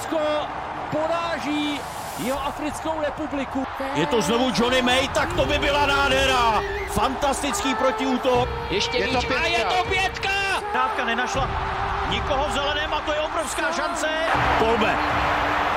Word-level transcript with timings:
Srbsko 0.00 0.20
poráží 0.90 1.80
jeho 2.18 2.40
Africkou 2.46 3.00
republiku. 3.00 3.66
Je 3.94 4.06
to 4.06 4.22
znovu 4.22 4.52
Johnny 4.56 4.82
May, 4.82 5.08
tak 5.08 5.32
to 5.32 5.44
by 5.44 5.58
byla 5.58 5.86
nádhera. 5.86 6.62
Fantastický 6.90 7.74
protiútok. 7.74 8.48
Ještě 8.70 8.98
je 8.98 9.06
míč 9.06 9.26
a 9.30 9.46
je 9.46 9.64
to 9.64 9.84
pětka! 9.84 10.30
Dávka 10.74 11.04
nenašla 11.04 11.48
nikoho 12.10 12.48
v 12.48 12.52
zeleném 12.52 12.94
a 12.94 13.00
to 13.00 13.12
je 13.12 13.20
obrovská 13.20 13.72
šance. 13.72 14.08
Kolbe. 14.58 14.94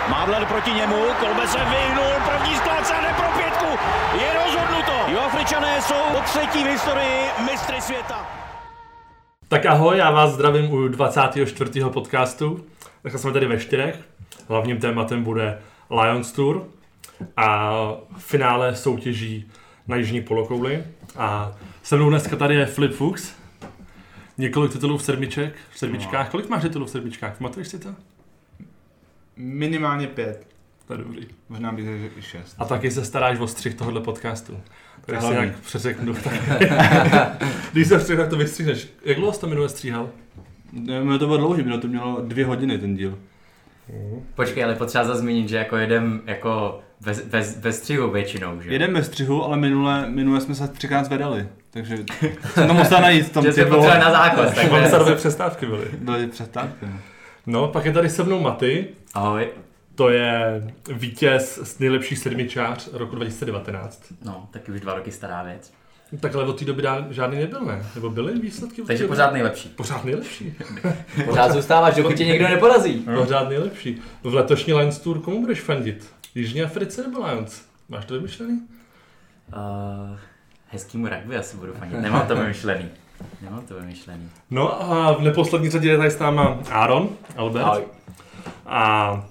Mávler 0.07 0.45
proti 0.45 0.71
němu, 0.71 1.05
Kolbe 1.19 1.47
se 1.47 1.59
vyhnul, 1.59 2.13
první 2.25 2.55
a 2.55 3.13
pro 3.13 3.27
pětku. 3.27 3.79
Je 4.19 4.33
rozhodnuto. 4.33 4.93
Joafričané 5.07 5.81
jsou 5.81 6.03
po 6.13 6.19
třetí 6.19 6.63
v 6.63 6.67
historii 6.67 7.31
mistry 7.45 7.81
světa. 7.81 8.42
Tak 9.53 9.65
ahoj, 9.65 9.97
já 9.97 10.11
vás 10.11 10.33
zdravím 10.33 10.71
u 10.71 10.87
24. 10.87 11.71
podcastu. 11.89 12.65
Tak 13.03 13.19
jsme 13.19 13.31
tady 13.31 13.45
ve 13.45 13.59
čtyřech. 13.59 13.99
Hlavním 14.47 14.77
tématem 14.77 15.23
bude 15.23 15.59
Lions 16.01 16.31
Tour 16.31 16.67
a 17.37 17.71
finále 18.17 18.75
soutěží 18.75 19.51
na 19.87 19.95
jižní 19.95 20.21
polokouli. 20.21 20.83
A 21.15 21.51
se 21.83 21.95
mnou 21.95 22.09
dneska 22.09 22.35
tady 22.35 22.55
je 22.55 22.65
Flip 22.65 22.93
Fuchs. 22.93 23.33
Několik 24.37 24.71
titulů 24.71 24.97
v 24.97 25.03
sedmiček, 25.03 25.55
v 25.71 25.79
sedmičkách. 25.79 26.29
Kolik 26.29 26.49
máš 26.49 26.61
titulů 26.61 26.85
v 26.85 26.89
sedmičkách? 26.89 27.37
Pamatuješ 27.37 27.67
si 27.67 27.79
to? 27.79 27.89
Minimálně 29.35 30.07
pět. 30.07 30.47
To 30.87 30.93
je 30.93 30.97
dobrý. 30.97 31.27
Možná 31.49 31.71
bych 31.71 31.85
řekl 31.85 32.19
i 32.19 32.21
šest. 32.21 32.55
A 32.59 32.65
taky 32.65 32.91
se 32.91 33.05
staráš 33.05 33.39
o 33.39 33.47
střih 33.47 33.73
tohohle 33.73 34.01
podcastu. 34.01 34.59
Tak 35.05 35.21
si 35.21 35.27
nějak 35.27 35.59
přeřeknu. 35.59 36.13
Tak... 36.23 36.33
Když 37.71 37.87
se 37.87 37.99
střih, 37.99 38.17
tak 38.17 38.29
to 38.29 38.35
vystříhneš. 38.37 38.87
Jak 39.05 39.17
dlouho 39.17 39.33
jsi 39.33 39.39
to 39.39 39.47
minule 39.47 39.69
stříhal? 39.69 40.09
Ne, 40.73 41.19
to 41.19 41.25
bylo 41.25 41.37
dlouhý, 41.37 41.63
bylo 41.63 41.77
to 41.77 41.87
mělo 41.87 42.21
dvě 42.21 42.45
hodiny 42.45 42.77
ten 42.77 42.95
díl. 42.95 43.17
Počkej, 44.35 44.63
ale 44.63 44.75
potřeba 44.75 45.03
zase 45.03 45.19
zmínit, 45.19 45.49
že 45.49 45.57
jako 45.57 45.77
jedem 45.77 46.21
jako 46.25 46.79
bez, 47.01 47.21
bez, 47.21 47.57
bez 47.57 47.77
střihu 47.77 48.11
většinou, 48.11 48.61
že? 48.61 48.71
Jeden 48.71 48.93
bez 48.93 49.05
střihu, 49.05 49.43
ale 49.43 49.57
minule, 49.57 50.09
minule 50.09 50.41
jsme 50.41 50.55
se 50.55 50.67
třikrát 50.67 51.05
zvedali. 51.05 51.47
Takže 51.71 51.97
jsem 52.53 52.67
to 52.67 52.73
musel 52.73 53.01
najít 53.01 53.25
v 53.25 53.33
tom 53.33 53.43
že 53.45 53.53
jsme 53.53 53.65
potřebovali 53.65 53.99
na 53.99 54.11
záchod, 54.11 54.55
tak 54.55 54.67
Švajcarové 54.67 55.15
přestávky 55.15 55.65
byly. 55.65 55.85
Byly 55.97 56.27
přestávky. 56.27 56.85
no. 56.85 56.99
No, 57.45 57.67
pak 57.67 57.85
je 57.85 57.91
tady 57.91 58.09
se 58.09 58.23
mnou 58.23 58.39
Maty. 58.39 58.87
Ahoj. 59.13 59.47
To 59.95 60.09
je 60.09 60.63
vítěz 60.93 61.59
z 61.63 61.79
nejlepší 61.79 62.15
sedmičář 62.15 62.89
roku 62.93 63.15
2019. 63.15 64.03
No, 64.25 64.47
taky 64.51 64.71
už 64.71 64.81
dva 64.81 64.93
roky 64.93 65.11
stará 65.11 65.43
věc. 65.43 65.73
Takhle 66.19 66.43
od 66.43 66.59
té 66.59 66.65
doby 66.65 66.81
dá- 66.81 67.07
žádný 67.09 67.39
nebyl, 67.39 67.61
ne? 67.65 67.85
Nebo 67.95 68.09
byly 68.09 68.39
výsledky? 68.39 68.81
Takže 68.81 69.07
pořád 69.07 69.33
nejlepší. 69.33 69.69
Pořád 69.69 70.05
nejlepší. 70.05 70.55
Pořád 71.25 71.51
zůstáváš, 71.51 71.95
dokud 71.95 72.15
tě 72.15 72.25
někdo 72.25 72.47
neporazí. 72.47 72.93
Pořád 72.93 73.49
nejlepší. 73.49 74.01
V 74.23 74.33
letošní 74.33 74.73
Lions 74.73 74.99
Tour 74.99 75.19
komu 75.19 75.41
budeš 75.41 75.61
fandit? 75.61 76.13
Jižní 76.35 76.61
Africe 76.63 77.03
nebo 77.03 77.25
Lions? 77.27 77.61
Máš 77.89 78.05
to 78.05 78.13
vymyšlený? 78.13 78.61
Uh, 79.55 80.17
hezkýmu 80.67 81.07
rugby 81.07 81.37
asi 81.37 81.57
budu 81.57 81.73
fanit. 81.73 82.01
Nemám 82.01 82.27
to 82.27 82.35
vymyšlený. 82.35 82.89
Nemám 83.41 83.61
to 83.61 83.75
vymyšlený. 83.75 84.29
No 84.51 84.91
a 84.91 85.13
v 85.13 85.21
neposlední 85.21 85.69
řadě 85.69 85.89
je 85.89 85.97
tady 85.97 86.11
s 86.11 86.19
náma 86.19 86.59
Aaron, 86.71 87.09
Albert. 87.37 87.65
Ahoj. 87.65 87.83
A 88.65 89.25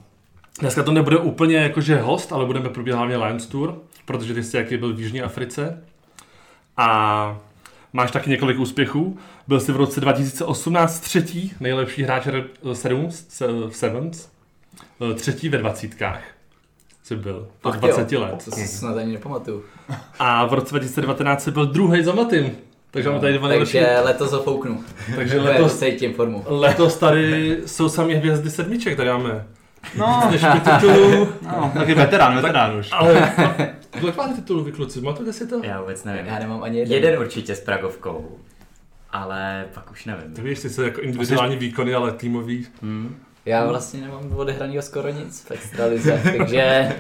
dneska 0.60 0.82
to 0.82 0.92
nebude 0.92 1.18
úplně 1.18 1.56
jakože 1.56 2.00
host, 2.00 2.32
ale 2.32 2.46
budeme 2.46 2.68
probíhat 2.68 2.96
hlavně 2.96 3.16
Lions 3.16 3.46
Tour, 3.46 3.74
protože 4.04 4.34
ty 4.34 4.42
jsi 4.42 4.56
jaký 4.56 4.76
byl 4.76 4.94
v 4.94 5.00
Jižní 5.00 5.22
Africe. 5.22 5.84
A 6.76 7.38
máš 7.92 8.10
taky 8.10 8.30
několik 8.30 8.58
úspěchů. 8.58 9.18
Byl 9.48 9.60
jsi 9.60 9.72
v 9.72 9.76
roce 9.76 10.00
2018 10.00 11.00
třetí 11.00 11.52
nejlepší 11.60 12.02
hráč 12.02 12.26
re- 12.26 12.44
Sevens, 12.72 13.24
se- 13.28 13.46
Sevens, 13.70 14.28
Eh, 15.10 15.14
třetí 15.14 15.48
ve 15.48 15.58
dvacítkách. 15.58 16.20
Jsi 17.02 17.16
byl, 17.16 17.48
po 17.62 17.68
Ach 17.68 17.76
20 17.76 18.12
jo, 18.12 18.20
let. 18.20 18.42
To 18.44 18.50
si 18.50 18.66
snad 18.68 18.96
ani 18.96 19.12
nepamatuju. 19.12 19.64
A 20.18 20.46
v 20.46 20.52
roce 20.52 20.70
2019 20.70 21.42
jsi 21.44 21.50
byl 21.50 21.66
druhý 21.66 22.04
za 22.04 22.14
Matym. 22.14 22.50
Takže 22.90 23.08
máme 23.08 23.20
tady 23.20 23.38
dva 23.38 23.48
nejlepší. 23.48 23.72
Takže 23.78 24.00
letos 24.04 24.30
zafouknu. 24.30 24.84
Takže 25.16 25.40
Letos 25.40 25.78
cítím 25.78 26.14
formu. 26.14 26.44
letos 26.46 26.96
tady 26.98 27.56
jsou 27.66 27.88
sami 27.88 28.14
hvězdy 28.14 28.50
sedmiček, 28.50 28.96
tady 28.96 29.08
máme. 29.10 29.46
No, 29.98 30.22
Dnešní 30.28 30.60
titulů, 30.60 31.28
no, 31.42 31.72
taky 31.74 31.94
veterán, 31.94 32.34
veterán 32.36 32.76
už. 32.78 32.88
ale 32.92 33.32
kolik 34.00 34.16
máte 34.16 34.34
titulů 34.34 34.64
vy 34.64 34.72
kluci? 34.72 35.02
Si 35.30 35.46
to? 35.46 35.60
Já 35.64 35.80
vůbec 35.80 36.04
nevím. 36.04 36.26
Já 36.26 36.38
nemám 36.38 36.62
ani 36.62 36.78
jeden. 36.78 36.92
Jeden 36.94 37.20
určitě 37.20 37.54
s 37.54 37.60
Pragovkou. 37.60 38.38
Ale 39.10 39.64
pak 39.74 39.90
už 39.90 40.04
nevím. 40.04 40.34
Tak 40.34 40.44
víš, 40.44 40.60
ty 40.60 40.70
se 40.70 40.84
jako 40.84 41.00
individuální 41.00 41.56
výkony, 41.56 41.94
ale 41.94 42.12
týmový. 42.12 42.66
Hmm. 42.82 43.16
Já 43.46 43.66
vlastně 43.66 44.00
nemám 44.00 44.32
odehranýho 44.36 44.82
skoro 44.82 45.08
nic 45.08 45.40
v 45.44 45.50
extralize, 45.50 46.22
takže 46.38 46.92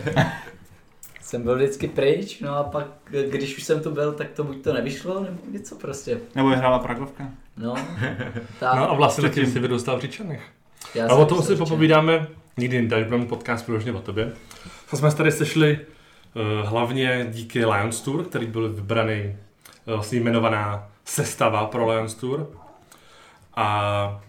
jsem 1.20 1.42
byl 1.42 1.56
vždycky 1.56 1.88
pryč, 1.88 2.40
no 2.40 2.56
a 2.56 2.62
pak, 2.64 2.86
když 3.30 3.56
už 3.56 3.64
jsem 3.64 3.80
tu 3.80 3.90
byl, 3.90 4.12
tak 4.12 4.28
to 4.30 4.44
buď 4.44 4.64
to 4.64 4.72
nevyšlo, 4.72 5.20
nebo 5.20 5.38
něco 5.50 5.74
prostě. 5.76 6.18
Nebo 6.34 6.50
je 6.50 6.56
hrála 6.56 6.78
Pragovka. 6.78 7.24
No, 7.56 7.74
tak. 8.60 8.76
No 8.76 8.90
a 8.90 8.94
vlastně 8.94 9.30
Předtím. 9.30 9.52
si 9.52 9.58
vydostal 9.58 9.98
v 9.98 10.00
Říčanech. 10.00 10.42
já 10.94 11.06
A 11.08 11.14
o 11.14 11.26
tom 11.26 11.42
si 11.42 11.56
popovídáme 11.56 12.26
nikdy 12.56 12.76
jinde, 12.76 12.96
až 12.96 13.04
budeme 13.04 13.26
podcast 13.26 13.66
vyloženě 13.66 13.92
o 13.92 14.00
tobě. 14.00 14.32
Tak 14.90 15.00
jsme 15.00 15.14
tady 15.14 15.32
sešli 15.32 15.78
uh, 16.34 16.68
hlavně 16.68 17.26
díky 17.30 17.64
Lions 17.66 18.00
Tour, 18.00 18.24
který 18.24 18.46
byl 18.46 18.72
vybraný, 18.72 19.36
uh, 19.86 19.94
vlastně 19.94 20.18
jmenovaná 20.18 20.88
sestava 21.04 21.66
pro 21.66 21.90
Lions 21.90 22.14
Tour. 22.14 22.50
A 23.56 24.20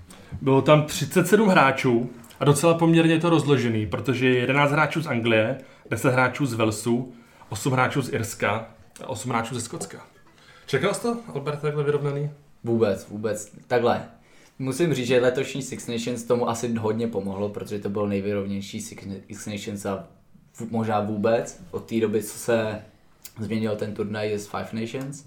bylo 0.41 0.62
tam 0.62 0.83
37 0.83 1.47
hráčů 1.47 2.09
a 2.39 2.45
docela 2.45 2.73
poměrně 2.73 3.19
to 3.19 3.29
rozložený, 3.29 3.88
protože 3.88 4.29
je 4.29 4.39
11 4.39 4.72
hráčů 4.72 5.01
z 5.01 5.07
Anglie, 5.07 5.57
10 5.89 6.13
hráčů 6.13 6.45
z 6.45 6.53
Walesu, 6.53 7.13
8 7.50 7.73
hráčů 7.73 8.01
z 8.01 8.13
Irska 8.13 8.66
a 9.03 9.07
8 9.07 9.29
hráčů 9.29 9.56
ze 9.56 9.62
Skotska. 9.62 9.97
Čekal 10.66 10.94
jsi 10.94 11.01
to, 11.01 11.17
Albert, 11.33 11.62
takhle 11.62 11.83
vyrovnaný? 11.83 12.31
Vůbec, 12.63 13.07
vůbec. 13.09 13.56
Takhle. 13.67 14.01
Musím 14.63 14.94
říct, 14.94 15.07
že 15.07 15.19
letošní 15.19 15.62
Six 15.62 15.88
Nations 15.88 16.24
tomu 16.24 16.50
asi 16.50 16.74
hodně 16.74 17.07
pomohlo, 17.07 17.50
protože 17.50 17.79
to 17.79 17.90
byl 17.90 18.07
nejvyrovnější 18.07 18.81
Six 18.81 19.46
Nations 19.47 19.85
a 19.85 20.07
možná 20.69 21.00
vůbec 21.00 21.63
od 21.72 21.85
té 21.85 22.00
doby, 22.00 22.24
co 22.24 22.38
se 22.38 22.81
změnil 23.40 23.75
ten 23.75 23.94
turnaj 23.94 24.38
z 24.38 24.47
Five 24.47 24.81
Nations. 24.81 25.25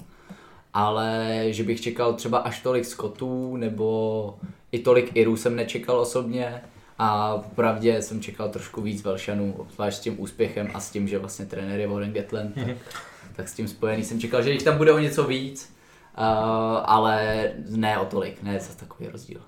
Ale 0.75 1.43
že 1.49 1.65
bych 1.65 1.81
čekal 1.81 2.15
třeba 2.15 2.39
až 2.39 2.61
tolik 2.61 2.85
Skotů 2.85 3.57
nebo 3.57 4.39
i 4.73 4.79
tolik 4.79 5.17
Irů 5.17 5.37
jsem 5.37 5.57
nečekal 5.57 6.01
osobně 6.01 6.63
a 6.99 7.39
vpravdě 7.39 8.03
jsem 8.03 8.21
čekal 8.21 8.49
trošku 8.49 8.83
víc 8.83 9.03
Velšanů, 9.03 9.55
obzvlášť 9.59 9.99
s 9.99 10.01
tím 10.01 10.21
úspěchem 10.21 10.69
a 10.75 10.81
s 10.81 10.91
tím, 10.91 11.09
že 11.09 11.19
vlastně 11.19 11.47
trenér 11.47 11.81
je 11.81 11.87
Warren 11.87 12.13
Gatland, 12.13 12.55
tak, 12.55 12.77
tak 13.37 13.49
s 13.49 13.55
tím 13.55 13.69
spojený 13.69 14.05
jsem 14.05 14.21
čekal, 14.21 14.43
že 14.43 14.53
jich 14.53 14.63
tam 14.63 14.79
bude 14.79 14.93
o 14.93 14.99
něco 14.99 15.25
víc. 15.25 15.76
Uh, 16.19 16.83
ale 16.85 17.49
ne 17.69 17.99
o 17.99 18.05
tolik, 18.05 18.43
ne 18.43 18.61
za 18.61 18.75
takový 18.75 19.09
rozdíl. 19.09 19.41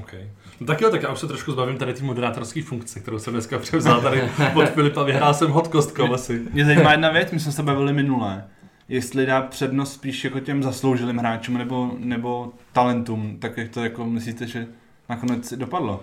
Okay. 0.00 0.30
No 0.60 0.66
tak 0.66 0.80
jo, 0.80 0.90
tak 0.90 1.02
já 1.02 1.12
už 1.12 1.18
se 1.18 1.26
trošku 1.26 1.52
zbavím 1.52 1.78
tady 1.78 1.94
té 1.94 2.02
moderátorské 2.02 2.62
funkce, 2.62 3.00
kterou 3.00 3.18
jsem 3.18 3.32
dneska 3.32 3.58
převzal 3.58 4.00
tady 4.00 4.30
od 4.54 4.68
Filipa. 4.68 5.02
Vyhrál 5.02 5.34
jsem 5.34 5.50
hot 5.50 5.68
kostkou 5.68 6.14
asi. 6.14 6.42
Mě 6.52 6.64
zajímá 6.64 6.92
jedna 6.92 7.10
věc, 7.10 7.30
my 7.32 7.40
jsme 7.40 7.52
se 7.52 7.62
bavili 7.62 7.92
minulé. 7.92 8.44
Jestli 8.88 9.26
dá 9.26 9.42
přednost 9.42 9.92
spíš 9.92 10.24
jako 10.24 10.40
těm 10.40 10.62
zasloužilým 10.62 11.18
hráčům 11.18 11.58
nebo, 11.58 11.90
nebo 11.98 12.52
talentům, 12.72 13.36
tak 13.38 13.56
jak 13.56 13.68
to 13.68 13.82
jako 13.84 14.04
myslíte, 14.04 14.46
že 14.46 14.66
nakonec 15.08 15.52
dopadlo? 15.52 16.02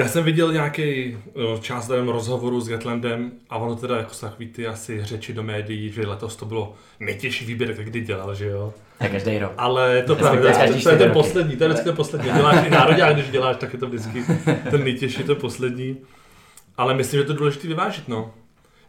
Já 0.00 0.08
jsem 0.08 0.24
viděl 0.24 0.52
nějaký 0.52 1.16
část 1.60 1.86
tady 1.86 2.00
rozhovoru 2.00 2.60
s 2.60 2.68
Gatlandem 2.68 3.32
a 3.50 3.56
ono 3.56 3.76
teda 3.76 3.96
jako 3.96 4.14
jsou 4.14 4.26
takový 4.26 4.48
ty 4.48 4.66
asi 4.66 5.04
řeči 5.04 5.34
do 5.34 5.42
médií, 5.42 5.90
že 5.92 6.06
letos 6.06 6.36
to 6.36 6.46
bylo 6.46 6.74
nejtěžší 7.00 7.46
výběr, 7.46 7.70
jak 7.70 7.88
kdy 7.88 8.00
dělal, 8.00 8.34
že 8.34 8.46
jo. 8.46 8.74
Tak 8.98 9.10
každý 9.10 9.38
rok. 9.38 9.52
Ale 9.56 9.94
je 9.94 10.02
to 10.02 10.16
pravda, 10.16 10.52
to, 10.52 10.80
to 10.82 10.90
je 10.90 10.98
ten 10.98 11.12
poslední, 11.12 11.56
to 11.56 11.64
je 11.64 11.68
vždycky 11.68 11.84
ten 11.84 11.96
poslední. 11.96 12.30
Děláš 12.32 12.66
i 12.66 12.70
národák, 12.70 13.14
když 13.14 13.30
děláš, 13.30 13.56
tak 13.56 13.72
je 13.72 13.78
to 13.78 13.86
vždycky 13.86 14.24
ten 14.70 14.84
nejtěžší, 14.84 15.22
to 15.22 15.34
poslední. 15.34 15.96
Ale 16.76 16.94
myslím, 16.94 17.20
že 17.20 17.26
to 17.26 17.32
je 17.32 17.38
důležité 17.38 17.68
vyvážit, 17.68 18.08
no. 18.08 18.34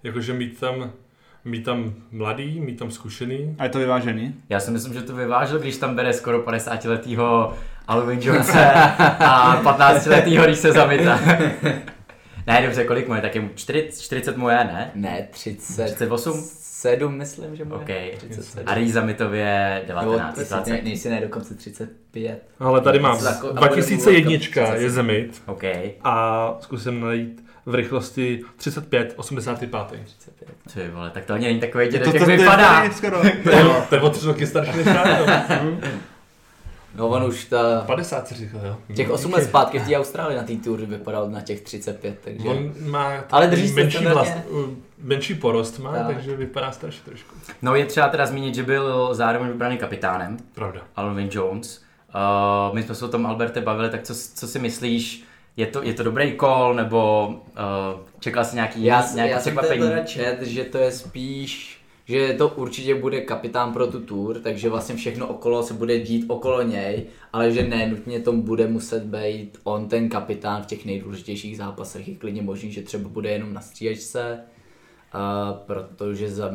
Jakože 0.03 0.33
mít 0.33 0.59
tam, 0.59 0.91
mít 1.45 1.63
tam 1.63 1.93
mladý, 2.11 2.59
mít 2.59 2.79
tam 2.79 2.91
zkušený. 2.91 3.55
A 3.59 3.63
je 3.63 3.69
to 3.69 3.79
vyvážený? 3.79 4.35
Já 4.49 4.59
si 4.59 4.71
myslím, 4.71 4.93
že 4.93 5.01
to 5.01 5.15
vyvážil, 5.15 5.59
když 5.59 5.77
tam 5.77 5.95
bere 5.95 6.13
skoro 6.13 6.41
50-letýho 6.41 7.53
Alvin 7.87 8.19
Jonese 8.21 8.71
a 9.19 9.61
15-letýho 9.63 10.45
Rise 10.45 10.71
Zamita. 10.71 11.19
ne, 12.47 12.61
dobře, 12.65 12.83
kolik 12.83 13.07
mu 13.07 13.15
je? 13.15 13.21
Tak 13.21 13.35
je 13.35 13.41
mu 13.41 13.49
40, 13.55 14.01
40 14.01 14.37
mu 14.37 14.49
je, 14.49 14.55
ne? 14.57 14.91
Ne, 14.95 15.27
30. 15.31 15.85
38? 15.85 16.33
7 16.81 17.17
myslím, 17.17 17.55
že 17.55 17.65
bude. 17.65 17.75
OK. 17.79 18.17
37. 18.17 18.63
A 18.67 18.73
Rise 18.73 18.93
Zamitově 18.93 19.81
Nebo 19.87 19.99
19, 20.11 20.35
30, 20.35 20.55
20. 20.55 20.71
ne, 20.71 20.81
nejsi 20.83 21.09
ne, 21.09 21.21
dokonce 21.21 21.55
35. 21.55 22.41
Ale 22.59 22.81
tady 22.81 22.99
mám 22.99 23.13
Něco 23.15 23.25
tako- 23.25 23.49
a 23.49 23.67
2001 23.67 24.31
bude 24.31 24.39
mu 24.71 24.81
je 24.81 24.89
Zemit 24.89 25.41
OK. 25.45 25.63
a 26.03 26.47
zkusím 26.59 27.01
najít 27.01 27.43
v 27.65 27.75
rychlosti 27.75 28.41
35, 28.57 29.13
85. 29.15 29.87
35. 30.05 30.49
Ty 30.73 30.87
vole, 30.93 31.09
tak 31.09 31.25
to 31.25 31.33
ani 31.33 31.45
není 31.47 31.59
takový 31.59 31.85
dědek, 31.85 32.03
to, 32.03 32.09
jak 32.09 32.19
to, 32.25 32.31
to, 32.31 32.37
vypadá. 32.37 32.83
je 32.83 32.91
skoro. 32.91 33.21
To 33.43 33.49
je, 33.49 33.63
to 33.89 33.95
je 33.95 34.01
o 34.01 34.09
tři 34.09 34.27
roky 34.27 34.47
starší 34.47 34.77
než 34.77 34.85
já. 34.85 35.03
No. 36.95 37.03
No 37.03 37.09
on 37.09 37.23
už 37.23 37.45
ta, 37.45 37.83
50 37.85 38.27
si 38.27 38.35
říkal, 38.35 38.61
jo. 38.65 38.77
těch 38.95 39.09
8 39.09 39.33
let 39.33 39.43
zpátky 39.43 39.79
v 39.79 39.87
té 39.87 39.97
Austrálii 39.97 40.37
na 40.37 40.43
té 40.43 40.55
tour 40.55 40.79
vypadal 40.79 41.29
na 41.29 41.41
těch 41.41 41.61
35, 41.61 42.17
takže... 42.23 42.47
On 42.49 42.71
má 42.79 43.13
Ale 43.31 43.47
drží 43.47 43.67
se 43.67 43.75
menší, 43.75 43.97
standardně. 43.97 44.43
menší 44.97 45.35
porost 45.35 45.79
má, 45.79 45.91
Tak. 45.93 46.07
takže 46.07 46.35
vypadá 46.35 46.71
starší 46.71 47.01
trošku. 47.05 47.35
No 47.61 47.75
je 47.75 47.85
třeba 47.85 48.07
teda 48.09 48.25
zmínit, 48.25 48.55
že 48.55 48.63
byl 48.63 49.09
zároveň 49.13 49.47
vybraný 49.47 49.77
kapitánem, 49.77 50.37
Pravda. 50.53 50.81
Alvin 50.95 51.29
Jones. 51.31 51.81
Uh, 52.69 52.75
my 52.75 52.83
jsme 52.83 52.95
se 52.95 53.05
o 53.05 53.07
tom 53.07 53.25
Alberte 53.25 53.61
bavili, 53.61 53.89
tak 53.89 54.03
co, 54.03 54.13
co 54.35 54.47
si 54.47 54.59
myslíš, 54.59 55.23
je 55.57 55.67
to, 55.67 55.83
je 55.83 55.93
to 55.93 56.03
dobrý 56.03 56.37
call, 56.39 56.73
nebo 56.73 57.27
uh, 57.27 57.99
čekal 58.19 58.45
jsi 58.45 58.55
nějaký, 58.55 58.83
Já, 58.83 59.07
nějaké 59.15 59.31
já 59.31 59.39
jsem 59.39 59.55
teda 59.55 60.03
čet, 60.03 60.41
že 60.41 60.63
to 60.63 60.77
je 60.77 60.91
spíš, 60.91 61.80
že 62.05 62.33
to 62.33 62.47
určitě 62.49 62.95
bude 62.95 63.21
kapitán 63.21 63.73
pro 63.73 63.87
tu 63.87 63.99
tour, 63.99 64.39
takže 64.39 64.69
vlastně 64.69 64.95
všechno 64.95 65.27
okolo 65.27 65.63
se 65.63 65.73
bude 65.73 65.99
dít 65.99 66.25
okolo 66.27 66.61
něj, 66.61 67.03
ale 67.33 67.51
že 67.51 67.67
ne 67.67 67.87
nutně 67.87 68.19
tom 68.19 68.41
bude 68.41 68.67
muset 68.67 69.03
být 69.03 69.57
on 69.63 69.87
ten 69.87 70.09
kapitán 70.09 70.63
v 70.63 70.65
těch 70.65 70.85
nejdůležitějších 70.85 71.57
zápasech. 71.57 72.07
Je 72.07 72.15
klidně 72.15 72.41
možný, 72.41 72.71
že 72.71 72.81
třeba 72.81 73.09
bude 73.09 73.29
jenom 73.29 73.53
na 73.53 73.61
střídačce, 73.61 74.39
a 75.13 75.53
protože 75.53 76.29
za 76.29 76.49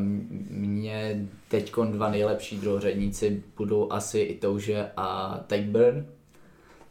mě 0.51 1.29
teď 1.49 1.73
dva 1.91 2.11
nejlepší 2.11 2.57
druhořadníci 2.57 3.43
budou 3.57 3.93
asi 3.93 4.19
Itouže 4.19 4.91
a 4.97 5.41
Takeburn. 5.47 6.07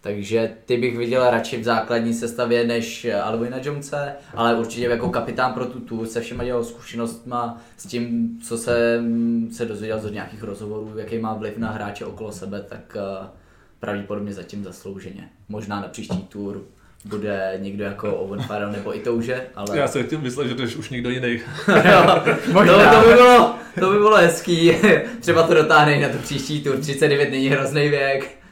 Takže 0.06 0.52
ty 0.66 0.78
bych 0.78 0.98
viděl 0.98 1.30
radši 1.30 1.58
v 1.58 1.64
základní 1.64 2.14
sestavě 2.14 2.68
než 2.68 3.08
Alvina 3.24 3.58
Jonese, 3.64 4.14
ale 4.34 4.56
určitě 4.56 4.86
jako 4.86 5.10
kapitán 5.10 5.54
pro 5.54 5.66
tu 5.66 5.80
tour 5.80 6.08
se 6.08 6.22
všema 6.22 6.44
jeho 6.44 6.64
zkušenostma 6.64 7.62
s 7.78 7.88
tím, 7.88 8.30
co 8.44 8.58
se, 8.58 9.04
se 9.52 9.66
dozvěděl 9.66 10.00
z 10.00 10.12
nějakých 10.12 10.44
rozhovorů, 10.44 10.94
jaký 10.98 11.18
má 11.18 11.34
vliv 11.34 11.58
na 11.58 11.72
hráče 11.72 12.06
okolo 12.06 12.32
sebe, 12.32 12.62
tak 12.70 12.98
eh, 13.00 13.28
pravděpodobně 13.80 14.34
zatím 14.34 14.64
zaslouženě. 14.64 15.30
Možná 15.50 15.82
na 15.82 15.88
příští 15.88 16.18
tour 16.18 16.62
bude 17.06 17.54
někdo 17.62 17.84
jako 17.84 18.16
Owen 18.16 18.42
Farrell 18.42 18.72
nebo 18.72 18.98
i 18.98 19.00
touže, 19.00 19.48
ale... 19.56 19.78
Já 19.78 19.88
jsem 19.88 20.04
chtěl 20.04 20.20
myslet, 20.20 20.48
že 20.48 20.56
to 20.56 20.62
je 20.62 20.68
už 20.76 20.90
někdo 20.90 21.10
jiný. 21.10 21.40
To, 21.66 22.62
to, 22.64 23.08
by 23.08 23.14
bylo, 23.14 23.56
to 23.80 23.92
by 23.92 23.98
bylo 23.98 24.16
hezký, 24.16 24.72
třeba 25.20 25.44
to 25.44 25.54
dotáhne 25.54 26.00
na 26.00 26.10
tu 26.10 26.18
příští 26.18 26.62
tour, 26.62 26.78
39 26.78 27.32
není 27.32 27.50
hrozný 27.50 27.90
věk. 27.90 28.45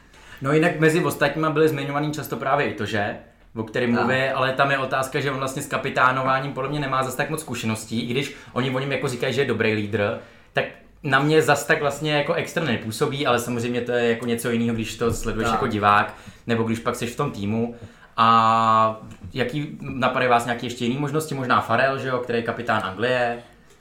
No 0.44 0.52
jinak 0.52 0.80
mezi 0.80 1.04
ostatníma 1.04 1.50
byly 1.50 1.68
zmiňovaný 1.68 2.12
často 2.12 2.36
právě 2.36 2.66
i 2.66 2.74
to, 2.74 2.86
že 2.86 3.16
o 3.56 3.62
kterém 3.62 3.92
No. 3.92 4.00
mluví, 4.00 4.22
ale 4.34 4.52
tam 4.52 4.70
je 4.70 4.78
otázka, 4.78 5.20
že 5.20 5.30
on 5.30 5.38
vlastně 5.38 5.62
s 5.62 5.66
kapitánováním 5.66 6.52
podle 6.52 6.70
mě 6.70 6.80
nemá 6.80 7.02
zase 7.02 7.16
tak 7.16 7.30
moc 7.30 7.40
zkušeností, 7.40 8.00
i 8.00 8.06
když 8.06 8.34
oni 8.52 8.70
o 8.70 8.78
něm 8.78 8.92
jako 8.92 9.08
říkají, 9.08 9.34
že 9.34 9.40
je 9.40 9.46
dobrý 9.46 9.74
lídr, 9.74 10.18
tak 10.52 10.64
na 11.02 11.18
mě 11.18 11.42
zas 11.42 11.66
tak 11.66 11.80
vlastně 11.80 12.12
jako 12.12 12.32
extra 12.34 12.64
nepůsobí, 12.64 13.26
ale 13.26 13.38
samozřejmě 13.38 13.80
to 13.80 13.92
je 13.92 14.08
jako 14.10 14.26
něco 14.26 14.50
jiného, 14.50 14.74
když 14.74 14.96
to 14.96 15.12
sleduješ 15.12 15.48
Tak. 15.48 15.54
jako 15.54 15.66
divák, 15.66 16.14
nebo 16.46 16.62
když 16.62 16.78
pak 16.78 16.96
jsi 16.96 17.06
v 17.06 17.16
tom 17.16 17.30
týmu. 17.30 17.74
A 18.16 19.00
jaký 19.34 19.78
napadají 19.80 20.30
vás 20.30 20.44
nějaké 20.44 20.66
ještě 20.66 20.84
jiné 20.84 21.00
možnosti, 21.00 21.34
možná 21.34 21.60
Farel, 21.60 21.98
že 21.98 22.08
jo, 22.08 22.18
který 22.18 22.38
je 22.38 22.42
kapitán 22.42 22.82
Anglie, 22.84 23.38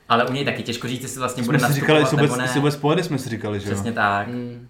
ale 0.10 0.26
u 0.26 0.32
něj 0.34 0.46
taky 0.46 0.64
těžko 0.64 0.88
říct, 0.88 1.02
jestli 1.02 1.20
vlastně 1.20 1.44
bude 1.44 1.60
Jsme 1.60 1.68
si 1.68 1.74
nastupovat 1.74 2.00
říkali, 2.08 2.22
nebo 2.22 2.34
vůbec, 2.34 2.54
ne. 2.56 2.62
vůbec 2.62 3.06
jsme 3.06 3.18
si 3.18 3.30
říkali, 3.30 3.60
že 3.60 3.70
jo. 3.70 3.74
Přesně 3.76 3.92
tak. 3.92 4.28
Mm, 4.28 4.68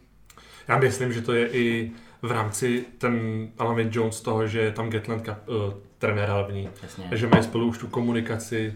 Já 0.67 0.77
myslím, 0.79 1.13
že 1.13 1.21
to 1.21 1.33
je 1.33 1.47
i 1.49 1.91
v 2.21 2.31
rámci 2.31 2.85
ten 2.97 3.47
Alvin 3.57 3.89
Jones 3.93 4.21
toho, 4.21 4.47
že 4.47 4.59
je 4.61 4.71
tam 4.71 4.89
Gatland 4.89 5.21
kap, 5.21 5.49
uh, 5.49 5.55
trenér 5.97 6.29
hlavní. 6.29 6.69
Přesně. 6.73 7.09
že 7.11 7.27
mají 7.27 7.43
spolu 7.43 7.67
už 7.67 7.77
tu 7.77 7.87
komunikaci 7.87 8.73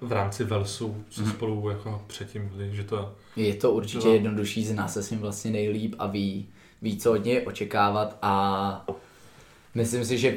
v 0.00 0.12
rámci 0.12 0.44
Velsu, 0.44 1.04
co 1.08 1.22
Mhm. 1.22 1.30
spolu 1.30 1.70
jako 1.70 2.02
předtím 2.06 2.48
byli, 2.48 2.76
že 2.76 2.84
to... 2.84 3.14
Je 3.36 3.54
to 3.54 3.72
určitě 3.72 4.06
No. 4.08 4.14
jednodušší, 4.14 4.64
zná 4.64 4.88
se 4.88 5.02
s 5.02 5.10
ním 5.10 5.20
vlastně 5.20 5.50
nejlíp 5.50 5.94
a 5.98 6.06
ví, 6.06 6.48
ví, 6.82 6.96
co 6.98 7.12
od 7.12 7.24
něj 7.24 7.42
očekávat 7.46 8.18
a 8.22 8.86
myslím 9.74 10.04
si, 10.04 10.18
že 10.18 10.34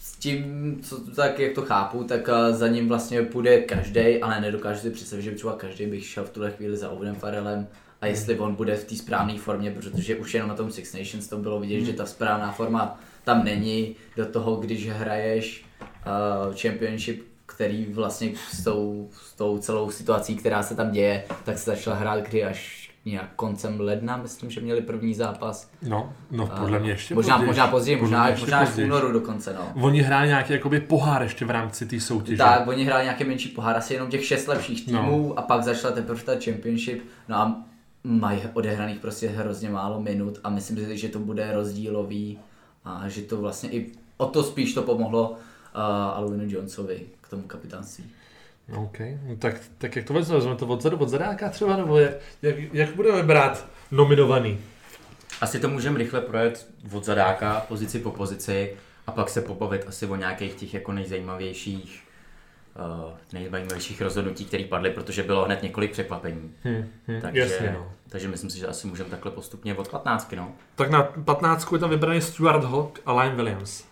s 0.00 0.16
tím, 0.16 0.44
co, 0.82 1.00
tak 1.14 1.38
jak 1.38 1.52
to 1.52 1.62
chápu, 1.62 2.04
tak 2.04 2.28
eh, 2.28 2.52
za 2.52 2.68
ním 2.68 2.88
vlastně 2.88 3.22
půjde 3.22 3.60
každý, 3.60 4.22
ale 4.22 4.40
nedokážu 4.40 4.80
si 4.80 4.90
představit, 4.90 5.22
že 5.22 5.30
by 5.30 5.36
třeba 5.36 5.52
každý 5.56 5.86
bych 5.86 6.06
šel 6.06 6.24
v 6.24 6.30
tuhle 6.30 6.50
chvíli 6.50 6.76
za 6.76 6.90
Owenem 6.90 7.14
Farrellem 7.14 7.66
a 8.04 8.06
jestli 8.06 8.38
on 8.38 8.54
bude 8.54 8.76
v 8.76 8.84
té 8.84 8.96
správné 8.96 9.38
formě, 9.38 9.70
protože 9.70 10.16
už 10.16 10.34
jenom 10.34 10.48
na 10.48 10.54
tom 10.56 10.70
Six 10.70 10.92
Nations 10.94 11.28
to 11.28 11.36
bylo 11.36 11.60
vidět, 11.60 11.80
že 11.84 11.92
ta 11.92 12.06
správná 12.06 12.52
forma 12.52 13.00
tam 13.24 13.44
není. 13.44 13.96
Do 14.16 14.26
toho, 14.26 14.56
když 14.56 14.88
hraješ 14.90 15.64
uh, 16.48 16.54
Championship, 16.54 17.24
který 17.46 17.86
vlastně 17.92 18.32
s 18.50 18.64
tou, 18.64 19.08
s 19.12 19.32
tou 19.32 19.58
celou 19.58 19.90
situací, 19.90 20.36
která 20.36 20.62
se 20.62 20.74
tam 20.76 20.90
děje, 20.90 21.24
tak 21.44 21.58
se 21.58 21.70
začala 21.70 21.96
hrát 21.96 22.20
kdy 22.28 22.44
až 22.44 22.90
nějak 23.04 23.34
koncem 23.36 23.80
ledna, 23.80 24.16
myslím, 24.16 24.50
že 24.50 24.60
měli 24.60 24.80
první 24.80 25.14
zápas. 25.14 25.70
No, 25.82 26.12
no 26.30 26.46
podle 26.46 26.78
mě 26.78 26.90
ještě 26.90 27.14
možná, 27.14 27.34
později. 27.34 27.46
možná 27.46 27.66
později, 27.68 27.96
Podle 27.96 28.18
možná, 28.18 28.30
možná 28.40 28.58
až 28.58 28.68
v 28.68 28.78
únoru 28.78 29.12
dokonce, 29.12 29.54
no. 29.54 29.82
Oni 29.84 30.00
hráli 30.02 30.28
nějaký 30.28 30.52
jakoby 30.52 30.80
pohár 30.80 31.22
ještě 31.22 31.44
v 31.44 31.50
rámci 31.50 31.86
té 31.86 32.00
soutěže. 32.00 32.38
Tak, 32.38 32.66
oni 32.66 32.84
hráli 32.84 33.02
nějaký 33.04 33.24
menší 33.24 33.48
pohár, 33.48 33.76
asi 33.76 33.94
jenom 33.94 34.10
těch 34.10 34.24
šest 34.24 34.46
lepších 34.46 34.92
No. 34.92 34.98
týmů 35.02 35.28
no. 35.28 35.38
a 35.38 35.42
pak 35.42 35.62
začala 35.62 35.94
teprve 35.94 36.22
ta 36.22 36.32
championship, 36.44 37.04
no 37.28 37.36
a 37.36 37.62
mají 38.04 38.40
odehraných 38.52 38.98
prostě 38.98 39.28
hrozně 39.28 39.70
málo 39.70 40.00
minut 40.00 40.40
a 40.44 40.50
myslím 40.50 40.76
si, 40.76 40.98
že 40.98 41.08
to 41.08 41.18
bude 41.18 41.52
rozdílový 41.52 42.38
a 42.84 43.08
že 43.08 43.22
to 43.22 43.36
vlastně 43.36 43.70
i 43.70 43.92
o 44.16 44.26
to 44.26 44.44
spíš 44.44 44.74
to 44.74 44.82
pomohlo 44.82 45.30
uh, 45.30 45.36
Alvinu 46.14 46.44
Jonesovi 46.46 47.06
k 47.20 47.28
tomu 47.28 47.42
kapitánství. 47.42 48.04
OK, 48.76 48.98
no 49.28 49.36
tak, 49.36 49.60
tak 49.78 49.96
jak 49.96 50.04
to 50.04 50.14
vezmeme? 50.14 50.38
Vezmeme 50.38 50.58
to 50.58 50.66
odzadu, 50.66 50.96
od 50.96 51.08
zadáka 51.08 51.48
třeba, 51.48 51.76
nebo 51.76 51.98
jak, 51.98 52.14
jak, 52.42 52.56
jak 52.72 52.94
budeme 52.94 53.22
brát 53.22 53.66
nominovaný? 53.90 54.58
Asi 55.40 55.60
to 55.60 55.68
můžeme 55.68 55.98
rychle 55.98 56.20
projet 56.20 56.68
od 56.92 57.04
zadáka, 57.04 57.64
pozici 57.68 57.98
po 57.98 58.10
pozici 58.10 58.76
a 59.06 59.12
pak 59.12 59.30
se 59.30 59.40
pobavit 59.40 59.84
asi 59.88 60.06
o 60.06 60.16
nějakých 60.16 60.54
těch 60.54 60.74
jako 60.74 60.92
nejzajímavějších 60.92 62.03
nejzajímavějších 63.32 64.00
rozhodnutí, 64.02 64.44
které 64.44 64.64
padly, 64.64 64.90
protože 64.90 65.22
bylo 65.22 65.44
hned 65.44 65.62
několik 65.62 65.92
překvapení. 65.92 66.52
Hm, 66.64 66.88
hm, 67.08 67.20
Takže, 67.20 67.40
Jasně, 67.40 67.72
no. 67.78 67.92
takže 68.08 68.28
myslím 68.28 68.50
si, 68.50 68.58
že 68.58 68.66
asi 68.66 68.86
můžeme 68.86 69.10
takhle 69.10 69.30
postupně 69.32 69.74
od 69.74 69.88
15, 69.88 70.32
no. 70.36 70.52
Tak 70.74 70.90
na 70.90 71.02
15 71.02 71.72
je 71.72 71.78
tam 71.78 71.90
vybraný 71.90 72.20
Stuart 72.20 72.64
Hawk 72.64 73.00
a 73.06 73.12
Lion 73.20 73.36
Williams. 73.36 73.84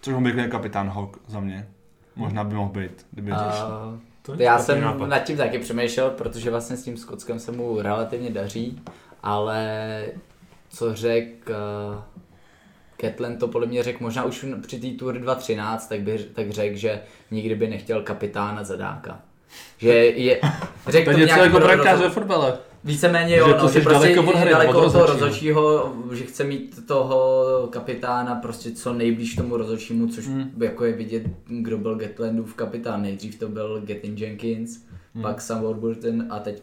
Což 0.00 0.14
on 0.14 0.22
byl 0.22 0.48
kapitán 0.48 0.88
Hawk 0.88 1.16
za 1.26 1.40
mě. 1.40 1.68
Možná 2.16 2.44
by 2.44 2.54
mohl 2.54 2.72
být, 2.72 3.06
kdyby 3.10 3.32
uh, 3.32 3.38
To 4.22 4.32
je 4.32 4.42
já 4.42 4.58
jsem 4.58 4.80
nápad. 4.80 5.06
nad 5.06 5.18
tím 5.18 5.36
taky 5.36 5.58
přemýšlel, 5.58 6.10
protože 6.10 6.50
vlastně 6.50 6.76
s 6.76 6.84
tím 6.84 6.96
Skotskem 6.96 7.38
se 7.38 7.52
mu 7.52 7.82
relativně 7.82 8.30
daří, 8.30 8.82
ale 9.22 10.04
co 10.68 10.94
řek 10.94 11.50
uh, 11.50 12.02
Ketlen 13.02 13.36
to 13.36 13.48
podle 13.48 13.66
mě 13.66 13.82
řekl 13.82 13.98
možná 14.00 14.24
už 14.24 14.44
při 14.62 14.80
té 14.80 14.86
Tour 14.98 15.14
2013, 15.18 15.88
tak, 15.88 16.00
by, 16.00 16.18
tak 16.32 16.50
řekl, 16.50 16.76
že 16.76 17.00
nikdy 17.30 17.54
by 17.54 17.68
nechtěl 17.68 18.02
kapitána 18.02 18.64
zadáka. 18.64 19.20
Že 19.78 19.88
je, 19.88 20.40
řekl 20.88 21.04
To 21.04 21.10
je 21.10 21.26
to 21.26 21.32
něco 21.32 21.40
jako 21.44 21.60
brankář 21.60 22.00
ve 22.00 22.10
fotbale. 22.10 22.58
Víceméně 22.84 23.36
jo, 23.36 23.46
Že 23.46 23.52
že 23.52 23.58
no, 23.62 23.68
že 23.68 23.80
prostě 23.80 24.08
daleko 24.08 24.30
od 24.30 24.36
hry, 24.36 24.50
daleko 24.50 24.78
od 24.78 24.84
od 24.86 24.92
toho 24.92 25.06
rozhodčího. 25.06 25.62
rozhodčího, 25.62 26.16
že 26.16 26.24
chce 26.24 26.44
mít 26.44 26.86
toho 26.86 27.68
kapitána 27.72 28.34
prostě 28.34 28.70
co 28.72 28.92
nejblíž 28.92 29.34
tomu 29.34 29.56
rozhodčímu, 29.56 30.08
což 30.08 30.26
Hmm. 30.26 30.50
jako 30.60 30.84
je 30.84 30.92
vidět, 30.92 31.22
kdo 31.46 31.78
byl 31.78 31.94
Gatlandův 31.94 32.54
kapitán. 32.54 33.02
Nejdřív 33.02 33.38
to 33.38 33.48
byl 33.48 33.80
Gettin 33.84 34.16
Jenkins, 34.16 34.78
Hmm. 35.14 35.22
pak 35.22 35.40
Sam 35.40 35.62
Warburton 35.62 36.26
a 36.30 36.38
teď 36.38 36.62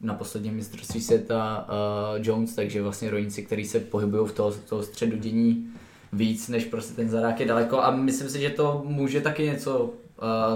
na 0.00 0.14
posledním 0.14 0.54
mistrovství 0.54 1.00
světa 1.00 1.68
uh, 1.68 2.26
Jones, 2.26 2.54
takže 2.54 2.82
vlastně 2.82 3.10
rolníci, 3.10 3.42
kteří 3.42 3.64
se 3.64 3.80
pohybují 3.80 4.28
v 4.28 4.32
toho, 4.32 4.52
toho 4.52 4.82
středu 4.82 5.16
dění 5.16 5.66
víc, 6.12 6.48
než 6.48 6.64
prostě 6.64 6.94
ten 6.94 7.08
zadák 7.08 7.40
je 7.40 7.46
daleko 7.46 7.82
a 7.82 7.90
myslím 7.90 8.28
si, 8.28 8.40
že 8.40 8.50
to 8.50 8.82
může 8.86 9.20
taky 9.20 9.42
něco 9.42 9.78
uh, 9.78 9.92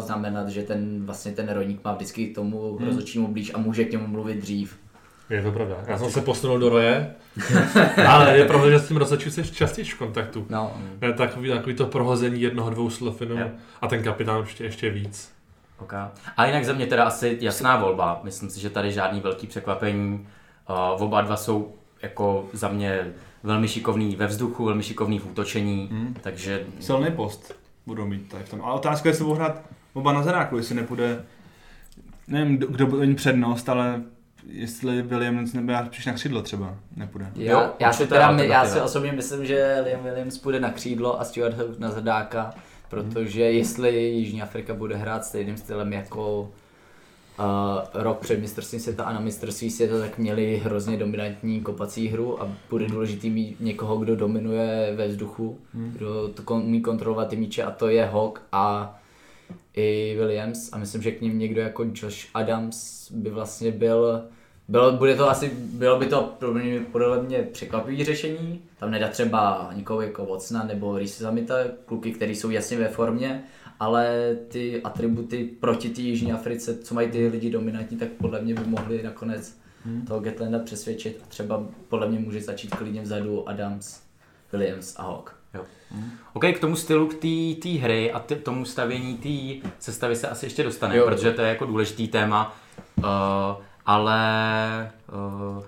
znamenat, 0.01 0.49
že 0.49 0.63
ten 0.63 1.07
vlastně 1.07 1.33
ten 1.33 1.49
rolník 1.49 1.85
má 1.85 1.95
vždycky 1.95 2.27
k 2.27 2.35
tomu 2.35 2.77
hmm. 2.77 2.87
rozhodčímu 2.87 3.29
blíž 3.29 3.51
a 3.55 3.59
může 3.59 3.85
k 3.85 3.93
němu 3.93 4.07
mluvit 4.07 4.37
dřív. 4.37 4.77
Je 5.31 5.43
to 5.43 5.53
pravda. 5.53 5.77
Já 5.87 5.99
jsem 5.99 6.11
se 6.11 6.21
posunul 6.21 6.59
do 6.59 6.69
roje, 6.69 7.15
ale 8.09 8.39
je 8.39 8.45
pravda, 8.45 8.71
že 8.71 8.79
s 8.79 8.89
tím 8.89 8.97
rozhodčím 8.97 9.33
jsi 9.33 9.45
častěji 9.45 9.85
v 9.85 9.99
kontaktu. 9.99 10.47
No, 10.51 10.77
Je 11.03 11.13
takový, 11.13 11.49
takový 11.49 11.75
to 11.75 11.87
prohození 11.87 12.41
jednoho, 12.41 12.71
dvou 12.71 12.91
slov 12.91 13.21
jenom 13.21 13.39
Jo. 13.39 13.51
a 13.81 13.89
ten 13.89 14.03
kapitán 14.03 14.41
určitě 14.41 14.65
ještě 14.65 14.91
víc. 14.91 15.33
Okay. 15.83 16.01
A 16.37 16.47
jinak 16.47 16.65
za 16.65 16.73
mě 16.73 16.87
teda 16.87 17.05
asi 17.05 17.39
jasná 17.41 17.77
volba. 17.77 18.21
Myslím 18.23 18.51
si, 18.51 18.61
že 18.61 18.71
tady 18.71 18.93
žádný 18.93 19.21
velký 19.21 19.47
překvapení. 19.47 20.29
Uh, 20.97 21.03
oba 21.03 21.21
dva 21.21 21.37
jsou 21.37 21.75
jako 22.03 22.47
za 22.53 22.69
mě 22.69 23.13
velmi 23.43 23.69
šikovný 23.69 24.17
ve 24.17 24.27
vzduchu, 24.27 24.65
velmi 24.65 24.83
šikovný 24.83 25.19
v 25.19 25.27
útočení, 25.27 25.89
Hmm. 25.93 26.15
takže 26.21 26.67
Silný 26.81 27.11
post 27.11 27.55
budou 27.87 28.07
mít 28.07 28.29
tady 28.29 28.45
v 28.45 28.49
tom. 28.49 28.61
Ale 28.65 28.75
otázka 28.75 29.09
je, 29.09 29.11
jestli 29.11 29.25
budou 29.25 29.37
hrát 29.37 29.63
oba 29.95 30.13
na 30.13 30.23
zadáku, 30.23 30.57
jestli 30.57 30.75
nepůjde, 30.75 31.25
nevím, 32.29 32.57
kdo, 32.57 32.67
kdo 32.67 32.87
bude 32.87 33.07
mít 33.07 33.15
přednost, 33.15 33.69
ale 33.69 34.03
jestli 34.47 35.03
Williams 35.03 35.53
nebo 35.53 35.73
já 35.73 35.87
spíš 35.87 36.07
na 36.07 36.13
křídlo 36.13 36.43
třeba 36.43 36.75
nepůjde. 36.97 37.27
já, 37.37 37.53
Jo, 37.53 37.71
já, 37.79 37.93
si 37.93 38.07
teda, 38.07 38.31
já 38.31 38.65
si 38.65 38.81
osobně 38.81 39.13
myslím, 39.13 39.47
že 39.47 39.81
Liam 39.85 40.03
Williams 40.05 40.39
půjde 40.39 40.61
na 40.61 40.71
křídlo 40.71 41.21
a 41.21 41.25
Stuart 41.25 41.57
Hawk 41.57 41.79
na 41.79 41.91
zadáka, 41.91 42.55
protože 42.93 43.43
jestli 43.43 44.05
Jižní 44.05 44.43
Afrika 44.43 44.75
bude 44.75 44.97
hrát 44.97 45.25
stejným 45.25 45.57
stylem 45.57 45.93
jako 45.93 46.41
uh, 46.41 47.47
rok 47.95 48.19
před 48.21 48.41
mistrovstvím 48.41 48.81
světa 48.81 49.05
a 49.05 49.13
na 49.13 49.21
mistrovství 49.21 49.71
světa 49.71 49.99
tak 49.99 50.19
měli 50.19 50.57
hrozně 50.65 50.97
dominantní 50.97 51.61
kopací 51.61 52.09
hru 52.09 52.43
a 52.43 52.57
bude 52.71 52.87
důležitý 52.89 53.31
mít 53.31 53.61
někoho, 53.61 53.97
kdo 53.97 54.17
dominuje 54.17 54.93
ve 54.97 55.09
vzduchu, 55.09 55.59
hmm. 55.75 55.93
kdo 55.93 56.29
to 56.29 56.43
kon, 56.43 56.63
umí 56.63 56.81
kontrolovat 56.81 57.29
ty 57.29 57.37
míče 57.37 57.63
a 57.63 57.71
to 57.71 57.89
je 57.89 58.05
Hawk 58.05 58.43
a 58.53 58.99
i 59.75 60.15
Williams 60.19 60.73
a 60.73 60.79
myslím, 60.79 61.03
že 61.03 61.13
k 61.13 61.21
ním 61.21 61.39
někdo 61.39 61.61
jako 61.61 61.85
Josh 61.95 62.29
Adams 62.35 63.11
by 63.13 63.31
vlastně 63.31 63.73
byl 63.73 64.23
bylo, 64.69 64.93
bude 64.93 65.17
to 65.17 65.31
asi, 65.31 65.51
bylo 65.55 65.99
by 65.99 66.07
to 66.07 66.37
mě, 66.53 66.81
podle 66.93 67.23
mě 67.23 67.43
překvapivé 67.43 68.05
řešení. 68.05 68.63
Tam 68.79 68.91
nedá 68.91 69.09
třeba 69.09 69.71
nikoho 69.75 70.01
jako 70.01 70.25
Vocna 70.25 70.65
nebo 70.65 70.99
Risi 70.99 71.23
Zamita, 71.23 71.55
kluky, 71.85 72.13
kteří 72.13 72.35
jsou 72.35 72.51
jasně 72.51 72.79
ve 72.79 72.89
formě, 72.89 73.45
ale 73.81 74.37
ty 74.49 74.83
atributy 74.83 75.51
proti 75.61 75.89
té 75.89 76.01
Jižní 76.01 76.33
Africe, 76.33 76.79
co 76.79 76.95
mají 76.95 77.11
ty 77.11 77.29
lidi 77.29 77.51
dominantní, 77.51 77.97
tak 77.97 78.09
podle 78.09 78.41
mě 78.41 78.55
by 78.55 78.65
mohli 78.67 79.03
nakonec 79.03 79.59
hmm. 79.85 80.07
toho 80.07 80.21
Getlanda 80.21 80.59
přesvědčit 80.59 81.21
a 81.25 81.27
třeba 81.29 81.67
podle 81.89 82.09
mě 82.09 82.19
může 82.19 82.41
začít 82.41 82.75
klidně 82.75 83.03
vzadu 83.03 83.49
Adams, 83.49 84.01
Williams 84.53 84.99
a 84.99 85.03
Hawk. 85.03 85.37
Jo. 85.55 85.65
Hmm. 85.91 86.11
OK, 86.33 86.45
k 86.55 86.61
tomu 86.61 86.77
stylu, 86.77 87.07
k 87.07 87.15
té 87.63 87.69
hry 87.69 88.13
a 88.13 88.19
t- 88.19 88.37
tomu 88.37 88.65
stavění 88.65 89.17
té 89.17 89.69
sestavy 89.79 90.17
se 90.17 90.29
asi 90.29 90.47
ještě 90.47 90.63
dostaneme, 90.63 91.03
protože 91.03 91.33
to 91.33 91.43
je 91.43 91.49
jako 91.49 91.67
důležitý 91.67 92.09
téma. 92.09 92.57
Uh, 92.99 93.05
ale 93.87 94.91
uh, 95.13 95.65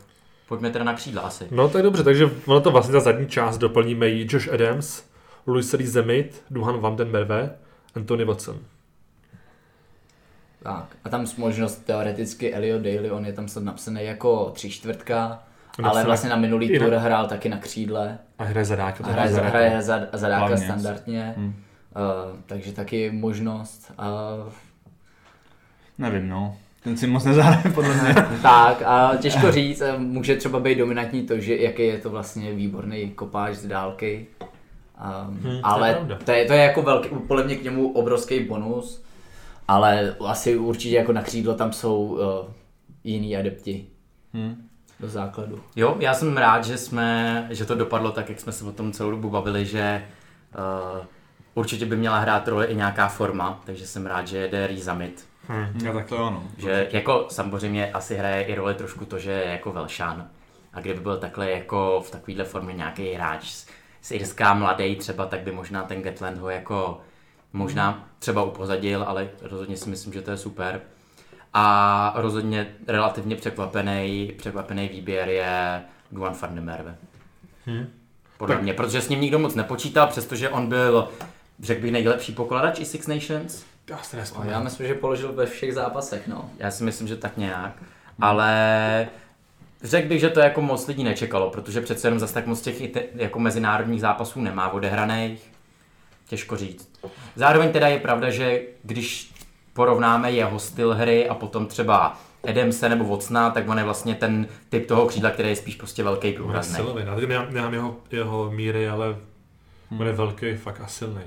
pojďme 0.49 0.71
teda 0.71 0.85
na 0.85 0.95
křídla 0.95 1.23
asi. 1.23 1.47
No 1.51 1.69
tak 1.69 1.83
dobře, 1.83 2.03
takže 2.03 2.31
ono 2.47 2.61
to 2.61 2.71
vlastně 2.71 2.93
ta 2.93 3.01
zadní 3.01 3.29
část 3.29 3.59
doplníme 3.59 4.09
jí 4.09 4.27
Josh 4.31 4.49
Adams, 4.49 5.03
Louis 5.47 5.75
Zemit, 5.81 6.43
Duhan 6.51 6.81
Van 6.81 6.97
den 6.97 7.11
Merve, 7.11 7.57
Anthony 7.95 8.25
Watson. 8.25 8.59
Tak, 10.63 10.97
a 11.05 11.09
tam 11.09 11.27
možnost 11.39 11.77
teoreticky 11.77 12.55
Elliot 12.55 12.83
Daly, 12.83 13.11
on 13.11 13.27
je 13.27 13.33
tam 13.33 13.49
snad 13.49 13.65
napsaný 13.65 14.05
jako 14.05 14.51
tři 14.51 14.71
čtvrtka, 14.71 15.43
ale 15.83 16.05
vlastně 16.05 16.31
na 16.31 16.37
minulý 16.37 16.79
tour 16.79 16.93
hrál 16.93 17.29
taky 17.29 17.49
na 17.49 17.59
křídle. 17.59 18.19
A 18.39 18.45
hraje 18.45 18.65
zadáka. 18.65 19.05
A 19.05 19.09
hraje, 19.09 19.33
zadáka, 19.33 19.59
hraje 19.59 19.83
zadáka 20.13 20.57
standardně, 20.57 21.35
hmm. 21.37 21.47
uh, 21.47 22.39
takže 22.47 22.73
taky 22.73 23.11
možnost. 23.11 23.93
Uh, 23.99 24.53
Nevím, 25.99 26.29
no. 26.29 26.57
Ten 26.85 26.97
si 26.97 27.07
moc 27.07 27.25
nezahraje, 27.25 27.63
podle 27.75 27.95
mě. 27.95 28.15
tak 28.43 28.83
a 28.83 29.17
těžko 29.17 29.53
říct, 29.53 29.83
může 29.99 30.37
třeba 30.37 30.61
být 30.61 30.79
dominantní 30.79 31.23
to, 31.23 31.41
že 31.41 31.57
jaký 31.57 31.83
je 31.83 31.99
to 31.99 32.11
vlastně 32.11 32.53
výborný 32.53 33.11
kopáč 33.11 33.55
z 33.55 33.67
dálky. 33.67 34.27
Um, 35.29 35.37
hmm, 35.37 35.61
ale 35.63 35.95
to 35.95 36.13
je, 36.13 36.19
to 36.25 36.33
je, 36.33 36.45
to 36.45 36.53
je 36.53 36.59
jako 36.59 36.83
velký, 36.83 37.09
podle 37.29 37.45
mě 37.45 37.57
k 37.57 37.63
němu 37.63 37.93
obrovský 37.93 38.41
bonus, 38.41 39.05
ale 39.69 40.17
asi 40.27 40.57
určitě 40.57 40.97
jako 40.97 41.13
na 41.13 41.23
křídlo 41.23 41.55
tam 41.55 41.73
jsou 41.73 42.05
uh, 42.05 42.21
jiní 43.05 43.37
adepti. 43.37 43.87
Hmm. 44.33 44.69
Do 45.01 45.09
základu. 45.09 45.61
Jo, 45.77 45.97
já 46.01 46.15
jsem 46.15 46.37
rád, 46.37 46.65
že 46.65 46.79
jsme, 46.79 47.47
že 47.51 47.65
to 47.65 47.75
dopadlo 47.75 48.11
tak, 48.11 48.29
jak 48.29 48.41
jsme 48.41 48.53
se 48.53 48.65
o 48.65 48.73
tom 48.73 48.93
celou 48.93 49.11
dobu 49.11 49.31
bavili, 49.31 49.67
že 49.67 50.03
uh, 50.99 51.05
určitě 51.55 51.87
by 51.87 51.97
měla 51.97 52.19
hrát 52.19 52.49
roli 52.49 52.67
i 52.67 52.75
nějaká 52.75 53.09
forma, 53.09 53.61
takže 53.65 53.87
jsem 53.87 54.07
rád, 54.07 54.29
že 54.29 54.39
jede 54.39 54.67
Rizamit 54.67 55.27
Hmm, 55.49 55.81
já 55.85 55.93
tak 55.93 56.07
to 56.07 56.25
ano. 56.25 56.45
Že 56.59 56.89
jako 56.93 57.27
samozřejmě 57.31 57.93
asi 57.93 58.15
hraje 58.15 58.43
i 58.43 58.55
roli 58.55 58.75
trošku 58.75 59.05
to, 59.05 59.19
že 59.19 59.31
je 59.31 59.45
jako 59.45 59.73
Velšan. 59.73 60.29
A 60.73 60.81
kdyby 60.81 61.01
byl 61.01 61.17
takhle 61.17 61.51
jako 61.51 62.03
v 62.07 62.11
takovéhle 62.11 62.45
formě 62.45 62.75
nějaký 62.75 63.13
hráč 63.13 63.51
z, 63.51 63.67
z 64.03 64.11
Irská 64.11 64.55
mladý 64.55 64.97
třeba, 64.97 65.27
tak 65.27 65.41
by 65.41 65.53
možná 65.53 65.83
ten 65.83 66.03
Gatland 66.03 66.39
ho 66.39 66.51
jako 66.51 67.01
možná 67.53 68.09
třeba 68.19 68.43
upozadil, 68.43 69.05
ale 69.07 69.29
rozhodně 69.43 69.77
si 69.77 69.91
myslím, 69.91 70.13
že 70.13 70.23
to 70.23 70.31
je 70.31 70.37
super. 70.37 70.81
A 71.55 72.15
rozhodně 72.17 72.75
relativně 72.87 73.37
překvapený, 73.37 74.33
překvapený 74.39 74.89
výběr 74.89 75.29
je 75.29 75.83
Duan 76.13 76.35
van 76.41 76.55
der 76.55 76.65
Merwe. 76.65 76.97
Hmm. 77.67 77.87
Podle 78.39 78.55
tak. 78.55 78.63
mě, 78.63 78.75
protože 78.75 79.01
s 79.01 79.09
ním 79.09 79.21
nikdo 79.21 79.39
moc 79.39 79.55
nepočítal, 79.55 80.07
přestože 80.07 80.49
on 80.49 80.67
byl, 80.67 81.09
řekl 81.65 81.83
bych, 81.83 81.93
nejlepší 81.93 82.33
pokladač 82.33 82.79
i 82.79 82.85
Six 82.85 83.07
Nations 83.07 83.65
já 83.91 83.99
si 83.99 84.17
nespomínám. 84.17 84.53
Já 84.53 84.65
myslím, 84.65 84.87
že 84.87 84.95
položil 84.95 85.33
ve 85.33 85.47
všech 85.47 85.75
zápasech, 85.75 86.29
no. 86.29 86.51
Já 86.59 86.71
si 86.71 86.85
myslím, 86.85 87.09
že 87.09 87.17
tak 87.17 87.37
nějak. 87.37 87.79
Hmm. 87.79 87.89
Ale 88.21 89.09
řekl 89.83 90.09
bych, 90.09 90.21
že 90.21 90.31
to 90.31 90.41
jako 90.41 90.63
moc 90.63 90.87
lidí 90.87 91.05
nečekalo, 91.05 91.51
protože 91.51 91.81
přece 91.81 92.07
jenom 92.07 92.21
zase 92.21 92.35
tak 92.35 92.47
moc 92.47 92.61
těch 92.61 92.97
jako 93.15 93.39
mezinárodních 93.39 94.01
zápasů 94.01 94.41
nemá 94.41 94.69
odehraných. 94.69 95.51
Těžko 96.27 96.57
říct. 96.57 96.89
Zároveň 97.37 97.73
teda 97.73 97.89
je 97.89 98.01
pravda, 98.01 98.31
že 98.31 98.61
když 98.83 99.35
porovnáme 99.73 100.33
jeho 100.33 100.59
styl 100.59 100.95
hry 100.95 101.29
a 101.29 101.35
potom 101.35 101.67
třeba 101.67 102.19
Edemse 102.43 102.89
nebo 102.89 103.05
Vocna, 103.05 103.51
tak 103.51 103.69
on 103.69 103.79
je 103.79 103.85
vlastně 103.85 104.15
ten 104.15 104.47
typ 104.69 104.87
toho 104.87 105.07
křídla, 105.07 105.31
který 105.31 105.49
je 105.49 105.57
spíš 105.57 105.75
prostě 105.75 106.03
velký 106.03 106.33
průrazný. 106.33 106.75
Silový, 106.75 107.05
já 107.29 107.47
nemám 107.51 107.75
jeho, 107.75 107.97
jeho 108.11 108.51
míry, 108.51 108.89
ale 108.89 109.17
on 110.01 110.07
je 110.07 110.13
velký, 110.13 110.55
fakt 110.57 110.81
a 110.81 110.87
silný 110.87 111.23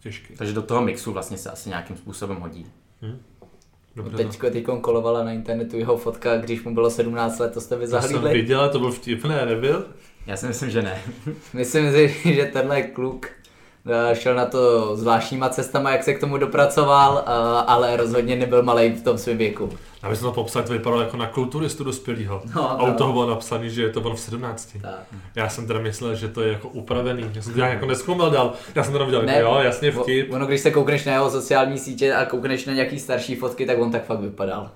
těžký. 0.00 0.34
Takže 0.36 0.52
do 0.52 0.62
toho 0.62 0.82
mixu 0.82 1.12
vlastně 1.12 1.36
se 1.36 1.50
asi 1.50 1.68
nějakým 1.68 1.96
způsobem 1.96 2.36
hodí. 2.36 2.66
Hmm. 3.02 3.18
Dobře, 3.96 4.16
Teďko 4.16 4.46
no. 4.46 4.52
teďko 4.52 4.80
kolovala 4.80 5.24
na 5.24 5.32
internetu 5.32 5.76
jeho 5.76 5.96
fotka, 5.96 6.36
když 6.36 6.62
mu 6.62 6.74
bylo 6.74 6.90
17 6.90 7.38
let, 7.38 7.52
to 7.54 7.60
jste 7.60 7.76
vy 7.76 7.86
zahlídli. 7.86 8.20
To 8.20 8.26
jsem 8.26 8.32
viděl, 8.32 8.68
to 8.68 8.78
byl 8.78 8.92
vtipné, 8.92 9.46
nebyl? 9.46 9.86
Já 10.26 10.36
si 10.36 10.46
myslím, 10.46 10.70
že 10.70 10.82
ne. 10.82 11.02
myslím 11.54 11.92
si, 11.92 12.34
že 12.34 12.44
tenhle 12.44 12.82
kluk 12.82 13.26
Eh, 13.86 14.14
šel 14.14 14.34
na 14.34 14.46
to 14.46 14.96
zvláštníma 14.96 15.48
cestama, 15.48 15.90
jak 15.90 16.04
se 16.04 16.14
k 16.14 16.20
tomu 16.20 16.38
dopracoval, 16.38 17.24
eh, 17.26 17.30
ale 17.66 17.96
rozhodně 17.96 18.36
nebyl 18.36 18.62
malý 18.62 18.90
v 18.90 19.02
tom 19.02 19.18
svém 19.18 19.38
věku. 19.38 19.70
Já 20.02 20.10
bych 20.10 20.20
to 20.20 20.32
popsat, 20.32 20.66
to 20.66 20.72
vypadalo 20.72 21.02
jako 21.02 21.16
na 21.16 21.26
kulturistu 21.26 21.84
dospělého. 21.84 22.42
No, 22.54 22.70
a 22.70 22.82
u 22.82 22.94
toho 22.94 23.12
bylo 23.12 23.30
napsané, 23.30 23.68
že 23.70 23.82
je 23.82 23.90
to 23.90 24.00
on 24.00 24.16
v 24.16 24.20
17. 24.20 24.76
Tak. 24.82 25.00
Já 25.34 25.48
jsem 25.48 25.66
teda 25.66 25.80
myslel, 25.80 26.14
že 26.14 26.28
to 26.28 26.42
je 26.42 26.52
jako 26.52 26.68
upravený. 26.68 27.30
Já 27.34 27.42
jsem 27.42 27.54
to 27.54 27.60
jako 27.60 27.86
neskoumal 27.86 28.30
dál. 28.30 28.52
Já 28.74 28.84
jsem 28.84 28.92
to 28.92 29.04
viděl, 29.04 29.22
ne, 29.22 29.40
jo, 29.40 29.58
jasně 29.62 29.92
vtip. 29.92 30.32
Ono, 30.32 30.46
když 30.46 30.60
se 30.60 30.70
koukneš 30.70 31.04
na 31.04 31.12
jeho 31.12 31.30
sociální 31.30 31.78
sítě 31.78 32.14
a 32.14 32.24
koukneš 32.24 32.66
na 32.66 32.72
nějaký 32.72 32.98
starší 32.98 33.34
fotky, 33.36 33.66
tak 33.66 33.78
on 33.78 33.92
tak 33.92 34.04
fakt 34.04 34.20
vypadal. 34.20 34.70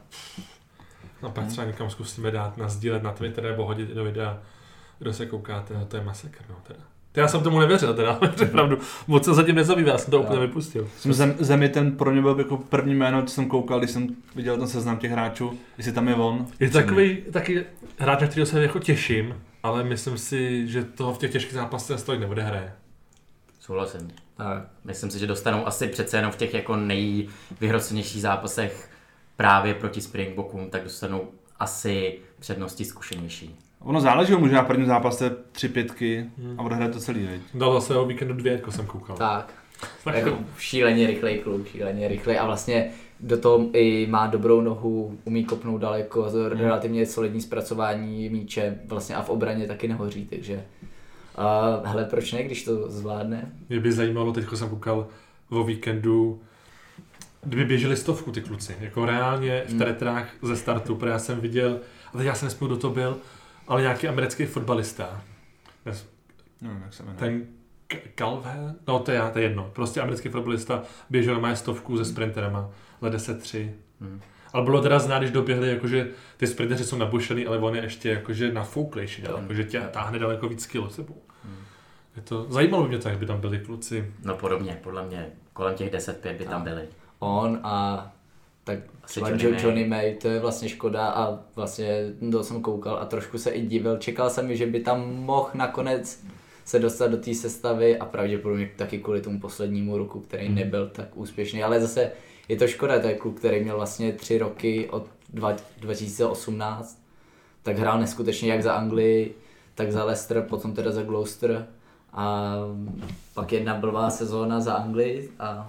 No 1.23 1.31
pak 1.31 1.47
třeba 1.47 1.67
někam 1.67 1.91
zkusíme 1.91 2.31
dát, 2.31 2.57
nazdílet 2.57 3.03
na 3.03 3.13
Twitter 3.13 3.45
nebo 3.45 3.67
hodit 3.67 3.89
do 3.89 4.05
videa, 4.05 4.39
kdo 4.99 5.13
se 5.13 5.27
koukáte, 5.27 5.75
no 5.75 5.85
to 5.85 5.97
je 5.97 6.03
masakr, 6.03 6.45
no 6.49 6.57
teda. 6.67 6.81
Já 7.17 7.29
jsem 7.29 7.43
tomu 7.43 7.61
nevěřil, 7.61 7.95
teda, 7.95 8.21
pravdu. 8.51 8.79
Moc 9.07 9.25
se 9.25 9.35
zatím 9.35 9.55
nezabývá, 9.55 9.93
já 9.93 9.99
jsem 9.99 10.11
to 10.11 10.21
úplně 10.21 10.41
vypustil. 10.41 10.89
Zem, 11.03 11.35
Zemi 11.39 11.69
ten 11.69 11.97
pro 11.97 12.13
mě 12.13 12.23
byl 12.23 12.39
jako 12.39 12.57
první 12.57 12.95
jméno, 12.95 13.23
co 13.23 13.35
jsem 13.35 13.49
koukal, 13.49 13.79
když 13.79 13.91
jsem 13.91 14.09
viděl 14.35 14.57
ten 14.57 14.69
seznam 14.69 14.99
těch 14.99 15.11
hráčů, 15.11 15.59
jestli 15.79 15.93
tam 15.93 16.09
je 16.09 16.15
on. 16.15 16.47
Je 16.61 16.71
takový 16.71 17.17
taky 17.33 17.65
hráč, 17.99 18.21
na 18.21 18.27
kterého 18.27 18.47
se 18.47 18.63
jako 18.63 18.79
těším, 18.79 19.35
ale 19.63 19.85
myslím 19.85 20.19
si, 20.19 20.69
že 20.69 20.85
toho 20.85 21.15
v 21.15 21.19
těch 21.19 21.33
těžkých 21.33 21.55
zápasech 21.55 22.01
stojí 22.01 22.21
nebude 22.21 22.43
hraje. 22.43 22.73
Souhlasím. 23.61 24.11
Tak. 24.37 24.67
Myslím 24.85 25.11
si, 25.11 25.19
že 25.19 25.27
dostanou 25.27 25.67
asi 25.67 25.89
přece 25.89 26.17
jenom 26.17 26.33
v 26.33 26.37
těch 26.37 26.55
jako 26.55 26.77
nejvyhrocenějších 26.77 28.23
zápasech 28.23 28.91
právě 29.37 29.75
proti 29.75 30.01
Springbokům, 30.01 30.71
tak 30.71 30.85
dostanou 30.85 31.29
asi 31.59 32.19
přednosti 32.41 32.85
zkušenější. 32.85 33.57
Ono 33.85 34.01
záleží, 34.01 34.37
může 34.37 34.55
na 34.55 34.63
prvním 34.63 34.87
zápase 34.87 35.37
tři 35.53 35.69
pětky 35.69 36.31
a 36.59 36.63
bude 36.63 36.75
hrát 36.75 36.93
to 36.93 36.99
celý, 36.99 37.27
veď? 37.27 37.41
Dal 37.55 37.75
zase 37.75 37.97
o 37.97 38.07
víkendu 38.07 38.35
dvě, 38.35 38.53
jako 38.53 38.73
jsem 38.73 38.87
koukal. 38.87 39.17
Tak. 39.17 39.53
tak 40.05 40.15
jako 40.15 40.39
šíleně 40.59 41.07
rychlej 41.07 41.39
kluk, 41.39 41.69
šíleně 41.69 42.09
rychlej 42.09 42.39
a 42.39 42.47
vlastně 42.47 42.91
do 43.21 43.39
toho 43.39 43.67
i 43.73 44.07
má 44.11 44.27
dobrou 44.27 44.61
nohu, 44.61 45.19
umí 45.25 45.45
kopnout 45.45 45.81
daleko, 45.81 46.23
hmm. 46.23 46.61
relativně 46.61 47.07
solidní 47.07 47.41
zpracování 47.41 48.29
míče 48.29 48.79
vlastně 48.87 49.15
a 49.15 49.23
v 49.23 49.31
obraně 49.31 49.67
taky 49.67 49.89
nehoří, 49.89 50.27
takže 50.27 50.65
uh, 51.39 51.87
hele, 51.87 52.05
proč 52.05 52.33
ne, 52.33 52.43
když 52.43 52.65
to 52.65 52.91
zvládne? 52.91 53.53
Mě 53.69 53.81
by 53.81 53.93
zajímalo, 53.93 54.33
teď 54.33 54.45
jsem 54.55 54.69
koukal 54.69 55.07
o 55.51 55.65
víkendu, 55.65 56.41
kdyby 57.45 57.65
běželi 57.65 57.97
stovku 57.97 58.33
ty 58.33 58.41
kluci, 58.41 58.77
jako 58.81 59.05
reálně 59.05 59.63
v 59.67 59.71
hmm. 59.71 59.79
teretrách 59.79 60.29
ze 60.43 60.57
startu, 60.57 60.95
protože 60.95 61.11
já 61.11 61.19
jsem 61.19 61.41
viděl, 61.41 61.81
a 62.15 62.19
teď 62.19 62.27
já 62.27 62.35
jsem 62.35 62.47
nespěl, 62.47 62.69
kdo 62.69 62.77
to 62.77 62.91
byl, 62.91 63.17
ale 63.69 63.81
nějaký 63.81 64.09
americký 64.09 64.47
fotbalista. 64.47 65.23
No, 66.63 66.81
jak 66.85 66.95
se 66.95 67.03
jmenuje. 67.03 67.19
Ten 67.19 67.47
Calvin, 68.15 68.75
no 68.87 68.99
to 68.99 69.11
je, 69.11 69.23
to 69.33 69.39
je 69.39 69.45
jedno, 69.45 69.71
prostě 69.73 70.01
americký 70.01 70.29
fotbalista 70.29 70.83
běžel 71.11 71.41
má 71.41 71.55
stovku 71.55 71.99
se 71.99 72.05
sprinterama, 72.05 72.71
le 73.01 73.11
10-3. 73.11 73.71
Hmm. 74.01 74.21
Ale 74.53 74.65
bylo 74.65 74.83
teda 74.83 74.99
znát, 74.99 75.19
když 75.19 75.31
doběhli, 75.31 75.69
jakože 75.69 76.09
ty 76.37 76.47
sprinteři 76.47 76.85
jsou 76.85 76.97
nabušený, 76.97 77.47
ale 77.47 77.59
on 77.59 77.77
je 77.77 77.83
ještě 77.83 78.11
jakože 78.11 78.53
nafouklejší, 78.53 79.23
hmm. 79.23 79.43
jakože 79.43 79.65
tě 79.65 79.81
táhne 79.81 80.19
daleko 80.19 80.49
víc 80.49 80.67
kilo 80.67 80.91
sebou. 80.91 81.23
Hmm. 81.45 81.57
Je 82.17 82.23
to, 82.23 82.47
zajímalo 82.51 82.83
by 82.83 82.89
mě 82.89 82.99
to, 82.99 83.09
jak 83.09 83.19
by 83.19 83.27
tam 83.27 83.41
byli 83.41 83.59
kluci. 83.59 84.13
No 84.25 84.37
podobně, 84.37 84.81
podle 84.83 85.07
mě 85.07 85.27
kolem 85.53 85.75
těch 85.75 85.93
10-5 85.93 86.37
by 86.37 86.45
tam 86.45 86.63
byli. 86.63 86.89
On 87.19 87.61
a 87.63 88.14
tak 88.65 88.79
třeba 89.07 89.29
Johnny, 89.29 89.51
May. 89.53 89.63
Johnny 89.63 89.85
May, 89.87 90.15
to 90.15 90.29
je 90.29 90.41
vlastně 90.41 90.69
škoda 90.69 91.07
a 91.09 91.39
vlastně 91.57 92.05
to 92.33 92.45
jsem 92.45 92.63
koukal 92.63 92.97
a 92.99 93.05
trošku 93.05 93.39
se 93.39 93.51
i 93.51 93.67
divil. 93.67 93.99
Čekal 93.99 94.31
jsem, 94.31 94.57
že 94.57 94.67
by 94.67 94.81
tam 94.81 95.15
mohl 95.15 95.51
nakonec 95.55 96.25
se 96.65 96.79
dostat 96.79 97.07
do 97.07 97.17
té 97.17 97.35
sestavy 97.35 97.99
a 97.99 98.05
pravděpodobně 98.05 98.71
taky 98.77 98.99
kvůli 98.99 99.21
tomu 99.21 99.41
poslednímu 99.41 99.99
roku, 99.99 100.21
který 100.21 100.47
Mhm. 100.47 100.55
nebyl 100.55 100.89
tak 100.89 101.09
úspěšný, 101.15 101.63
ale 101.63 101.81
zase 101.81 102.11
je 102.49 102.57
to 102.57 102.67
škoda, 102.69 103.01
to 103.01 103.07
je 103.09 103.15
kluk, 103.15 103.39
který 103.39 103.61
měl 103.63 103.77
vlastně 103.77 104.13
tři 104.13 104.39
roky 104.39 104.89
od 104.91 105.07
dva- 105.35 105.57
2018, 105.81 106.99
tak 107.63 107.79
hrál 107.79 108.01
neskutečně 108.01 108.53
jak 108.53 108.63
za 108.63 108.73
Anglii, 108.75 109.35
tak 109.75 109.93
za 109.93 110.05
Leicester, 110.05 110.43
potom 110.43 110.73
teda 110.75 110.93
za 110.93 111.03
Gloucester 111.03 111.67
a 112.13 112.55
pak 113.35 113.53
jedna 113.53 113.75
blbá 113.75 114.11
sezóna 114.11 114.61
za 114.61 114.75
Anglii 114.75 115.31
a 115.39 115.67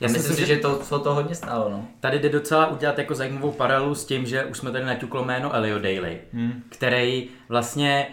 Já 0.00 0.08
myslím, 0.08 0.34
si, 0.34 0.40
že- 0.40 0.46
že 0.46 0.56
to, 0.56 0.76
to, 0.88 0.98
to 0.98 1.14
hodně 1.14 1.34
stálo. 1.34 1.70
No. 1.70 1.84
Tady 2.00 2.18
jde 2.18 2.28
docela 2.28 2.66
udělat 2.66 2.98
jako 2.98 3.14
zajímavou 3.14 3.52
paralelu 3.52 3.94
s 3.94 4.04
tím, 4.04 4.26
že 4.26 4.44
už 4.44 4.58
jsme 4.58 4.72
tady 4.72 4.84
naťuklo 4.84 5.24
jméno 5.24 5.54
Elio 5.54 5.78
Daly, 5.78 6.20
hmm. 6.32 6.62
který 6.68 7.28
vlastně 7.48 8.06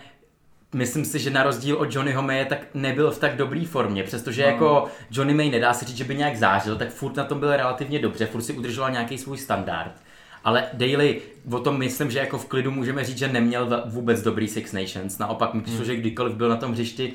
Myslím 0.73 1.05
si, 1.05 1.19
že 1.19 1.29
na 1.29 1.43
rozdíl 1.43 1.75
od 1.75 1.95
Johnnyho 1.95 2.21
Maye 2.21 2.45
tak 2.45 2.67
nebyl 2.73 3.11
v 3.11 3.19
tak 3.19 3.35
dobré 3.35 3.65
formě, 3.65 4.03
přestože 4.03 4.41
no. 4.41 4.47
jako 4.47 4.85
Johnny 5.11 5.33
May 5.33 5.49
nedá 5.49 5.73
se 5.73 5.85
říct, 5.85 5.97
že 5.97 6.03
by 6.03 6.15
nějak 6.15 6.35
zářil, 6.35 6.75
tak 6.75 6.89
furt 6.89 7.15
na 7.15 7.23
tom 7.23 7.39
byl 7.39 7.55
relativně 7.55 7.99
dobře, 7.99 8.25
furt 8.25 8.41
si 8.41 8.53
udržoval 8.53 8.91
nějaký 8.91 9.17
svůj 9.17 9.37
standard. 9.37 9.91
Ale 10.43 10.67
Daly, 10.73 11.21
o 11.51 11.59
tom 11.59 11.77
myslím, 11.77 12.11
že 12.11 12.19
jako 12.19 12.37
v 12.37 12.45
klidu 12.45 12.71
můžeme 12.71 13.03
říct, 13.03 13.17
že 13.17 13.27
neměl 13.27 13.83
vůbec 13.85 14.21
dobrý 14.21 14.47
Six 14.47 14.71
Nations. 14.71 15.17
Naopak, 15.17 15.53
myslím, 15.53 15.77
hmm. 15.77 15.85
že 15.85 15.95
kdykoliv 15.95 16.35
byl 16.35 16.49
na 16.49 16.55
tom 16.55 16.71
hřišti, 16.71 17.13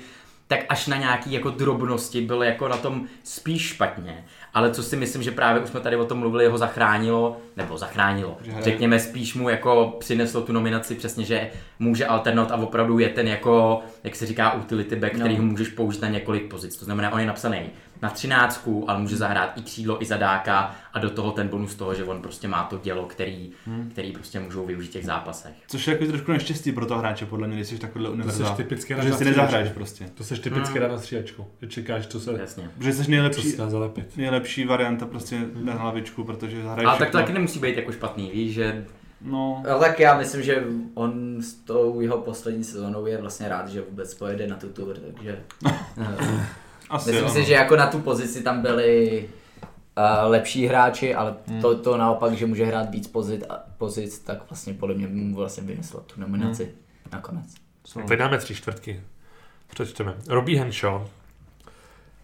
tak 0.48 0.60
až 0.68 0.86
na 0.86 0.96
nějaký 0.96 1.32
jako 1.32 1.50
drobnosti 1.50 2.20
byl 2.20 2.42
jako 2.42 2.68
na 2.68 2.76
tom 2.76 3.06
spíš 3.24 3.62
špatně. 3.62 4.24
Ale 4.58 4.70
co 4.70 4.82
si 4.82 4.96
myslím, 4.96 5.22
že 5.22 5.30
právě 5.30 5.62
už 5.62 5.68
jsme 5.68 5.80
tady 5.80 5.96
o 5.96 6.04
tom 6.04 6.18
mluvili, 6.18 6.46
ho 6.46 6.58
zachránilo, 6.58 7.36
nebo 7.56 7.78
zachránilo. 7.78 8.38
Řekněme 8.60 9.00
spíš 9.00 9.34
mu 9.34 9.48
jako 9.48 9.96
přineslo 9.98 10.40
tu 10.40 10.52
nominaci 10.52 10.94
přesně, 10.94 11.24
že 11.24 11.50
může 11.78 12.06
alternovat 12.06 12.52
a 12.52 12.56
opravdu 12.56 12.98
je 12.98 13.08
ten 13.08 13.28
jako, 13.28 13.80
jak 14.04 14.16
se 14.16 14.26
říká, 14.26 14.54
utility 14.54 14.96
back, 14.96 15.14
který 15.14 15.36
ho 15.36 15.42
můžeš 15.42 15.68
použít 15.68 16.02
na 16.02 16.08
několik 16.08 16.50
pozic. 16.50 16.76
To 16.76 16.84
znamená, 16.84 17.12
on 17.12 17.20
je 17.20 17.26
napsaný 17.26 17.60
na 18.02 18.10
třináctku, 18.10 18.90
ale 18.90 19.00
může 19.00 19.16
zahrát 19.16 19.58
i 19.58 19.62
křídlo, 19.62 20.02
i 20.02 20.06
zadáka 20.06 20.74
a 20.92 20.98
do 20.98 21.10
toho 21.10 21.32
ten 21.32 21.48
bonus 21.48 21.74
toho, 21.74 21.94
že 21.94 22.04
on 22.04 22.22
prostě 22.22 22.48
má 22.48 22.62
to 22.64 22.78
dělo, 22.82 23.06
který, 23.06 23.50
který 23.92 24.12
prostě 24.12 24.40
můžou 24.40 24.66
využít 24.66 24.88
v 24.88 24.92
těch 24.92 25.04
zápasech. 25.06 25.52
Což 25.68 25.86
je 25.86 25.92
jako 25.92 26.06
trošku 26.06 26.32
neštěstí 26.32 26.72
pro 26.72 26.86
toho 26.86 27.00
hráče, 27.00 27.26
podle 27.26 27.46
mě, 27.46 27.56
když 27.56 27.68
jsi 27.68 27.78
takovýhle 27.78 28.10
univerzál. 28.10 28.56
typický 28.56 28.94
Protože 28.94 29.08
na 29.10 29.16
si 29.16 29.24
střídačku. 29.24 29.40
nezahraješ 29.42 29.72
prostě. 29.72 30.10
To 30.14 30.24
seš 30.24 30.38
typicky 30.38 30.78
hmm. 30.78 30.88
na 30.88 30.98
střídačku. 30.98 31.46
Že 31.62 31.68
čekáš, 31.68 32.06
co 32.06 32.20
se, 32.20 32.32
Jasně. 32.40 32.70
Protože 32.78 32.92
jsi 32.92 33.10
nejlepší, 33.10 33.50
se 33.50 33.70
zalepit. 33.70 34.16
nejlepší 34.16 34.64
varianta 34.64 35.06
prostě 35.06 35.40
na 35.54 35.72
hlavičku, 35.72 36.24
protože 36.24 36.62
zahraješ 36.62 36.88
Ale 36.88 36.98
tak 36.98 37.10
to 37.10 37.18
taky 37.18 37.32
nemusí 37.32 37.58
být 37.58 37.76
jako 37.76 37.92
špatný, 37.92 38.30
víš, 38.30 38.54
že 38.54 38.84
No, 39.20 39.62
No 39.70 39.78
tak 39.78 40.00
já 40.00 40.18
myslím, 40.18 40.42
že 40.42 40.64
on 40.94 41.42
s 41.42 41.54
tou 41.54 42.00
jeho 42.00 42.18
poslední 42.18 42.64
sezónou 42.64 43.06
je 43.06 43.18
vlastně 43.18 43.48
rád, 43.48 43.68
že 43.68 43.82
vůbec 43.82 44.14
pojede 44.14 44.46
na 44.46 44.56
tu 44.56 44.68
tour, 44.68 44.96
takže 44.96 45.38
asi 46.90 47.10
myslím 47.10 47.26
jo, 47.28 47.32
si, 47.32 47.38
no. 47.38 47.44
že 47.44 47.52
jako 47.52 47.76
na 47.76 47.86
tu 47.86 48.00
pozici 48.00 48.42
tam 48.42 48.62
byli 48.62 49.28
uh, 49.98 50.30
lepší 50.30 50.66
hráči, 50.66 51.14
ale 51.14 51.36
to, 51.60 51.78
to 51.78 51.96
naopak, 51.96 52.32
že 52.32 52.46
může 52.46 52.64
hrát 52.64 52.90
víc 52.90 53.08
pozic, 53.08 53.44
pozic 53.78 54.18
tak 54.18 54.50
vlastně 54.50 54.74
podle 54.74 54.94
mě 54.94 55.06
mu 55.06 55.36
vlastně 55.36 55.62
vymyslel 55.62 56.02
tu 56.02 56.20
nominaci 56.20 56.74
nakonec. 57.12 57.54
Teď 58.08 58.18
dáme 58.18 58.38
tři 58.38 58.54
čtvrtky. 58.54 59.02
Přečteme. 59.68 60.14
Robbie 60.28 60.60
Henshaw, 60.60 61.08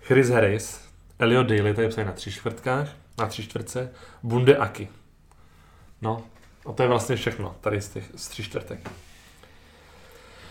Chris 0.02 0.28
Harris, 0.28 0.80
Elio 1.18 1.42
Daly, 1.42 1.74
tady 1.74 1.88
psají 1.88 2.06
na 2.06 2.12
tři 2.12 2.32
čtvrtkách, 2.32 2.88
na 3.18 3.26
tři 3.26 3.42
čtvrtce, 3.42 3.90
Bunde 4.22 4.56
Aki. 4.56 4.88
No, 6.02 6.22
a 6.66 6.72
to 6.72 6.82
je 6.82 6.88
vlastně 6.88 7.16
všechno 7.16 7.56
tady 7.60 7.80
z 7.80 7.88
těch 7.88 8.04
z 8.16 8.28
tři 8.28 8.42
čtvrtek. 8.42 8.90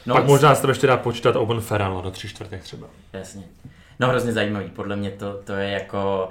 No, 0.06 0.16
Pak 0.16 0.26
možná 0.26 0.56
se 0.56 0.62
tam 0.62 0.70
ještě 0.70 0.88
dá 0.88 0.98
počítat 0.98 1.36
Owen 1.36 1.62
Farrell 1.62 2.02
do 2.02 2.12
tři 2.12 2.30
čtvrtek 2.30 2.64
třeba. 2.64 2.88
Jasně. 3.14 3.44
No 4.00 4.08
hrozně 4.08 4.32
zajímavý, 4.32 4.70
podle 4.70 4.96
mě 4.96 5.12
to, 5.12 5.34
to 5.44 5.54
je 5.54 5.70
jako... 5.70 6.30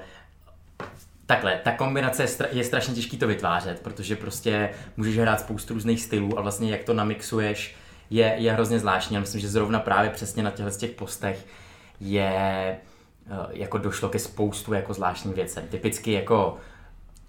Takhle, 1.25 1.59
ta 1.63 1.71
kombinace 1.71 2.23
je, 2.23 2.27
stra- 2.27 2.47
je 2.51 2.63
strašně 2.63 2.93
těžký 2.93 3.17
to 3.17 3.27
vytvářet, 3.27 3.79
protože 3.79 4.15
prostě 4.15 4.69
můžeš 4.97 5.17
hrát 5.17 5.39
spoustu 5.39 5.73
různých 5.73 6.01
stylů 6.01 6.39
a 6.39 6.41
vlastně 6.41 6.71
jak 6.71 6.83
to 6.83 6.93
namixuješ 6.93 7.75
je, 8.09 8.35
je 8.37 8.51
hrozně 8.51 8.79
zvláštní. 8.79 9.13
Já 9.13 9.19
myslím, 9.19 9.41
že 9.41 9.47
zrovna 9.49 9.79
právě 9.79 10.09
přesně 10.09 10.43
na 10.43 10.51
těchto 10.51 10.71
těch 10.71 10.91
postech 10.91 11.45
je 11.99 12.31
eh, 12.35 12.77
jako 13.49 13.77
došlo 13.77 14.09
ke 14.09 14.19
spoustu 14.19 14.73
jako 14.73 14.93
zvláštních 14.93 15.35
věcem. 15.35 15.67
Typicky 15.67 16.11
jako 16.11 16.57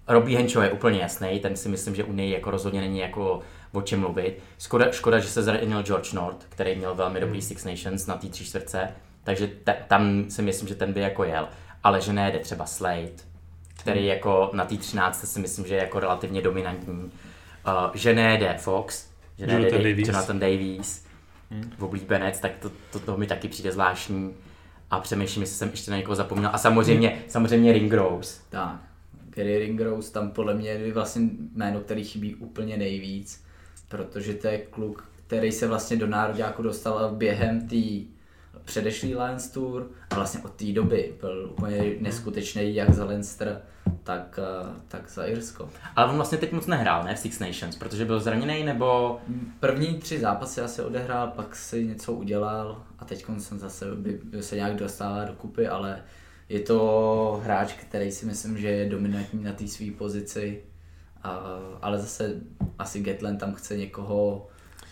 Robbie 0.07 0.37
Hencho 0.37 0.61
je 0.61 0.71
úplně 0.71 0.99
jasný, 0.99 1.39
ten 1.39 1.55
si 1.55 1.69
myslím, 1.69 1.95
že 1.95 2.03
u 2.03 2.13
něj 2.13 2.29
jako 2.29 2.51
rozhodně 2.51 2.81
není 2.81 2.99
jako 2.99 3.41
o 3.71 3.81
čem 3.81 3.99
mluvit. 3.99 4.39
Škoda, 4.59 4.91
škoda 4.91 5.19
že 5.19 5.27
se 5.27 5.43
zranil 5.43 5.83
George 5.83 6.13
North, 6.13 6.45
který 6.49 6.75
měl 6.75 6.95
velmi 6.95 7.19
dobrý 7.19 7.41
Six 7.41 7.65
Nations 7.65 8.07
na 8.07 8.15
té 8.15 8.27
tři 8.27 8.45
čtvrtce, 8.45 8.89
takže 9.25 9.47
te, 9.47 9.75
tam 9.87 10.25
si 10.29 10.41
myslím, 10.41 10.67
že 10.67 10.75
ten 10.75 10.93
by 10.93 10.99
jako 10.99 11.23
jel. 11.23 11.47
Ale 11.83 12.01
že 12.01 12.13
nejde 12.13 12.39
třeba 12.39 12.65
Slade, 12.65 13.11
který 13.79 14.05
jako 14.05 14.49
na 14.53 14.65
té 14.65 14.77
13 14.77 15.25
si 15.25 15.39
myslím, 15.39 15.65
že 15.65 15.75
je 15.75 15.81
jako 15.81 15.99
relativně 15.99 16.41
dominantní. 16.41 16.93
Uh, 16.93 17.11
že 17.93 18.15
nejde 18.15 18.55
Fox, 18.57 19.07
že 19.37 19.47
nejde 19.47 19.61
Jonathan 19.61 19.81
Jonathan 19.81 19.83
Davies. 19.83 19.95
Davies, 19.95 20.07
Jonathan 20.07 20.39
Davies 20.39 21.05
v 21.77 21.83
oblíbenec, 21.83 22.39
tak 22.39 22.51
to, 22.59 22.71
to, 22.91 22.99
to 22.99 23.17
mi 23.17 23.27
taky 23.27 23.47
přijde 23.47 23.71
zvláštní. 23.71 24.33
A 24.91 24.99
přemýšlím, 24.99 25.43
jestli 25.43 25.57
jsem 25.57 25.69
ještě 25.69 25.91
na 25.91 25.97
někoho 25.97 26.15
zapomněl. 26.15 26.49
A 26.53 26.57
samozřejmě, 26.57 27.23
samozřejmě 27.27 27.73
Ringrose. 27.73 28.41
Tak, 28.49 28.79
Gary 29.29 29.57
Ringrose 29.57 30.11
tam 30.11 30.31
podle 30.31 30.53
mě 30.53 30.69
je 30.69 30.93
vlastně 30.93 31.29
jméno, 31.55 31.79
který 31.79 32.03
chybí 32.03 32.35
úplně 32.35 32.77
nejvíc, 32.77 33.43
protože 33.87 34.33
to 34.33 34.47
je 34.47 34.57
kluk, 34.57 35.09
který 35.27 35.51
se 35.51 35.67
vlastně 35.67 35.97
do 35.97 36.07
nároďáku 36.07 36.63
dostal 36.63 37.15
během 37.15 37.67
té 37.67 38.14
předešlý 38.65 39.15
Lions 39.15 39.47
Tour 39.49 39.87
a 40.09 40.15
vlastně 40.15 40.41
od 40.43 40.51
té 40.51 40.65
doby 40.65 41.13
byl 41.21 41.49
úplně 41.51 41.95
neskutečný 41.99 42.75
jak 42.75 42.93
za 42.93 43.05
Leinster, 43.05 43.61
tak, 44.03 44.39
eh, 44.43 44.73
tak 44.87 45.09
za 45.09 45.25
Irsko. 45.25 45.69
Ale 45.95 46.09
on 46.09 46.15
vlastně 46.15 46.37
teď 46.37 46.51
moc 46.51 46.67
nehrál, 46.67 47.03
ne, 47.03 47.15
v 47.15 47.19
Six 47.19 47.39
Nations, 47.39 47.75
protože 47.75 48.05
byl 48.05 48.19
zraněný, 48.19 48.63
nebo... 48.63 49.19
První 49.59 49.99
tři 49.99 50.19
zápasy 50.19 50.61
asi 50.61 50.81
odehrál, 50.81 51.27
pak 51.27 51.55
si 51.55 51.85
něco 51.85 52.13
udělal 52.13 52.83
a 52.99 53.05
teď 53.05 53.25
jsem 53.37 53.59
zase 53.59 53.85
by, 53.95 54.19
by 54.23 54.43
se 54.43 54.55
nějak 54.55 54.75
dostává 54.75 55.25
do 55.25 55.33
kupy, 55.33 55.67
ale 55.67 56.03
je 56.49 56.59
to 56.59 57.41
hráč, 57.43 57.73
který 57.73 58.11
si 58.11 58.25
myslím, 58.25 58.57
že 58.57 58.67
je 58.67 58.89
dominantní 58.89 59.43
na 59.43 59.53
té 59.53 59.67
své 59.67 59.91
pozici, 59.91 60.63
a, 61.23 61.39
ale 61.81 61.97
zase 61.97 62.41
asi 62.79 63.01
Gatland 63.01 63.39
tam 63.39 63.53
chce 63.53 63.77
někoho, 63.77 64.47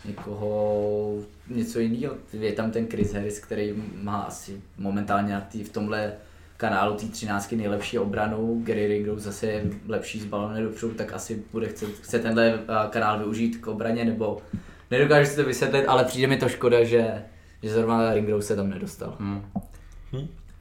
někoho 0.06 1.13
něco 1.50 1.80
jiného. 1.80 2.16
Je 2.34 2.52
tam 2.52 2.72
ten 2.72 2.88
Chris 2.88 3.13
Harris, 3.13 3.39
který 3.39 3.74
má 4.02 4.22
asi 4.22 4.62
momentálně 4.78 5.34
na 5.34 5.42
tý, 5.42 5.63
v 5.63 5.70
tomhle 5.70 6.13
kanálu 6.58 6.96
té 6.96 7.06
13 7.06 7.52
nejlepší 7.52 8.00
obranu, 8.00 8.62
Gary 8.66 8.88
Ringrose 8.88 9.26
zase 9.26 9.48
je 9.48 9.66
lepší 9.88 10.20
z 10.20 10.26
balony 10.26 10.63
dopředu, 10.63 10.94
tak 10.94 11.13
asi 11.13 11.44
bude 11.52 11.68
chce, 11.68 11.86
chce 11.86 12.20
tenhle 12.20 12.54
eh, 12.54 12.89
kanál 12.89 13.20
využít 13.20 13.58
k 13.58 13.68
obraně, 13.68 14.06
nebo 14.06 14.42
nedokážu 14.92 15.30
si 15.30 15.36
to 15.36 15.46
vysvětlit, 15.46 15.86
ale 15.86 16.04
přijde 16.04 16.28
mi 16.28 16.38
to 16.38 16.50
škoda, 16.50 16.84
že, 16.84 17.24
že 17.63 17.70
zrovna 17.70 18.13
Ringrose 18.13 18.48
se 18.48 18.56
tam 18.56 18.70
nedostal. 18.70 19.16
Hm. 19.20 19.42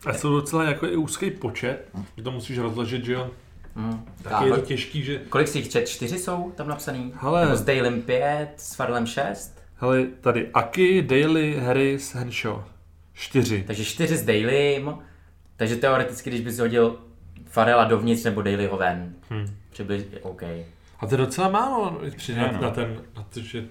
A 0.07 0.12
jsou 0.12 0.31
docela 0.31 0.64
jako 0.64 0.87
i 0.87 0.96
úzký 0.96 1.31
počet, 1.31 1.88
že 2.16 2.22
to 2.22 2.31
musíš 2.31 2.59
rozložit, 2.59 3.05
že 3.05 3.12
jo? 3.12 3.31
Hm. 3.76 4.04
Tak 4.22 4.42
je 4.46 4.52
to 4.52 4.61
těžký, 4.61 5.02
že... 5.02 5.18
Kolik 5.18 5.48
si 5.48 5.58
jich 5.58 5.68
čet? 5.70 5.88
Čtyři 5.88 6.18
jsou 6.18 6.50
tam 6.56 6.68
napsaný? 6.68 7.12
Hele. 7.16 7.44
Nebo 7.44 7.56
s 7.56 7.62
Dalem 7.64 8.02
pět, 8.02 8.52
s 8.56 8.74
Farlem 8.74 9.06
šest? 9.06 9.62
Hele, 9.76 10.06
tady 10.20 10.50
Aki, 10.54 11.02
Daly, 11.02 11.56
Harris, 11.61 12.14
Henshaw. 12.14 12.64
Čtyři. 13.12 13.64
Takže 13.66 13.85
čtyři 13.85 14.16
s 14.16 14.24
Dalym, 14.24 14.94
takže 15.56 15.76
teoreticky, 15.76 16.30
když 16.30 16.40
bys 16.40 16.58
hodil 16.58 16.98
Farela 17.46 17.85
dovnitř 17.85 18.24
nebo 18.24 18.42
Dalyho 18.42 18.76
ven, 18.76 19.14
Hm. 19.30 19.46
přibližně, 19.70 20.18
OK. 20.22 20.42
A 21.00 21.06
to 21.06 21.14
je 21.14 21.18
docela 21.18 21.48
málo 21.48 22.00
při 22.16 22.35
na, 22.35 22.46
Je, 22.46 22.52
no. 22.52 22.61
na 22.62 22.70
ten, 22.70 23.00
na 23.16 23.22
to, 23.22 23.40
že 23.40 23.64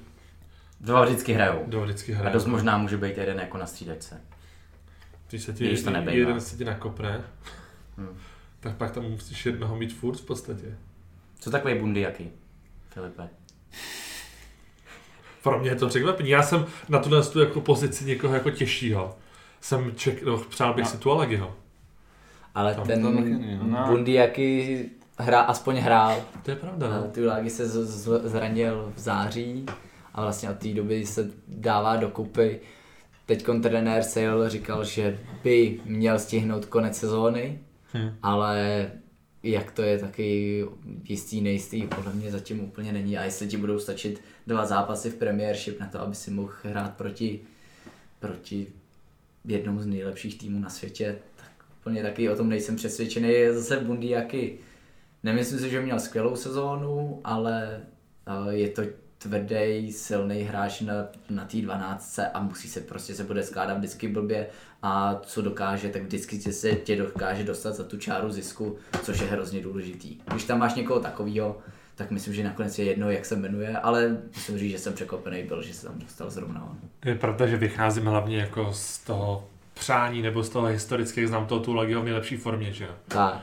Dva 0.79 1.05
vždycky 1.05 1.33
hrajou. 1.33 1.63
do 1.67 1.81
vždycky 1.81 2.13
A 2.13 2.17
hraje. 2.17 2.33
dost 2.33 2.45
možná 2.45 2.77
může 2.77 2.97
být 2.97 3.17
jeden 3.17 3.39
jako 3.39 3.57
na 3.57 3.65
střídačce. 3.65 4.21
Když 5.29 5.43
se 5.43 5.53
ti 5.53 5.65
Když 5.67 5.83
to 5.83 5.91
jeden, 6.09 6.41
se 6.41 6.57
ti 6.57 6.65
nakopne, 6.65 7.21
Hm. 7.97 8.17
Tak 8.61 8.77
pak 8.77 8.91
tam 8.91 9.03
musíš 9.03 9.45
jednoho 9.45 9.75
mít 9.75 9.93
furt 9.93 10.15
v 10.17 10.25
podstatě. 10.25 10.77
Co 11.39 11.51
takový 11.51 11.75
bundy 11.79 12.07
Filipe? 12.89 13.29
Pro 15.43 15.59
mě 15.59 15.69
je 15.69 15.75
to 15.75 15.87
překvapení. 15.87 16.29
Já 16.29 16.43
jsem 16.43 16.65
na 16.89 16.99
tuhle 16.99 17.23
tu 17.23 17.39
jako 17.39 17.61
pozici 17.61 18.05
někoho 18.05 18.33
jako 18.33 18.49
těžšího. 18.51 19.15
Jsem 19.61 19.91
ček, 19.95 20.23
no, 20.23 20.37
přál 20.37 20.73
bych 20.73 20.87
si 20.87 20.97
tu 20.97 21.11
Alegiho. 21.11 21.55
Ale 22.55 22.75
Tam 22.75 22.87
ten 22.87 23.01
no. 23.71 23.87
Bundy, 23.87 24.13
jaký 24.13 24.79
hra, 25.17 25.41
aspoň 25.41 25.75
hrál, 25.77 26.21
To 26.45 26.51
je 26.51 26.57
pravda, 26.57 26.89
No. 26.89 26.95
no. 26.95 27.03
Ty 27.11 27.25
Lágy 27.25 27.49
se 27.49 27.67
z- 27.67 27.85
z- 27.87 28.21
zranil 28.29 28.93
v 28.95 28.99
září 28.99 29.65
a 30.13 30.21
vlastně 30.21 30.49
od 30.49 30.57
té 30.57 30.73
doby 30.73 31.05
se 31.05 31.31
dává 31.47 31.95
dokupy. 31.95 32.59
Teď 33.25 33.45
trenér 33.63 34.03
Sale 34.03 34.49
říkal, 34.49 34.85
že 34.85 35.19
by 35.43 35.79
měl 35.85 36.19
stihnout 36.19 36.65
konec 36.65 36.97
sezóny, 36.97 37.59
Hm. 37.93 38.15
ale 38.23 38.91
jak 39.43 39.71
to 39.71 39.81
je 39.81 39.97
taky 39.97 40.63
jistý, 41.03 41.41
nejistý, 41.41 41.87
podle 41.87 42.13
mě 42.13 42.31
zatím 42.31 42.59
úplně 42.59 42.91
není. 42.91 43.17
A 43.17 43.23
jestli 43.23 43.47
ti 43.47 43.57
budou 43.57 43.79
stačit 43.79 44.21
dva 44.47 44.65
zápasy 44.65 45.09
v 45.09 45.15
Premiership 45.15 45.79
na 45.79 45.87
to, 45.87 46.01
aby 46.01 46.15
si 46.15 46.31
mohl 46.31 46.53
hrát 46.63 46.97
proti, 46.97 47.39
proti 48.19 48.67
jednou 49.45 49.79
z 49.79 49.85
nejlepších 49.85 50.37
týmů 50.37 50.59
na 50.59 50.69
světě, 50.69 51.19
tak 51.35 51.65
úplně 51.79 52.03
taky 52.03 52.29
o 52.29 52.35
tom 52.35 52.49
nejsem 52.49 52.75
přesvědčený. 52.75 53.33
Zase 53.51 53.79
Bundiaky, 53.79 54.57
nemyslím 55.23 55.59
si, 55.59 55.69
že 55.69 55.81
měl 55.81 55.99
skvělou 55.99 56.35
sezónu, 56.35 57.21
ale 57.23 57.81
eh, 58.27 58.53
je 58.53 58.69
to 58.69 58.81
tvrdý, 59.21 59.91
silný 59.91 60.41
hráč 60.41 60.81
na, 60.81 60.93
na 61.29 61.45
té 61.45 61.57
12 61.57 62.19
a 62.33 62.41
musí 62.41 62.67
se 62.67 62.81
prostě 62.81 63.13
se 63.13 63.23
bude 63.23 63.43
skládat 63.43 63.77
vždycky 63.77 64.07
blbě 64.07 64.47
a 64.83 65.19
co 65.23 65.41
dokáže, 65.41 65.89
tak 65.89 66.01
vždycky 66.01 66.39
tě 66.39 66.53
se 66.53 66.71
tě 66.71 66.95
dokáže 66.95 67.43
dostat 67.43 67.75
za 67.75 67.83
tu 67.83 67.97
čáru 67.97 68.31
zisku, 68.31 68.77
což 69.03 69.19
je 69.19 69.27
hrozně 69.27 69.61
důležitý. 69.61 70.17
Když 70.31 70.43
tam 70.43 70.59
máš 70.59 70.75
někoho 70.75 70.99
takového, 70.99 71.57
tak 71.95 72.11
myslím, 72.11 72.33
že 72.33 72.43
nakonec 72.43 72.79
je 72.79 72.85
jedno, 72.85 73.11
jak 73.11 73.25
se 73.25 73.35
jmenuje, 73.35 73.77
ale 73.77 74.17
musím 74.35 74.57
říct, 74.57 74.71
že 74.71 74.79
jsem 74.79 74.93
překvapený 74.93 75.43
byl, 75.43 75.61
že 75.61 75.73
se 75.73 75.87
tam 75.87 75.99
dostal 75.99 76.29
zrovna 76.29 76.63
on. 76.63 76.77
Je 77.05 77.15
pravda, 77.15 77.47
že 77.47 77.57
vycházím 77.57 78.05
hlavně 78.05 78.37
jako 78.37 78.73
z 78.73 78.97
toho 78.97 79.47
přání 79.73 80.21
nebo 80.21 80.43
z 80.43 80.49
toho 80.49 80.65
historických 80.65 81.27
znám 81.27 81.45
toho 81.45 81.61
tu 81.61 81.73
Lagio 81.73 82.01
v 82.01 82.03
nejlepší 82.03 82.37
formě, 82.37 82.73
že 82.73 82.83
jo? 82.83 82.91
Tak. 83.07 83.41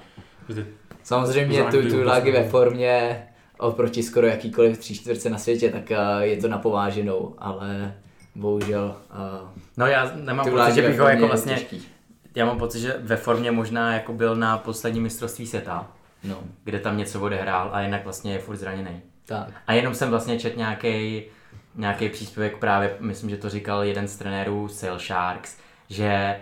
Samozřejmě 1.02 1.64
tu, 1.64 1.90
tu 1.90 2.02
Lagi 2.02 2.32
ve 2.32 2.48
formě 2.48 3.22
oproti 3.58 4.02
skoro 4.02 4.26
jakýkoliv 4.26 4.78
tří 4.78 4.94
čtvrtce 4.94 5.30
na 5.30 5.38
světě, 5.38 5.70
tak 5.70 5.90
eh, 5.90 5.96
je 6.20 6.36
to 6.36 6.48
napováženou, 6.48 7.34
ale 7.38 7.94
bohužel 8.34 8.96
uh, 9.10 9.48
No 9.76 9.86
já 9.86 10.12
nemám 10.14 10.50
pocit, 10.50 10.74
že 10.74 10.82
bych 10.88 10.98
ho 11.00 11.08
jako 11.08 11.26
vlastně, 11.26 11.54
těžký. 11.54 11.82
já 12.34 12.46
mám 12.46 12.58
pocit, 12.58 12.80
že 12.80 12.96
ve 12.98 13.16
formě 13.16 13.50
možná 13.50 13.94
jako 13.94 14.12
byl 14.12 14.36
na 14.36 14.58
poslední 14.58 15.00
mistrovství 15.00 15.46
světa, 15.46 15.86
No, 16.24 16.38
kde 16.64 16.78
tam 16.78 16.96
něco 16.96 17.20
odehrál 17.20 17.70
a 17.72 17.80
jinak 17.80 18.04
vlastně 18.04 18.32
je 18.32 18.38
furt 18.38 18.56
zraněný. 18.56 19.00
tak. 19.26 19.48
A 19.66 19.72
jenom 19.72 19.94
jsem 19.94 20.10
vlastně 20.10 20.38
čet 20.40 20.56
nějaký 20.56 21.22
nějaký 21.74 22.08
příspěvek 22.08 22.56
právě, 22.58 22.96
myslím, 23.00 23.30
že 23.30 23.36
to 23.36 23.48
říkal 23.50 23.82
jeden 23.84 24.08
z 24.08 24.16
trenérů 24.16 24.68
Sail 24.68 24.98
Sharks, 24.98 25.56
že 25.88 26.36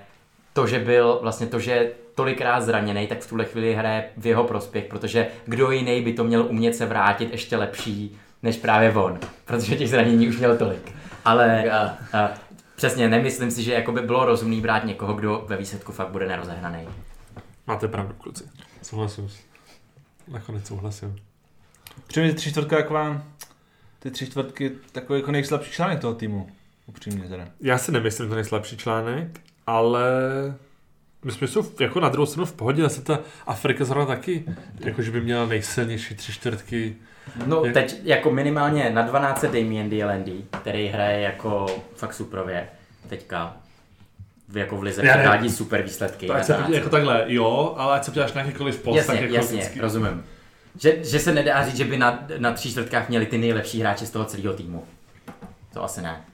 to, 0.52 0.66
že 0.66 0.79
byl 0.79 1.18
vlastně 1.22 1.46
to, 1.46 1.59
že 1.59 1.90
tolikrát 2.16 2.61
zraněný, 2.61 3.07
tak 3.07 3.20
v 3.20 3.29
tuhle 3.29 3.44
chvíli 3.44 3.74
hraje 3.74 4.05
v 4.16 4.26
jeho 4.26 4.44
prospěch, 4.44 4.85
protože 4.85 5.26
kdo 5.46 5.70
jiný 5.70 6.02
by 6.02 6.12
to 6.12 6.24
měl 6.24 6.46
umět 6.46 6.76
se 6.76 6.87
vrátit 6.87 7.33
ještě 7.33 7.57
lepší, 7.57 8.18
než 8.42 8.57
právě 8.57 8.92
on, 8.92 9.18
protože 9.44 9.76
těch 9.76 9.90
zranění 9.90 10.29
už 10.29 10.38
měl 10.38 10.57
tolik. 10.57 10.92
Ale 11.24 11.70
a, 11.70 11.98
a, 12.12 12.31
přesně, 12.76 13.09
nemyslím 13.09 13.50
si, 13.50 13.62
že 13.62 13.72
jako 13.72 13.92
by 13.92 14.00
bylo 14.00 14.24
rozumný 14.24 14.61
brát 14.61 14.85
někoho, 14.85 15.14
kdo 15.14 15.44
ve 15.48 15.57
výsledku 15.57 15.92
fakt 15.92 16.09
bude 16.09 16.29
nerozehnaný. 16.29 16.88
Máte 17.66 17.88
pravdu, 17.88 18.14
kluci. 18.14 18.44
Souhlasím. 18.83 19.29
Nakonec 20.29 20.66
souhlasím. 20.66 21.16
Přijde 22.07 22.33
tři 22.33 22.50
čtvrtka 22.50 22.76
taková, 22.76 23.22
ty 23.98 24.11
tři 24.11 24.26
čtvrtky 24.26 24.72
takový 24.92 25.20
jako 25.20 25.33
nejslabší 25.33 25.72
článek 25.72 26.00
toho 26.00 26.14
týmu. 26.14 26.48
Upřímně 26.87 27.29
teda. 27.29 27.48
Já 27.61 27.79
si 27.79 27.92
nemyslím, 27.92 28.26
že 28.26 28.29
to 28.29 28.35
nejslabší 28.35 28.76
článek, 28.76 29.40
ale 29.66 30.11
myslím, 31.26 31.48
že 31.48 31.52
jsou 31.54 31.72
jako 31.80 32.00
na 32.00 32.08
druhou 32.08 32.26
stranu 32.26 32.46
v 32.46 32.52
pohodě, 32.52 32.82
zase 32.82 33.02
ta 33.02 33.18
Afrika 33.46 33.84
zrovna 33.84 34.06
taky, 34.06 34.44
jakože 34.80 35.10
by 35.10 35.20
měla 35.20 35.46
nejsilnější 35.46 36.14
tři 36.14 36.32
čtvrtky. 36.32 36.96
No 37.46 37.64
Je- 37.64 37.72
teď 37.72 38.00
jako 38.04 38.30
minimálně 38.30 38.90
na 38.90 39.02
12 39.02 39.44
Damien 39.44 39.90
DLND, 39.90 40.28
který 40.60 40.86
hraje 40.88 41.20
jako 41.20 41.66
fakt 41.96 42.14
suprově 42.14 42.68
teďka 43.08 43.56
v 44.48 44.56
jako 44.56 44.76
v 44.76 44.82
lize 44.82 45.02
předvádí 45.02 45.50
super 45.50 45.82
výsledky. 45.82 46.26
Na 46.26 46.42
se 46.42 46.52
12. 46.52 46.66
podí, 46.66 46.76
jako 46.78 46.88
takhle, 46.88 47.24
jo, 47.26 47.74
ale 47.76 47.94
ať 47.96 48.04
se 48.04 48.10
podíváš 48.10 48.32
na 48.32 48.40
jakýkoliv 48.40 48.82
post, 48.82 48.96
jasně, 48.96 49.12
tak 49.14 49.22
jako 49.22 49.34
jasně, 49.34 49.56
vždycky. 49.58 49.80
rozumím. 49.80 50.24
Že, 50.80 51.04
že 51.04 51.18
se 51.18 51.34
nedá 51.34 51.66
říct, 51.66 51.76
že 51.76 51.84
by 51.84 51.98
na, 51.98 52.26
na 52.38 52.52
tří 52.52 52.70
čtvrtkách 52.70 53.08
měli 53.08 53.26
ty 53.26 53.38
nejlepší 53.38 53.80
hráči 53.80 54.06
z 54.06 54.10
toho 54.10 54.24
celého 54.24 54.54
týmu. 54.54 54.84
To 55.72 55.84
asi 55.84 56.02
ne. 56.02 56.24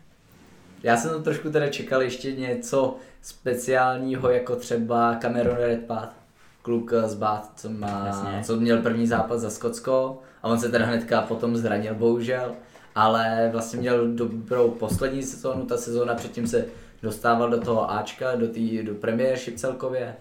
Já 0.82 0.96
jsem 0.96 1.10
to 1.10 1.22
trošku 1.22 1.50
teda 1.50 1.68
čekal 1.68 2.02
ještě 2.02 2.32
něco 2.32 2.96
speciálního, 3.22 4.30
jako 4.30 4.56
třeba 4.56 5.14
Cameron 5.14 5.56
Redpath, 5.56 6.14
kluk 6.62 6.92
z 7.06 7.14
Bath, 7.14 7.52
co, 7.56 7.70
má, 7.70 8.04
Jasně. 8.06 8.40
co 8.44 8.56
měl 8.56 8.82
první 8.82 9.06
zápas 9.06 9.40
za 9.40 9.50
Skotsko. 9.50 10.18
A 10.42 10.48
on 10.48 10.58
se 10.58 10.68
teda 10.68 10.86
hnedka 10.86 11.22
potom 11.22 11.56
zranil, 11.56 11.94
bohužel, 11.94 12.52
ale 12.94 13.48
vlastně 13.52 13.80
měl 13.80 14.08
dobrou 14.08 14.70
poslední 14.70 15.22
sezónu, 15.22 15.66
ta 15.66 15.76
sezóna 15.76 16.14
předtím 16.14 16.46
se 16.46 16.66
dostával 17.02 17.50
do 17.50 17.60
toho 17.60 17.92
Ačka, 17.92 18.34
do, 18.34 18.48
tý, 18.48 18.82
do 18.82 18.94
Premiership 18.94 19.56
celkově. 19.56 20.16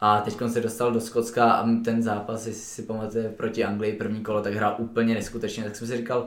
A 0.00 0.20
teď 0.20 0.36
se 0.48 0.60
dostal 0.60 0.92
do 0.92 1.00
Skotska 1.00 1.52
a 1.52 1.68
ten 1.84 2.02
zápas, 2.02 2.46
jestli 2.46 2.62
si 2.62 2.82
pamatuje, 2.82 3.28
proti 3.28 3.64
Anglii 3.64 3.92
první 3.92 4.20
kolo, 4.22 4.42
tak 4.42 4.54
hrál 4.54 4.74
úplně 4.78 5.14
neskutečně, 5.14 5.64
tak 5.64 5.76
jsem 5.76 5.86
si 5.86 5.96
říkal, 5.96 6.26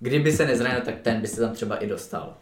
kdyby 0.00 0.32
se 0.32 0.46
nezranil, 0.46 0.80
tak 0.80 0.94
ten 1.02 1.20
by 1.20 1.26
se 1.26 1.40
tam 1.40 1.52
třeba 1.52 1.76
i 1.76 1.86
dostal. 1.86 2.34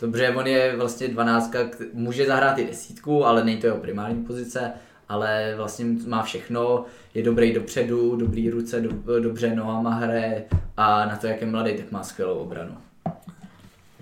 Dobře, 0.00 0.30
on 0.30 0.46
je 0.46 0.76
vlastně 0.76 1.08
dvanáctka, 1.08 1.58
může 1.92 2.26
zahrát 2.26 2.58
i 2.58 2.66
desítku, 2.66 3.24
ale 3.24 3.44
není 3.44 3.60
to 3.60 3.66
jeho 3.66 3.78
primární 3.78 4.24
pozice, 4.24 4.72
ale 5.08 5.54
vlastně 5.56 5.86
má 6.06 6.22
všechno, 6.22 6.84
je 7.14 7.22
dobrý 7.22 7.52
dopředu, 7.52 8.16
dobrý 8.16 8.50
ruce, 8.50 8.80
do, 8.80 9.20
dobře 9.20 9.54
nohama 9.54 9.94
hraje 9.94 10.44
a 10.76 11.06
na 11.06 11.16
to, 11.16 11.26
jak 11.26 11.40
je 11.40 11.46
mladý, 11.46 11.74
tak 11.74 11.90
má 11.90 12.02
skvělou 12.02 12.38
obranu. 12.38 12.76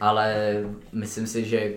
Ale 0.00 0.56
myslím 0.92 1.26
si, 1.26 1.44
že 1.44 1.72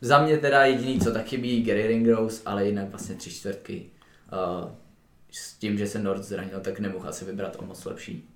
za 0.00 0.22
mě 0.22 0.38
teda 0.38 0.64
jediný, 0.64 1.00
co 1.00 1.12
tak 1.12 1.26
chybí, 1.26 1.62
Gary 1.62 1.86
Ringrose, 1.86 2.42
ale 2.46 2.66
jinak 2.66 2.88
vlastně 2.88 3.14
tři 3.14 3.30
čtvrtky. 3.30 3.86
Uh, 4.32 4.70
s 5.30 5.54
tím, 5.54 5.78
že 5.78 5.86
se 5.86 5.98
Nord 5.98 6.22
zranil, 6.22 6.60
tak 6.60 6.80
nemohl 6.80 7.08
asi 7.08 7.24
vybrat 7.24 7.56
o 7.60 7.66
moc 7.66 7.84
lepší. 7.84 8.28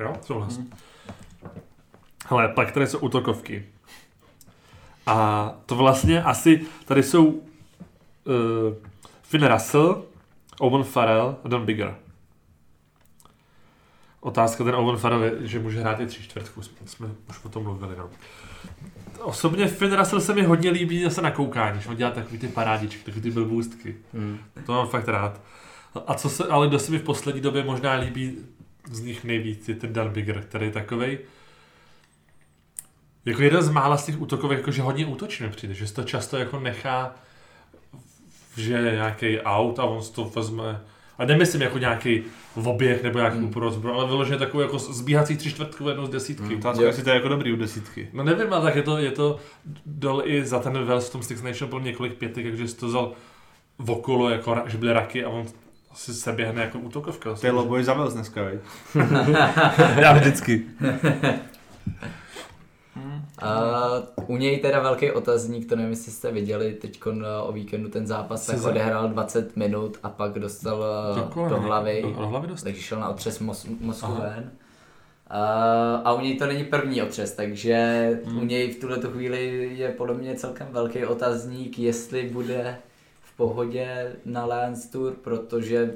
Jo, 0.00 0.16
souhlas. 0.22 0.60
Hele, 2.24 2.48
pak 2.48 2.72
tady 2.72 2.86
jsou 2.86 2.98
útokovky. 2.98 3.66
A 5.06 5.50
to 5.66 5.76
vlastně 5.76 6.22
asi, 6.22 6.66
tady 6.84 7.02
jsou 7.02 7.24
uh, 7.26 7.42
Finn 9.22 9.46
Russell, 9.46 10.04
Owen 10.58 10.84
Farrell 10.84 11.36
a 11.44 11.48
Don 11.48 11.66
Bigger. 11.66 11.96
Otázka 14.20 14.64
ten 14.64 14.74
Owen 14.74 14.96
Farrell 14.96 15.24
je, 15.24 15.32
že 15.40 15.58
může 15.58 15.80
hrát 15.80 16.00
i 16.00 16.06
tři 16.06 16.22
čtvrtku, 16.22 16.62
jsme, 16.62 16.76
jsme 16.86 17.08
už 17.28 17.44
o 17.44 17.48
tom 17.48 17.62
mluvili, 17.62 17.96
no. 17.96 18.10
Osobně 19.20 19.66
Finn 19.68 19.96
Russell 19.96 20.20
se 20.20 20.34
mi 20.34 20.42
hodně 20.42 20.70
líbí 20.70 21.04
zase 21.04 21.22
na 21.22 21.30
koukání, 21.30 21.80
že 21.80 21.88
on 21.88 21.96
dělá 21.96 22.10
takový 22.10 22.38
ty 22.38 22.48
parádičky, 22.48 23.04
takový 23.04 23.22
ty 23.22 23.30
blbůstky. 23.30 23.96
Hmm. 24.12 24.38
To 24.66 24.72
mám 24.72 24.88
fakt 24.88 25.08
rád. 25.08 25.40
A 26.06 26.14
co 26.14 26.28
se, 26.30 26.44
ale 26.44 26.68
kdo 26.68 26.78
se 26.78 26.92
mi 26.92 26.98
v 26.98 27.02
poslední 27.02 27.40
době 27.40 27.64
možná 27.64 27.92
líbí 27.92 28.38
z 28.90 29.00
nich 29.00 29.24
nejvíc, 29.24 29.68
je 29.68 29.74
ten 29.74 29.92
Dan 29.92 30.10
Bigger, 30.10 30.42
který 30.42 30.66
je 30.66 30.72
takovej, 30.72 31.18
jako 33.24 33.42
jeden 33.42 33.62
z 33.62 33.68
mála 33.70 33.96
z 33.96 34.06
těch 34.06 34.20
útokových, 34.20 34.58
jakože 34.58 34.82
hodně 34.82 35.06
útočně 35.06 35.48
přijde, 35.48 35.74
že 35.74 35.86
se 35.86 35.94
to 35.94 36.04
často 36.04 36.36
jako 36.36 36.60
nechá, 36.60 37.14
že 38.56 38.90
nějaký 38.92 39.40
out 39.40 39.78
a 39.78 39.84
on 39.84 40.02
si 40.02 40.12
to 40.12 40.24
vezme, 40.24 40.80
a 41.18 41.24
nemyslím 41.24 41.62
jako 41.62 41.78
nějaký 41.78 42.22
oběh 42.54 43.02
nebo 43.02 43.18
nějaký 43.18 43.36
Hmm. 43.38 43.52
mm. 43.56 43.86
ale 43.90 44.06
vyloženě 44.06 44.38
takovou 44.38 44.60
jako 44.60 44.78
zbíhací 44.78 45.36
tři 45.36 45.50
čtvrtku 45.50 45.88
jednou 45.88 46.06
z 46.06 46.10
desítky. 46.10 46.54
Mm. 46.54 46.58
Otázka, 46.58 46.82
Jo. 46.82 46.86
jestli 46.86 47.02
to 47.02 47.10
je 47.10 47.16
jako 47.16 47.28
dobrý 47.28 47.52
u 47.52 47.56
desítky. 47.56 48.08
No 48.12 48.24
nevím, 48.24 48.52
ale 48.52 48.62
tak 48.62 48.76
je 48.76 48.82
to, 48.82 48.98
je 48.98 49.10
to 49.10 49.38
dol 49.86 50.22
i 50.24 50.44
za 50.44 50.58
ten 50.58 50.84
Wales 50.84 51.08
v 51.08 51.12
tom 51.12 51.22
Six 51.22 51.42
Nation 51.42 51.70
byl 51.70 51.80
několik 51.80 52.14
pětek, 52.14 52.44
takže 52.44 52.68
si 52.68 52.76
to 52.76 52.86
vzal 52.86 53.12
okolo, 53.86 54.30
jako, 54.30 54.56
že 54.66 54.78
byly 54.78 54.92
raky 54.92 55.24
a 55.24 55.28
on 55.28 55.46
si 55.94 56.14
se 56.14 56.32
běhne 56.32 56.62
jako 56.62 56.78
útokovka. 56.78 57.34
To 57.34 57.46
je 57.46 57.52
loboj 57.52 57.84
za 57.84 57.94
Wales 57.94 58.14
dneska, 58.14 58.42
veď? 58.42 58.60
Já 59.96 60.12
vždycky. 60.12 60.62
Uh, 63.42 64.24
u 64.34 64.36
něj 64.36 64.58
teda 64.58 64.80
velký 64.80 65.10
otazník, 65.10 65.68
to 65.68 65.76
nevím, 65.76 65.90
jestli 65.90 66.12
jste 66.12 66.32
viděli 66.32 66.72
teď 66.74 67.00
o 67.42 67.52
víkendu 67.52 67.88
ten 67.88 68.06
zápas, 68.06 68.46
tak 68.46 68.56
Sezar. 68.56 68.70
odehrál 68.70 69.08
20 69.08 69.56
minut 69.56 69.98
a 70.02 70.08
pak 70.08 70.38
dostal 70.38 70.84
eh, 71.12 71.20
Do 71.20 71.22
kolena, 71.26 71.56
do 71.56 71.62
hlavy, 71.62 72.02
do- 72.02 72.10
do 72.12 72.26
hlavy 72.26 72.46
dostal. 72.48 72.64
takže 72.64 72.82
šel 72.82 73.00
na 73.00 73.08
otřes 73.08 73.38
mos, 73.38 73.66
mozku 73.80 74.06
Aha. 74.06 74.20
ven. 74.34 74.50
Uh, 75.30 75.36
a 76.04 76.12
u 76.12 76.20
něj 76.20 76.36
to 76.38 76.46
není 76.46 76.64
první 76.64 77.02
otřes, 77.02 77.32
takže 77.32 77.76
Hmm. 78.24 78.38
u 78.38 78.44
něj 78.44 78.70
v 78.72 78.80
tuhle 78.80 79.00
chvíli 79.00 79.70
je 79.76 79.88
podle 79.88 80.14
mě 80.14 80.34
celkem 80.34 80.66
velký 80.70 81.04
otazník, 81.04 81.78
jestli 81.78 82.28
bude 82.30 82.76
v 83.22 83.36
pohodě 83.36 84.12
na 84.24 84.44
Lions 84.46 84.86
Tour, 84.86 85.12
protože 85.22 85.94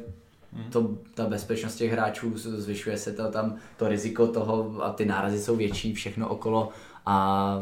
Hmm. 0.53 0.71
to, 0.71 0.91
ta 1.15 1.27
bezpečnost 1.27 1.77
těch 1.77 1.93
hráčů, 1.93 2.33
zvyšuje 2.37 2.99
se 2.99 3.13
to 3.13 3.31
tam, 3.31 3.57
to 3.77 3.89
riziko 3.89 4.27
toho 4.27 4.75
a 4.85 4.91
ty 4.93 5.05
nárazy 5.05 5.39
jsou 5.41 5.57
větší, 5.57 5.95
všechno 5.95 6.29
okolo 6.29 6.69
a 7.09 7.59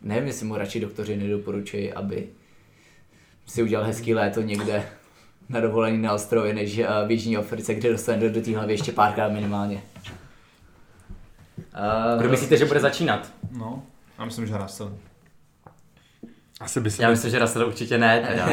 nevím, 0.00 0.26
jestli 0.26 0.46
mu 0.46 0.56
radši 0.56 0.80
doktoři 0.80 1.16
nedoporučují, 1.16 1.92
aby 1.92 2.28
si 3.46 3.62
udělal 3.62 3.86
hezký 3.86 4.14
léto 4.14 4.42
někde 4.42 4.88
na 5.48 5.60
dovolení 5.60 6.02
na 6.02 6.12
ostrově, 6.12 6.54
než 6.54 6.78
eh, 6.78 6.86
v 7.06 7.10
Jižní 7.10 7.36
Africe, 7.36 7.74
kde 7.74 7.92
dostane 7.92 8.18
do, 8.18 8.30
do 8.30 8.40
té 8.42 8.56
hlavy 8.56 8.72
ještě 8.72 8.92
párkrát 8.92 9.28
minimálně. 9.28 9.82
Uh, 11.58 12.20
Kdo 12.20 12.28
myslíte, 12.28 12.56
že 12.56 12.64
bude 12.64 12.80
začínat? 12.80 13.32
No, 13.50 13.82
já 14.18 14.24
myslím, 14.24 14.46
že 14.46 14.58
Russell. 14.58 14.98
Asi 16.60 16.80
by 16.80 16.90
se... 16.90 17.02
Já 17.02 17.10
myslím, 17.10 17.30
že 17.30 17.38
Russell 17.38 17.66
určitě 17.66 17.98
ne. 17.98 18.26
Teda. 18.28 18.46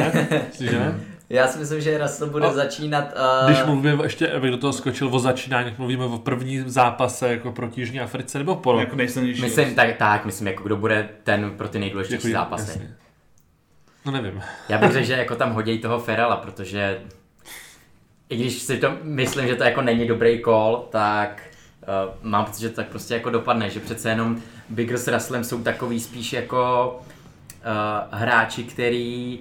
Myslíš, 0.48 0.70
že 0.70 0.78
ne? 0.78 1.00
Já 1.30 1.46
si 1.48 1.58
myslím, 1.58 1.80
že 1.80 1.98
Russell 1.98 2.30
bude 2.30 2.46
A- 2.46 2.52
začínat... 2.52 3.04
Uh, 3.44 3.50
Když 3.50 3.64
mluvíme 3.64 4.04
ještě, 4.04 4.32
abych 4.32 4.50
do 4.50 4.56
toho 4.56 4.72
skočil 4.72 5.14
o 5.14 5.18
začínání, 5.18 5.64
tak 5.70 5.78
mluvíme 5.78 6.04
o 6.04 6.18
prvním 6.18 6.70
zápase 6.70 7.28
jako 7.28 7.52
proti 7.52 7.80
Jižní 7.80 8.00
Africe 8.00 8.38
nebo 8.38 8.56
po. 8.56 8.78
Jako 8.80 8.96
nejsilnější. 8.96 9.42
Myslím, 9.42 9.74
tak, 9.74 9.96
tak, 9.96 10.24
myslím, 10.24 10.46
jako 10.46 10.62
kdo 10.62 10.76
bude 10.76 11.08
ten 11.24 11.50
pro 11.50 11.68
ty 11.68 11.78
nejdůležitější 11.78 12.30
Jako- 12.30 12.44
zápasy. 12.44 12.70
jasně. 12.70 12.96
No 14.06 14.12
nevím. 14.12 14.42
Já 14.68 14.78
bych 14.78 14.92
řekl, 14.92 15.06
že 15.06 15.12
jako 15.12 15.36
tam 15.36 15.52
hodí 15.52 15.78
toho 15.78 15.98
Ferala, 15.98 16.36
protože 16.36 17.00
i 18.28 18.36
když 18.36 18.58
si 18.58 18.76
to 18.76 18.92
myslím, 19.02 19.46
že 19.48 19.56
to 19.56 19.64
jako 19.64 19.82
není 19.82 20.08
dobrý 20.08 20.42
call, 20.44 20.86
tak 20.90 21.42
uh, 21.82 22.14
mám 22.30 22.44
pocit, 22.44 22.60
že 22.60 22.68
to 22.68 22.76
tak 22.76 22.88
prostě 22.88 23.14
jako 23.14 23.30
dopadne, 23.30 23.70
že 23.70 23.80
přece 23.80 24.08
jenom 24.08 24.42
Bigger 24.68 24.98
s 24.98 25.08
Russellem 25.08 25.44
jsou 25.44 25.62
takový 25.62 26.00
spíš 26.00 26.32
jako 26.32 26.92
uh, 28.12 28.18
hráči, 28.18 28.64
který 28.64 29.38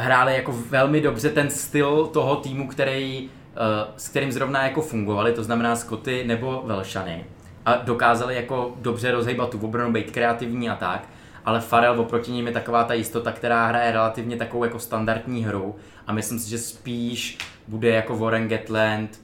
hráli 0.00 0.34
jako 0.34 0.52
velmi 0.52 1.00
dobře 1.00 1.30
ten 1.30 1.50
styl 1.50 2.06
toho 2.06 2.36
týmu, 2.36 2.68
který, 2.68 3.22
uh, 3.22 3.94
s 3.96 4.08
kterým 4.08 4.32
zrovna 4.32 4.64
jako 4.64 4.82
fungovali, 4.82 5.32
to 5.32 5.44
znamená 5.44 5.76
Scotty 5.76 6.24
nebo 6.26 6.62
Velšany. 6.66 7.24
A 7.66 7.76
dokázali 7.76 8.34
jako 8.36 8.74
dobře 8.76 9.10
rozhýbat 9.10 9.50
tu 9.50 9.58
obranu, 9.58 9.92
být 9.92 10.10
kreativní 10.10 10.70
a 10.70 10.76
tak. 10.76 11.08
Ale 11.44 11.60
Farel 11.60 12.00
oproti 12.00 12.32
ním 12.32 12.46
je 12.46 12.52
taková 12.52 12.84
ta 12.84 12.94
jistota, 12.94 13.32
která 13.32 13.66
hraje 13.66 13.92
relativně 13.92 14.36
takovou 14.36 14.64
jako 14.64 14.78
standardní 14.78 15.44
hru 15.44 15.76
a 16.06 16.12
myslím 16.12 16.38
si, 16.38 16.50
že 16.50 16.58
spíš 16.58 17.38
bude 17.68 17.88
jako 17.88 18.18
Warren 18.18 18.48
Gatland 18.48 19.20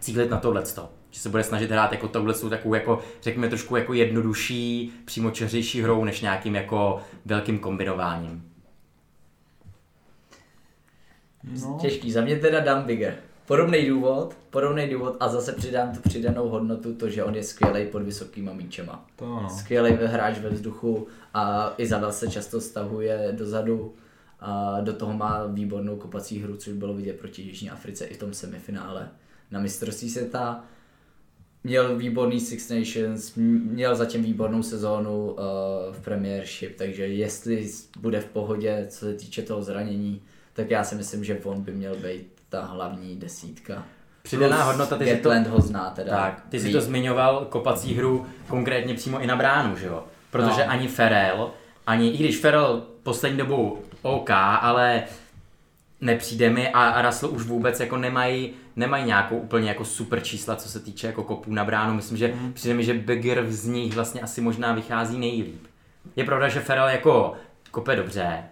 cílit 0.00 0.30
na 0.30 0.36
tohleto. 0.36 0.88
Že 1.10 1.20
se 1.20 1.28
bude 1.28 1.44
snažit 1.44 1.70
hrát 1.70 1.92
jako 1.92 2.08
touhle 2.08 2.34
takovou 2.34 2.74
jako, 2.74 2.98
řekněme 3.22 3.48
trošku 3.48 3.76
jako 3.76 3.92
jednodušší, 3.92 4.92
přímočařejší 5.04 5.82
hrou, 5.82 6.04
než 6.04 6.20
nějakým 6.20 6.54
jako 6.54 7.00
velkým 7.24 7.58
kombinováním. 7.58 8.51
No. 11.44 11.78
Těžký, 11.80 12.12
za 12.12 12.20
mě 12.20 12.36
teda 12.38 12.60
dám 12.60 12.82
Bigger. 12.84 13.16
Podobný 13.46 13.86
důvod, 13.86 14.36
podobný 14.50 14.88
důvod 14.88 15.16
a 15.20 15.28
zase 15.28 15.52
přidám 15.52 15.92
tu 15.92 16.00
přidanou 16.00 16.48
hodnotu, 16.48 16.94
to, 16.94 17.08
že 17.08 17.24
on 17.24 17.34
je 17.34 17.42
skvělý 17.42 17.86
pod 17.86 18.02
vysokýma 18.02 18.52
míčema. 18.52 19.06
To 19.16 19.26
no. 19.26 19.48
Skvělý 19.50 19.92
hráč 19.92 20.38
ve 20.38 20.50
vzduchu 20.50 21.06
a 21.34 21.74
Izabel 21.78 22.12
se 22.12 22.30
často 22.30 22.60
stahuje 22.60 23.28
dozadu 23.32 23.94
a 24.40 24.80
do 24.80 24.92
toho 24.92 25.12
má 25.12 25.46
výbornou 25.46 25.96
kopací 25.96 26.42
hru, 26.42 26.56
což 26.56 26.72
bylo 26.72 26.94
vidět 26.94 27.18
proti 27.18 27.42
Jižní 27.42 27.70
Africe 27.70 28.04
i 28.04 28.14
v 28.14 28.18
tom 28.18 28.34
semifinále 28.34 29.08
na 29.50 29.60
mistrovství 29.60 30.10
světa. 30.10 30.64
Měl 31.64 31.96
výborný 31.96 32.40
Six 32.40 32.68
Nations, 32.68 33.34
měl 33.34 33.96
zatím 33.96 34.22
výbornou 34.22 34.62
sezónu 34.62 35.30
uh, 35.30 35.36
v 35.92 36.00
Premiership, 36.04 36.76
takže 36.76 37.06
jestli 37.06 37.70
bude 37.98 38.20
v 38.20 38.24
pohodě, 38.24 38.86
co 38.88 38.98
se 38.98 39.14
týče 39.14 39.42
toho 39.42 39.62
zranění, 39.62 40.22
tak 40.52 40.70
já 40.70 40.84
si 40.84 40.94
myslím, 40.94 41.24
že 41.24 41.38
on 41.44 41.62
by 41.62 41.72
měl 41.72 41.96
být 41.96 42.26
ta 42.48 42.64
hlavní 42.64 43.16
desítka. 43.16 43.84
Přidaná 44.22 44.56
Plus 44.56 44.66
hodnota, 44.66 44.96
ty 44.98 45.16
to- 45.16 45.50
ho 45.50 45.60
zná 45.60 45.90
teda. 45.90 46.10
Tak, 46.16 46.42
ty 46.48 46.60
si 46.60 46.72
to 46.72 46.80
zmiňoval, 46.80 47.44
kopací 47.50 47.94
hru 47.94 48.26
konkrétně 48.48 48.94
přímo 48.94 49.20
i 49.20 49.26
na 49.26 49.36
bránu, 49.36 49.76
že 49.76 49.86
jo? 49.86 50.04
Protože 50.30 50.64
No. 50.64 50.70
ani 50.70 50.88
Ferel, 50.88 51.50
ani, 51.86 52.10
i 52.10 52.16
když 52.18 52.38
Ferel 52.38 52.82
poslední 53.02 53.38
dobou 53.38 53.78
OK, 54.02 54.30
ale 54.60 55.02
nepřijde 56.00 56.50
mi 56.50 56.68
a, 56.68 56.88
a 56.88 57.02
Russell 57.02 57.32
už 57.32 57.42
vůbec 57.42 57.80
jako 57.80 57.96
nemají, 57.96 58.52
nemají 58.76 59.04
nějakou 59.04 59.36
úplně 59.38 59.68
jako 59.68 59.84
super 59.84 60.20
čísla, 60.22 60.56
co 60.56 60.68
se 60.68 60.80
týče 60.80 61.06
jako 61.06 61.22
kopů 61.24 61.52
na 61.54 61.64
bránu. 61.64 61.94
Myslím, 61.94 62.18
že 62.18 62.28
Mhm. 62.28 62.52
přijde 62.52 62.74
mi, 62.74 62.84
že 62.84 62.94
Beger 62.94 63.46
z 63.52 63.66
nich 63.66 63.94
vlastně 63.94 64.20
asi 64.20 64.40
možná 64.40 64.72
vychází 64.72 65.18
nejlíp. 65.18 65.66
Je 66.16 66.24
pravda, 66.24 66.48
že 66.48 66.60
Ferel 66.60 66.88
jako 66.88 67.34
kope 67.70 67.96
dobře 67.96 68.42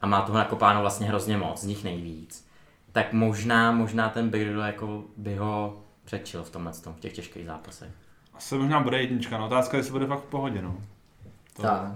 a 0.00 0.06
má 0.06 0.22
toho 0.22 0.38
nakopáno 0.38 0.80
vlastně 0.80 1.06
hrozně 1.06 1.36
moc, 1.36 1.60
z 1.60 1.66
nich 1.66 1.84
nejvíc. 1.84 2.46
Tak 2.92 3.12
možná, 3.12 3.72
možná 3.72 4.08
ten 4.08 4.28
Beger 4.28 4.56
jako 4.56 5.04
by 5.16 5.36
ho 5.36 5.82
předčil 6.04 6.44
v 6.44 6.50
tomhle 6.50 6.72
tom, 6.72 6.94
v 6.94 7.00
těch 7.00 7.12
těžkých 7.12 7.46
zápasech. 7.46 7.88
Asi 8.34 8.54
možná 8.54 8.80
bude 8.80 9.00
jednička, 9.00 9.38
no 9.38 9.46
otázka 9.46 9.76
je, 9.76 9.78
jestli 9.78 9.92
bude 9.92 10.06
fakt 10.06 10.20
v 10.20 10.30
pohodě, 10.30 10.62
no. 10.62 10.76
To- 11.56 11.62
Tak, 11.62 11.92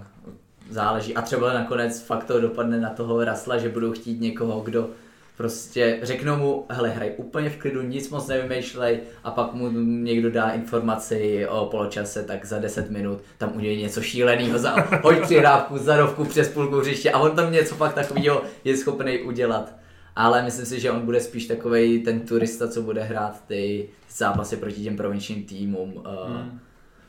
záleží. 0.69 1.15
A 1.15 1.21
třeba 1.21 1.53
nakonec 1.53 2.01
fakt 2.01 2.23
to 2.23 2.41
dopadne 2.41 2.79
na 2.79 2.89
toho 2.89 3.23
Rasla, 3.23 3.57
že 3.57 3.69
budou 3.69 3.91
chtít 3.91 4.21
někoho, 4.21 4.61
kdo 4.61 4.89
prostě 5.37 5.99
řeknou 6.01 6.37
mu, 6.37 6.65
hele, 6.69 6.89
hraj 6.89 7.11
úplně 7.17 7.49
v 7.49 7.57
klidu, 7.57 7.81
nic 7.81 8.09
moc 8.09 8.27
nevymýšlej. 8.27 8.99
A 9.23 9.31
pak 9.31 9.53
mu 9.53 9.71
někdo 9.81 10.31
dá 10.31 10.49
informaci 10.49 11.47
o 11.47 11.65
poločase, 11.65 12.23
tak 12.23 12.45
za 12.45 12.59
10 12.59 12.89
minut 12.89 13.21
tam 13.37 13.55
udělí 13.55 13.81
něco 13.81 14.01
šíleného, 14.01 14.59
za, 14.59 14.71
hoď 15.03 15.21
přihrávku, 15.21 15.77
zadovku 15.77 16.25
přes 16.25 16.49
půlku 16.49 16.75
hřiště. 16.79 17.11
A 17.11 17.19
on 17.19 17.35
tam 17.35 17.51
něco 17.51 17.75
fakt 17.75 17.93
takového 17.93 18.41
je 18.63 18.77
schopný 18.77 19.19
udělat. 19.19 19.75
Ale 20.15 20.43
myslím 20.43 20.65
si, 20.65 20.79
že 20.79 20.91
on 20.91 21.05
bude 21.05 21.19
spíš 21.19 21.45
takový 21.45 22.03
ten 22.03 22.19
turista, 22.19 22.67
co 22.67 22.81
bude 22.81 23.03
hrát 23.03 23.43
ty 23.47 23.89
zápasy 24.11 24.57
proti 24.57 24.83
těm 24.83 24.97
provinčním 24.97 25.43
týmům 25.43 25.93
uh, 25.93 26.03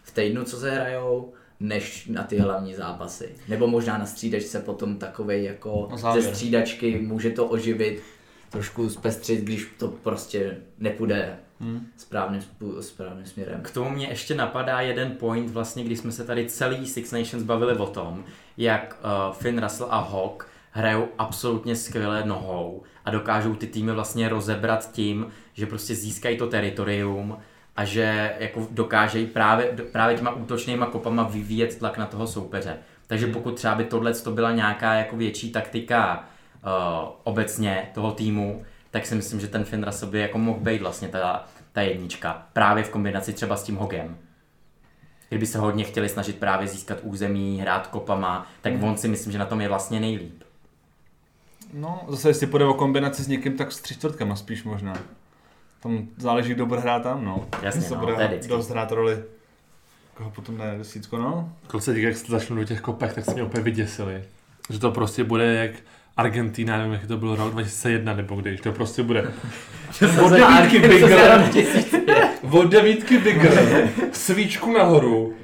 v 0.02 0.14
týdnu, 0.14 0.44
co 0.44 0.56
se 0.56 0.70
hrajou, 0.70 1.32
než 1.60 2.06
na 2.06 2.22
ty 2.22 2.38
hlavní 2.38 2.74
zápasy. 2.74 3.28
Nebo 3.48 3.66
možná 3.66 3.98
na 3.98 4.06
střídačce 4.06 4.60
potom 4.60 4.96
takovej 4.96 5.44
jako 5.44 5.88
ze 6.14 6.22
střídačky 6.22 6.98
může 6.98 7.30
to 7.30 7.46
oživit, 7.46 8.02
trošku 8.54 8.88
zpestřit, 8.88 9.40
když 9.40 9.74
to 9.78 9.88
prostě 9.88 10.56
nepůjde 10.78 11.36
Hmm. 11.60 11.86
správným, 11.96 12.42
správným 12.80 13.26
směrem. 13.26 13.60
K 13.62 13.70
tomu 13.70 13.90
mě 13.90 14.06
ještě 14.06 14.34
napadá 14.34 14.80
jeden 14.80 15.10
point, 15.10 15.50
vlastně, 15.50 15.84
když 15.84 15.98
jsme 15.98 16.12
se 16.12 16.24
tady 16.24 16.46
celý 16.46 16.86
Six 16.86 17.12
Nations 17.12 17.42
bavili 17.42 17.76
o 17.76 17.86
tom, 17.86 18.24
jak 18.56 18.96
uh, 19.04 19.34
Finn 19.34 19.62
Russell 19.62 19.88
a 19.90 19.98
Hawk 19.98 20.48
hrajou 20.70 21.08
absolutně 21.18 21.76
skvěle 21.76 22.24
nohou 22.24 22.82
a 23.04 23.10
dokážou 23.10 23.54
ty 23.54 23.66
týmy 23.66 23.92
vlastně 23.92 24.28
rozebrat 24.28 24.92
tím, 24.92 25.26
že 25.52 25.66
prostě 25.66 25.94
získají 25.94 26.36
to 26.36 26.46
teritorium 26.46 27.38
a 27.76 27.84
že 27.84 28.36
jako 28.38 28.68
dokážejí 28.70 29.26
právě, 29.26 29.66
právě 29.92 30.16
těma 30.16 30.30
útočnýma 30.30 30.86
kopama 30.86 31.22
vyvíjet 31.22 31.78
tlak 31.78 31.98
na 31.98 32.06
toho 32.06 32.26
soupeře. 32.26 32.76
Takže 33.06 33.26
pokud 33.26 33.54
třeba 33.56 33.74
by 33.74 33.84
tohle 33.84 34.14
to 34.14 34.30
byla 34.30 34.52
nějaká 34.52 34.94
jako 34.94 35.16
větší 35.16 35.52
taktika 35.52 36.28
uh, 36.64 37.08
obecně 37.24 37.90
toho 37.94 38.12
týmu, 38.12 38.64
tak 38.90 39.06
si 39.06 39.14
myslím, 39.14 39.40
že 39.40 39.48
ten 39.48 39.64
Finn 39.64 39.84
Russell 39.84 40.10
by 40.10 40.18
jako 40.18 40.38
mohl 40.38 40.60
být 40.60 40.82
vlastně 40.82 41.08
ta, 41.08 41.44
ta 41.72 41.82
jednička. 41.82 42.46
Právě 42.52 42.84
v 42.84 42.90
kombinaci 42.90 43.32
třeba 43.32 43.56
s 43.56 43.62
tím 43.62 43.76
Hogem. 43.76 44.16
Kdyby 45.28 45.46
se 45.46 45.58
hodně 45.58 45.84
chtěli 45.84 46.08
snažit 46.08 46.38
právě 46.38 46.68
získat 46.68 46.98
území, 47.02 47.60
hrát 47.60 47.86
kopama, 47.86 48.46
tak 48.60 48.72
on 48.82 48.96
si 48.96 49.08
myslím, 49.08 49.32
že 49.32 49.38
na 49.38 49.46
tom 49.46 49.60
je 49.60 49.68
vlastně 49.68 50.00
nejlíp. 50.00 50.42
No, 51.72 52.04
zase 52.08 52.28
jestli 52.28 52.46
půjde 52.46 52.64
o 52.64 52.74
kombinaci 52.74 53.22
s 53.22 53.28
někým, 53.28 53.56
tak 53.56 53.72
s 53.72 53.80
tři 53.80 53.94
čtvrtkama 53.94 54.36
spíš 54.36 54.64
možná. 54.64 54.94
Tam 55.80 56.08
záleží, 56.16 56.54
kdo 56.54 56.66
bude 56.66 56.80
hrát 56.80 57.02
tam, 57.02 57.24
no. 57.24 57.46
Jasně, 57.62 57.88
no, 57.90 57.96
bude 57.96 58.14
to 58.14 58.20
je 58.20 58.28
vždycky. 58.28 58.48
dost 58.48 58.70
hrát 58.70 58.92
roli. 58.92 59.24
Koho 60.14 60.30
potom 60.30 60.58
ne, 60.58 60.78
desítko, 60.78 61.18
no. 61.18 61.52
Kluci, 61.66 61.94
díky, 61.94 62.06
jak 62.06 62.16
jste 62.16 62.32
začali 62.32 62.60
do 62.60 62.66
těch 62.66 62.80
kopek, 62.80 63.12
tak 63.12 63.24
se 63.24 63.34
mě 63.34 63.42
úplně 63.42 63.62
vyděsili. 63.62 64.24
Že 64.70 64.78
to 64.78 64.90
prostě 64.90 65.24
bude 65.24 65.54
jak 65.54 65.70
Argentina, 66.16 66.78
nevím, 66.78 66.92
jak 66.92 67.06
to 67.06 67.16
bylo 67.16 67.36
rok 67.36 67.52
2001 67.52 68.14
nebo 68.14 68.34
kdy, 68.36 68.56
že 68.56 68.62
to 68.62 68.72
prostě 68.72 69.02
bude. 69.02 69.32
Od 70.24 70.32
devítky 70.32 70.78
Bigger, 70.88 71.50
od 72.50 72.66
devítky 72.70 73.18
Bigger, 73.18 73.88
svíčku 74.12 74.72
nahoru, 74.72 75.34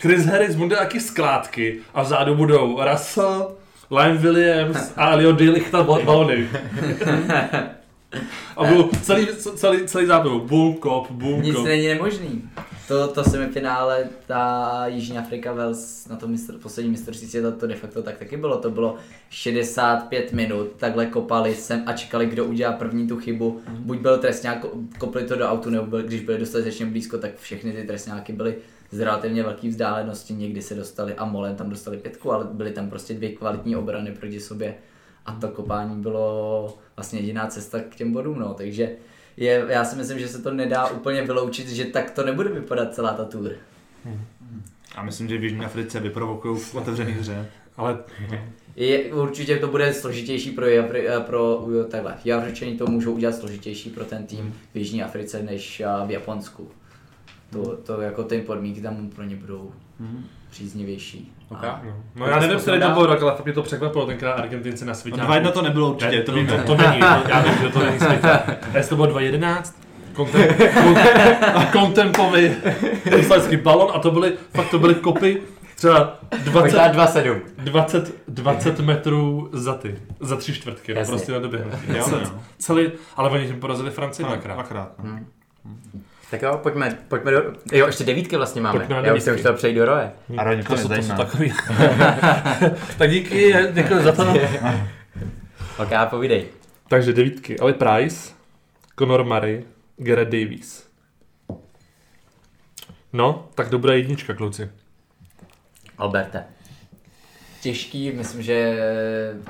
Chris 0.00 0.26
Harris 0.26 0.54
bude 0.56 0.76
taky 0.76 1.00
skládky 1.00 1.78
a 1.94 2.02
vzadu 2.02 2.34
budou 2.34 2.84
Russell, 2.90 3.56
Lime 3.90 4.14
Williams 4.18 4.92
a 4.96 5.14
Leo 5.14 5.32
Daly 5.32 5.60
chytat 5.60 5.86
bal- 5.86 6.04
balony. 6.04 6.48
A 8.56 8.64
budou 8.64 8.90
celý, 9.02 9.26
celý, 9.56 9.86
celý 9.86 10.06
zápas, 10.06 10.32
boom 10.32 10.76
cop, 10.82 11.10
boom 11.10 11.42
Nic 11.42 11.54
cop. 11.54 11.64
není 11.66 11.86
nemožný. 11.86 12.42
To, 12.88 13.08
to 13.08 13.24
semifinále, 13.24 14.08
ta 14.26 14.82
Jižní 14.86 15.18
Afrika 15.18 15.52
Wales 15.52 16.08
na 16.08 16.16
to 16.16 16.28
mistr, 16.28 16.58
poslední 16.58 16.90
mistrovství 16.90 17.28
světa, 17.28 17.50
to 17.50 17.66
de 17.66 17.74
facto 17.74 18.02
tak 18.02 18.18
taky 18.18 18.36
bylo. 18.36 18.58
To 18.58 18.70
bylo 18.70 18.96
65 19.30 20.32
minut, 20.32 20.72
takhle 20.76 21.06
kopali 21.06 21.54
sem 21.54 21.82
a 21.86 21.92
čekali, 21.92 22.26
kdo 22.26 22.44
udělá 22.44 22.72
první 22.72 23.08
tu 23.08 23.16
chybu. 23.16 23.60
Buď 23.68 23.98
byl 23.98 24.18
trestňák, 24.18 24.66
kopli 24.98 25.24
to 25.24 25.36
do 25.36 25.48
autu, 25.48 25.70
nebo 25.70 25.86
byl, 25.86 26.02
když 26.02 26.20
byli 26.20 26.38
dostatečně 26.38 26.86
blízko, 26.86 27.18
tak 27.18 27.36
všechny 27.36 27.72
ty 27.72 27.84
trestňáky 27.84 28.32
byly 28.32 28.54
z 28.90 29.00
relativně 29.00 29.42
velké 29.42 29.68
vzdálenosti. 29.68 30.34
Někdy 30.34 30.62
se 30.62 30.74
dostali 30.74 31.14
a 31.14 31.24
Molen 31.24 31.56
tam 31.56 31.70
dostali 31.70 31.96
pětku, 31.96 32.32
ale 32.32 32.44
byly 32.52 32.70
tam 32.70 32.90
prostě 32.90 33.14
dvě 33.14 33.32
kvalitní 33.32 33.76
obrany 33.76 34.12
proti 34.12 34.40
sobě. 34.40 34.74
A 35.26 35.32
to 35.32 35.48
kopání 35.48 36.02
bylo 36.02 36.78
vlastně 36.96 37.20
jediná 37.20 37.46
cesta 37.46 37.80
k 37.80 37.94
těm 37.94 38.12
bodům, 38.12 38.38
no. 38.38 38.54
Takže 38.54 38.90
je, 39.38 39.64
já 39.68 39.84
si 39.84 39.96
myslím, 39.96 40.18
že 40.18 40.28
se 40.28 40.42
to 40.42 40.54
nedá 40.54 40.88
úplně 40.88 41.22
vyloučit, 41.22 41.68
že 41.68 41.84
tak 41.84 42.10
to 42.10 42.24
nebude 42.24 42.48
vypadat 42.48 42.94
celá 42.94 43.12
ta 43.12 43.24
tour. 43.24 43.50
A 44.94 45.02
myslím, 45.02 45.28
že 45.28 45.38
v 45.38 45.44
Jižní 45.44 45.64
Africe 45.64 46.00
vyprovokují 46.00 46.58
v 46.58 46.74
otevřené 46.74 47.10
hře. 47.10 47.50
Ale 47.76 47.98
Je, 48.76 49.14
určitě 49.14 49.56
to 49.56 49.68
bude 49.68 49.94
složitější 49.94 50.50
pro, 50.50 50.66
eh, 50.66 51.20
pro 51.26 51.66
jo, 51.70 51.84
takhle. 51.84 52.14
Javřečani 52.24 52.76
to 52.76 52.86
můžou 52.86 53.12
udělat 53.12 53.34
složitější 53.34 53.90
pro 53.90 54.04
ten 54.04 54.26
tým 54.26 54.54
v 54.74 54.76
Jižní 54.76 55.02
Africe 55.02 55.42
než 55.42 55.80
eh, 55.80 56.06
v 56.06 56.10
Japonsku. 56.10 56.70
To, 57.50 57.76
to 57.76 58.00
jako 58.00 58.24
ty 58.24 58.40
podmínky 58.40 58.80
tam 58.80 59.08
pro 59.08 59.24
ně 59.24 59.36
budou 59.36 59.72
příznivější. 60.50 61.32
Ok. 61.48 61.64
A 61.64 61.80
No, 61.84 61.92
no 62.16 62.26
já 62.26 62.38
nevím, 62.40 62.58
který 62.58 62.80
to 62.80 62.90
byl 62.90 63.06
rok, 63.06 63.22
ale 63.22 63.32
fakt 63.36 63.44
mě 63.44 63.52
to 63.54 63.62
překvapilo, 63.62 64.06
tenkrát 64.06 64.32
Argentinci 64.32 64.84
na 64.84 64.94
světě. 64.94 65.20
Dva 65.20 65.34
jedna 65.34 65.50
to 65.50 65.62
nebylo 65.62 65.90
určitě, 65.90 66.16
Ne, 66.16 66.22
to 66.22 66.32
to, 66.32 66.38
víme. 66.38 66.52
to, 66.52 66.62
to 66.76 66.82
není, 66.82 67.00
to, 67.00 67.06
já 67.28 67.40
vím, 67.40 67.54
že 67.62 67.68
to 67.68 67.78
není 67.84 67.98
světě. 67.98 68.28
A 68.72 68.76
jestli 68.76 68.88
to 68.88 68.96
bylo 68.96 69.08
2.11, 69.18 69.62
kontem, 70.14 70.48
kontempový 71.72 72.50
islandský 73.18 73.56
balon 73.56 73.90
a 73.94 73.98
to 73.98 74.10
byly, 74.10 74.32
fakt 74.54 74.70
to 74.70 74.78
byly 74.78 74.94
kopy 74.94 75.42
třeba 75.76 76.18
20, 76.38 76.60
Možná 76.60 76.92
2-7. 76.92 77.40
20, 77.58 78.14
20 78.28 78.80
metrů 78.80 79.48
za 79.52 79.74
ty, 79.74 79.98
za 80.20 80.36
tři 80.36 80.54
čtvrtky, 80.54 80.94
no, 80.94 80.98
Jasně. 81.00 81.12
prostě 81.12 81.32
na 81.32 81.38
době. 81.38 81.64
Celý, 82.02 82.22
no. 82.24 82.42
celý, 82.58 82.90
ale 83.16 83.30
oni 83.30 83.46
tím 83.46 83.60
porazili 83.60 83.90
Francii 83.90 84.24
No, 84.24 84.28
dvakrát. 84.32 84.54
Dvakrát. 84.54 84.92
no. 85.04 85.18
Tak 86.30 86.42
jo, 86.42 86.58
pojďme, 86.62 86.98
pojďme 87.08 87.30
do... 87.30 87.42
Jo, 87.72 87.86
ještě 87.86 88.04
devítky 88.04 88.36
vlastně 88.36 88.60
máme. 88.60 88.78
Pojďme 88.78 88.96
na 89.02 89.06
Já 89.06 89.14
už 89.14 89.22
jsem 89.22 89.30
devítky. 89.32 89.42
chtěl 89.42 89.52
přejít 89.56 89.74
do 89.74 89.84
roje. 89.84 90.12
A 90.36 90.44
Roně, 90.44 90.62
to 90.62 90.68
To 90.68 90.76
jsou, 90.76 90.88
to 90.88 90.94
jsou 91.02 91.16
takový. 91.16 91.52
tak 92.98 93.10
díky, 93.10 93.54
děkuji 93.72 94.02
za 94.02 94.12
to. 94.12 94.24
Ok, 95.78 95.90
povídej. 96.10 96.46
Takže 96.88 97.12
devítky. 97.12 97.58
Ali 97.58 97.72
Price, 97.72 98.32
Conor 98.98 99.24
Murray, 99.24 99.64
Gareth 99.96 100.28
Davies. 100.30 100.88
No, 103.12 103.48
tak 103.54 103.68
dobrá 103.68 103.94
jednička, 103.94 104.34
kluci. 104.34 104.70
Alberte. 105.98 106.44
těžký, 107.62 108.12
myslím, 108.12 108.42
že 108.42 108.76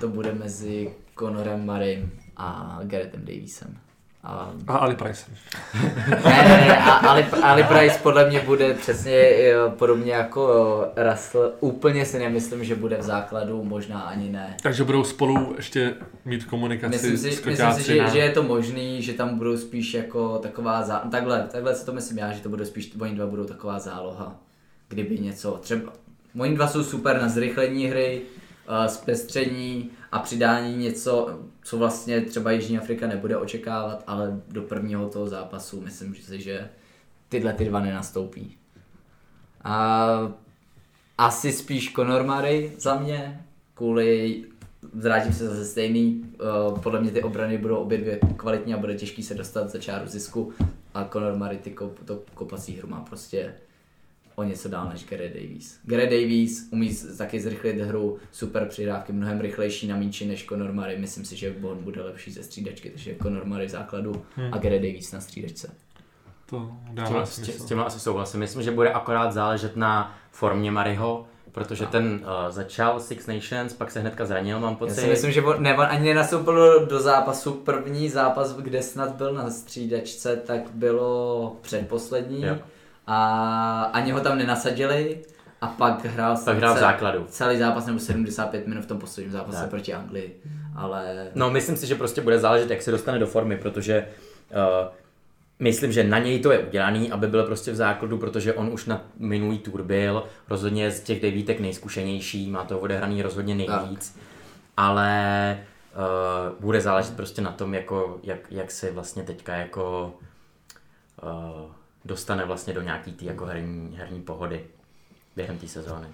to 0.01 0.09
bude 0.09 0.33
mezi 0.33 0.91
Conorem 1.19 1.61
Murraym 1.61 2.11
a 2.37 2.79
Garethem 2.83 3.25
Davisem. 3.25 3.79
A 4.29 4.53
A 4.67 4.77
Ali 4.77 4.97
Price. 4.97 5.31
Ne, 6.25 6.43
ne, 6.49 6.67
ne, 6.69 6.79
a 6.79 6.91
Ali, 6.91 7.25
Ali 7.43 7.65
Price 7.65 7.99
podle 8.03 8.29
mě 8.29 8.41
bude 8.41 8.75
přesně 8.75 9.13
eh, 9.13 9.55
podobně 9.79 10.13
jako 10.13 10.53
eh, 10.97 11.11
Russell. 11.11 11.53
Úplně 11.61 12.05
si 12.05 12.19
nemyslím, 12.19 12.65
že 12.65 12.75
bude 12.75 12.97
v 12.97 13.03
základu, 13.03 13.65
možná 13.65 14.01
ani 14.01 14.29
ne. 14.29 14.57
Takže 14.63 14.85
budou 14.85 15.05
spolu 15.05 15.55
ještě 15.57 15.95
mít 16.25 16.45
komunikaci 16.45 16.91
Myslím 16.91 17.17
s 17.17 17.21
si, 17.21 17.27
myslím 17.27 17.53
koťáci 17.53 17.83
si 17.83 17.93
že, 17.93 18.03
na... 18.03 18.09
že, 18.09 18.19
je 18.19 18.31
to 18.31 18.43
možný, 18.43 19.03
že 19.03 19.13
tam 19.13 19.39
budou 19.39 19.57
spíš 19.57 19.95
jako 19.95 20.39
taková 20.39 20.83
zá... 20.83 20.99
takhle, 20.99 21.49
takhle 21.53 21.75
si 21.75 21.87
to 21.87 21.93
myslím 21.93 22.19
já, 22.19 22.33
že 22.33 22.43
to 22.43 22.49
budou 22.49 22.65
spíš, 22.65 22.93
oni 23.01 23.15
dva 23.15 23.27
budou 23.27 23.45
taková 23.45 23.79
záloha, 23.79 24.35
kdyby 24.89 25.19
něco, 25.19 25.59
třeba, 25.63 25.93
oni 26.39 26.55
dva 26.55 26.69
jsou 26.69 26.85
super 26.85 27.23
na 27.23 27.29
zrychlení 27.29 27.87
hry, 27.87 28.21
uh, 28.69 28.87
zpestření 28.87 29.91
a 30.13 30.19
přidání 30.19 30.77
něco, 30.77 31.41
co 31.63 31.79
vlastně 31.79 32.21
třeba 32.21 32.51
Jižní 32.51 32.79
Afrika 32.79 33.07
nebude 33.07 33.37
očekávat, 33.37 34.05
ale 34.07 34.41
do 34.49 34.63
prvního 34.63 35.09
toho 35.09 35.29
zápasu 35.29 35.81
myslím 35.81 36.15
si, 36.15 36.41
že 36.41 36.69
tyhle 37.29 37.53
ty 37.53 37.65
dva 37.65 37.81
nenastoupí. 37.81 38.57
A 39.65 40.33
asi 41.19 41.53
spíš 41.53 41.93
Conor 41.93 42.23
Murray 42.23 42.73
za 42.79 42.99
mě, 42.99 43.45
kvůli, 43.75 44.45
vrátím 44.95 45.33
se 45.33 45.49
zase 45.49 45.65
stejný, 45.65 46.25
uh, 46.71 46.79
podle 46.79 47.01
mě 47.01 47.11
ty 47.11 47.23
obrany 47.23 47.59
budou 47.59 47.77
obě 47.77 47.99
dvě 47.99 48.21
kvalitní 48.37 48.75
a 48.75 48.79
bude 48.79 48.95
těžký 48.95 49.23
se 49.23 49.35
dostat 49.35 49.71
za 49.71 49.79
čáru 49.79 50.07
zisku 50.07 50.53
a 50.95 51.09
Conor 51.13 51.37
Murray 51.37 51.59
ty 51.59 51.71
kop, 51.71 51.99
to 52.05 52.23
kopací 52.35 52.77
hru 52.77 52.89
má 52.89 53.01
prostě 53.01 53.55
o 54.39 54.45
něco 54.45 54.69
dál 54.69 54.89
než 54.93 55.05
Gary 55.05 55.29
Davies. 55.35 55.79
Gary 55.85 56.03
Davies 56.05 56.69
umí 56.73 56.93
z- 56.93 57.17
taky 57.17 57.41
zrychlit 57.41 57.81
hru, 57.81 58.19
super 58.33 58.67
přihrávky, 58.69 59.13
mnohem 59.13 59.41
rychlejší 59.41 59.87
na 59.87 59.97
míči 59.97 60.27
než 60.27 60.47
Conor 60.47 60.73
Murray, 60.73 60.99
myslím 60.99 61.25
si, 61.25 61.37
že 61.37 61.55
on 61.63 61.79
bude 61.79 62.03
lepší 62.03 62.31
ze 62.31 62.43
střídačky, 62.43 62.91
takže 62.91 63.15
Conor 63.23 63.45
Murray 63.45 63.67
v 63.67 63.71
základu 63.71 64.25
a 64.53 64.59
Gary 64.59 64.77
Davies 64.79 65.13
na 65.13 65.21
střídačce. 65.21 65.75
To 66.51 66.71
S 66.91 66.95
dává 66.95 67.27
s, 67.27 67.39
tě- 67.41 67.53
s 67.53 67.65
tímhle 67.65 67.87
asi 67.87 68.01
souhlasím. 68.01 68.41
Myslím, 68.41 68.63
že 68.63 68.71
bude 68.71 68.91
akorát 68.93 69.33
záležet 69.33 69.77
na 69.77 70.19
formě 70.31 70.71
Mariho, 70.71 71.27
protože 71.53 71.87
ten 71.87 72.05
uh, 72.23 72.51
začal 72.51 73.01
Six 73.01 73.27
Nations, 73.27 73.73
pak 73.73 73.91
se 73.91 74.01
hnedka 74.01 74.25
zranil, 74.27 74.61
mám 74.61 74.73
Já 74.73 74.77
pocit. 74.79 74.95
si 75.01 75.07
myslím, 75.07 75.33
že 75.33 75.43
on, 75.43 75.63
ne, 75.63 75.75
on 75.79 75.87
ani 75.89 76.05
nenastoupil 76.09 76.87
do 76.87 77.01
zápasu. 77.01 77.53
První 77.53 78.09
zápas, 78.09 78.57
kde 78.57 78.83
snad 78.83 79.15
byl 79.15 79.35
na 79.35 79.51
střídačce, 79.51 80.37
tak 80.37 80.61
bylo 80.75 81.57
předposlední. 81.63 82.43
Jo. 82.43 82.57
A 83.11 83.91
ani 83.93 84.13
ho 84.13 84.21
tam 84.21 84.39
nenasadili. 84.39 85.19
A 85.61 85.67
pak 85.67 86.05
hrál, 86.05 86.37
Pak 86.45 86.57
hrál 86.57 86.75
v 86.75 86.79
základu. 86.79 87.27
celý 87.29 87.59
zápas 87.59 87.87
nebo 87.87 87.99
75 87.99 88.67
minut 88.67 88.85
v 88.85 88.87
tom 88.87 88.99
posledním 88.99 89.33
zápase 89.33 89.59
Tak. 89.61 89.71
proti 89.71 89.95
Anglii. 89.95 90.37
Ale 90.77 91.29
No, 91.35 91.51
myslím 91.51 91.77
si, 91.77 91.87
že 91.87 91.95
prostě 91.95 92.21
bude 92.21 92.39
záležet, 92.39 92.71
jak 92.71 92.83
se 92.83 92.91
dostane 92.91 93.19
do 93.19 93.27
formy, 93.27 93.57
protože 93.57 94.07
uh, 94.51 94.89
myslím, 95.59 95.93
že 95.93 96.05
na 96.05 96.19
něj 96.19 96.41
to 96.41 96.53
je 96.53 96.59
udělaný, 96.59 97.11
aby 97.13 97.27
byl 97.27 97.45
prostě 97.45 97.73
v 97.73 97.77
základu, 97.77 98.19
protože 98.19 98.55
on 98.55 98.69
už 98.73 98.87
na 98.87 99.03
minulý 99.19 99.59
tour 99.59 99.83
byl, 99.83 100.25
rozhodně 100.49 100.91
z 100.91 101.01
těch 101.01 101.21
devítek 101.23 101.61
nejzkušenější, 101.61 102.51
má 102.51 102.65
to 102.65 102.79
odehraný 102.79 103.23
rozhodně 103.23 103.55
nejvíc, 103.55 104.19
ale 104.77 105.59
uh, 105.95 106.61
bude 106.61 106.81
záležet 106.81 107.17
prostě 107.17 107.43
na 107.43 107.53
tom, 107.53 107.75
jako, 107.75 108.19
jak, 108.23 108.39
jak 108.51 108.71
se 108.71 108.91
vlastně 108.93 109.23
teďka 109.23 109.55
jako 109.55 110.15
uh, 111.23 111.73
dostane 112.09 112.45
vlastně 112.45 112.75
do 112.75 112.83
nějaký 112.83 113.13
tý 113.13 113.25
jako 113.25 113.45
herní, 113.45 113.97
herní 113.97 114.23
pohody 114.23 114.65
během 115.37 115.59
té 115.59 115.69
sezóny. 115.69 116.07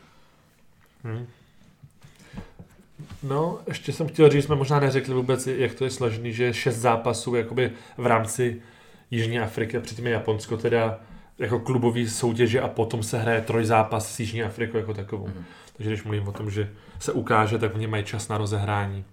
No, 3.23 3.59
ještě 3.67 3.93
jsem 3.93 4.09
chtěl 4.09 4.31
říct, 4.31 4.45
jsme 4.45 4.57
možná 4.57 4.81
neřekli 4.81 5.15
vůbec, 5.15 5.47
jak 5.47 5.75
to 5.75 5.85
je 5.85 5.91
složený, 5.91 6.33
že 6.33 6.55
šest 6.55 6.77
zápasů 6.77 7.35
jakoby 7.35 7.73
v 7.97 8.07
rámci 8.07 8.63
Jižní 9.11 9.41
Afriky 9.41 9.81
předtím 9.81 10.07
je 10.07 10.13
Japonsko 10.13 10.57
teda 10.57 11.01
jako 11.39 11.59
klubový 11.59 12.09
soutěže 12.09 12.61
a 12.61 12.69
potom 12.69 13.03
se 13.03 13.19
hraje 13.19 13.41
trojzápas 13.41 14.15
s 14.15 14.21
Jižní 14.21 14.43
Afrikou 14.43 14.77
jako 14.77 14.95
takovou. 14.95 15.27
Mhm. 15.27 15.45
Takže 15.77 15.91
když 15.91 16.05
mluvím 16.05 16.29
o 16.29 16.33
tom, 16.33 16.51
že 16.51 16.71
se 16.99 17.13
ukáže, 17.13 17.59
tak 17.59 17.75
oni 17.75 17.87
mají 17.87 18.05
čas 18.05 18.29
na 18.29 18.39
rozehrání. 18.39 19.05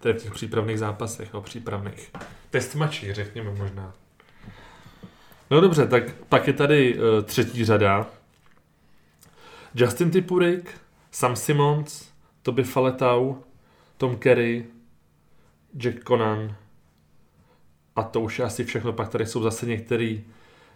Tedy 0.00 0.18
v 0.18 0.22
těch 0.22 0.32
přípravných 0.32 0.78
zápasech, 0.78 1.34
o 1.34 1.40
přípravných. 1.40 2.10
Test 2.50 2.74
mačí, 2.74 3.12
řekněme 3.12 3.50
možná. 3.50 3.94
No 5.50 5.60
dobře, 5.60 5.86
tak 5.86 6.12
pak 6.28 6.46
je 6.46 6.52
tady 6.52 6.98
uh, 6.98 7.02
třetí 7.24 7.64
řada. 7.64 8.06
Justin 9.74 10.10
Tipurik, 10.10 10.80
Sam 11.10 11.36
Simons, 11.36 12.08
Toby 12.42 12.64
Faletau, 12.64 13.34
Tom 13.96 14.16
Kerry, 14.16 14.66
Jack 15.82 16.04
Conan 16.08 16.56
a 17.96 18.02
to 18.02 18.20
už 18.20 18.38
je 18.38 18.44
asi 18.44 18.64
všechno. 18.64 18.92
Pak 18.92 19.08
tady 19.08 19.26
jsou 19.26 19.42
zase 19.42 19.66
některý 19.66 20.24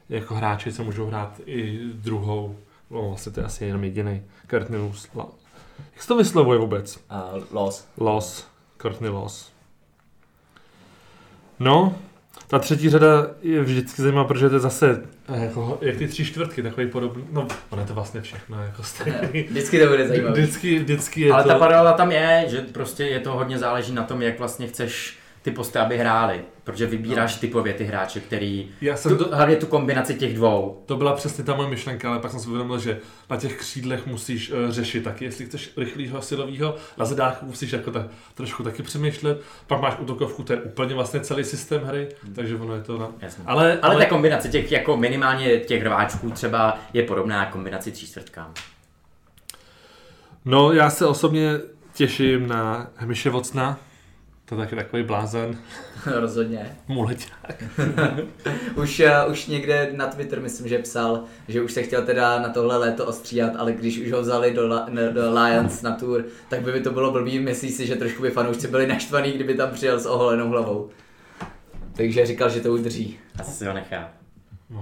jako 0.08 0.35
hráči, 0.35 0.72
co 0.72 0.85
můžou 0.85 1.06
hrát 1.06 1.40
i 1.46 1.78
druhou. 1.94 2.56
No, 2.90 3.08
vlastně 3.08 3.32
to 3.32 3.40
je 3.40 3.46
asi 3.46 3.64
jenom 3.64 3.85
jediný. 3.85 4.22
Courtney 4.50 4.80
Loss. 4.80 5.08
La- 5.14 5.28
Jak 5.92 6.02
se 6.02 6.08
to 6.08 6.16
vyslovuje 6.16 6.58
vůbec? 6.58 6.96
uh, 6.96 7.44
los. 7.50 7.88
Loss. 7.96 8.46
Courtney 8.82 9.11
Loss. 9.11 9.52
No, 11.58 11.94
ta 12.49 12.59
třetí 12.59 12.90
řada 12.90 13.27
je 13.42 13.62
vždycky 13.62 14.03
zajímavá, 14.03 14.29
protože 14.29 14.49
to 14.49 14.55
je 14.55 14.61
zase 14.61 15.03
eh, 15.29 15.45
jako, 15.45 15.79
jak 15.81 15.97
ty 15.97 16.09
tři 16.09 16.25
čtvrtky, 16.25 16.62
takový 16.62 16.87
podobný. 16.87 17.25
No, 17.33 17.47
ono 17.71 17.83
je 17.83 17.88
to 17.88 17.95
vlastně 17.95 18.21
všechno 18.21 18.62
jako 18.62 18.83
stejný. 18.83 19.42
Vždycky 19.51 19.81
to 19.81 19.87
bude 19.87 20.09
zajímavé. 20.09 20.40
Vždycky, 20.40 20.79
vždycky 20.79 21.21
je 21.21 21.33
Ale 21.33 21.42
to... 21.42 21.49
ta 21.49 21.59
paralela 21.59 21.92
tam 21.92 22.12
je, 22.12 22.45
že 22.49 22.61
prostě 22.61 23.05
je 23.05 23.21
to 23.21 23.33
hodně 23.33 23.59
záleží 23.59 23.95
na 23.95 24.03
tom, 24.03 24.23
jak 24.23 24.38
vlastně 24.38 24.66
chceš 24.66 25.18
ty 25.42 25.50
postavy 25.50 25.98
hráli. 25.98 26.40
Protože 26.64 26.87
vybíráš 26.87 27.37
typově 27.37 27.74
ty 27.74 27.85
hráče, 27.85 28.20
který... 28.20 28.70
Já 28.81 28.96
jsem 28.96 29.18
Tu, 29.18 29.24
to, 29.24 29.37
hlavně 29.37 29.57
tu 29.57 29.66
kombinaci 29.66 30.14
těch 30.14 30.35
dvou. 30.35 30.83
to 30.87 30.96
byla 30.96 31.12
přesně 31.12 31.44
ta 31.44 31.55
moje 31.55 31.68
myšlenka, 31.68 32.11
ale 32.11 32.18
pak 32.18 32.31
jsem 32.31 32.40
si 32.40 32.48
uvědomil, 32.48 32.78
že 32.78 32.98
na 33.31 33.37
těch 33.37 33.59
křídlech 33.59 34.07
musíš 34.07 34.50
uh, 34.50 34.70
řešit 34.70 35.05
taky, 35.05 35.24
jestli 35.24 35.46
chceš 35.46 35.72
rychlého 35.76 36.22
silového, 36.22 36.76
na 36.98 37.05
zadách 37.05 37.42
musíš 37.42 37.72
jako 37.72 37.90
tak, 37.90 38.07
trošku 38.35 38.62
taky 38.62 38.83
přemýšlet, 38.83 39.40
pak 39.66 39.81
máš 39.81 39.94
útokovku, 39.98 40.42
to 40.42 40.52
je 40.52 40.61
úplně 40.61 40.94
vlastně 40.94 41.20
celý 41.20 41.44
systém 41.44 41.83
hry, 41.85 42.09
takže 42.35 42.57
ono 42.57 42.74
je 42.74 42.81
to 42.83 42.98
na... 42.98 43.09
Jasně. 43.20 43.44
Ale, 43.46 43.78
Ale 43.83 43.96
ta 43.96 44.07
kombinace 44.07 44.48
těch, 44.48 44.72
jako 44.72 44.96
minimálně 44.96 45.59
těch 45.59 45.81
hrváčků 45.81 46.31
třeba 46.31 46.78
je 46.92 47.02
podobná 47.02 47.46
kombinaci 47.46 47.92
tří 47.92 48.07
čtvrtkám. 48.07 48.55
No, 50.44 50.72
já 50.72 50.90
se 50.90 51.07
osobně 51.07 51.61
těším 51.94 52.46
na 52.48 52.87
Hemiše 52.96 53.31
Vocna, 53.31 53.78
to 54.55 54.61
je 54.61 54.67
taky 54.67 54.77
takový 54.77 55.03
blázen, 55.03 55.59
Rozhodně. 56.21 56.77
muleťák. 56.88 57.65
Už, 58.77 59.01
uh, 59.27 59.33
už 59.33 59.47
někde 59.47 59.91
na 59.97 60.07
Twitter 60.07 60.41
myslím, 60.41 60.69
že 60.69 60.79
psal, 60.79 61.25
že 61.49 61.62
už 61.62 61.73
se 61.73 61.83
chtěl 61.83 62.03
teda 62.03 62.38
na 62.38 62.49
tohle 62.49 62.77
léto 62.77 63.07
ostříhat, 63.07 63.53
ale 63.57 63.73
když 63.73 63.99
už 63.99 64.12
ho 64.12 64.21
vzali 64.23 64.55
do, 64.55 64.69
La- 64.69 64.88
do 65.12 65.35
Lions 65.35 65.83
na 65.83 65.91
tour, 65.93 66.25
tak 66.49 66.61
by, 66.62 66.73
by 66.73 66.81
to 66.81 66.91
bylo 66.93 67.11
blbý. 67.12 67.38
Myslí 67.41 67.71
si, 67.71 67.87
že 67.87 67.97
trošku 67.97 68.23
by 68.23 68.31
fanoušci 68.31 68.69
byli 68.69 68.87
naštvaný, 68.87 69.33
kdyby 69.33 69.55
tam 69.55 69.71
přijel 69.71 70.01
s 70.01 70.07
oholenou 70.07 70.49
hlavou. 70.49 70.91
Takže 71.97 72.27
říkal, 72.27 72.51
že 72.51 72.61
to 72.61 72.73
udrží. 72.73 73.19
Asi 73.41 73.51
si 73.51 73.67
ho 73.67 73.73
nechá. 73.73 74.09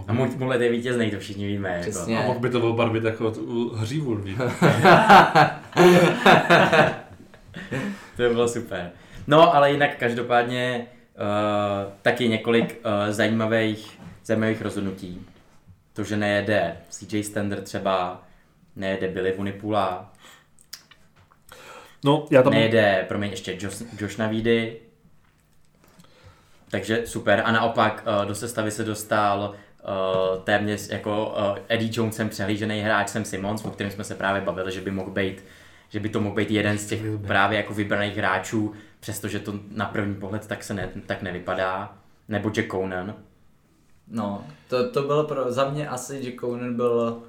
A 0.09 0.13
mu- 0.13 0.35
mulet 0.39 0.61
je 0.61 0.71
vítězný, 0.71 1.11
to 1.11 1.19
všichni 1.19 1.47
víme. 1.47 1.69
Jako. 1.69 1.91
Přesně. 1.91 2.19
A 2.19 2.27
mohl 2.27 2.39
by 2.41 2.51
to 2.51 2.61
obarvit 2.71 3.05
jako 3.05 3.31
tu 3.31 3.69
hřívu? 3.75 4.21
To 8.17 8.23
by 8.23 8.29
bylo 8.29 8.49
super. 8.49 8.91
No, 9.27 9.55
ale 9.55 9.73
jinak 9.73 9.97
každopádně 9.97 10.87
uh, 11.15 11.93
taky 12.03 12.29
několik 12.29 12.81
uh, 12.85 13.13
zajímavých, 13.13 14.01
zajímavých 14.25 14.63
rozhodnutí. 14.63 15.27
to, 15.93 16.05
že 16.05 16.17
nejede 16.17 16.77
CJ 16.89 17.23
Stender 17.23 17.61
třeba, 17.61 18.23
nejede 18.77 19.09
Billy 19.09 19.33
Vunipula, 19.33 20.13
No, 22.05 22.27
já 22.31 22.43
tam... 22.43 22.53
nejede, 22.53 23.05
promiň, 23.09 23.31
ještě 23.31 23.59
Josh, 23.61 23.83
Josh 24.01 24.17
Navídy, 24.17 24.77
takže 26.71 27.07
super. 27.07 27.43
A 27.45 27.53
naopak 27.53 28.05
uh, 28.21 28.27
do 28.29 28.35
sestavy 28.35 28.71
se 28.71 28.85
dostal 28.85 29.55
uh, 29.55 30.43
téměř 30.43 30.89
jako 30.89 31.27
uh, 31.27 31.59
Eddie 31.69 31.91
Jonesem 31.95 32.29
přehlížený 32.29 32.81
hráč 32.81 33.09
Sam 33.09 33.25
Simons, 33.25 33.65
o 33.65 33.71
kterém 33.71 33.91
jsme 33.91 34.05
se 34.05 34.15
právě 34.15 34.41
bavili, 34.43 34.73
že 34.73 34.81
by 34.81 34.91
mohl 34.91 35.11
být 35.11 35.45
že 35.91 36.01
by 36.01 36.09
to 36.09 36.21
mohl 36.21 36.37
být 36.37 36.51
jeden 36.51 36.79
z 36.79 36.87
těch 36.87 37.01
právě 37.27 37.57
jako 37.57 37.75
vybraných 37.75 38.17
hráčů, 38.17 38.73
přestože 39.01 39.39
to 39.39 39.55
na 39.71 39.87
první 39.87 40.15
pohled 40.15 40.47
tak 40.47 40.65
se 40.65 40.75
ne, 40.75 40.91
tak 41.07 41.23
nevypadá. 41.23 41.99
Nebo 42.29 42.51
Jack 42.51 42.71
Conan. 42.71 43.15
No, 44.09 44.47
to, 44.69 44.91
to 44.91 45.03
bylo 45.03 45.25
pro, 45.25 45.53
za 45.53 45.71
mě 45.71 45.89
asi, 45.89 46.23
že 46.23 46.33
Conan 46.41 46.75
byl 46.75 47.23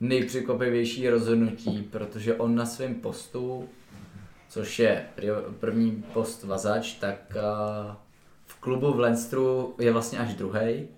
nejpřekvapivější 0.00 1.08
rozhodnutí, 1.08 1.88
protože 1.90 2.34
on 2.34 2.54
na 2.54 2.66
svém 2.66 2.94
postu, 2.94 3.68
což 4.48 4.78
je 4.78 5.06
první 5.60 6.04
post 6.12 6.44
vazač, 6.44 6.92
tak 6.92 7.18
uh, 7.34 7.94
v 8.46 8.60
klubu 8.60 8.92
v 8.92 9.00
Lenstru 9.00 9.74
je 9.78 9.92
vlastně 9.92 10.18
až 10.18 10.34
druhý 10.34 10.88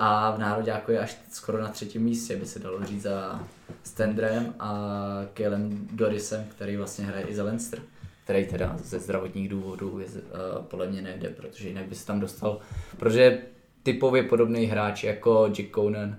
a 0.00 0.30
v 0.30 0.38
Nároďáku 0.38 0.92
je 0.92 0.98
až 0.98 1.18
skoro 1.30 1.62
na 1.62 1.68
třetím 1.68 2.02
místě, 2.02 2.36
by 2.36 2.46
se 2.46 2.58
dalo 2.58 2.84
říct 2.84 3.02
za 3.02 3.48
Stendrem 3.82 4.54
a 4.58 4.90
Kylem 5.34 5.88
Dorisem, 5.92 6.44
který 6.44 6.76
vlastně 6.76 7.04
hraje 7.04 7.26
i 7.26 7.34
za 7.34 7.44
Leinster 7.44 7.80
který 8.24 8.46
teda 8.46 8.76
ze 8.82 8.98
zdravotních 8.98 9.48
důvodů 9.48 9.98
je, 9.98 10.06
uh, 10.06 10.64
podle 10.64 10.86
mě 10.86 11.02
nejde, 11.02 11.28
protože 11.28 11.68
jinak 11.68 11.86
by 11.86 11.94
se 11.94 12.06
tam 12.06 12.20
dostal, 12.20 12.58
protože 12.96 13.38
typově 13.82 14.22
podobný 14.22 14.66
hráč 14.66 15.04
jako 15.04 15.48
Jack 15.48 15.74
Conan, 15.74 16.16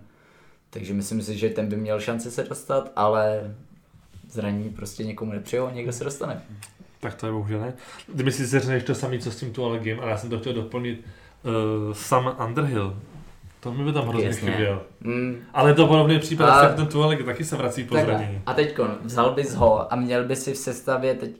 takže 0.70 0.94
myslím 0.94 1.22
si, 1.22 1.38
že 1.38 1.50
ten 1.50 1.68
by 1.68 1.76
měl 1.76 2.00
šanci 2.00 2.32
se 2.32 2.44
dostat, 2.44 2.92
ale 2.96 3.56
zranění 4.30 4.70
prostě 4.70 5.04
někomu 5.04 5.32
nepřijel, 5.32 5.72
někdo 5.74 5.92
se 5.92 6.04
dostane. 6.04 6.42
Tak 7.00 7.16
to 7.16 7.26
je 7.26 7.32
bohužel 7.32 7.60
ne. 7.60 7.74
Ty 8.18 8.32
si 8.32 8.46
řekneš 8.46 8.84
to 8.84 8.96
samé, 8.96 9.20
co 9.20 9.32
s 9.32 9.40
tím 9.40 9.54
Tualegem, 9.54 10.00
ale 10.00 10.12
já 10.12 10.18
jsem 10.18 10.30
to 10.30 10.40
chtěl 10.40 10.54
doplnit. 10.54 11.06
Uh, 11.44 11.94
Sam 11.94 12.36
Underhill, 12.48 12.98
to 13.66 13.72
mi 13.72 13.84
by 13.84 13.94
tam 13.94 14.08
hrozně 14.08 14.32
chyběl. 14.32 14.82
Mm. 15.02 15.44
Ale 15.54 15.74
to 15.74 15.88
podobný 15.88 16.20
případ, 16.20 16.50
a... 16.50 16.74
ten 16.74 16.88
Tualeg 16.88 17.26
taky 17.26 17.44
se 17.44 17.56
vrací 17.56 17.84
po 17.84 17.98
zranění. 17.98 18.42
A 18.46 18.54
teď 18.54 18.80
vzal 19.04 19.32
bys 19.32 19.56
ho 19.56 19.94
a 19.94 19.96
měl 19.96 20.24
by 20.24 20.36
si 20.36 20.54
v 20.54 20.58
sestavě 20.58 21.14
teď 21.14 21.32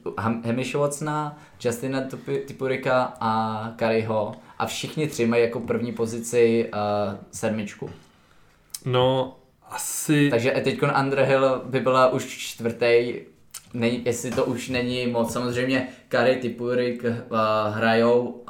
Watsona, 0.74 1.38
Justina 1.64 2.02
Tipurika 2.46 3.14
a 3.20 3.72
Kariho 3.76 4.32
a 4.58 4.66
všichni 4.66 5.06
tři 5.06 5.26
mají 5.26 5.42
jako 5.42 5.60
první 5.60 5.92
pozici 5.92 6.70
uh, 6.74 7.14
sedmičku. 7.30 7.90
No, 8.84 9.36
asi... 9.70 10.30
Takže 10.30 10.50
teď 10.50 10.82
Underhill 11.00 11.62
by 11.64 11.80
byla 11.80 12.08
už 12.08 12.26
čtvrtý, 12.26 13.14
není, 13.74 14.02
jestli 14.04 14.30
to 14.30 14.44
už 14.44 14.68
není 14.68 15.06
moc. 15.06 15.32
Samozřejmě 15.32 15.88
Kari, 16.08 16.36
Tipurik 16.36 17.04
uh, 17.04 17.38
hrajou 17.70 18.22
uh, 18.22 18.44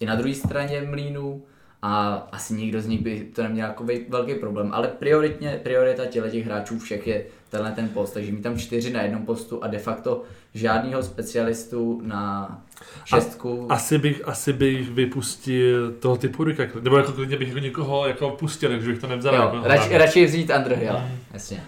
i 0.00 0.06
na 0.06 0.14
druhé 0.14 0.34
straně 0.34 0.82
mlínu 0.90 1.42
a 1.82 2.14
asi 2.32 2.54
nikdo 2.54 2.80
z 2.80 2.86
nich 2.86 3.00
by 3.00 3.20
to 3.20 3.42
neměl 3.42 3.66
jako 3.66 3.86
velký 4.08 4.34
problém, 4.34 4.70
ale 4.72 4.88
prioritně, 4.88 5.60
priorita 5.62 6.06
těle 6.06 6.30
těch 6.30 6.46
hráčů 6.46 6.78
všech 6.78 7.06
je 7.06 7.24
tenhle 7.48 7.72
ten 7.72 7.88
post, 7.88 8.10
takže 8.10 8.32
mít 8.32 8.42
tam 8.42 8.58
čtyři 8.58 8.92
na 8.92 9.02
jednom 9.02 9.26
postu 9.26 9.64
a 9.64 9.66
de 9.66 9.78
facto 9.78 10.22
žádného 10.54 11.02
specialistu 11.02 12.00
na 12.04 12.62
šestku. 13.04 13.66
A, 13.70 13.74
asi, 13.74 13.98
bych, 13.98 14.28
asi 14.28 14.52
bych 14.52 14.90
vypustil 14.90 15.92
toho 15.92 16.16
typu 16.16 16.44
Rika, 16.44 16.62
nebo 16.80 16.96
jako 16.96 17.12
klidně 17.12 17.36
bych 17.36 17.48
jako 17.48 17.60
někoho 17.60 18.06
jako 18.06 18.30
pustil, 18.30 18.70
takže 18.70 18.90
bych 18.90 19.00
to 19.00 19.06
nevzal. 19.06 19.34
Jo, 19.34 19.40
jako 19.40 19.68
radši, 19.68 19.98
radši 19.98 20.26
vzít 20.26 20.50
Underhill, 20.56 20.98
mm. 20.98 21.18
jasně. 21.32 21.64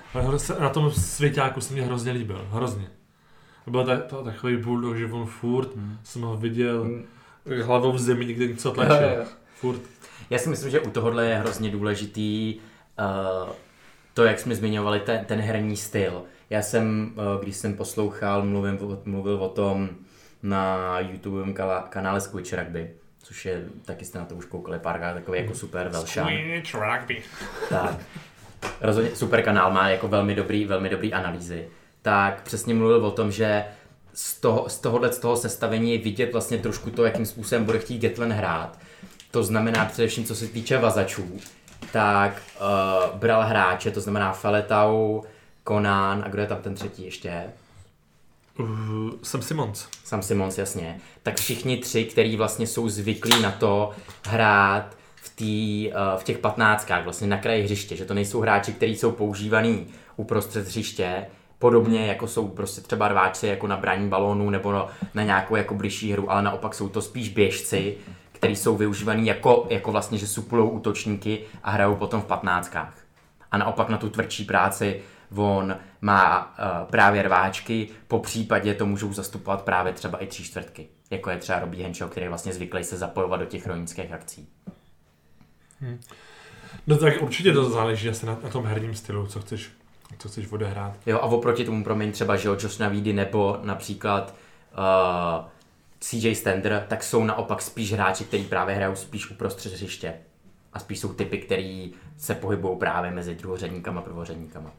Na 0.61 0.69
tom 0.69 0.91
svěťáku 0.91 1.61
se 1.61 1.73
mě 1.73 1.83
hrozně 1.83 2.13
líbil, 2.13 2.49
hrozně. 2.51 2.87
Byl 3.67 3.85
to, 3.85 3.99
to 4.17 4.25
takový 4.25 4.57
bulldog, 4.57 4.97
že 4.97 5.07
on 5.07 5.27
furt 5.27 5.77
mm. 5.77 5.97
jsem 6.05 6.23
ho 6.23 6.37
viděl 6.37 6.85
mm. 6.85 7.05
hlavou 7.63 7.93
v 7.93 7.99
zemi 7.99 8.27
někde 8.27 8.47
něco 8.47 8.71
tlačil. 8.71 9.25
Furt. 9.55 9.81
Já 10.31 10.39
si 10.39 10.49
myslím, 10.49 10.71
že 10.71 10.81
u 10.81 10.91
tohohle 10.91 11.27
je 11.27 11.35
hrozně 11.37 11.71
důležitý 11.71 12.61
uh, 12.99 13.53
to, 14.15 14.25
jak 14.25 14.39
jsme 14.39 14.55
zmiňovali, 14.55 15.01
ten, 15.01 15.25
ten 15.25 15.41
herní 15.41 15.77
styl. 15.77 16.23
Já 16.51 16.63
jsem, 16.63 17.15
uh, 17.15 17.43
když 17.43 17.57
jsem 17.57 17.75
poslouchal, 17.75 18.43
mluvím, 18.45 18.79
mluvil 19.05 19.35
o 19.45 19.49
tom 19.49 19.89
na 20.43 21.01
YouTube 21.01 21.53
kanále 21.89 22.21
Squitch 22.21 22.53
Rugby, 22.53 22.91
což 23.23 23.47
je, 23.47 23.65
taky 23.85 24.05
jste 24.05 24.19
na 24.19 24.25
to 24.25 24.35
už 24.35 24.45
koukali 24.45 24.79
párkrát, 24.79 25.15
takový 25.15 25.39
jako 25.39 25.55
super 25.55 25.89
velšan. 25.89 26.27
Squitch 26.27 26.75
Rugby. 26.75 27.23
Tak. 27.69 27.97
Rozhodně 28.81 29.17
super 29.17 29.43
kanál, 29.43 29.73
má 29.73 29.89
jako 29.89 30.09
velmi 30.09 30.35
dobrý, 30.35 30.65
velmi 30.65 30.89
dobrý 30.89 31.13
analýzy. 31.13 31.69
Tak 32.03 32.43
přesně 32.43 32.75
mluvil 32.75 33.07
o 33.07 33.11
tom, 33.11 33.33
že 33.33 33.65
z, 34.15 34.41
toho, 34.41 34.69
z 34.69 34.79
tohohle 34.79 35.13
z 35.13 35.19
toho 35.19 35.37
sestavení 35.37 35.93
je 35.93 35.99
vidět 35.99 36.33
vlastně 36.33 36.59
trošku 36.59 36.91
to, 36.91 37.05
jakým 37.05 37.27
způsobem 37.27 37.65
bude 37.65 37.79
chtít 37.79 38.03
Gatland 38.03 38.33
hrát 38.33 38.79
to 39.31 39.43
znamená 39.43 39.85
především, 39.85 40.25
co 40.25 40.35
se 40.35 40.47
týče 40.47 40.79
vazačů, 40.79 41.41
tak 41.93 42.43
uh, 42.61 43.19
bral 43.19 43.43
hráče, 43.43 43.91
to 43.91 44.01
znamená 44.01 44.33
Feletau, 44.33 45.23
Conan 45.69 46.23
a 46.27 46.29
kdo 46.29 46.43
je 46.43 46.49
tam 46.49 46.59
ten 46.59 46.75
třetí 46.75 47.05
ještě? 47.05 47.45
Uh, 48.59 49.11
Sam 49.23 49.43
Simons. 49.43 49.89
Sam 50.05 50.23
Simons, 50.23 50.59
jasně. 50.59 51.01
Tak 51.23 51.37
všichni 51.37 51.77
tři, 51.77 52.05
kteří 52.05 52.37
vlastně 52.37 52.67
jsou 52.67 52.89
zvyklí 52.89 53.43
na 53.43 53.51
to 53.51 53.91
hrát 54.27 54.97
v, 55.15 55.37
tý, 55.37 55.91
uh, 55.93 56.21
v 56.21 56.25
těch 56.25 56.39
patnáctkách, 56.39 57.05
vlastně 57.05 57.27
na 57.27 57.39
kraji 57.39 57.63
hřiště, 57.63 57.97
že 57.97 58.05
to 58.05 58.15
nejsou 58.15 58.41
hráči, 58.41 58.73
kteří 58.73 58.97
jsou 58.97 59.13
používaný 59.13 59.87
uprostřed 60.17 60.67
hřiště, 60.67 61.27
podobně 61.59 62.07
jako 62.07 62.27
jsou 62.27 62.49
prostě 62.49 62.81
třeba 62.81 63.09
rváči 63.09 63.47
jako 63.47 63.67
na 63.67 63.77
braní 63.77 64.09
balónů 64.09 64.51
nebo 64.51 64.89
na, 65.15 65.25
nějakou 65.25 65.57
jako 65.57 65.75
bližší 65.75 66.13
hru, 66.13 66.31
ale 66.31 66.43
naopak 66.43 66.75
jsou 66.75 66.89
to 66.89 67.03
spíš 67.03 67.29
běžci, 67.29 67.97
který 68.41 68.57
jsou 68.57 68.77
využívaný 68.77 69.27
jako, 69.27 69.67
jako 69.71 69.93
vlastně, 69.93 70.19
že 70.19 70.27
suplou 70.27 70.69
útočníky 70.69 71.41
a 71.63 71.71
hrajou 71.71 71.97
potom 71.97 72.21
v 72.21 72.25
patnáctkách. 72.25 72.95
A 73.51 73.59
naopak 73.59 73.89
na 73.89 73.99
tu 73.99 74.11
tvrdší 74.11 74.45
práci 74.45 75.03
on 75.37 75.77
má 76.01 76.45
uh, 76.45 76.91
právě 76.91 77.23
rváčky, 77.23 77.89
po 78.09 78.19
případě 78.19 78.75
to 78.75 78.87
můžou 78.87 79.13
zastupovat 79.13 79.63
právě 79.63 79.93
třeba 79.93 80.19
i 80.19 80.27
tři 80.27 80.43
čtvrtky, 80.45 80.89
jako 81.11 81.31
je 81.31 81.37
třeba 81.37 81.59
Robí 81.59 81.83
Henčel, 81.83 82.09
který 82.09 82.25
je 82.25 82.29
vlastně 82.29 82.53
zvyklý 82.53 82.85
se 82.85 82.97
zapojovat 82.97 83.41
do 83.41 83.47
těch 83.47 83.63
chronických 83.63 84.13
akcí. 84.13 84.49
Hmm. 85.81 86.01
No 86.87 86.99
tak 86.99 87.23
určitě 87.23 87.53
to 87.53 87.71
záleží 87.71 88.09
asi 88.09 88.27
na, 88.27 88.39
na 88.43 88.49
tom 88.49 88.67
herním 88.67 88.95
stylu, 88.95 89.27
co 89.27 89.41
chceš, 89.41 89.71
co 90.19 90.29
chceš 90.29 90.53
odehrát. 90.53 90.97
Jo 91.07 91.17
a 91.17 91.23
oproti 91.23 91.65
tomu, 91.65 91.85
promiň, 91.85 92.13
třeba, 92.13 92.37
že 92.37 92.49
Josh 92.49 92.79
Navídy 92.79 93.13
nebo 93.13 93.59
například 93.63 94.35
uh, 94.73 95.45
CJ 96.01 96.35
Stender, 96.35 96.87
tak 96.89 97.05
jsou 97.05 97.25
naopak 97.25 97.63
spíš 97.63 97.93
hráči, 97.93 98.25
kteří 98.25 98.45
právě 98.45 98.75
hrajou 98.75 98.95
spíš 98.95 99.31
uprostřed 99.31 99.73
hřiště. 99.73 100.15
A 100.73 100.79
spíš 100.79 100.99
jsou 100.99 101.13
typy, 101.13 101.39
který 101.39 101.93
se 102.19 102.35
pohybují 102.35 102.79
právě 102.79 103.11
mezi 103.11 103.35
druhořadníkama 103.35 104.01
a 104.01 104.05
prvořadníkama. 104.05 104.73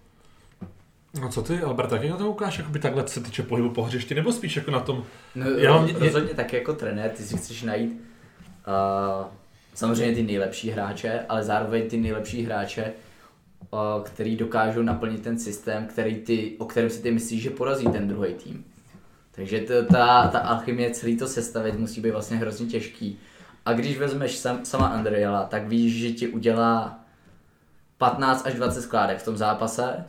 No 1.22 1.30
co 1.30 1.42
ty, 1.42 1.60
Albert, 1.60 1.90
taky 1.90 2.10
na 2.10 2.18
to 2.18 2.30
ukáž, 2.30 2.58
jakoby 2.58 2.80
takhle 2.80 3.08
se 3.08 3.22
týče 3.22 3.44
pohybu 3.44 3.70
po 3.70 3.84
hřišti, 3.84 4.16
nebo 4.16 4.32
spíš 4.32 4.56
jako 4.56 4.72
na 4.72 4.80
tom... 4.80 5.04
No, 5.36 5.50
já 5.50 5.74
mám, 5.74 5.96
rozhodně 5.96 6.34
tak 6.34 6.54
jako 6.54 6.74
trenér, 6.74 7.12
ty 7.12 7.24
si 7.24 7.38
chceš 7.38 7.64
najít 7.64 7.92
uh, 7.92 9.28
samozřejmě 9.74 10.16
ty 10.16 10.24
nejlepší 10.24 10.70
hráče, 10.70 11.26
ale 11.30 11.44
zároveň 11.44 11.90
ty 11.90 11.98
nejlepší 11.98 12.44
hráče, 12.44 12.94
uh, 13.72 14.04
který 14.04 14.36
dokážou 14.36 14.82
naplnit 14.82 15.24
ten 15.24 15.40
systém, 15.40 15.88
který 15.88 16.16
ty, 16.16 16.56
o 16.58 16.66
kterém 16.66 16.90
si 16.90 17.02
ty 17.02 17.12
myslíš, 17.12 17.42
že 17.42 17.50
porazí 17.50 17.86
ten 17.86 18.08
druhý 18.08 18.34
tým. 18.34 18.66
Takže 19.32 19.60
to, 19.60 19.86
ta, 19.86 20.28
ta 20.28 20.40
alchymie 20.40 20.92
celý 20.92 21.18
to 21.18 21.28
sestavit 21.28 21.80
musí 21.80 22.02
být 22.02 22.12
vlastně 22.12 22.38
hrozně 22.38 22.66
těžký. 22.66 23.20
A 23.66 23.74
když 23.74 23.98
vezmeš 23.98 24.38
sam, 24.38 24.66
sama 24.66 24.88
Andriela, 24.88 25.44
tak 25.44 25.68
víš, 25.68 25.94
že 25.94 26.12
ti 26.12 26.28
udělá 26.28 27.00
15 27.98 28.48
až 28.48 28.54
20 28.54 28.82
skládek 28.82 29.20
v 29.20 29.26
tom 29.26 29.38
zápase, 29.38 30.06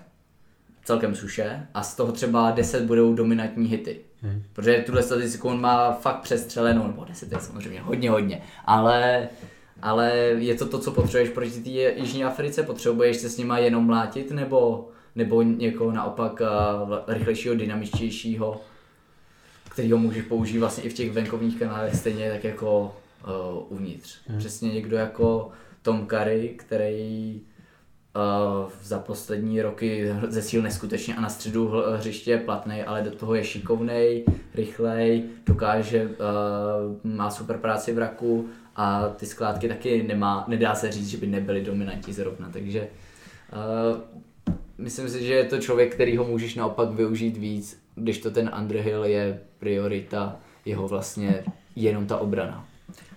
celkem 0.85 1.15
suše, 1.15 1.67
a 1.75 1.83
z 1.83 1.97
toho 1.97 2.13
třeba 2.13 2.51
10 2.51 2.83
budou 2.83 3.15
dominantní 3.15 3.69
hity. 3.69 4.01
Hmm. 4.23 4.43
Protože 4.53 4.83
tuhle 4.87 5.03
statistiku 5.03 5.49
on 5.49 5.61
má 5.61 5.93
fakt 5.93 6.21
přestřelenou, 6.21 6.87
nebo 6.87 7.05
10 7.05 7.33
je 7.33 7.39
samozřejmě 7.41 7.81
hodně, 7.81 8.11
hodně, 8.11 8.43
ale, 8.65 9.29
ale 9.83 10.13
je 10.39 10.55
to 10.55 10.67
to, 10.67 10.79
co 10.79 10.91
potřebuješ 10.91 11.31
proti 11.31 11.51
té 11.51 11.71
Jižní 11.71 12.25
Africe, 12.25 12.63
potřebuješ 12.63 13.17
se 13.17 13.29
s 13.29 13.39
nima 13.39 13.59
jenom 13.59 13.87
mlátit, 13.87 14.31
nebo, 14.31 14.89
nebo 15.15 15.43
někoho 15.43 15.93
naopak 15.93 16.41
uh, 16.41 16.99
rychlejšího, 17.07 17.55
dynamičtějšího, 17.55 18.61
který 19.73 19.93
ho 19.93 19.99
můžeš 19.99 20.23
použít 20.23 20.59
vlastně 20.59 20.85
i 20.85 20.89
v 20.89 20.95
těch 20.95 21.13
venkovních 21.13 21.59
kanálech 21.59 21.95
stejně 21.95 22.31
tak 22.31 22.45
jako 22.45 22.97
uh, 23.25 23.73
uvnitř. 23.73 24.19
Hmm. 24.27 24.39
Přesně 24.39 24.73
někdo 24.73 24.97
jako 24.97 25.51
Tom 25.83 26.07
Curry, 26.07 26.55
který 26.59 27.41
za 28.83 28.99
poslední 28.99 29.63
roky 29.63 30.13
zesíl 30.29 30.63
neskutečně 30.63 31.15
a 31.15 31.21
na 31.21 31.29
středu 31.29 31.69
hl- 31.69 31.97
hřiště 31.97 32.31
je 32.31 32.39
platný, 32.39 32.83
ale 32.83 33.03
do 33.03 33.11
toho 33.11 33.35
je 33.35 33.45
šikovnej, 33.45 34.25
rychlej, 34.55 35.25
dokáže, 35.47 36.05
uh, 36.05 37.13
má 37.13 37.31
super 37.31 37.59
práci 37.59 37.93
v 37.93 37.99
raku 37.99 38.49
a 38.77 39.09
ty 39.09 39.27
skládky 39.27 39.69
taky 39.69 40.03
nemá, 40.03 40.45
nedá 40.49 40.75
se 40.75 40.93
říct, 40.93 41.09
že 41.09 41.17
by 41.17 41.27
nebyly 41.27 41.61
dominantní 41.65 42.13
zrovna, 42.13 42.51
takže 42.53 42.89
uh, 43.53 44.55
myslím 44.79 45.09
si, 45.09 45.27
že 45.27 45.35
je 45.35 45.45
to 45.45 45.59
člověk, 45.59 45.95
který 45.95 46.17
ho 46.17 46.25
můžeš 46.25 46.55
naopak 46.55 46.91
využít 46.91 47.37
víc, 47.37 47.82
když 47.95 48.19
to 48.19 48.31
ten 48.31 48.51
Underhill 48.59 49.05
je 49.05 49.41
priorita, 49.59 50.37
jeho 50.65 50.89
vlastně 50.89 51.45
jenom 51.77 52.07
ta 52.07 52.17
obrana. 52.17 52.67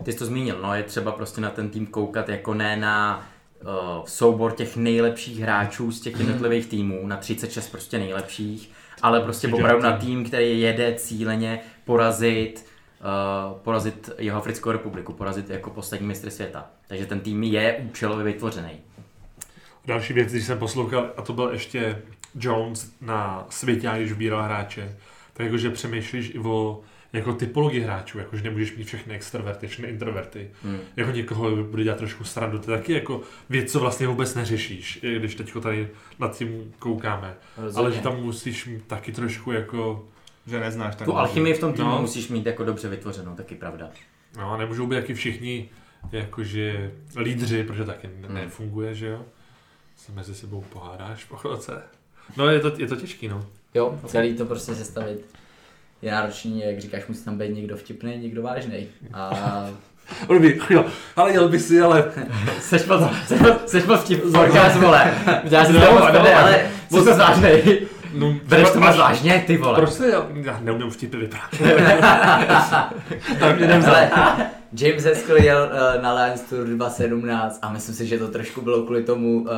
Ty 0.03 0.11
jsi 0.11 0.17
to 0.17 0.25
zmínil, 0.25 0.59
no 0.61 0.75
je 0.75 0.83
třeba 0.83 1.11
prostě 1.11 1.41
na 1.41 1.49
ten 1.49 1.69
tým 1.69 1.85
koukat 1.85 2.29
jako 2.29 2.53
ne 2.53 2.77
na 2.77 3.27
uh, 3.63 4.05
soubor 4.05 4.51
těch 4.51 4.77
nejlepších 4.77 5.39
hráčů 5.39 5.91
z 5.91 6.01
těch 6.01 6.19
jednotlivých 6.19 6.65
týmů, 6.65 7.07
na 7.07 7.17
36 7.17 7.69
prostě 7.69 7.99
nejlepších, 7.99 8.71
ale 9.01 9.21
prostě 9.21 9.47
opravdu 9.47 9.83
na 9.83 9.97
tým, 9.97 10.25
který 10.25 10.61
jede 10.61 10.93
cíleně 10.95 11.59
porazit 11.85 12.65
uh, 12.99 13.57
porazit 13.59 14.09
jeho 14.17 14.37
Africkou 14.37 14.71
republiku, 14.71 15.13
porazit 15.13 15.49
jako 15.49 15.69
poslední 15.69 16.07
mistry 16.07 16.31
světa. 16.31 16.69
Takže 16.87 17.05
ten 17.05 17.19
tým 17.19 17.43
je 17.43 17.85
účelově 17.89 18.25
vytvořený. 18.25 18.81
Další 19.85 20.13
věc, 20.13 20.31
když 20.31 20.45
jsem 20.45 20.59
poslouchal, 20.59 21.11
a 21.17 21.21
to 21.21 21.33
byl 21.33 21.49
ještě 21.49 22.01
Jones 22.39 22.95
na 23.01 23.45
světě, 23.49 23.91
když 23.97 24.11
vybíral 24.11 24.43
hráče, 24.43 24.97
tak 25.33 25.45
jakože 25.45 25.69
přemýšlíš 25.69 26.31
i 26.35 26.39
o 26.39 26.81
jako 27.13 27.33
typologii 27.33 27.81
hráčů, 27.81 28.19
jakože 28.19 28.43
nemůžeš 28.43 28.75
mít 28.75 28.87
všechny 28.87 29.15
extroverty, 29.15 29.67
všechny 29.67 29.87
introverty. 29.87 30.49
Hmm. 30.63 30.79
Jako 30.95 31.11
někoho 31.11 31.55
bude 31.55 31.83
dělat 31.83 31.97
trošku 31.97 32.23
srandu, 32.23 32.59
to 32.59 32.71
je 32.71 32.77
taky 32.77 32.93
jako 32.93 33.21
věc, 33.49 33.71
co 33.71 33.79
vlastně 33.79 34.07
vůbec 34.07 34.35
neřešíš, 34.35 34.99
když 35.17 35.35
teď 35.35 35.53
tady 35.61 35.89
nad 36.19 36.37
tím 36.37 36.73
koukáme. 36.79 37.35
Rozhodně. 37.57 37.79
Ale 37.79 37.91
že 37.91 38.01
tam 38.01 38.23
musíš 38.23 38.65
mít 38.65 38.87
taky 38.87 39.11
trošku 39.11 39.51
jako... 39.51 40.07
Že 40.47 40.59
neznáš 40.59 40.95
tak. 40.95 41.05
Tu 41.05 41.17
alchymii 41.17 41.53
v 41.53 41.59
tom 41.59 41.73
týmu 41.73 41.89
no. 41.89 42.01
musíš 42.01 42.29
mít 42.29 42.45
jako 42.45 42.63
dobře 42.63 42.89
vytvořenou, 42.89 43.35
taky 43.35 43.55
pravda. 43.55 43.89
No 44.37 44.51
a 44.51 44.57
nemůžou 44.57 44.87
být 44.87 44.95
taky 44.95 45.13
všichni 45.13 45.69
jakože 46.11 46.91
lídři, 47.17 47.63
protože 47.63 47.83
taky 47.83 48.07
hmm. 48.07 48.35
nefunguje, 48.35 48.95
že 48.95 49.07
jo? 49.07 49.25
Se 49.95 50.11
mezi 50.11 50.35
sebou 50.35 50.61
pohádáš 50.61 51.23
po 51.23 51.35
chvilce. 51.35 51.83
No 52.37 52.49
je 52.49 52.59
to, 52.59 52.71
je 52.77 52.87
to 52.87 52.95
těžký, 52.95 53.27
no. 53.27 53.45
Jo, 53.73 53.99
celý 54.07 54.33
to 54.33 54.45
prostě 54.45 54.75
sestavit 54.75 55.25
je 56.01 56.11
náročný, 56.11 56.63
jak 56.65 56.79
říkáš, 56.79 57.07
musí 57.07 57.25
tam 57.25 57.37
být 57.37 57.55
někdo 57.55 57.77
vtipný, 57.77 58.17
někdo 58.17 58.41
vážný. 58.41 58.87
A... 59.13 59.31
On 60.27 60.41
by, 60.41 60.59
jo, 60.69 60.85
ale 61.15 61.31
jel 61.31 61.49
by 61.49 61.59
si, 61.59 61.81
ale... 61.81 62.11
seš 62.59 62.85
moc, 62.85 63.01
seš 63.65 63.85
moc 63.85 63.99
vtip, 63.99 64.21
podcast, 64.21 64.75
vole. 64.75 65.13
Já 65.43 65.65
si 65.65 65.73
to 65.73 65.79
moc 65.79 66.13
no, 66.13 66.35
ale 66.35 66.65
moc 66.91 67.07
vážnej. 67.17 67.87
No, 68.13 68.35
Bereš 68.43 68.69
to 68.69 68.79
moc 68.79 68.97
vážně, 68.97 69.43
ty 69.47 69.57
vole. 69.57 69.75
Proč 69.75 69.89
se, 69.89 70.13
já 70.43 70.59
neumím 70.61 70.89
vtipy 70.89 71.17
vyprávět. 71.17 72.01
tak 73.39 73.59
jdem 73.59 73.81
za. 73.81 73.91
James 74.79 75.05
Haskell 75.05 75.37
jel 75.37 75.69
uh, 75.71 76.03
na 76.03 76.13
Lions 76.13 76.41
Tour 76.41 76.67
2017 76.67 77.59
a 77.61 77.71
myslím 77.73 77.95
si, 77.95 78.07
že 78.07 78.19
to 78.19 78.27
trošku 78.27 78.61
bylo 78.61 78.83
kvůli 78.83 79.03
tomu, 79.03 79.41
uh, 79.41 79.49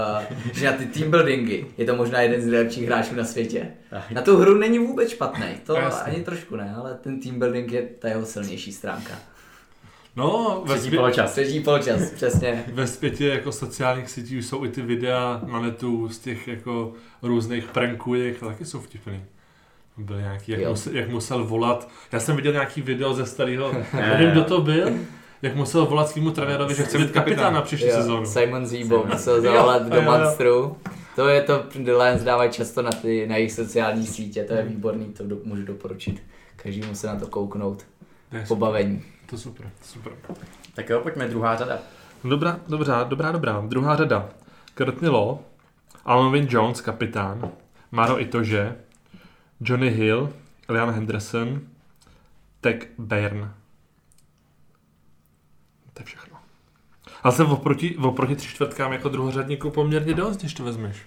že 0.53 0.65
na 0.65 0.71
ty 0.71 0.85
team 0.85 1.11
buildingy 1.11 1.65
je 1.77 1.85
to 1.85 1.95
možná 1.95 2.21
jeden 2.21 2.41
z 2.41 2.45
nejlepších 2.45 2.85
hráčů 2.85 3.15
na 3.15 3.25
světě. 3.25 3.67
Na 4.11 4.21
tu 4.21 4.37
hru 4.37 4.57
není 4.57 4.79
vůbec 4.79 5.09
špatný, 5.09 5.47
to 5.65 5.75
Jasně. 5.75 6.11
ani 6.11 6.23
trošku 6.23 6.55
ne, 6.55 6.73
ale 6.77 6.97
ten 7.01 7.19
team 7.19 7.39
building 7.39 7.71
je 7.71 7.81
ta 7.99 8.07
jeho 8.07 8.25
silnější 8.25 8.71
stránka. 8.71 9.13
No, 10.15 10.63
ve 10.65 10.79
třetí 10.79 10.95
poločas. 10.95 11.31
Třetí 11.31 11.59
poločas, 11.59 12.11
přesně. 12.11 12.65
Ve 12.73 12.87
zpětě 12.87 13.27
jako 13.27 13.51
sociálních 13.51 14.09
sítí 14.09 14.43
jsou 14.43 14.65
i 14.65 14.69
ty 14.69 14.81
videa 14.81 15.41
na 15.51 15.61
netu 15.61 16.09
z 16.09 16.19
těch 16.19 16.47
jako 16.47 16.93
různých 17.21 17.65
pranků, 17.65 18.15
jak 18.15 18.39
taky 18.39 18.65
jsou 18.65 18.79
vtipný. 18.79 19.23
Byl 19.97 20.21
nějaký, 20.21 20.51
jak, 20.51 20.69
musel, 20.69 20.93
jak 20.95 21.09
musel 21.09 21.45
volat. 21.45 21.89
Já 22.11 22.19
jsem 22.19 22.35
viděl 22.35 22.51
nějaký 22.51 22.81
video 22.81 23.13
ze 23.13 23.25
starého, 23.25 23.71
nevím, 23.93 24.31
kdo 24.31 24.43
to 24.43 24.61
byl, 24.61 24.89
jak 25.41 25.55
musel 25.55 25.85
volat 25.85 26.09
svýmu 26.09 26.31
trenérovi, 26.31 26.75
že 26.75 26.83
chce 26.83 26.97
být 26.97 27.11
kapitán 27.11 27.53
na 27.53 27.61
příští 27.61 27.89
sezónu. 27.89 28.25
Simon 28.25 28.65
Zebo 28.65 29.05
musel 29.05 29.41
zavolat 29.41 29.89
do 29.89 30.01
Monstru. 30.01 30.77
To 31.15 31.27
je 31.27 31.41
to, 31.41 31.63
The 31.75 31.91
Lions 31.91 32.23
dávají 32.23 32.51
často 32.51 32.81
na, 32.81 32.91
ty, 32.91 33.27
na 33.27 33.35
jejich 33.35 33.51
sociální 33.51 34.05
sítě, 34.07 34.43
to 34.43 34.53
je 34.53 34.63
výborný, 34.63 35.05
to 35.05 35.23
do, 35.23 35.37
můžu 35.43 35.63
doporučit. 35.63 36.23
Každému 36.55 36.95
se 36.95 37.07
na 37.07 37.15
to 37.15 37.27
kouknout. 37.27 37.85
Pobavení. 38.47 39.03
To 39.25 39.37
super, 39.37 39.69
super. 39.81 40.13
Tak 40.75 40.89
jo, 40.89 40.99
pojďme 40.99 41.27
druhá 41.27 41.55
řada. 41.55 41.79
Dobrá, 42.23 42.59
dobrá, 42.67 43.03
dobrá, 43.03 43.31
dobrá. 43.31 43.63
Druhá 43.67 43.95
řada. 43.95 44.29
Law, 45.01 45.37
Alvin 46.05 46.47
Jones, 46.49 46.81
kapitán, 46.81 47.51
Maro 47.91 48.21
Itože, 48.21 48.75
Johnny 49.61 49.89
Hill, 49.89 50.33
Liam 50.69 50.89
Henderson, 50.89 51.61
Tech 52.61 52.87
Byrne. 52.97 53.53
To 55.93 56.01
je 56.01 56.05
všechno. 56.05 56.37
Ale 57.23 57.33
jsem 57.33 57.51
oproti, 57.51 57.97
oproti 57.97 58.35
tři 58.35 58.47
čtvrtkám 58.47 58.93
jako 58.93 59.09
druhořadníku 59.09 59.69
poměrně 59.69 60.13
dost, 60.13 60.37
když 60.37 60.53
to 60.53 60.63
vezmeš. 60.63 60.97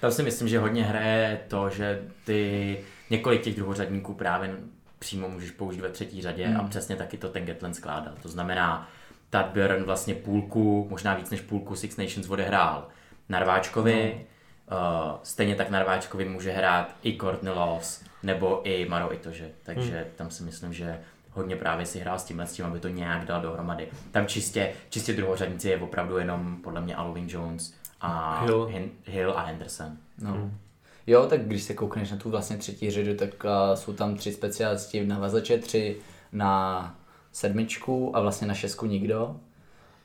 Tam 0.00 0.12
si 0.12 0.22
myslím, 0.22 0.48
že 0.48 0.58
hodně 0.58 0.84
hraje 0.84 1.40
to, 1.48 1.70
že 1.70 2.02
ty 2.24 2.78
několik 3.10 3.42
těch 3.42 3.54
druhořadníků 3.54 4.14
právě 4.14 4.56
přímo 4.98 5.28
můžeš 5.28 5.50
použít 5.50 5.80
ve 5.80 5.88
třetí 5.88 6.22
řadě 6.22 6.46
hmm. 6.46 6.60
a 6.60 6.68
přesně 6.68 6.96
taky 6.96 7.18
to 7.18 7.28
ten 7.28 7.46
Gatland 7.46 7.76
skládá. 7.76 8.14
To 8.22 8.28
znamená, 8.28 8.88
Tad 9.30 9.46
Björn 9.52 9.84
vlastně 9.84 10.14
půlku, 10.14 10.86
možná 10.90 11.14
víc 11.14 11.30
než 11.30 11.40
půlku 11.40 11.76
Six 11.76 11.96
Nations 11.96 12.30
odehrál 12.30 12.88
Narváčkovi, 13.28 14.14
no 14.16 14.24
Uh, 14.72 15.18
stejně 15.22 15.54
tak 15.54 15.70
na 15.70 15.82
Rváčkovi 15.82 16.24
může 16.24 16.52
hrát 16.52 16.96
i 17.02 17.18
Courtney 17.18 17.54
Laws 17.54 18.04
nebo 18.22 18.60
i 18.64 18.88
Maro 18.88 19.14
Itože, 19.14 19.50
takže 19.62 19.96
hmm. 19.96 20.06
tam 20.16 20.30
si 20.30 20.42
myslím, 20.42 20.72
že 20.72 21.00
hodně 21.30 21.56
právě 21.56 21.86
si 21.86 21.98
hrál 21.98 22.18
s 22.18 22.24
tímhle 22.24 22.46
s 22.46 22.52
tím, 22.52 22.64
aby 22.64 22.80
to 22.80 22.88
nějak 22.88 23.24
dal 23.24 23.42
dohromady. 23.42 23.88
Tam 24.10 24.26
čistě, 24.26 24.72
čistě 24.90 25.12
druhořadníci 25.12 25.68
je 25.68 25.80
opravdu 25.80 26.18
jenom 26.18 26.56
podle 26.62 26.80
mě 26.80 26.96
Alvin 26.96 27.26
Jones 27.28 27.74
a 28.00 28.40
Hill, 28.44 28.64
Hin, 28.64 28.90
Hill 29.04 29.32
a 29.38 29.42
Henderson. 29.42 29.96
No. 30.20 30.32
Hmm. 30.32 30.58
Jo, 31.06 31.26
tak 31.26 31.46
když 31.46 31.62
se 31.62 31.74
koukneš 31.74 32.10
na 32.10 32.16
tu 32.16 32.30
vlastně 32.30 32.56
třetí 32.56 32.90
řadu, 32.90 33.14
tak 33.14 33.44
uh, 33.44 33.50
jsou 33.74 33.92
tam 33.92 34.16
tři 34.16 34.32
specialisti 34.32 35.06
na 35.06 35.18
vazače, 35.18 35.58
tři 35.58 35.96
na 36.32 36.94
sedmičku 37.32 38.16
a 38.16 38.20
vlastně 38.20 38.46
na 38.46 38.54
šestku 38.54 38.86
nikdo. 38.86 39.36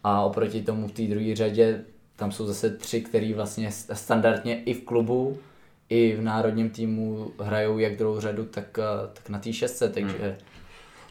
A 0.03 0.21
oproti 0.21 0.61
tomu 0.61 0.87
v 0.87 0.91
té 0.91 1.01
druhé 1.01 1.35
řadě 1.35 1.85
tam 2.19 2.31
jsou 2.31 2.45
zase 2.45 2.69
tři, 2.69 3.01
který 3.01 3.33
vlastně 3.33 3.71
standardně 3.93 4.63
i 4.63 4.73
v 4.73 4.83
klubu, 4.83 5.39
i 5.89 6.15
v 6.15 6.21
národním 6.21 6.69
týmu 6.69 7.31
hrajou 7.39 7.77
jak 7.77 7.95
druhou 7.95 8.19
řadu, 8.19 8.45
tak, 8.45 8.79
eh, 8.79 9.09
tak 9.13 9.29
na 9.29 9.39
té 9.39 9.53
šestce, 9.53 9.89
takže... 9.89 10.17
Hmm. 10.17 10.35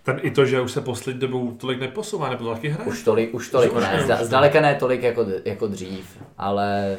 Ten 0.03 0.21
i 0.23 0.31
to, 0.31 0.47
že 0.47 0.61
už 0.61 0.73
se 0.73 0.81
poslední 0.81 1.21
dobou 1.21 1.53
tolik 1.53 1.81
neposouvá, 1.81 2.31
nebo 2.31 2.45
to 2.45 2.55
taky 2.55 2.69
hraje? 2.69 2.89
Už 2.89 3.03
tolik, 3.03 3.35
už 3.35 3.51
tolik 3.51 3.75
ne, 3.75 4.03
zda, 4.05 4.25
zdaleka 4.25 4.61
ne 4.61 4.75
tolik 4.75 5.03
jako, 5.03 5.27
jako 5.45 5.67
dřív, 5.67 6.19
ale 6.39 6.99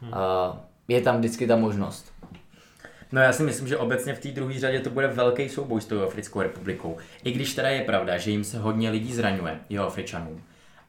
hmm. 0.00 0.12
uh, 0.12 0.56
je 0.88 1.00
tam 1.00 1.18
vždycky 1.18 1.46
ta 1.46 1.56
možnost. 1.56 2.12
No 3.12 3.20
já 3.20 3.32
si 3.32 3.42
myslím, 3.42 3.68
že 3.68 3.76
obecně 3.76 4.14
v 4.14 4.18
té 4.18 4.28
druhé 4.28 4.60
řadě 4.60 4.80
to 4.80 4.90
bude 4.90 5.06
velký 5.06 5.48
souboj 5.48 5.80
s 5.80 5.86
tou 5.86 6.02
Africkou 6.02 6.40
republikou. 6.40 6.96
I 7.24 7.32
když 7.32 7.54
teda 7.54 7.68
je 7.68 7.84
pravda, 7.84 8.18
že 8.18 8.30
jim 8.30 8.44
se 8.44 8.58
hodně 8.58 8.90
lidí 8.90 9.14
zraňuje, 9.14 9.60
jeho 9.68 9.86
Afričanům 9.86 10.42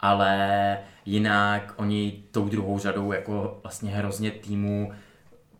ale 0.05 0.77
jinak 1.05 1.73
oni 1.75 2.23
tou 2.31 2.49
druhou 2.49 2.79
řadou 2.79 3.11
jako 3.11 3.59
vlastně 3.63 3.91
hrozně 3.91 4.31
týmu 4.31 4.91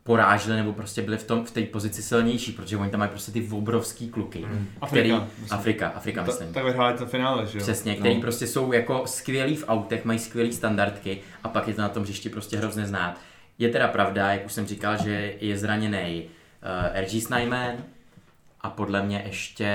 poráželi 0.03 0.57
nebo 0.57 0.73
prostě 0.73 1.01
byli 1.01 1.17
v 1.17 1.23
tom 1.27 1.45
v 1.45 1.51
té 1.51 1.61
pozici 1.61 2.03
silnější, 2.03 2.51
protože 2.51 2.77
oni 2.77 2.91
tam 2.91 2.99
mají 2.99 3.09
prostě 3.09 3.31
ty 3.31 3.47
obrovský 3.51 4.09
kluky. 4.09 4.39
Mm. 4.39 4.67
Afrika, 4.81 4.87
který, 4.87 5.11
myslím. 5.11 5.59
Afrika, 5.59 5.87
Afrika 5.87 6.21
ta, 6.21 6.27
myslím. 6.27 6.53
Tak 6.53 6.63
vyhráli 6.63 6.97
to 6.97 7.05
finále, 7.05 7.45
že 7.45 7.57
jo? 7.57 7.63
Přesně, 7.63 7.95
který 7.95 8.15
no. 8.15 8.21
prostě 8.21 8.47
jsou 8.47 8.73
jako 8.73 9.07
skvělí 9.07 9.55
v 9.55 9.65
autech, 9.67 10.05
mají 10.05 10.19
skvělý 10.19 10.53
standardky 10.53 11.21
a 11.43 11.49
pak 11.49 11.67
je 11.67 11.73
to 11.73 11.81
na 11.81 11.89
tom 11.89 12.03
hřišti 12.03 12.29
prostě 12.29 12.57
hrozně 12.57 12.85
znát. 12.85 13.19
Je 13.59 13.69
teda 13.69 13.87
pravda, 13.87 14.33
jak 14.33 14.45
už 14.45 14.53
jsem 14.53 14.65
říkal, 14.65 14.97
že 15.03 15.33
je 15.39 15.57
zraněný 15.57 16.23
uh, 16.23 17.01
RG 17.01 17.23
Snyman 17.23 17.75
a 18.61 18.69
podle 18.69 19.03
mě 19.03 19.23
ještě 19.27 19.71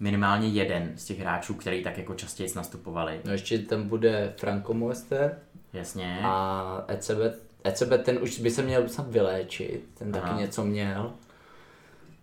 minimálně 0.00 0.48
jeden 0.48 0.92
z 0.96 1.04
těch 1.04 1.20
hráčů, 1.20 1.54
který 1.54 1.82
tak 1.82 1.98
jako 1.98 2.14
častěji 2.14 2.48
nastupovali. 2.56 3.20
No 3.24 3.32
ještě 3.32 3.58
tam 3.58 3.88
bude 3.88 4.32
Franco 4.36 4.74
Moester. 4.74 5.38
Jasně. 5.72 6.20
A 6.22 6.84
ECB, 6.88 7.18
ECB 7.64 7.92
ten 8.02 8.18
už 8.22 8.38
by 8.38 8.50
se 8.50 8.62
měl 8.62 8.88
snad 8.88 9.08
vyléčit, 9.10 9.84
ten 9.98 10.16
Aha. 10.16 10.28
taky 10.28 10.40
něco 10.40 10.64
měl. 10.64 11.12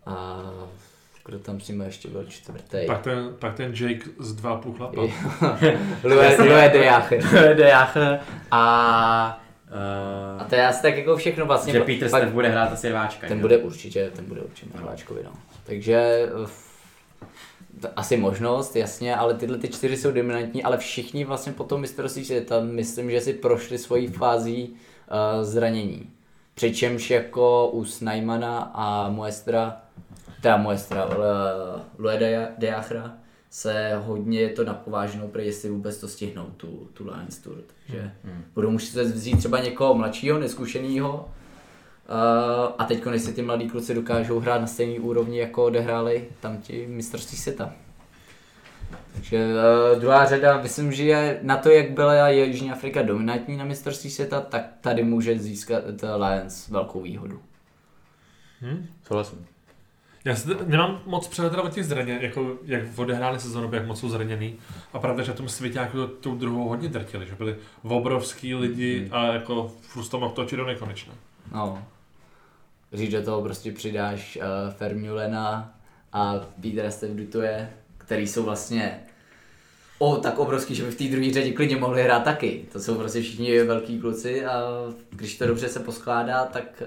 A 0.06 0.44
kdo 1.26 1.40
tam 1.40 1.60
s 1.60 1.68
ním 1.68 1.82
ještě 1.82 2.08
byl 2.08 2.26
čtvrtý? 2.26 2.78
Pak 2.88 3.02
ten, 3.02 3.36
pak 3.40 3.56
ten 3.56 3.74
Jake 3.76 4.10
z 4.20 4.34
dva 4.34 4.58
půl 4.58 4.74
chlapa. 4.74 5.02
Louis 6.04 6.38
de 6.72 6.86
Jache. 6.86 7.16
Louis 7.34 7.58
de 7.58 7.70
Jache 7.70 8.20
a 8.52 9.38
Uh, 9.72 10.42
a 10.42 10.44
to 10.44 10.56
je 10.56 10.68
asi 10.68 10.82
tak 10.82 10.98
jako 10.98 11.18
všechno 11.18 11.46
vlastně. 11.46 11.74
Že 11.74 11.80
Peter 11.80 12.10
pak, 12.10 12.30
bude 12.30 12.50
hrát 12.50 12.72
asi 12.72 12.90
rváčka. 12.90 13.28
Ten 13.28 13.38
jo? 13.38 13.42
bude 13.42 13.58
určitě, 13.58 14.12
ten 14.16 14.26
bude 14.26 14.42
určitě 14.42 14.78
rváčkovi, 14.78 15.22
no. 15.24 15.32
Takže 15.64 16.30
asi 17.96 18.18
možnost, 18.18 18.76
jasně, 18.76 19.16
ale 19.16 19.34
tyhle 19.34 19.58
ty 19.58 19.68
čtyři 19.68 19.98
jsou 19.98 20.12
dominantní, 20.12 20.64
ale 20.64 20.78
všichni 20.78 21.26
vlastně 21.26 21.54
po 21.54 21.64
tom 21.64 21.82
mistrovství 21.82 22.26
světa, 22.26 22.60
myslím, 22.60 23.12
že 23.12 23.22
si 23.22 23.34
prošli 23.34 23.78
svojí 23.78 24.08
fází 24.08 24.76
zranění. 25.42 26.10
Přičemž 26.56 27.10
jako 27.10 27.70
u 27.70 27.86
Snajmana 27.86 28.72
a 28.74 29.10
Muestra, 29.10 29.82
teda 30.42 30.58
Muestra, 30.58 31.10
Lue 31.98 32.54
Deachra, 32.58 33.14
se 33.50 33.92
hodně 34.06 34.50
to 34.50 34.64
napováženou, 34.64 35.28
pro 35.28 35.42
jestli 35.42 35.70
vůbec 35.70 35.98
to 35.98 36.08
stihnou, 36.08 36.46
tu, 36.58 36.68
tu 36.94 37.04
Lions 37.04 37.38
Tour. 37.38 37.56
Takže 37.88 38.12
hmm. 38.24 38.44
budou 38.56 38.72
muset 38.72 39.04
vzít 39.04 39.38
třeba 39.38 39.60
někoho 39.60 39.96
mladšího, 39.96 40.40
neskušeného, 40.40 41.30
Uh, 42.12 42.72
a 42.78 42.86
teď, 42.86 43.04
když 43.04 43.22
si 43.22 43.34
ty 43.34 43.42
mladí 43.42 43.70
kluci 43.70 43.94
dokážou 43.94 44.40
hrát 44.40 44.62
na 44.62 44.68
stejné 44.68 45.00
úrovni, 45.00 45.40
jako 45.40 45.66
odehráli 45.66 46.28
tam 46.40 46.58
ti 46.58 46.88
mistrovství 46.88 47.38
světa. 47.38 47.74
Takže 49.14 49.48
uh, 49.94 50.00
druhá 50.00 50.26
řada, 50.26 50.62
myslím, 50.62 50.92
že 50.92 51.04
je 51.04 51.40
na 51.42 51.58
to, 51.58 51.70
jak 51.70 51.92
byla 51.92 52.30
Jižní 52.30 52.72
Afrika 52.72 53.02
dominantní 53.02 53.58
na 53.58 53.66
mistrovství 53.66 54.10
světa, 54.10 54.42
tak 54.42 54.66
tady 54.82 55.04
může 55.04 55.40
získat 55.40 55.84
Lions 56.18 56.70
velkou 56.70 57.02
výhodu. 57.02 57.40
Hmm? 58.62 58.88
Souhlasím. 59.08 59.46
Já 60.26 60.36
si 60.36 60.50
nemám 60.66 61.02
moc 61.06 61.28
přehled 61.28 61.54
o 61.54 61.70
těch 61.70 61.86
zraně, 61.86 62.20
jako 62.22 62.58
jak 62.66 62.84
odehráli 62.96 63.40
sezonu, 63.40 63.70
jak 63.74 63.88
moc 63.88 64.00
jsou 64.00 64.10
zraněný. 64.10 64.56
A 64.94 65.00
pravda, 65.00 65.24
že 65.24 65.32
v 65.32 65.36
tom 65.36 65.50
světě 65.50 65.80
jako 65.80 66.08
tou 66.08 66.36
druhou 66.36 66.70
hodně 66.70 66.90
drtili, 66.90 67.28
že 67.28 67.36
byli 67.36 67.56
obrovský 67.84 68.56
lidi 68.56 69.00
hmm. 69.00 69.10
a 69.12 69.26
jako 69.26 69.72
furt 69.82 70.10
to 70.10 70.20
mohl 70.20 70.34
točit 70.34 70.58
do 70.60 70.66
nekonečna. 70.66 71.14
No. 71.52 71.84
Říct 72.94 73.12
do 73.12 73.24
toho 73.24 73.42
prostě 73.42 73.72
přidáš 73.72 74.38
uh, 74.38 74.74
Fermulena 74.74 75.78
a 76.14 76.40
Peter 76.62 76.92
Stevdutuje, 76.92 77.70
který 77.98 78.28
jsou 78.28 78.44
vlastně 78.44 79.00
o 80.00 80.18
tak 80.18 80.40
obrovský, 80.40 80.76
že 80.76 80.84
by 80.84 80.92
v 80.92 80.98
té 80.98 81.04
druhé 81.04 81.34
řadě 81.34 81.52
klidně 81.52 81.78
mohli 81.78 82.04
hrát 82.04 82.24
taky. 82.24 82.66
To 82.72 82.80
jsou 82.80 82.96
prostě 82.96 83.22
všichni 83.22 83.64
velký 83.64 84.00
kluci 84.00 84.46
a 84.46 84.64
když 85.10 85.38
to 85.38 85.48
dobře 85.48 85.70
se 85.70 85.80
poskládá, 85.80 86.46
tak 86.46 86.84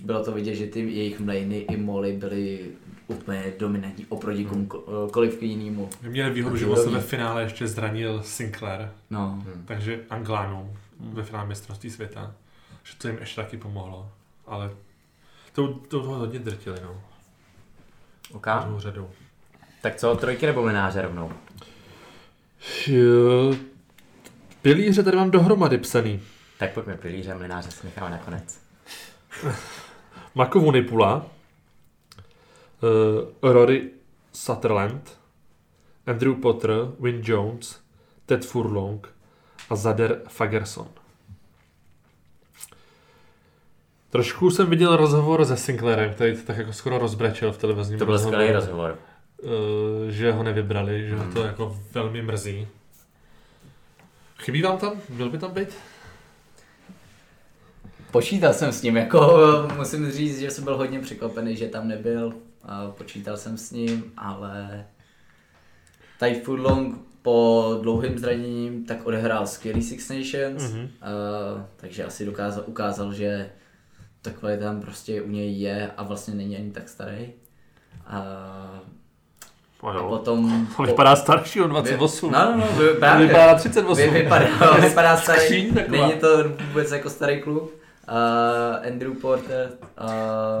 bylo 0.00 0.24
to 0.24 0.32
vidět, 0.32 0.54
že 0.54 0.66
ty 0.66 0.80
jejich 0.80 1.20
mlejny 1.20 1.56
i 1.58 1.76
moly 1.76 2.12
byly 2.12 2.70
úplně 3.08 3.52
dominantní 3.58 4.06
oproti 4.08 4.44
komukoliv 4.44 5.42
jinému. 5.42 5.90
Měli 6.02 6.30
výhodu, 6.30 6.56
že 6.56 6.66
se 6.76 6.90
ve 6.90 7.00
finále 7.00 7.42
ještě 7.42 7.66
zranil 7.66 8.22
Sinclair, 8.22 8.88
no. 9.10 9.42
Hmm. 9.44 9.64
takže 9.66 10.00
Anglánům 10.10 10.76
ve 11.00 11.22
finále 11.22 11.48
mistrovství 11.48 11.90
světa, 11.90 12.34
že 12.84 12.92
to 12.98 13.08
jim 13.08 13.16
ještě 13.20 13.40
taky 13.40 13.56
pomohlo, 13.56 14.10
ale 14.46 14.70
to, 15.56 15.68
to 15.68 16.00
toho 16.00 16.14
hodně 16.14 16.38
drtili, 16.38 16.80
no. 16.82 17.00
OK. 18.32 18.46
Řadou. 18.76 19.10
Tak 19.82 19.96
co, 19.96 20.16
trojky 20.16 20.46
nebo 20.46 20.62
mináře 20.62 21.02
rovnou? 21.02 21.32
Pilíře 24.62 25.02
tady 25.02 25.16
mám 25.16 25.30
dohromady 25.30 25.78
psaný. 25.78 26.22
Tak 26.58 26.74
pojďme 26.74 26.96
pilíře 26.96 27.32
a 27.32 27.36
mlináře 27.36 27.70
si 27.70 27.86
necháme 27.86 28.10
nakonec. 28.10 28.60
Makovu 30.34 30.72
Nipula, 30.72 31.16
uh, 31.16 31.22
Rory 33.52 33.90
Sutherland, 34.32 35.18
Andrew 36.06 36.34
Potter, 36.34 36.70
Win 37.00 37.20
Jones, 37.24 37.80
Ted 38.26 38.44
Furlong 38.44 39.08
a 39.70 39.76
Zader 39.76 40.20
Fagerson. 40.28 40.88
Trošku 44.16 44.50
jsem 44.50 44.70
viděl 44.70 44.96
rozhovor 44.96 45.44
se 45.44 45.56
Sinclairem, 45.56 46.14
který 46.14 46.36
to 46.36 46.42
tak 46.42 46.56
jako 46.56 46.72
skoro 46.72 46.98
rozbrečel 46.98 47.52
v 47.52 47.58
televizním 47.58 47.98
To 47.98 48.06
byl 48.06 48.18
skvělý 48.18 48.52
rozhovor. 48.52 48.98
Uh, 49.42 49.50
že 50.08 50.32
ho 50.32 50.42
nevybrali, 50.42 51.08
že 51.08 51.16
hmm. 51.16 51.26
ho 51.26 51.32
to 51.32 51.44
jako 51.44 51.78
velmi 51.92 52.22
mrzí. 52.22 52.68
Chybí 54.38 54.62
vám 54.62 54.78
tam? 54.78 54.92
Byl 55.08 55.30
by 55.30 55.38
tam 55.38 55.50
být? 55.50 55.68
Počítal 58.10 58.52
jsem 58.52 58.72
s 58.72 58.82
ním, 58.82 58.96
jako 58.96 59.38
musím 59.76 60.10
říct, 60.10 60.38
že 60.38 60.50
jsem 60.50 60.64
byl 60.64 60.76
hodně 60.76 61.00
překvapený, 61.00 61.56
že 61.56 61.68
tam 61.68 61.88
nebyl. 61.88 62.34
A 62.62 62.90
počítal 62.90 63.36
jsem 63.36 63.58
s 63.58 63.70
ním, 63.70 64.12
ale 64.16 64.84
Ty 66.18 66.34
Furlong 66.34 66.98
po 67.22 67.78
dlouhým 67.82 68.18
zraněním 68.18 68.84
tak 68.84 69.06
odehrál 69.06 69.46
skvělý 69.46 69.82
Six 69.82 70.08
Nations, 70.08 70.62
mm-hmm. 70.62 70.84
uh, 70.84 71.62
takže 71.76 72.04
asi 72.04 72.24
dokázal, 72.26 72.64
ukázal, 72.66 73.12
že 73.12 73.50
ta 74.26 74.38
kvalita 74.38 74.64
tam 74.64 74.80
prostě 74.80 75.22
u 75.22 75.30
něj 75.30 75.60
je 75.60 75.90
a 75.96 76.02
vlastně 76.02 76.34
není 76.34 76.56
ani 76.56 76.70
tak 76.70 76.88
starý. 76.88 77.28
A, 78.06 78.18
a 79.82 80.02
potom... 80.08 80.66
On 80.76 80.86
vypadá 80.86 81.16
starší, 81.16 81.60
on 81.60 81.70
28. 81.70 82.32
No, 82.32 82.38
no, 82.38 82.56
no, 82.56 82.66
právě. 82.98 83.26
Vypadá 83.26 83.54
38. 83.54 83.96
Vy, 83.96 84.10
vypadá, 84.10 84.46
vypadá 84.80 85.16
starý, 85.16 85.40
Skříň, 85.40 85.74
není 85.88 86.12
to 86.12 86.44
vůbec 86.68 86.92
jako 86.92 87.10
starý 87.10 87.40
klub. 87.40 87.74
Uh, 88.08 88.92
Andrew 88.92 89.14
Porter. 89.14 89.70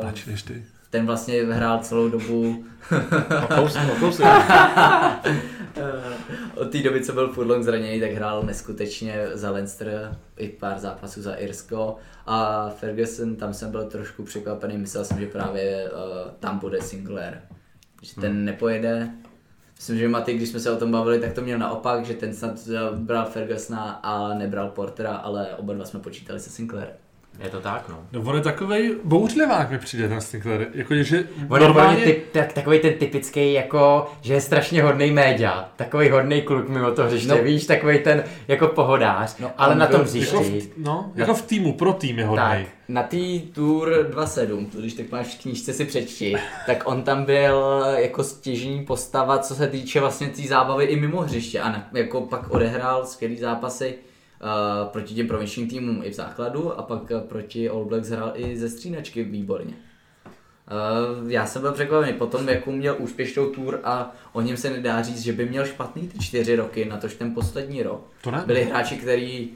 Uh, 0.02 0.10
ty. 0.46 0.64
Ten 0.90 1.06
vlastně 1.06 1.42
hrál 1.42 1.78
celou 1.78 2.08
dobu. 2.08 2.64
Od 6.54 6.70
té 6.70 6.78
doby, 6.78 7.04
co 7.04 7.12
byl 7.12 7.32
Furlong 7.32 7.64
zraněný, 7.64 8.00
tak 8.00 8.10
hrál 8.10 8.42
neskutečně 8.42 9.26
za 9.32 9.50
Leinster 9.50 10.16
i 10.36 10.48
pár 10.48 10.78
zápasů 10.78 11.22
za 11.22 11.34
Irsko. 11.34 11.96
A 12.26 12.68
Ferguson, 12.68 13.36
tam 13.36 13.54
jsem 13.54 13.70
byl 13.70 13.84
trošku 13.84 14.22
překvapený, 14.22 14.78
myslel 14.78 15.04
jsem, 15.04 15.20
že 15.20 15.26
právě 15.26 15.90
uh, 15.90 16.30
tam 16.40 16.58
bude 16.58 16.82
Sinclair. 16.82 17.34
Že 18.02 18.14
ten 18.14 18.32
hmm. 18.32 18.44
nepojede, 18.44 19.10
Myslím, 19.76 19.98
že 19.98 20.08
Maty, 20.08 20.34
když 20.34 20.48
jsme 20.48 20.60
se 20.60 20.70
o 20.70 20.76
tom 20.76 20.90
bavili, 20.90 21.20
tak 21.20 21.32
to 21.32 21.40
měl 21.40 21.58
naopak, 21.58 22.04
že 22.04 22.14
ten 22.14 22.34
snad 22.34 22.68
bral 22.94 23.24
Fergusona 23.24 23.90
a 23.90 24.34
nebral 24.34 24.70
Portera, 24.70 25.16
ale 25.16 25.46
oba 25.56 25.74
dva 25.74 25.84
jsme 25.84 26.00
počítali 26.00 26.40
se 26.40 26.50
Sinclairem. 26.50 26.94
Je 27.44 27.50
to 27.50 27.60
tak, 27.60 27.88
no. 27.88 27.98
No 28.12 28.20
on 28.30 28.36
je 28.36 28.42
takovej 28.42 28.94
bouřlivák 29.04 29.70
mi 29.70 29.78
přijde 29.78 30.08
ten 30.08 30.20
Stinkler. 30.20 30.66
Jako, 30.74 30.94
že 30.94 31.24
on 31.48 31.60
normálně... 31.60 31.98
je 31.98 32.04
typ, 32.04 32.24
tak, 32.32 32.52
takový 32.52 32.78
ten 32.78 32.92
typický, 32.94 33.52
jako, 33.52 34.10
že 34.20 34.34
je 34.34 34.40
strašně 34.40 34.82
hodný 34.82 35.10
média. 35.10 35.68
Takový 35.76 36.10
hodný 36.10 36.42
kluk 36.42 36.68
mimo 36.68 36.90
to 36.90 37.04
hřiště, 37.04 37.28
no. 37.28 37.42
víš, 37.42 37.66
takový 37.66 37.98
ten 37.98 38.24
jako 38.48 38.68
pohodář, 38.68 39.38
no, 39.38 39.50
ale 39.58 39.74
na 39.74 39.86
tom 39.86 40.00
hřišti. 40.00 40.34
Jako 40.36 40.44
v, 40.44 40.68
no, 40.76 41.12
jako 41.14 41.34
v 41.34 41.42
týmu, 41.42 41.72
pro 41.72 41.92
tým 41.92 42.18
je 42.18 42.26
hodný. 42.26 42.44
Tak, 42.44 42.66
na 42.88 43.02
tý 43.02 43.40
Tour 43.40 44.06
27, 44.10 44.70
když 44.78 44.94
tak 44.94 45.10
máš 45.12 45.26
v 45.26 45.42
knížce 45.42 45.72
si 45.72 45.84
přečti, 45.84 46.36
tak 46.66 46.82
on 46.84 47.02
tam 47.02 47.24
byl 47.24 47.84
jako 47.96 48.24
stěžení 48.24 48.84
postava, 48.84 49.38
co 49.38 49.54
se 49.54 49.66
týče 49.66 50.00
vlastně 50.00 50.26
té 50.26 50.36
tý 50.36 50.48
zábavy 50.48 50.84
i 50.84 51.00
mimo 51.00 51.20
hřiště 51.20 51.60
a 51.60 51.68
na, 51.68 51.88
jako 51.92 52.20
pak 52.20 52.50
odehrál 52.50 53.06
skvělý 53.06 53.36
zápasy 53.36 53.94
uh, 54.42 54.88
proti 54.88 55.14
těm 55.14 55.28
provinčním 55.28 55.68
týmům 55.68 56.00
i 56.04 56.10
v 56.10 56.14
základu 56.14 56.78
a 56.78 56.82
pak 56.82 57.10
uh, 57.10 57.20
proti 57.20 57.68
All 57.68 57.84
Blacks 57.84 58.08
hrál 58.08 58.32
i 58.34 58.56
ze 58.56 58.68
střínačky 58.68 59.24
výborně. 59.24 59.74
Uh, 59.74 61.30
já 61.30 61.46
jsem 61.46 61.62
byl 61.62 61.72
překvapený 61.72 62.12
potom, 62.12 62.48
jakou 62.48 62.72
měl 62.72 62.96
úspěšnou 62.98 63.50
tour 63.50 63.80
a 63.84 64.14
o 64.32 64.40
něm 64.40 64.56
se 64.56 64.70
nedá 64.70 65.02
říct, 65.02 65.22
že 65.22 65.32
by 65.32 65.46
měl 65.46 65.66
špatný 65.66 66.08
ty 66.08 66.18
čtyři 66.18 66.56
roky, 66.56 66.84
na 66.84 66.96
tož 66.96 67.14
ten 67.14 67.34
poslední 67.34 67.82
rok. 67.82 68.06
To 68.22 68.30
ne. 68.30 68.42
Byli 68.46 68.64
hráči, 68.64 68.96
kteří 68.96 69.50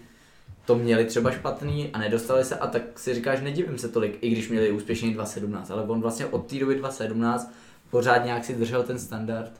to 0.65 0.77
měli 0.77 1.05
třeba 1.05 1.31
špatný 1.31 1.91
a 1.93 1.99
nedostali 1.99 2.45
se 2.45 2.57
a 2.57 2.67
tak 2.67 2.99
si 2.99 3.15
říkáš, 3.15 3.41
nedivím 3.41 3.79
se 3.79 3.89
tolik, 3.89 4.19
i 4.21 4.31
když 4.31 4.49
měli 4.49 4.71
úspěšný 4.71 5.17
2.17, 5.17 5.73
ale 5.73 5.83
on 5.83 6.01
vlastně 6.01 6.27
od 6.27 6.47
té 6.47 6.59
doby 6.59 6.83
2.17 6.83 7.47
pořád 7.91 8.25
nějak 8.25 8.45
si 8.45 8.55
držel 8.55 8.83
ten 8.83 8.99
standard. 8.99 9.53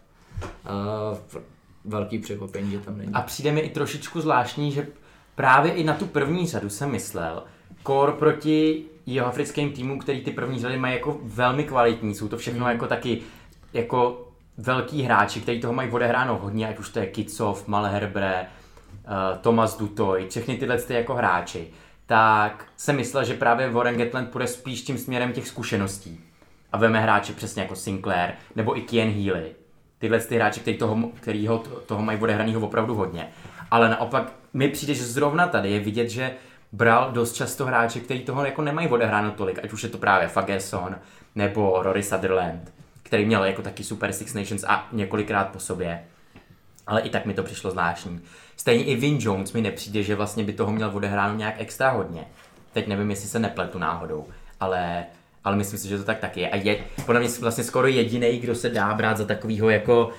Uh, 0.43 1.41
velký 1.85 2.19
překvapení, 2.19 2.71
že 2.71 2.79
tam 2.79 2.99
není. 2.99 3.13
A 3.13 3.21
přijde 3.21 3.53
mi 3.53 3.61
i 3.61 3.71
trošičku 3.71 4.21
zvláštní, 4.21 4.73
že 4.73 4.87
právě 5.35 5.73
i 5.73 5.85
na 5.85 5.95
tu 5.95 6.07
první 6.07 6.47
řadu 6.47 6.71
jsem 6.71 6.91
myslel, 6.91 7.43
kor 7.83 8.13
proti 8.13 8.85
jeho 9.07 9.27
africkým 9.27 9.73
týmům, 9.73 9.99
který 9.99 10.21
ty 10.21 10.31
první 10.31 10.59
řady 10.59 10.79
mají 10.79 10.95
jako 10.95 11.19
velmi 11.23 11.65
kvalitní, 11.65 12.15
jsou 12.15 12.29
to 12.29 12.39
všechno 12.39 12.67
mm. 12.67 12.73
jako 12.73 12.87
taky 12.87 13.21
jako 13.73 14.29
velký 14.59 15.03
hráči, 15.03 15.41
kteří 15.41 15.61
toho 15.61 15.73
mají 15.73 15.91
odehráno 15.91 16.39
hodně, 16.39 16.69
ať 16.69 16.79
už 16.79 16.89
to 16.89 16.99
je 16.99 17.07
Kicov, 17.07 17.69
Malherbre, 17.69 18.47
uh, 18.47 19.39
Thomas 19.39 19.79
Dutoy, 19.79 20.29
všechny 20.29 20.57
tyhle 20.57 20.79
ty 20.79 20.95
jako 20.95 21.15
hráči, 21.15 21.69
tak 22.07 22.67
jsem 22.77 22.97
myslel, 22.97 23.25
že 23.25 23.35
právě 23.35 23.71
Warren 23.71 23.97
Gatland 23.97 24.31
půjde 24.31 24.47
spíš 24.47 24.83
tím 24.83 24.99
směrem 24.99 25.33
těch 25.33 25.49
zkušeností 25.49 26.21
a 26.73 26.79
veme 26.79 27.01
hráči 27.01 27.33
přesně 27.33 27.63
jako 27.63 27.77
Sinclair 27.77 28.31
nebo 28.57 28.79
i 28.79 28.81
Kian 28.81 29.09
Healy. 29.09 29.55
Tyhle 29.99 30.21
ty 30.21 30.37
hráči, 30.37 30.61
který 30.61 30.79
toho, 30.79 30.97
kterýho, 31.21 31.59
toho 31.87 32.03
mají 32.03 32.19
odehraného 32.19 32.61
opravdu 32.61 32.95
hodně. 32.95 33.29
Ale 33.71 33.89
naopak 33.89 34.33
mi 34.53 34.69
přijde, 34.69 34.95
že 34.95 35.05
zrovna 35.05 35.47
tady 35.47 35.71
je 35.71 35.81
vidět, 35.81 36.09
že 36.09 36.33
bral 36.73 37.13
dost 37.13 37.33
často 37.33 37.67
hráče, 37.67 38.01
kteří 38.01 38.21
toho 38.21 38.45
jako 38.45 38.63
nemají 38.63 38.89
odehráno 38.89 39.31
tolik, 39.31 39.59
ať 39.65 39.73
už 39.73 39.83
je 39.83 39.89
to 39.89 39.99
právě 39.99 40.29
Fagerson 40.29 40.97
nebo 41.35 41.83
Rory 41.83 42.03
Sutherland, 42.03 42.73
který 43.03 43.25
měl 43.25 43.45
jako 43.45 43.63
taky 43.63 43.85
Super 43.85 44.13
Six 44.13 44.35
Nations 44.35 44.65
a 44.65 44.89
několikrát 44.93 45.49
po 45.49 45.61
sobě. 45.61 46.05
Ale 46.87 47.01
i 47.01 47.11
tak 47.11 47.27
mi 47.27 47.35
to 47.35 47.43
přišlo 47.43 47.71
zvláštní. 47.71 48.21
Stejně 48.57 48.85
i 48.85 48.97
Vin 48.97 49.19
Jones 49.21 49.53
mi 49.53 49.61
nepřijde, 49.61 50.03
že 50.03 50.15
vlastně 50.15 50.45
by 50.45 50.53
toho 50.53 50.73
měl 50.73 50.91
odehráno 50.95 51.35
nějak 51.35 51.55
extra 51.59 51.91
hodně. 51.91 52.25
Teď 52.73 52.87
nevím, 52.87 53.11
jestli 53.11 53.29
se 53.29 53.39
nepletu 53.39 53.79
náhodou, 53.79 54.27
ale, 54.61 55.05
ale 55.45 55.57
myslím 55.57 55.79
si, 55.79 55.89
že 55.89 55.99
to 55.99 56.05
tak 56.05 56.19
taky 56.19 56.41
je. 56.41 56.51
A 56.51 56.57
je 56.57 56.85
podle 57.07 57.21
mě 57.21 57.29
vlastně 57.41 57.65
skoro 57.65 57.87
jediný, 57.87 58.39
kdo 58.39 58.55
se 58.55 58.69
dá 58.69 58.95
brát 58.95 59.17
za 59.17 59.25
takového 59.25 59.71
jako 59.71 60.11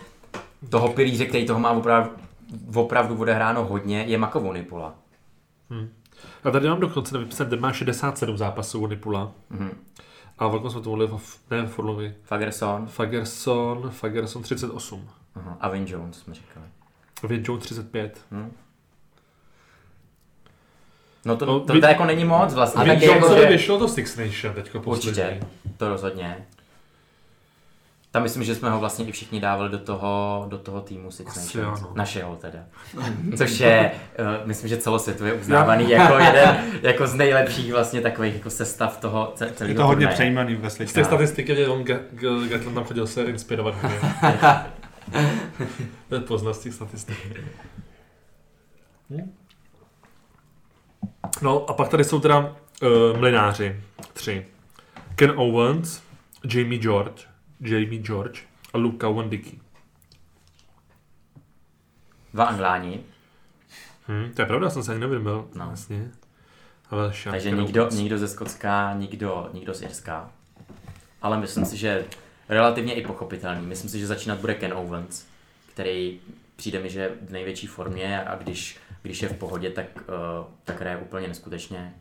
toho 0.69 0.89
pilíře, 0.89 1.25
který 1.25 1.45
toho 1.45 1.59
má 1.59 1.71
opravdu, 1.71 2.09
opravdu 2.75 3.17
odehráno 3.21 3.65
hodně, 3.65 4.01
je 4.03 4.17
Makovo 4.17 4.53
Nipola. 4.53 4.93
Hmm. 5.69 5.89
A 6.43 6.51
tady 6.51 6.67
mám 6.69 6.79
dokonce 6.79 7.17
vypsat, 7.17 7.49
ten 7.49 7.59
má 7.59 7.73
67 7.73 8.37
zápasů 8.37 8.87
Nipula. 8.87 9.31
Mhm. 9.49 9.71
A 10.39 10.47
velkou 10.47 10.69
jsme 10.69 10.81
to 10.81 11.17
v- 11.17 11.39
ne 11.51 11.61
v 11.61 11.71
Forlovi. 11.71 12.15
Fagerson 12.23 12.87
Fagerson, 12.87 13.89
Fagerson 13.89 14.41
38. 14.43 15.09
aha. 15.35 15.57
a 15.61 15.69
Vin 15.69 15.85
Jones 15.87 16.17
jsme 16.17 16.33
říkali. 16.33 16.65
Vin 17.23 17.43
Jones 17.47 17.63
35. 17.63 18.25
No 21.25 21.37
to, 21.37 21.45
No, 21.45 21.59
to, 21.59 21.73
Vin- 21.73 21.81
to, 21.81 21.87
jako 21.87 22.05
není 22.05 22.25
moc 22.25 22.53
vlastně. 22.53 22.81
A 22.81 22.83
Vin 22.83 22.93
taky 22.93 23.05
jako, 23.05 23.35
že, 23.35 23.45
vyšlo 23.45 23.79
to 23.79 23.87
Six 23.87 24.17
Nation 24.17 24.53
teďko 24.55 24.79
poslední. 24.79 25.09
určitě, 25.09 25.47
to 25.77 25.89
rozhodně. 25.89 26.47
Tam 28.11 28.23
myslím, 28.23 28.43
že 28.43 28.55
jsme 28.55 28.69
ho 28.69 28.79
vlastně 28.79 29.05
i 29.05 29.11
všichni 29.11 29.39
dávali 29.39 29.69
do 29.69 29.79
toho, 29.79 30.45
do 30.49 30.57
toho 30.57 30.81
týmu 30.81 31.11
Six 31.11 31.35
Nations. 31.35 31.81
no. 31.81 31.91
Našeho 31.95 32.35
teda. 32.35 32.59
Což 33.37 33.59
je, 33.59 33.91
uh, 34.19 34.47
myslím, 34.47 34.69
že 34.69 34.77
celosvětově 34.77 35.33
uznávaný 35.33 35.89
jako 35.89 36.13
jeden 36.17 36.57
jako 36.81 37.07
z 37.07 37.13
nejlepších 37.15 37.71
vlastně 37.71 38.01
takových 38.01 38.33
jako 38.33 38.49
sestav 38.49 38.97
toho 38.97 39.31
ce- 39.35 39.51
celého 39.55 39.71
Je 39.71 39.75
to 39.75 39.83
hodně 39.87 39.95
turnaje. 40.05 40.13
přejímaný 40.13 40.55
ve 40.55 40.69
Z 40.69 40.93
té 40.93 41.03
statistiky, 41.05 41.55
že 41.55 41.67
on 41.67 41.83
Ga- 41.83 41.99
Ga- 42.13 42.47
Gatland 42.49 42.75
tam 42.75 42.83
chodil 42.83 43.07
se 43.07 43.23
inspirovat. 43.23 43.75
hodně. 43.81 43.99
to 46.09 46.15
je 46.15 46.21
poznat 46.21 46.53
z 46.53 46.59
těch 46.59 46.73
statistik. 46.73 47.17
No 51.41 51.69
a 51.69 51.73
pak 51.73 51.89
tady 51.89 52.03
jsou 52.03 52.19
teda 52.19 52.39
uh, 52.39 53.19
mlináři. 53.19 53.75
Tři. 54.13 54.45
Ken 55.15 55.33
Owens, 55.35 56.01
Jamie 56.53 56.81
George, 56.81 57.25
Jamie 57.61 57.99
George 58.01 58.39
a 58.73 58.77
Luka 58.77 59.09
Wendicki. 59.09 59.59
Dva 62.33 62.45
angláni, 62.45 63.03
Hm, 64.07 64.31
to 64.35 64.41
je 64.41 64.45
pravda, 64.45 64.69
jsem 64.69 64.83
se 64.83 64.91
ani 64.91 65.01
nevěděl. 65.01 65.47
No. 65.55 65.65
Vlastně. 65.65 66.11
Ale 66.89 67.13
šan, 67.13 67.31
takže 67.31 67.51
nikdo, 67.51 67.81
Owens. 67.81 67.95
nikdo 67.95 68.17
ze 68.17 68.27
Skotska, 68.27 68.93
nikdo, 68.93 69.49
nikdo 69.53 69.73
z 69.73 69.81
Irska. 69.81 70.31
Ale 71.21 71.39
myslím 71.39 71.65
si, 71.65 71.77
že 71.77 72.05
relativně 72.49 72.93
i 72.93 73.07
pochopitelný. 73.07 73.65
Myslím 73.67 73.89
si, 73.89 73.99
že 73.99 74.07
začínat 74.07 74.39
bude 74.39 74.55
Ken 74.55 74.73
Owens, 74.73 75.25
který 75.73 76.19
přijde 76.55 76.79
mi, 76.79 76.89
že 76.89 77.11
v 77.21 77.31
největší 77.31 77.67
formě 77.67 78.23
a 78.23 78.35
když, 78.35 78.77
když 79.01 79.21
je 79.21 79.29
v 79.29 79.37
pohodě, 79.37 79.69
tak, 79.69 79.85
uh, 79.95 80.45
tak 80.63 80.81
hraje 80.81 80.97
úplně 80.97 81.27
neskutečně. 81.27 81.93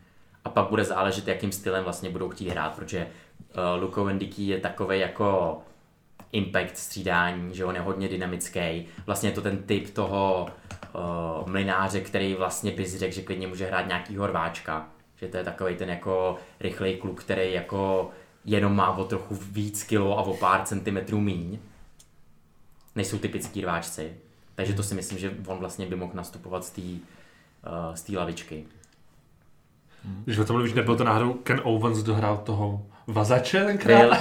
A 0.44 0.48
pak 0.50 0.68
bude 0.68 0.84
záležet, 0.84 1.28
jakým 1.28 1.52
stylem 1.52 1.84
vlastně 1.84 2.10
budou 2.10 2.28
chtít 2.28 2.48
hrát, 2.48 2.74
protože 2.76 3.06
uh, 3.54 3.82
Luko 3.82 4.04
Wendický 4.04 4.48
je 4.48 4.60
takový 4.60 5.00
jako 5.00 5.58
impact 6.32 6.76
střídání, 6.76 7.54
že 7.54 7.64
on 7.64 7.74
je 7.74 7.80
hodně 7.80 8.08
dynamický. 8.08 8.86
Vlastně 9.06 9.28
je 9.28 9.34
to 9.34 9.42
ten 9.42 9.62
typ 9.62 9.90
toho 9.90 10.48
uh, 10.94 11.50
mlináře, 11.50 12.00
který 12.00 12.34
vlastně 12.34 12.72
bys 12.72 12.98
řekl, 12.98 13.14
že 13.14 13.22
klidně 13.22 13.46
může 13.46 13.66
hrát 13.66 13.86
nějakýho 13.86 14.26
rváčka. 14.26 14.88
Že 15.16 15.28
to 15.28 15.36
je 15.36 15.44
takový 15.44 15.76
ten 15.76 15.88
jako 15.88 16.38
rychlej 16.60 16.96
kluk, 16.96 17.24
který 17.24 17.52
jako 17.52 18.10
jenom 18.44 18.76
má 18.76 18.96
o 18.96 19.04
trochu 19.04 19.34
víc 19.34 19.82
kilo 19.82 20.18
a 20.18 20.22
o 20.22 20.34
pár 20.34 20.64
centimetrů 20.64 21.20
míň. 21.20 21.58
Nejsou 22.96 23.18
typický 23.18 23.62
rváčci. 23.62 24.14
Takže 24.54 24.74
to 24.74 24.82
si 24.82 24.94
myslím, 24.94 25.18
že 25.18 25.34
on 25.46 25.58
vlastně 25.58 25.86
by 25.86 25.96
mohl 25.96 26.12
nastupovat 26.14 26.64
z 26.64 26.70
té 26.70 26.82
uh, 26.82 27.94
té 28.06 28.18
lavičky. 28.18 28.64
Když 30.24 30.38
o 30.38 30.44
tom 30.44 30.56
mluvíš, 30.56 30.74
nebyl 30.74 30.96
to 30.96 31.04
náhodou 31.04 31.32
Ken 31.32 31.60
Owens 31.64 32.02
dohrál 32.02 32.36
toho 32.36 32.86
vazače 33.12 33.64
tenkrát? 33.64 34.00
Byl, 34.00 34.16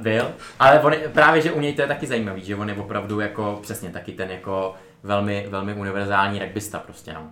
byl, 0.00 0.30
ale 0.58 0.80
on, 0.80 0.94
právě, 1.12 1.42
že 1.42 1.52
u 1.52 1.60
něj 1.60 1.74
to 1.74 1.82
je 1.82 1.88
taky 1.88 2.06
zajímavý, 2.06 2.44
že 2.44 2.56
on 2.56 2.68
je 2.68 2.74
opravdu 2.74 3.20
jako 3.20 3.58
přesně 3.62 3.90
taky 3.90 4.12
ten 4.12 4.30
jako 4.30 4.74
velmi, 5.02 5.46
velmi 5.48 5.74
univerzální 5.74 6.38
rugbysta 6.38 6.78
prostě, 6.78 7.12
no. 7.12 7.30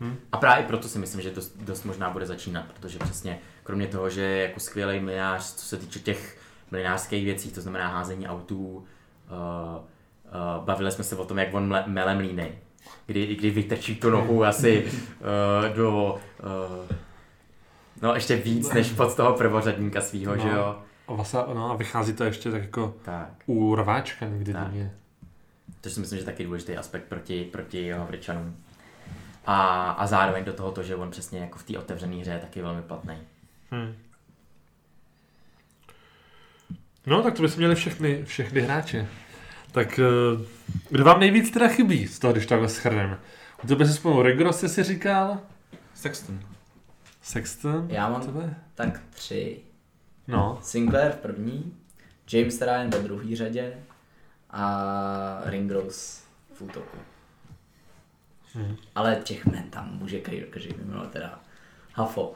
Hm. 0.00 0.16
A 0.32 0.36
právě 0.36 0.64
proto 0.64 0.88
si 0.88 0.98
myslím, 0.98 1.20
že 1.20 1.30
dost, 1.30 1.56
dost 1.56 1.84
možná 1.84 2.10
bude 2.10 2.26
začínat, 2.26 2.64
protože 2.80 2.98
přesně 2.98 3.38
kromě 3.64 3.86
toho, 3.86 4.10
že 4.10 4.22
je 4.22 4.42
jako 4.42 4.60
skvělý 4.60 5.00
mlinář, 5.00 5.54
co 5.54 5.66
se 5.66 5.76
týče 5.76 5.98
těch 5.98 6.38
mlinářských 6.70 7.24
věcí, 7.24 7.50
to 7.50 7.60
znamená 7.60 7.88
házení 7.88 8.28
autů, 8.28 8.56
uh, 8.56 8.82
uh, 9.76 10.64
bavili 10.64 10.92
jsme 10.92 11.04
se 11.04 11.16
o 11.16 11.24
tom, 11.24 11.38
jak 11.38 11.54
on 11.54 11.68
mle, 11.68 11.84
mele 11.86 12.14
mlíny, 12.14 12.58
kdy, 13.06 13.34
kdy 13.34 13.50
vytrčí 13.50 13.96
tu 13.96 14.10
nohu 14.10 14.44
asi 14.44 14.84
uh, 14.90 15.76
do, 15.76 16.20
uh, 16.90 16.96
no 18.02 18.14
ještě 18.14 18.36
víc 18.36 18.72
než 18.72 18.92
pod 18.92 19.16
toho 19.16 19.32
prvořadníka 19.32 20.00
svýho, 20.00 20.36
No. 20.36 20.42
že 20.42 20.48
jo. 20.48 20.78
A, 21.08 21.12
vasa, 21.14 21.46
no, 21.54 21.70
a 21.70 21.76
vychází 21.76 22.12
to 22.12 22.24
ještě 22.24 22.50
tak 22.50 22.62
jako 22.62 22.94
Tak. 23.04 23.28
u 23.46 23.74
rváčka 23.74 24.26
někdy 24.26 24.52
Tak. 24.52 24.64
divně. 24.64 24.92
To 25.80 25.90
si 25.90 26.00
myslím, 26.00 26.18
že 26.18 26.24
taky 26.24 26.44
důležitý 26.44 26.76
aspekt 26.76 27.04
proti, 27.04 27.44
proti 27.52 27.78
jeho 27.82 28.00
Havričanům. 28.00 28.56
A, 29.46 29.90
a 29.90 30.06
zároveň 30.06 30.44
do 30.44 30.52
toho 30.52 30.72
to, 30.72 30.82
že 30.82 30.96
on 30.96 31.10
přesně 31.10 31.38
jako 31.40 31.58
v 31.58 31.62
té 31.62 31.78
otevřené 31.78 32.16
hře 32.16 32.30
je 32.30 32.38
taky 32.38 32.62
velmi 32.62 32.82
platný. 32.82 33.14
Hmm. 33.70 33.94
No, 37.06 37.22
tak 37.22 37.34
to 37.34 37.42
bychom 37.42 37.58
měli 37.58 37.74
všechny, 37.74 38.24
všechny 38.24 38.60
hráče. 38.60 39.08
Tak 39.72 39.98
eh, 39.98 40.44
kdo 40.90 41.04
vám 41.04 41.20
nejvíc 41.20 41.50
teda 41.50 41.68
chybí 41.68 42.06
z 42.06 42.18
toho, 42.18 42.32
když 42.32 42.46
takhle 42.46 42.68
schrneme? 42.68 43.18
U 43.64 43.66
tebe 43.66 43.86
se 43.86 43.92
spolu 43.92 44.22
Regros, 44.22 44.64
si 44.66 44.82
říkal? 44.82 45.38
Sexton. 45.94 46.40
Sexton? 47.28 47.86
Já 47.90 48.08
mám 48.08 48.20
Tebe? 48.22 48.54
tak 48.74 49.00
tři. 49.10 49.58
No. 50.28 50.58
Sinclair 50.62 51.12
v 51.12 51.16
první, 51.16 51.74
James 52.32 52.60
Ryan 52.60 52.90
ve 52.90 52.98
druhé 52.98 53.36
řadě 53.36 53.72
a 54.50 55.40
Ringrose 55.44 56.22
v 56.52 56.62
útoku. 56.62 56.98
Hmm. 58.54 58.76
Ale 58.94 59.16
těch 59.16 59.46
men 59.46 59.70
tam 59.70 59.98
může 59.98 60.20
každý, 60.20 60.42
každý 60.50 60.68
vyjmenovat 60.72 61.10
teda 61.10 61.40
Hafo. 61.94 62.34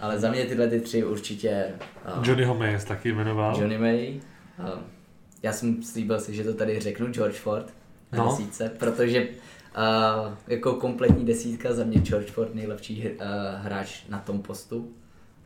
Ale 0.00 0.18
za 0.18 0.30
mě 0.30 0.44
tyhle 0.44 0.68
ty 0.68 0.80
tři 0.80 1.04
určitě 1.04 1.74
uh, 2.18 2.26
Johnny 2.26 2.44
Homes 2.44 2.84
taky 2.84 3.12
jmenoval. 3.12 3.56
Johnny 3.60 3.78
May. 3.78 4.20
Uh, 4.58 4.80
já 5.42 5.52
jsem 5.52 5.82
slíbil 5.82 6.20
si, 6.20 6.34
že 6.34 6.44
to 6.44 6.54
tady 6.54 6.80
řeknu 6.80 7.06
George 7.06 7.36
Ford 7.36 7.74
na 8.12 8.24
No. 8.24 8.38
protože 8.78 9.28
uh, 9.76 10.34
jako 10.46 10.74
kompletní 10.74 11.24
desítka 11.24 11.72
za 11.72 11.84
mě 11.84 12.00
George 12.00 12.30
Ford 12.30 12.54
nejlepší 12.54 13.08
uh, 13.08 13.16
hráč 13.58 14.04
na 14.08 14.18
tom 14.18 14.42
postu, 14.42 14.92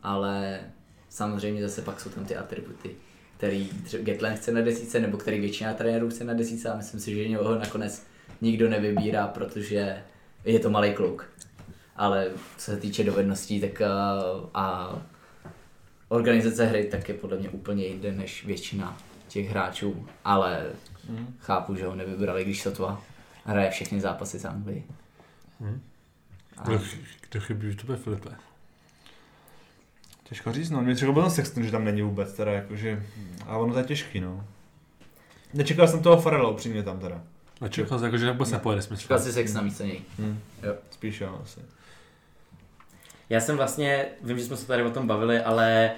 ale 0.02 0.60
samozřejmě 1.08 1.62
zase 1.62 1.82
pak 1.82 2.00
jsou 2.00 2.10
tam 2.10 2.24
ty 2.24 2.36
atributy, 2.36 2.90
který 3.36 3.70
Gatland 4.00 4.36
chce 4.36 4.52
na 4.52 4.60
desíce, 4.60 5.00
nebo 5.00 5.18
který 5.18 5.40
většina 5.40 5.74
trenérů 5.74 6.10
chce 6.10 6.24
na 6.24 6.34
desíce 6.34 6.70
a 6.70 6.76
myslím 6.76 7.00
si, 7.00 7.28
že 7.28 7.36
ho 7.36 7.58
nakonec 7.58 8.06
nikdo 8.40 8.68
nevybírá, 8.68 9.26
protože 9.26 10.02
je 10.44 10.58
to 10.58 10.70
malý 10.70 10.94
kluk. 10.94 11.30
Ale 11.96 12.30
co 12.58 12.70
se 12.70 12.76
týče 12.76 13.04
dovedností, 13.04 13.60
tak 13.60 13.80
uh, 13.80 14.48
a 14.54 14.94
organizace 16.08 16.64
hry 16.64 16.84
tak 16.84 17.08
je 17.08 17.14
podle 17.14 17.36
mě 17.36 17.48
úplně 17.48 17.86
jinde 17.86 18.12
než 18.12 18.44
většina 18.46 18.96
těch 19.28 19.50
hráčů, 19.50 20.06
ale 20.24 20.66
Hmm. 21.08 21.34
chápu, 21.38 21.74
že 21.74 21.86
ho 21.86 21.94
nevybrali, 21.94 22.44
když 22.44 22.62
sotva 22.62 23.02
hraje 23.50 23.70
všechny 23.70 24.00
zápasy 24.00 24.38
z 24.38 24.44
Anglii. 24.44 24.84
Hmm. 25.60 25.82
A 26.56 26.64
Kdo, 27.28 27.40
chybí 27.40 27.70
v 27.70 27.76
tobě, 27.76 27.96
Filipe? 27.96 28.30
Těžko 30.22 30.52
říct, 30.52 30.70
no. 30.70 30.82
Mě 30.82 30.94
třeba 30.94 31.12
byl 31.12 31.22
ten 31.22 31.30
Sexton, 31.30 31.62
že 31.62 31.70
tam 31.70 31.84
není 31.84 32.02
vůbec, 32.02 32.32
teda 32.32 32.52
jakože... 32.52 33.06
A 33.46 33.56
ono 33.56 33.72
to 33.72 33.78
je 33.78 33.84
těžký, 33.84 34.20
no. 34.20 34.44
Nečekal 35.54 35.88
jsem 35.88 36.02
toho 36.02 36.22
Farela 36.22 36.48
upřímně 36.48 36.82
tam 36.82 36.98
teda. 36.98 37.22
A 37.60 37.68
čekal 37.68 37.98
jsem, 37.98 38.04
jako, 38.04 38.18
že 38.18 38.32
vůbec 38.32 38.50
nepojede 38.50 38.82
smysl. 38.82 39.02
Čekal 39.02 39.18
si 39.18 39.32
sex 39.32 39.52
na 39.52 39.62
místo 39.62 39.84
něj. 39.84 40.02
Hm. 40.18 40.38
Jo. 40.62 40.74
Spíš 40.90 41.20
jo, 41.20 41.40
asi. 41.42 41.60
Já 43.30 43.40
jsem 43.40 43.56
vlastně, 43.56 44.06
vím, 44.22 44.38
že 44.38 44.44
jsme 44.44 44.56
se 44.56 44.66
tady 44.66 44.82
o 44.82 44.90
tom 44.90 45.06
bavili, 45.06 45.40
ale 45.40 45.90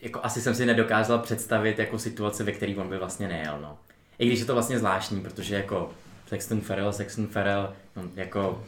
jako 0.00 0.20
asi 0.22 0.40
jsem 0.40 0.54
si 0.54 0.66
nedokázal 0.66 1.18
představit 1.18 1.78
jako 1.78 1.98
situaci, 1.98 2.44
ve 2.44 2.52
které 2.52 2.76
on 2.76 2.88
by 2.88 2.98
vlastně 2.98 3.28
nejel, 3.28 3.60
no. 3.60 3.78
I 4.18 4.26
když 4.26 4.40
je 4.40 4.46
to 4.46 4.54
vlastně 4.54 4.78
zvláštní, 4.78 5.20
protože 5.20 5.54
jako 5.54 5.90
Sexton 6.28 6.60
Farrell, 6.60 6.92
Sexton 6.92 7.26
Farrell, 7.26 7.72
no, 7.96 8.02
jako 8.14 8.64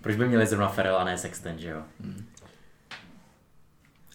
proč 0.00 0.16
by 0.16 0.28
měli 0.28 0.46
zrovna 0.46 0.68
Farrell 0.68 0.96
a 0.96 1.04
ne 1.04 1.18
Sexton, 1.18 1.58
že 1.58 1.68
jo? 1.68 1.82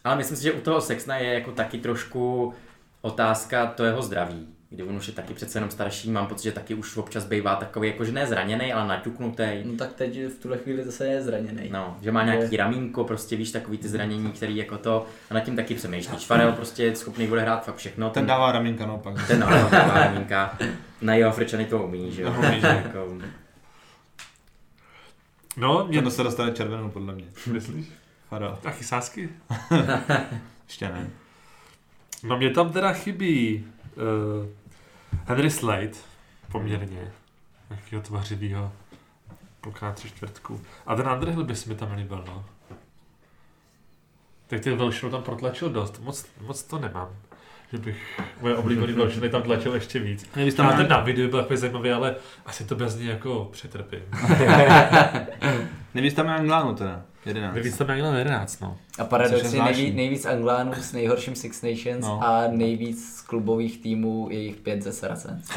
Ale 0.03 0.15
myslím 0.15 0.37
si, 0.37 0.43
že 0.43 0.51
u 0.51 0.61
toho 0.61 0.81
Sextona 0.81 1.17
je 1.17 1.33
jako 1.33 1.51
taky 1.51 1.77
trošku 1.77 2.53
otázka 3.01 3.65
to 3.65 3.85
jeho 3.85 4.01
zdraví. 4.01 4.47
Kdy 4.69 4.83
on 4.83 4.95
už 4.95 5.07
je 5.07 5.13
taky 5.13 5.33
přece 5.33 5.57
jenom 5.57 5.71
starší, 5.71 6.11
mám 6.11 6.27
pocit, 6.27 6.43
že 6.43 6.51
taky 6.51 6.73
už 6.75 6.97
občas 6.97 7.25
bývá 7.25 7.55
takový, 7.55 7.87
jakože 7.87 8.11
ne 8.11 8.27
zraněný, 8.27 8.73
ale 8.73 8.87
naťuknutý. 8.87 9.43
No 9.63 9.77
tak 9.77 9.93
teď 9.93 10.19
v 10.25 10.39
tuhle 10.41 10.57
chvíli 10.57 10.83
zase 10.83 11.07
je 11.07 11.21
zraněný. 11.21 11.69
No, 11.71 11.97
že 12.01 12.11
má 12.11 12.23
nějaký 12.25 12.57
ramínko, 12.57 13.03
prostě 13.03 13.35
víš, 13.35 13.51
takový 13.51 13.77
ty 13.77 13.87
zranění, 13.87 14.31
který 14.31 14.57
jako 14.57 14.77
to, 14.77 15.05
a 15.29 15.33
nad 15.33 15.39
tím 15.39 15.55
taky 15.55 15.75
přemýšlíš. 15.75 16.25
Farel 16.25 16.51
prostě 16.51 16.83
je 16.83 16.95
schopný 16.95 17.27
bude 17.27 17.41
hrát 17.41 17.65
fakt 17.65 17.75
všechno. 17.75 18.09
Ten 18.09 18.25
dává 18.25 18.51
ramínka 18.51 18.85
naopak. 18.85 19.27
ten 19.27 19.39
dává 19.39 19.69
dává 19.69 19.93
ramínka. 19.93 20.57
Na 21.01 21.13
jeho 21.13 21.29
Afričany 21.29 21.65
to 21.65 21.83
umí, 21.83 22.11
že 22.11 22.21
jo. 22.21 22.33
No, 22.33 22.39
umí, 22.39 22.61
že? 22.61 22.91
No, 25.57 25.87
mě... 25.87 26.01
Ten 26.01 26.11
se 26.11 26.23
dostane 26.23 26.51
červenou, 26.51 26.89
podle 26.89 27.13
mě. 27.15 27.25
Myslíš? 27.51 27.87
Farel. 28.29 28.59
Taky 28.61 28.83
sásky? 28.83 29.29
Ještě 30.67 30.89
ne. 30.89 31.09
No 32.23 32.37
mě 32.37 32.49
tam 32.49 32.71
teda 32.71 32.93
chybí 32.93 33.67
uh, 33.95 34.45
Henry 35.25 35.51
Slade, 35.51 35.91
poměrně, 36.51 37.11
nějakého 37.69 38.01
tvařivého 38.01 38.71
Koukám 39.61 39.89
na 39.89 39.95
tři 39.95 40.09
čtvrtku. 40.09 40.61
A 40.85 40.95
ten 40.95 41.07
Underhill 41.07 41.43
by 41.43 41.55
se 41.55 41.69
mi 41.69 41.75
tam 41.75 41.91
líbil, 41.91 42.23
no. 42.27 42.45
Tak 44.47 44.61
těch 44.61 44.77
Velšinů 44.77 45.11
tam 45.11 45.23
protlačil 45.23 45.69
dost. 45.69 45.99
Moc, 45.99 46.25
moc 46.41 46.63
to 46.63 46.79
nemám. 46.79 47.15
Že 47.71 47.77
bych 47.77 48.19
moje 48.41 48.55
oblíbený 48.55 48.93
Velšiny 48.93 49.29
tam 49.29 49.41
tlačil 49.41 49.73
ještě 49.73 49.99
víc. 49.99 50.29
Nejvíc 50.35 50.55
Tam 50.55 50.67
tam 50.67 50.77
ten 50.77 50.87
na 50.87 50.99
videu 50.99 51.29
byl 51.29 51.41
takový 51.41 51.59
zajímavý, 51.59 51.91
ale 51.91 52.15
asi 52.45 52.65
to 52.65 52.75
bez 52.75 52.95
něj 52.95 53.07
jako 53.07 53.49
přetrpím. 53.51 53.99
Nejvíc 55.93 56.13
tam 56.13 56.27
je 56.27 56.33
Anglánu 56.33 56.75
teda. 56.75 57.01
11. 57.25 57.53
Nejvíc 57.53 57.77
tam 57.77 57.87
měl 57.93 58.15
11, 58.15 58.59
no. 58.61 58.77
A 58.99 59.01
je 59.01 59.07
paradoxně 59.07 59.49
zvláštní. 59.49 59.91
nejvíc, 59.91 60.25
Anglánů 60.25 60.73
s 60.73 60.93
nejhorším 60.93 61.35
Six 61.35 61.61
Nations 61.61 62.05
No. 62.05 62.19
a 62.23 62.47
nejvíc 62.47 63.15
z 63.17 63.21
klubových 63.21 63.81
týmů 63.81 64.27
je 64.31 64.39
jich 64.39 64.55
pět 64.55 64.81
ze 64.81 64.91
Saracens. 64.91 65.49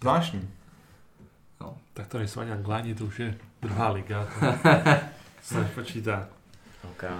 Zvláštní. 0.00 0.48
Tak 1.94 2.06
to 2.06 2.18
nejsou 2.18 2.40
ani 2.40 2.52
Angláni, 2.52 2.94
to 2.94 3.04
už 3.04 3.18
je 3.18 3.34
druhá 3.62 3.90
liga. 3.90 4.28
To 4.62 4.68
se 5.42 5.60
nepočítá. 5.60 6.28
Okay. 6.92 7.10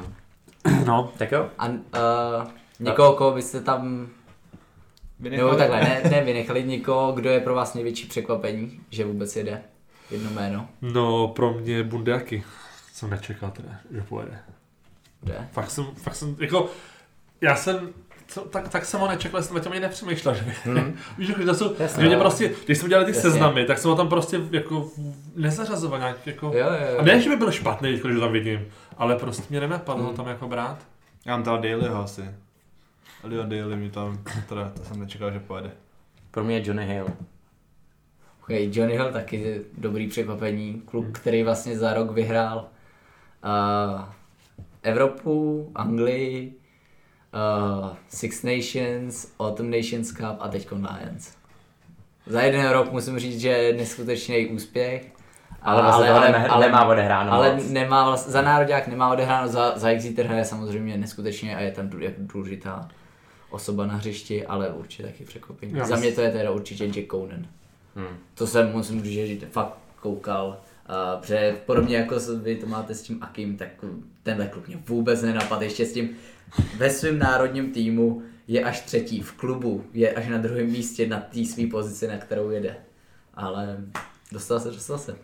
No, 0.87 1.13
Tak 1.17 1.33
jo, 1.33 1.51
A 1.59 1.69
uh, 1.69 1.75
někoho, 2.83 3.13
koho 3.13 3.31
byste 3.33 3.61
tam, 3.61 4.09
nebo 5.19 5.55
takhle, 5.55 5.81
ne, 5.81 6.03
ne 6.11 6.25
vynechali 6.25 6.65
někoho, 6.65 7.13
kdo 7.13 7.31
je 7.31 7.41
pro 7.41 7.55
vás 7.55 7.75
největší 7.75 8.07
překvapení, 8.07 8.81
že 8.91 9.05
vůbec 9.05 9.37
jede 9.37 9.63
jedno 10.11 10.31
jméno. 10.31 10.69
no 10.83 11.29
pro 11.29 11.53
mě 11.53 11.83
Bundaky. 11.83 12.45
Jsem 12.93 13.11
nečekal 13.11 13.51
teda, 13.51 13.69
že 13.91 14.01
pojede. 14.03 14.39
Jde. 15.23 15.49
Fakt 15.53 15.71
jsem, 15.71 15.85
fakt 15.85 16.15
jsem, 16.15 16.37
jako, 16.41 16.71
já 17.41 17.57
jsem, 17.57 17.89
co, 18.27 18.41
tak, 18.41 18.69
tak 18.69 18.85
jsem 18.85 19.01
ho 19.01 19.09
nečekal, 19.09 19.43
jsem 19.43 19.57
na 19.57 19.63
tím 19.63 19.73
ani 19.73 19.81
nepřemýšlel, 19.81 20.35
že 20.35 20.45
hmm. 20.65 20.97
Víš, 21.19 21.29
jako, 21.29 21.45
to 21.45 21.55
jsou, 21.55 21.75
Jasně. 21.79 22.03
že 22.03 22.09
mě 22.09 22.17
prostě, 22.17 22.53
když 22.65 22.79
jsme 22.79 22.89
dělali 22.89 23.05
ty 23.05 23.11
Jasně. 23.11 23.31
seznamy, 23.31 23.65
tak 23.65 23.79
jsem 23.79 23.91
ho 23.91 23.97
tam 23.97 24.09
prostě 24.09 24.41
jako 24.51 24.91
nezařazoval 25.37 25.99
nějak, 25.99 26.27
jako, 26.27 26.47
Jo, 26.47 26.53
jo, 26.67 26.87
jo. 26.93 26.99
a 26.99 27.03
ne, 27.03 27.21
že 27.21 27.31
by 27.31 27.37
byl 27.37 27.51
špatný, 27.51 27.91
když 27.91 28.15
ho 28.15 28.21
tam 28.21 28.33
vidím, 28.33 28.67
ale 28.97 29.17
prostě 29.17 29.43
mě 29.51 29.61
nenapadlo 29.61 30.05
ho 30.05 30.13
tam 30.13 30.27
jako 30.29 30.49
brát. 30.49 30.79
Já 31.27 31.37
mám 31.37 31.45
toho 31.45 31.57
Dalyho 31.57 32.03
asi. 32.03 32.23
Leo 33.23 33.43
Daly 33.43 33.77
mi 33.77 33.91
tam, 33.91 34.19
teda, 34.49 34.71
to 34.77 34.85
jsem 34.85 35.01
nečekal, 35.01 35.33
že 35.33 35.41
pojede. 35.41 35.71
pro 36.31 36.45
mě 36.45 36.57
je 36.57 36.67
Johnny 36.67 36.87
Hill. 36.87 37.07
Okay, 38.43 38.71
Johnny 38.73 38.95
Hill 38.97 39.13
taky 39.13 39.61
dobrý 39.79 40.09
překvapení. 40.09 40.83
Kluk, 40.87 41.19
který 41.19 41.43
vlastně 41.43 41.79
za 41.79 41.95
rok 41.95 42.11
vyhrál 42.11 42.69
uh, 43.45 44.03
Evropu, 44.83 45.71
Anglii, 45.75 46.53
uh, 47.83 47.89
Six 48.09 48.43
Nations, 48.43 49.33
Autumn 49.41 49.71
Nations 49.71 50.13
Cup 50.13 50.37
a 50.41 50.49
teď 50.49 50.73
Lions. 50.73 51.35
Za 52.27 52.41
jeden 52.43 52.69
rok 52.71 52.93
musím 52.93 53.19
říct, 53.19 53.41
že 53.41 53.49
je 53.49 53.73
neskutečný 53.77 54.47
úspěch. 54.47 55.13
Ale 55.63 55.83
vlastně 55.83 56.07
toho 56.07 56.21
nemá- 56.21 56.61
nemá 56.61 56.85
odehráno 56.87 57.33
Ale 57.33 57.55
moc. 57.55 57.69
nemá 57.71 58.05
vlastně, 58.05 58.33
za 58.33 58.43
národák 58.43 58.87
nemá 58.89 59.13
odehráno, 59.13 59.49
za, 59.49 59.79
za 59.79 59.89
Exeter 59.89 60.27
hraje 60.27 60.45
samozřejmě 60.45 60.97
neskutečně 60.97 61.57
a 61.57 61.61
je 61.61 61.71
tam 61.73 61.89
dů- 61.89 62.01
důležitá 62.17 62.89
osoba 63.53 63.87
na 63.87 63.95
hřišti, 63.95 64.47
ale 64.47 64.71
určitě 64.71 65.03
taky 65.03 65.25
překvapení. 65.25 65.73
Já 65.77 65.87
Za 65.87 65.97
mě 65.97 66.13
to 66.13 66.21
je 66.21 66.31
teda 66.31 66.51
určitě 66.51 66.87
Jack 66.87 67.11
Conan. 67.11 67.47
Hmm. 67.97 68.17
To 68.35 68.47
jsem, 68.47 68.73
musím 68.73 69.03
říct, 69.03 69.41
že 69.41 69.47
fakt 69.47 69.79
koukal. 70.01 70.59
Uh, 70.89 71.21
protože 71.21 71.57
podobně 71.67 71.97
jako 71.97 72.17
vy 72.43 72.57
to 72.57 72.67
máte 72.67 72.95
s 72.95 73.03
tím 73.03 73.19
Akim, 73.21 73.57
tak 73.57 73.69
tenhle 74.23 74.47
klub 74.47 74.69
mě 74.69 74.77
vůbec 74.89 75.23
nenapad. 75.23 75.63
Ještě 75.63 75.87
s 75.87 75.93
tím 75.93 76.11
ve 76.77 76.91
svém 76.91 77.19
národním 77.19 77.73
týmu 77.73 78.23
je 78.49 78.65
až 78.65 78.81
třetí 78.81 79.21
v 79.21 79.33
klubu, 79.33 79.85
je 79.93 80.13
až 80.13 80.29
na 80.29 80.39
druhém 80.39 80.67
místě 80.67 81.07
na 81.07 81.21
té 81.21 81.45
své 81.45 81.67
pozici, 81.67 82.09
na 82.09 82.17
kterou 82.17 82.51
jede. 82.51 82.77
Ale 83.35 83.77
dostal 84.33 84.61
se, 84.61 84.71
dostal 84.71 84.99
se. 84.99 85.17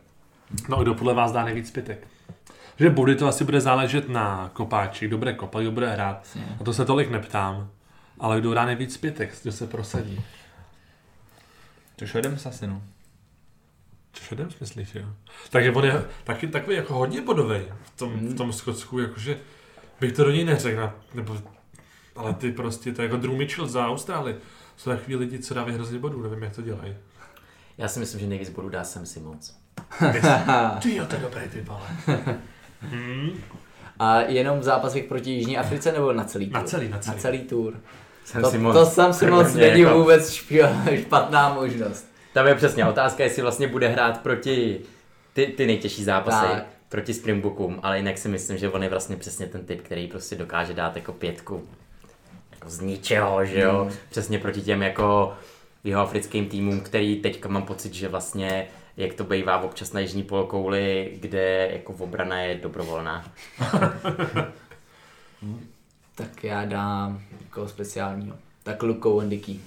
No, 0.68 0.83
kdo 0.83 0.95
podle 0.95 1.14
vás 1.14 1.33
dá 1.33 1.45
nejvíc 1.45 1.70
pětek? 1.70 2.07
Že 2.76 2.91
body 2.91 3.16
to 3.16 3.26
asi 3.26 3.45
bude 3.45 3.61
záležet 3.61 4.09
na 4.09 4.51
kopáči, 4.53 5.07
kdo 5.07 5.18
bude 5.18 5.33
kopat, 5.33 5.62
kdo 5.62 5.72
bude 5.72 5.91
hrát. 5.91 6.26
A 6.61 6.64
to 6.64 6.72
se 6.72 6.85
tolik 6.85 7.11
neptám. 7.11 7.70
Ale 8.21 8.41
kdo 8.41 8.55
dá 8.55 8.64
nejvíc 8.64 8.97
pětek, 8.97 9.35
kdo 9.43 9.53
se 9.53 9.66
prosadí. 9.66 10.25
Asi 12.47 12.66
no. 12.66 12.83
Což 14.12 14.31
jeden 14.31 14.49
myslíš, 14.61 14.95
jo? 14.95 15.07
Takže 15.51 15.73
on 15.73 15.85
je 15.85 16.05
taky 16.25 16.49
takový 16.49 16.77
jako 16.77 16.95
hodně 16.95 17.21
bodový 17.21 17.61
v 17.83 17.91
tom, 17.97 18.12
v 18.29 18.37
tom 18.37 18.53
Skotsku, 18.53 18.99
jakože 18.99 19.39
bych 20.01 20.12
to 20.12 20.25
do 20.25 20.31
něj 20.31 20.45
neřekl, 20.45 20.93
nebo, 21.14 21.37
ale 22.16 22.35
ty 22.35 22.53
prostě, 22.53 22.93
to 22.93 23.03
je 23.03 23.07
jako 23.07 23.16
Drew 23.16 23.33
Mitchell 23.33 23.69
za 23.69 23.89
Austrálii. 23.89 24.37
Jsou 24.77 24.91
takový 24.91 25.16
lidi, 25.16 25.39
co 25.39 25.55
dávají 25.55 25.75
hrozně 25.75 25.99
bodů, 25.99 26.23
nevím, 26.23 26.43
jak 26.43 26.55
to 26.55 26.62
dělají. 26.62 26.97
Já 27.79 27.89
si 27.89 28.01
myslím, 28.01 28.21
že 28.21 28.27
nejvíc 28.27 28.49
bodů 28.49 28.69
dá 28.69 28.85
Sam 28.85 29.07
Simons. 29.07 29.57
Ty 30.83 30.97
jo, 30.97 31.07
to 31.07 31.14
je 31.14 31.21
dobrý 31.21 31.41
ty 31.49 31.64
ale. 31.69 31.87
Hmm. 32.81 33.31
A 33.99 34.21
jenom 34.21 34.59
v 34.59 34.62
zápasech 34.62 35.05
proti 35.05 35.31
Jižní 35.31 35.59
Africe 35.59 35.93
nebo 35.93 36.12
na 36.12 36.25
celý 36.25 36.51
Na 36.51 36.61
tour? 36.61 36.69
celý, 36.69 36.89
na 36.89 36.99
celý. 36.99 37.16
Na 37.16 37.23
celý 37.23 37.39
tour. 37.39 37.81
Sam 38.29 38.43
To, 38.43 38.51
Simons. 38.51 38.74
to 38.76 38.87
sam 38.87 39.12
si 39.12 39.26
moc 39.26 39.55
není 39.55 39.81
jako- 39.81 39.99
vůbec 39.99 40.33
špatná 40.95 41.55
možnost. 41.55 42.12
Tam 42.33 42.47
je 42.47 42.55
přesně 42.55 42.85
otázka, 42.87 43.24
jestli 43.24 43.43
vlastně 43.43 43.68
bude 43.68 43.89
hrát 43.89 44.20
proti 44.22 44.81
ty, 45.33 45.47
ty 45.47 45.66
nejtěžší 45.66 46.05
zápasy, 46.05 46.47
Tak. 46.47 46.64
proti 46.89 47.14
Springbookům, 47.14 47.81
ale 47.83 47.97
jinak 47.99 48.18
si 48.18 48.29
myslím, 48.29 48.59
že 48.59 48.68
on 48.68 48.83
je 48.83 48.89
vlastně 48.89 49.16
přesně 49.16 49.47
ten 49.47 49.64
typ, 49.64 49.83
který 49.83 50.07
prostě 50.07 50.37
dokáže 50.37 50.74
dát 50.74 50.97
jako 50.97 51.12
pětku 51.12 51.68
jako 52.53 52.70
z 52.70 52.81
ničeho, 52.81 53.45
že 53.45 53.61
jo, 53.61 53.81
Hmm. 53.83 53.93
přesně 54.11 54.39
proti 54.39 54.61
těm 54.62 54.83
jako 54.83 55.35
jeho 55.85 56.01
africkým 56.03 56.49
týmům, 56.49 56.81
který 56.81 57.16
teďka 57.16 57.49
mám 57.49 57.62
pocit, 57.62 57.95
že 57.95 58.09
vlastně 58.09 58.66
jak 58.97 59.14
to 59.14 59.24
bývá 59.24 59.61
občas 59.61 59.93
na 59.93 60.01
jižní 60.01 60.22
polokouli, 60.22 61.12
kde 61.20 61.68
jako 61.72 61.93
obrana 61.93 62.41
je 62.41 62.55
dobrovolná. 62.55 63.24
Tak 66.14 66.45
já 66.45 66.64
dám 66.64 67.22
někoho 67.59 67.69
speciálního. 67.69 68.37
Tak 68.63 68.83
Luke 68.83 69.09
Wendický. 69.09 69.61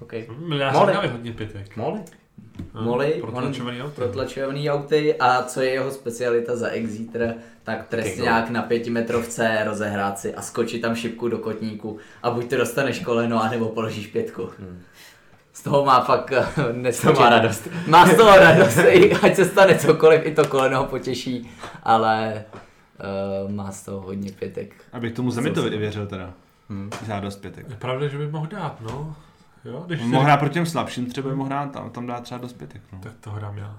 Okay. 0.00 0.26
Jsem 0.26 0.86
dávě 0.94 1.10
hodně 1.10 1.32
pětek. 1.32 1.76
Hmm, 1.76 2.84
Molly, 2.84 3.12
protlačovaný 3.20 3.80
on- 3.80 3.86
auto. 3.86 3.94
protlačovaný 3.94 4.70
auty 4.70 5.14
a 5.18 5.42
co 5.42 5.60
je 5.60 5.70
jeho 5.70 5.90
specialita 5.90 6.56
za 6.56 6.68
Exeter, 6.68 7.34
tak 7.62 7.86
trestňák 7.88 8.50
na 8.50 8.62
pětimetrovce 8.62 9.58
rozehrát 9.64 10.18
si 10.18 10.34
a 10.34 10.42
skočit 10.42 10.82
tam 10.82 10.94
šipku 10.94 11.28
do 11.28 11.38
kotníku 11.38 11.98
a 12.22 12.30
buď 12.30 12.50
to 12.50 12.56
dostaneš 12.56 12.98
koleno, 12.98 13.42
anebo 13.42 13.68
položíš 13.68 14.06
pětku. 14.06 14.48
Z 15.52 15.62
toho 15.62 15.84
má 15.84 16.00
fakt 16.00 16.32
eh, 16.32 16.46
nesmírně- 16.72 17.20
má 17.20 17.28
radost. 17.28 17.68
Má 17.86 18.06
z 18.06 18.16
toho 18.16 18.36
radost, 18.36 18.78
i 18.88 19.12
ať 19.14 19.36
se 19.36 19.44
stane 19.44 19.78
cokoliv, 19.78 20.26
i 20.26 20.34
to 20.34 20.46
koleno 20.48 20.78
ho 20.78 20.84
potěší, 20.84 21.50
ale 21.82 22.44
uh, 23.44 23.50
má 23.50 23.72
z 23.72 23.84
toho 23.84 24.00
hodně 24.00 24.32
pětek. 24.32 24.74
Abych 24.92 25.12
tomu 25.12 25.30
Zemitovi 25.30 25.70
i 25.70 25.78
věřil 25.78 26.06
teda. 26.06 26.34
Hmm. 26.72 26.90
Žádost 27.06 27.36
pětek. 27.36 27.66
Je 27.70 27.76
pravda, 27.76 28.08
že 28.08 28.18
by 28.18 28.26
mohl 28.28 28.46
dát, 28.46 28.80
no. 28.80 29.16
Jo, 29.64 29.82
když 29.86 30.00
mohl 30.00 30.24
hrát 30.24 30.36
proti 30.36 30.54
těm 30.54 30.66
slabším, 30.66 31.06
třeba 31.10 31.30
by 31.30 31.36
mohl 31.36 31.48
hrát 31.48 31.72
tam, 31.72 31.90
tam 31.90 32.06
dá 32.06 32.20
třeba 32.20 32.38
dost 32.40 32.52
pětek. 32.52 32.82
No. 32.92 32.98
Tak 33.02 33.12
toho 33.20 33.38
dám 33.40 33.58
já. 33.58 33.78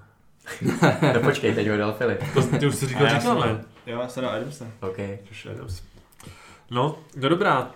No 1.13 1.19
počkej, 1.19 1.55
teď 1.55 1.69
ho 1.69 1.77
dal 1.77 1.93
Filip. 1.93 2.19
To, 2.33 2.41
ty 2.57 2.67
už 2.67 2.75
jsi 2.75 2.87
říkal, 2.87 3.07
říkal, 3.09 3.41
jsem- 3.41 3.53
ne? 3.55 3.63
Jo, 3.85 3.99
já 4.01 4.07
jsem 4.07 4.23
dal 4.23 4.33
Adamse. 4.35 4.71
OK. 4.81 4.97
Josh 4.99 5.45
Adams. 5.55 5.81
No, 6.71 6.99
no 7.15 7.29
dobrá. 7.29 7.71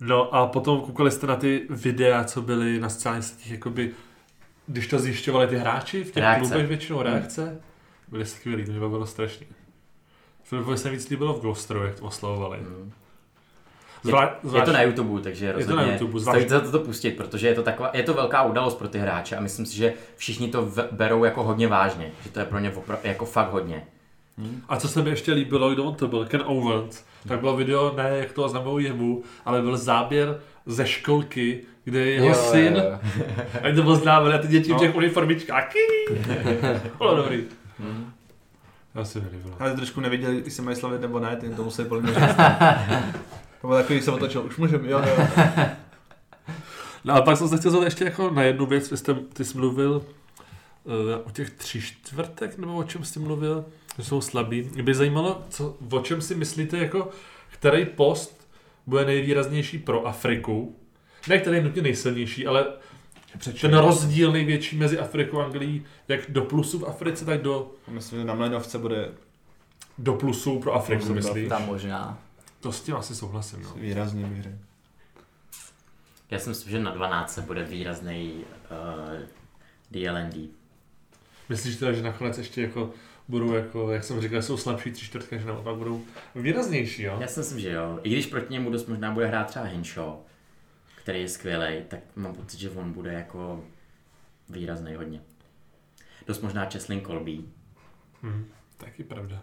No 0.00 0.34
a 0.34 0.46
potom 0.46 0.80
koukali 0.80 1.10
jste 1.10 1.26
na 1.26 1.36
ty 1.36 1.66
videa, 1.70 2.24
co 2.24 2.42
byly 2.42 2.80
na 2.80 2.88
sociálních 2.88 3.24
sítích, 3.24 3.52
jakoby, 3.52 3.90
když 4.66 4.86
to 4.86 4.98
zjišťovali 4.98 5.46
ty 5.46 5.56
hráči 5.56 6.04
v 6.04 6.10
těch 6.10 6.22
Reakce. 6.22 6.48
klubech 6.48 6.66
většinou 6.66 7.02
reakce, 7.02 7.60
byly 8.08 8.26
skvělý, 8.26 8.64
to 8.64 8.70
mě 8.70 8.80
bylo 8.80 9.06
strašně. 9.06 9.46
Filipovi 10.44 10.78
se 10.78 10.90
víc 10.90 11.08
líbilo 11.08 11.34
v 11.34 11.40
Gloucesteru, 11.40 11.82
jak 11.84 11.94
to 11.94 12.04
oslavovali. 12.04 12.58
Hmm. 12.58 12.92
Zvlá, 14.02 14.34
Je 14.56 14.62
to 14.62 14.72
na 14.72 14.82
YouTube, 14.82 15.20
takže 15.22 15.46
Je 15.46 15.52
to 15.52 15.58
rozhodně 15.58 15.76
na 15.86 15.92
YouTube, 15.92 16.10
stojí 16.20 16.22
zvlášť- 16.24 16.48
za 16.48 16.60
to, 16.60 16.70
to 16.70 16.78
pustit, 16.78 17.10
protože 17.10 17.48
je 17.48 17.54
to, 17.54 17.62
taková, 17.62 17.90
je 17.94 18.02
to 18.02 18.14
velká 18.14 18.42
událost 18.42 18.74
pro 18.74 18.88
ty 18.88 18.98
hráče 18.98 19.36
a 19.36 19.40
myslím 19.40 19.66
si, 19.66 19.76
že 19.76 19.92
všichni 20.16 20.48
to 20.48 20.62
v, 20.62 20.88
berou 20.92 21.24
jako 21.24 21.42
hodně 21.42 21.68
vážně, 21.68 22.10
že 22.24 22.30
to 22.30 22.38
je 22.40 22.44
pro 22.46 22.58
ně 22.58 22.70
opra- 22.70 22.98
jako 23.04 23.24
fakt 23.24 23.50
hodně. 23.52 23.84
A 24.68 24.76
co 24.76 24.88
se 24.88 25.02
mi 25.02 25.10
ještě 25.10 25.32
líbilo, 25.32 25.70
kdo 25.70 25.84
on 25.84 25.94
to 25.94 26.08
byl, 26.08 26.24
Ken 26.26 26.42
Owens, 26.46 27.04
tak 27.28 27.40
bylo 27.40 27.56
video, 27.56 27.94
ne 27.96 28.10
jak 28.18 28.32
to 28.32 28.44
oznamují 28.44 28.84
jemu, 28.86 29.22
ale 29.44 29.62
byl 29.62 29.76
záběr 29.76 30.40
ze 30.66 30.86
školky, 30.86 31.60
kde 31.84 31.98
je 31.98 32.10
jeho 32.14 32.26
Jo, 32.28 32.34
syn, 32.34 32.76
jo, 32.76 32.82
jo. 33.18 33.30
a 33.72 33.74
to 33.74 33.82
bylo 33.82 33.96
známé, 33.96 34.34
a 34.34 34.38
ty 34.38 34.48
děti 34.48 34.68
v 34.70 34.72
No. 34.72 34.78
těch 34.78 34.94
uniformičkách. 34.94 35.72
Bylo 36.98 37.16
dobrý. 37.16 37.44
Já 38.94 39.04
si 39.04 39.20
nelíbilo. 39.20 39.54
Ale 39.58 39.74
trošku 39.76 40.00
nevěděli, 40.00 40.36
jestli 40.36 40.50
se 40.50 40.62
mají 40.62 40.76
slavit 40.76 41.00
nebo 41.00 41.20
ne, 41.20 41.36
ty 41.36 41.48
to 41.50 41.64
museli 41.64 41.88
podle 41.88 42.02
mě 42.02 42.14
říct. 42.14 42.36
To 43.60 43.66
bylo 43.66 43.78
takový, 43.78 44.02
se 44.02 44.10
otočil, 44.10 44.42
už 44.42 44.56
můžeme, 44.56 44.90
jo, 44.90 45.02
jo. 45.06 45.26
No 47.04 47.14
a 47.14 47.22
pak 47.22 47.36
jsem 47.36 47.48
se 47.48 47.56
chtěl 47.56 47.70
zeptat 47.70 47.84
ještě 47.84 48.04
jako 48.04 48.30
na 48.30 48.42
jednu 48.42 48.66
věc, 48.66 48.90
vy 48.90 48.96
jste, 48.96 49.14
ty 49.14 49.44
jsi 49.44 49.58
mluvil 49.58 50.02
uh, 50.84 50.92
o 51.24 51.30
těch 51.30 51.50
tři 51.50 51.82
čtvrtek, 51.82 52.58
nebo 52.58 52.76
o 52.76 52.84
čem 52.84 53.04
jsi 53.04 53.18
mluvil, 53.18 53.64
že 53.98 54.04
jsou 54.04 54.20
slabí. 54.20 54.70
Mě 54.74 54.82
by 54.82 54.94
zajímalo, 54.94 55.42
co, 55.50 55.76
o 55.92 56.00
čem 56.00 56.20
si 56.20 56.34
myslíte, 56.34 56.78
jako, 56.78 57.08
který 57.50 57.84
post 57.84 58.48
bude 58.86 59.04
nejvýraznější 59.04 59.78
pro 59.78 60.06
Afriku, 60.06 60.76
ne 61.28 61.38
který 61.38 61.56
je 61.56 61.62
nutně 61.62 61.82
nejsilnější, 61.82 62.46
ale 62.46 62.66
ten 63.60 63.78
rozdíl 63.78 64.32
největší 64.32 64.76
mezi 64.76 64.98
Afrikou 64.98 65.40
a 65.40 65.44
Anglií, 65.44 65.84
jak 66.08 66.20
do 66.28 66.42
plusu 66.42 66.78
v 66.78 66.84
Africe, 66.88 67.24
tak 67.24 67.42
do, 67.42 67.70
Myslím, 67.88 68.18
že 68.18 68.24
na 68.24 68.34
Mlenovce 68.34 68.78
bude 68.78 69.10
do 69.98 70.14
plusu 70.14 70.58
pro 70.58 70.74
Afriku, 70.74 71.14
myslíš? 71.14 71.48
Tam 71.48 71.66
možná. 71.66 72.18
To 72.60 72.72
s 72.72 72.82
tím 72.82 72.96
asi 72.96 73.14
souhlasím, 73.14 73.62
no. 73.62 73.74
výrazně 73.74 74.26
bych 74.26 74.42
řekl. 74.42 74.58
Já 76.30 76.38
si 76.38 76.48
myslím, 76.48 76.70
že 76.70 76.78
na 76.78 76.90
12 76.90 77.38
bude 77.38 77.64
výrazný 77.64 78.44
uh, 78.70 79.20
DLND. 79.90 80.50
Myslíš 81.48 81.76
teda, 81.76 81.92
že 81.92 82.02
nakonec 82.02 82.38
ještě 82.38 82.62
jako 82.62 82.92
budou 83.28 83.54
jako, 83.54 83.90
jak 83.92 84.04
jsem 84.04 84.20
říkal, 84.20 84.42
jsou 84.42 84.56
slabší 84.56 84.92
tři 84.92 85.06
čtvrtky, 85.06 85.38
že 85.38 85.46
naopak 85.46 85.76
budou 85.76 86.04
výraznější, 86.34 87.02
jo? 87.02 87.16
Já 87.20 87.26
si 87.26 87.40
myslím, 87.40 87.60
že 87.60 87.70
jo. 87.70 88.00
I 88.02 88.10
když 88.10 88.26
proti 88.26 88.52
němu 88.52 88.70
dost 88.70 88.86
možná 88.86 89.12
bude 89.12 89.26
hrát 89.26 89.44
třeba 89.44 89.64
Henshaw, 89.64 90.16
který 90.94 91.20
je 91.20 91.28
skvělý, 91.28 91.82
tak 91.88 92.00
mám 92.16 92.34
pocit, 92.34 92.60
že 92.60 92.70
on 92.70 92.92
bude 92.92 93.12
jako 93.12 93.64
výrazný 94.48 94.94
hodně. 94.94 95.20
Dost 96.26 96.42
možná 96.42 96.64
Cheslin 96.64 97.00
Colby. 97.00 97.40
Hm, 98.22 98.48
taky 98.76 99.04
pravda. 99.04 99.42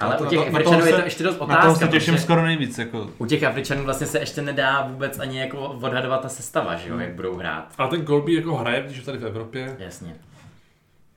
Ale 0.00 0.16
to- 0.16 0.24
u 0.24 0.26
těch 0.28 0.38
to- 0.38 0.46
Afričanů 0.46 0.86
je 0.86 0.92
to 0.92 1.00
ještě 1.04 1.24
dost 1.24 1.40
Na 1.40 1.46
toho 1.46 1.58
otázka, 1.58 1.86
se 1.86 1.92
těším 1.92 2.14
protože 2.14 2.24
skoro 2.24 2.42
nejvíc, 2.44 2.78
jako 2.78 3.10
u 3.18 3.26
těch 3.26 3.42
Afričanů 3.44 3.84
vlastně 3.84 4.06
se 4.06 4.18
ještě 4.18 4.42
nedá 4.42 4.86
vůbec 4.86 5.18
ani 5.18 5.38
jako 5.40 5.58
odhadovat 5.58 6.22
ta 6.22 6.28
sestava, 6.28 6.76
že 6.76 6.88
jo, 6.88 6.98
jak 6.98 7.14
budou 7.14 7.34
hrát. 7.36 7.72
Ale 7.78 7.88
ten 7.90 8.06
Colby 8.06 8.34
jako 8.34 8.56
hraje, 8.56 8.82
když 8.82 8.96
je 8.96 9.02
tady 9.02 9.18
v 9.18 9.26
Evropě. 9.26 9.76
Jasně. 9.78 10.16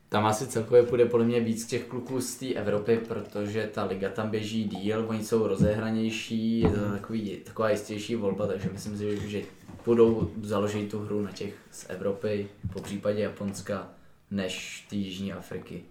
Tam 0.09 0.25
asi 0.25 0.47
celkově 0.47 0.83
půjde 0.83 1.05
podle 1.05 1.25
mě 1.25 1.39
víc 1.39 1.65
těch 1.65 1.83
kluků 1.83 2.21
z 2.21 2.35
té 2.35 2.45
Evropy, 2.53 2.97
protože 3.07 3.69
ta 3.73 3.83
liga 3.85 4.09
tam 4.09 4.29
běží 4.29 4.63
díl, 4.63 5.05
oni 5.07 5.23
jsou 5.23 5.47
rozehranější, 5.47 6.59
je 6.59 6.69
to 6.69 6.91
takový, 6.91 7.37
taková 7.43 7.69
jistější 7.69 8.15
volba, 8.15 8.47
takže 8.47 8.69
myslím 8.73 8.97
si, 8.97 9.29
že 9.29 9.41
budou 9.85 10.31
založit 10.41 10.91
tu 10.91 10.99
hru 10.99 11.21
na 11.21 11.31
těch 11.31 11.53
z 11.71 11.85
Evropy, 11.89 12.47
po 12.73 12.81
případě 12.81 13.21
Japonska, 13.21 13.87
než 14.31 14.85
ty 14.89 14.95
Jižní 14.95 15.33
Afriky. 15.33 15.81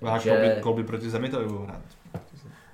Takže- 0.00 0.30
kolby, 0.30 0.54
kolby 0.60 0.84
proti 0.84 1.10
zemi 1.10 1.28
to 1.28 1.38
by 1.38 1.44
bylo 1.46 1.62
hrát. 1.62 1.82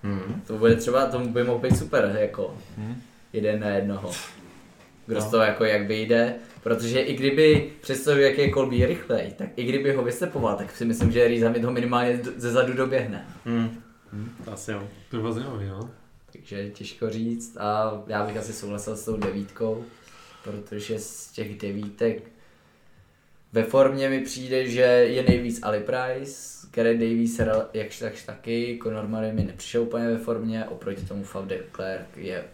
Hmm. 0.02 0.42
To 0.46 0.58
bude 0.58 0.76
třeba, 0.76 1.06
to 1.06 1.18
by 1.18 1.44
mohl 1.44 1.58
být 1.58 1.76
super, 1.78 2.16
jako 2.20 2.56
Hmm. 2.76 3.02
jeden 3.32 3.60
na 3.60 3.68
jednoho. 3.68 4.10
Kdo 5.06 5.20
z 5.20 5.24
No. 5.24 5.30
toho 5.30 5.42
jako 5.42 5.64
jak 5.64 5.86
vyjde, 5.86 6.34
protože 6.62 7.00
i 7.00 7.14
kdyby, 7.16 7.70
přesto 7.80 8.10
jak 8.10 8.38
je 8.38 8.50
Kolbí 8.50 8.86
rychlej, 8.86 9.32
tak 9.38 9.48
i 9.56 9.64
kdyby 9.64 9.92
ho 9.92 10.02
vystepoval, 10.02 10.56
tak 10.56 10.76
si 10.76 10.84
myslím, 10.84 11.12
že 11.12 11.28
Rizamit 11.28 11.64
ho 11.64 11.72
minimálně 11.72 12.20
ze 12.36 12.50
zadu 12.52 12.72
doběhne. 12.72 13.26
Hmm. 13.44 13.82
To 14.44 14.52
asi 14.52 14.72
jo. 14.72 14.88
To 15.10 15.16
bylo 15.16 15.32
zajímavý, 15.32 15.66
no. 15.66 15.90
Takže 16.32 16.70
těžko 16.70 17.10
říct 17.10 17.56
a 17.60 18.02
já 18.06 18.26
bych 18.26 18.36
asi 18.36 18.52
souhlasil 18.52 18.96
s 18.96 19.04
tou 19.04 19.16
devítkou, 19.16 19.84
protože 20.44 20.98
z 20.98 21.28
těch 21.32 21.58
devítek 21.58 22.22
ve 23.52 23.62
formě 23.62 24.08
mi 24.08 24.20
přijde, 24.20 24.68
že 24.70 24.80
je 24.80 25.22
nejvíc 25.22 25.60
Ali 25.62 25.80
Price, 25.80 26.66
Gary 26.74 26.98
Davies 26.98 27.40
jakž 27.74 27.98
takž 27.98 28.22
taky, 28.22 28.78
Conor 28.82 29.08
Murray 29.08 29.32
mi 29.32 29.44
nepřišel 29.44 29.82
úplně 29.82 30.08
ve 30.08 30.18
formě, 30.18 30.64
oproti 30.64 31.02
tomu 31.06 31.24
Fab 31.24 31.44
de 31.44 31.58
Klerk 31.58 32.16
je 32.16 32.44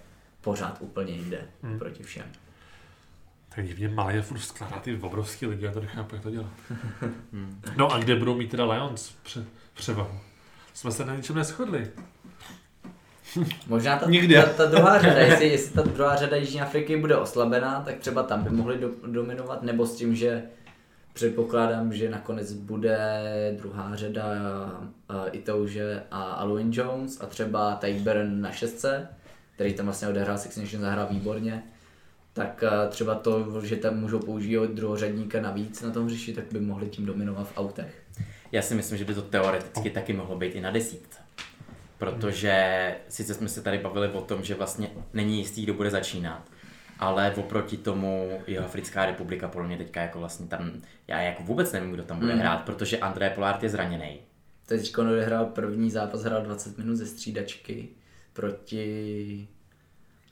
pořád 0.41 0.77
úplně 0.81 1.13
jinde 1.13 1.39
Hmm. 1.63 1.79
proti 1.79 2.03
všem. 2.03 2.25
Tak 3.55 3.67
divně 3.67 3.89
malý 3.89 4.15
je 4.17 4.23
furt 4.23 4.39
skládá 4.39 4.77
ty 4.79 4.99
obrovský 5.03 5.47
lidi, 5.47 5.65
já 5.65 5.73
to 5.73 5.81
nechápu, 5.81 6.15
jak 6.15 6.23
to 6.23 6.31
dělá. 6.31 6.51
no 7.77 7.93
a 7.93 7.99
kde 7.99 8.17
budou 8.17 8.35
mít 8.35 8.51
teda 8.51 8.65
Lions 8.73 9.13
pře- 9.23 9.45
převahu? 9.75 10.19
Jsme 10.75 10.93
se 10.93 11.05
na 11.05 11.17
ničem 11.17 11.37
neschodli. 11.37 11.91
Možná 13.67 13.99
ta, 13.99 14.07
Nikdy. 14.11 14.35
ta, 14.35 14.47
ta 14.47 14.67
druhá 14.67 14.99
řada, 15.03 15.19
jestli, 15.19 15.49
jestli 15.49 15.75
ta 15.75 15.83
druhá 15.83 16.17
řada 16.17 16.37
Jižní 16.37 16.61
Afriky 16.61 16.97
bude 16.97 17.17
oslabená, 17.17 17.83
tak 17.85 17.99
třeba 17.99 18.23
tam 18.23 18.45
by 18.45 18.51
mohli 18.51 18.79
do, 18.79 18.91
dominovat, 19.07 19.63
nebo 19.63 19.87
s 19.87 19.97
tím, 19.97 20.15
že 20.17 20.43
předpokládám, 21.13 21.93
že 21.93 22.11
nakonec 22.11 22.53
bude 22.53 22.99
druhá 23.59 23.97
řada 23.97 24.25
uh, 25.11 25.17
Itouže 25.33 26.03
a 26.11 26.23
Alwyn 26.23 26.73
Jones 26.73 27.21
a 27.21 27.27
třeba 27.27 27.75
Tyke 27.75 28.01
Byrne 28.01 28.41
na 28.41 28.53
šestce, 28.53 29.09
který 29.55 29.75
tam 29.75 29.87
vlastně 29.87 30.09
odehrál 30.09 30.39
Six 30.39 30.57
Nations 30.57 30.83
zahrál 30.83 31.07
výborně, 31.11 31.63
tak 32.33 32.65
uh, 32.67 32.91
třeba 32.91 33.15
to, 33.15 33.61
že 33.65 33.77
tam 33.77 33.97
můžou 34.01 34.19
používat 34.19 34.71
druhořadníka 34.71 35.41
navíc 35.41 35.83
na 35.83 35.91
tom 35.91 36.07
hřišti, 36.07 36.33
tak 36.33 36.45
by 36.53 36.61
mohli 36.61 36.87
tím 36.87 37.07
dominovat 37.07 37.49
v 37.49 37.59
autech. 37.59 38.03
Já 38.53 38.63
si 38.63 38.75
myslím, 38.75 38.99
že 38.99 39.05
by 39.05 39.15
to 39.15 39.23
teoreticky 39.23 39.91
taky 39.91 40.13
mohlo 40.13 40.39
být 40.39 40.55
i 40.55 40.61
na 40.61 40.71
desítce. 40.71 41.19
Protože 41.99 42.95
sice 43.09 43.35
jsme 43.35 43.49
se 43.49 43.63
tady 43.63 43.79
bavili 43.79 44.09
o 44.09 44.21
tom, 44.21 44.43
že 44.43 44.55
vlastně 44.55 44.91
není 45.13 45.39
jistý, 45.39 45.63
kdo 45.63 45.75
bude 45.75 45.91
začínat, 45.91 46.43
ale 46.99 47.33
oproti 47.37 47.77
tomu 47.77 48.41
jeho 48.47 48.65
Africká 48.65 49.07
republika 49.07 49.49
podle 49.49 49.67
mě 49.69 49.77
teďka 49.77 50.01
jako 50.03 50.19
vlastně 50.19 50.47
tam, 50.47 50.71
já 51.09 51.21
jako 51.21 51.43
vůbec 51.43 51.73
nevím, 51.73 51.93
kdo 51.93 52.03
tam 52.03 52.19
bude 52.19 52.33
Mm. 52.35 52.39
hrát, 52.41 52.57
protože 52.65 52.99
André 52.99 53.31
Polart 53.31 53.63
je 53.63 53.69
zraněný. 53.69 54.21
Teď 54.67 54.99
odehrál 54.99 55.45
první 55.47 55.91
zápas, 55.91 56.23
hrál 56.23 56.43
20 56.43 56.79
minut 56.79 56.97
ze 56.97 57.07
střídačky 57.07 57.89
proti 58.33 59.49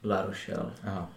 La 0.04 0.22
Rochelle. 0.26 0.70
Aha. 0.84 1.10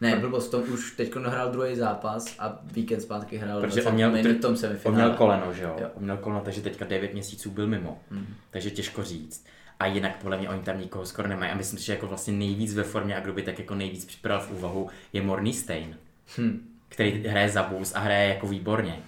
Ne, 0.00 0.16
blbost, 0.16 0.48
tom 0.48 0.62
už 0.62 0.90
teď 0.96 1.14
hrál 1.16 1.50
druhý 1.50 1.76
zápas 1.76 2.34
a 2.38 2.60
víkend 2.64 3.00
zpátky 3.00 3.36
hrál 3.36 3.60
Protože 3.60 3.74
20 3.74 3.88
on 3.88 3.94
měl, 3.94 4.10
minut 4.12 4.36
v 4.36 4.40
tom 4.40 4.50
on 4.50 4.56
semifinále. 4.56 4.96
měl 5.04 5.14
koleno, 5.16 5.52
že 5.54 5.62
jo? 5.62 5.76
Jo. 5.80 5.88
On 5.94 6.02
měl 6.02 6.16
koleno, 6.16 6.40
takže 6.40 6.60
teďka 6.60 6.84
9 6.84 7.12
měsíců 7.12 7.50
byl 7.50 7.66
mimo. 7.66 8.00
Mhm. 8.10 8.34
Takže 8.50 8.70
těžko 8.70 9.02
říct. 9.02 9.46
A 9.82 9.86
jinak 9.86 10.16
podle 10.22 10.36
mě 10.38 10.48
oni 10.48 10.62
tam 10.62 10.80
nikoho 10.80 11.06
skoro 11.06 11.28
nemají. 11.28 11.52
A 11.52 11.54
myslím 11.54 11.78
si, 11.78 11.84
že 11.84 11.92
jako 11.92 12.06
vlastně 12.06 12.32
nejvíc 12.32 12.74
ve 12.74 12.82
formě 12.82 13.16
a 13.16 13.20
kdo 13.20 13.32
by 13.32 13.42
tak 13.42 13.58
jako 13.58 13.74
nejvíc 13.74 14.04
připravil 14.04 14.46
v 14.46 14.50
úvahu 14.50 14.88
je 15.12 15.22
Morný 15.22 15.52
Stein, 15.52 15.96
Hm, 16.38 16.68
který 16.88 17.24
hraje 17.28 17.48
za 17.48 17.62
Bulls 17.62 17.94
a 17.94 17.98
hraje 18.00 18.28
jako 18.28 18.46
výborně. 18.46 18.98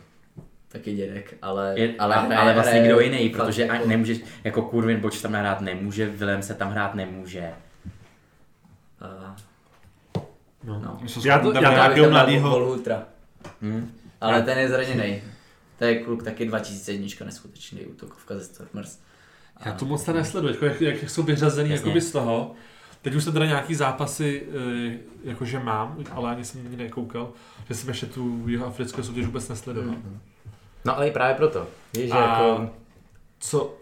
taky 0.69 0.95
dědek, 0.95 1.35
ale, 1.43 1.75
Je, 1.77 1.95
ale, 1.99 2.15
ale, 2.15 2.27
hraje- 2.27 2.39
ale 2.41 2.55
vlastně 2.55 2.73
hraje 2.81 2.89
kdo 2.89 3.01
jiný, 3.01 3.29
protože 3.29 3.63
jako- 3.63 3.75
jako... 3.75 3.89
nemůže, 3.89 4.15
jako 4.45 4.63
Kurvin 4.63 5.01
Boč 5.01 5.21
tam 5.23 5.33
hrát 5.33 5.61
nemůže, 5.61 6.07
Willem 6.07 6.43
se 6.43 6.55
tam 6.55 6.71
hrát 6.71 6.95
nemůže. 6.95 7.51
a- 9.01 9.37
No. 10.65 10.81
no. 10.81 11.01
Já 11.25 11.39
to- 11.39 11.53
tam 11.53 11.63
já- 11.63 11.73
Já 11.73 11.77
nějakého 11.77 12.11
mladýho, 12.11 12.51
Volhutra, 12.51 13.05
Hm? 13.63 13.93
ale 14.21 14.43
ten 14.43 14.59
je 14.59 14.69
zraněný. 14.69 15.23
To 15.79 15.85
je 15.85 15.99
kluk 16.03 16.23
taky 16.23 16.47
2001, 16.47 17.25
neskutečný 17.25 17.81
útokovka 17.87 18.35
ze 18.35 18.45
Stormers. 18.45 18.99
Já 19.65 19.73
to 19.73 19.85
moc 19.85 20.07
nesleduji, 20.07 20.55
jako 20.55 20.65
jak, 20.65 20.81
jak 20.81 21.11
jsou 21.11 21.23
vyřazený 21.23 21.71
jakoby 21.71 22.01
z 22.01 22.13
toho. 22.13 22.53
Teď 23.03 23.15
už 23.15 23.25
jsem 23.25 23.33
teda 23.33 23.47
nějaký 23.47 23.75
zápasy, 23.75 24.43
eh, 24.91 24.99
jakože 25.25 25.59
mám, 25.59 25.97
ale 26.11 26.31
ani 26.31 26.45
jsem 26.45 26.63
nikdy 26.63 26.85
nekoukal, 26.85 27.33
že 27.69 27.75
jsem 27.75 27.89
ještě 27.89 28.07
tu 28.07 28.49
jeho 28.49 28.67
africkou 28.67 29.03
soutěž 29.03 29.27
vůbec 29.27 29.49
nesledoval. 29.49 29.95
No 30.85 30.97
ale 30.97 31.09
i 31.09 31.11
právě 31.11 31.35
proto. 31.35 31.67
Víš, 31.95 32.05
že 32.07 32.13
A 32.13 32.21
jako... 32.31 32.71
co, 33.39 33.75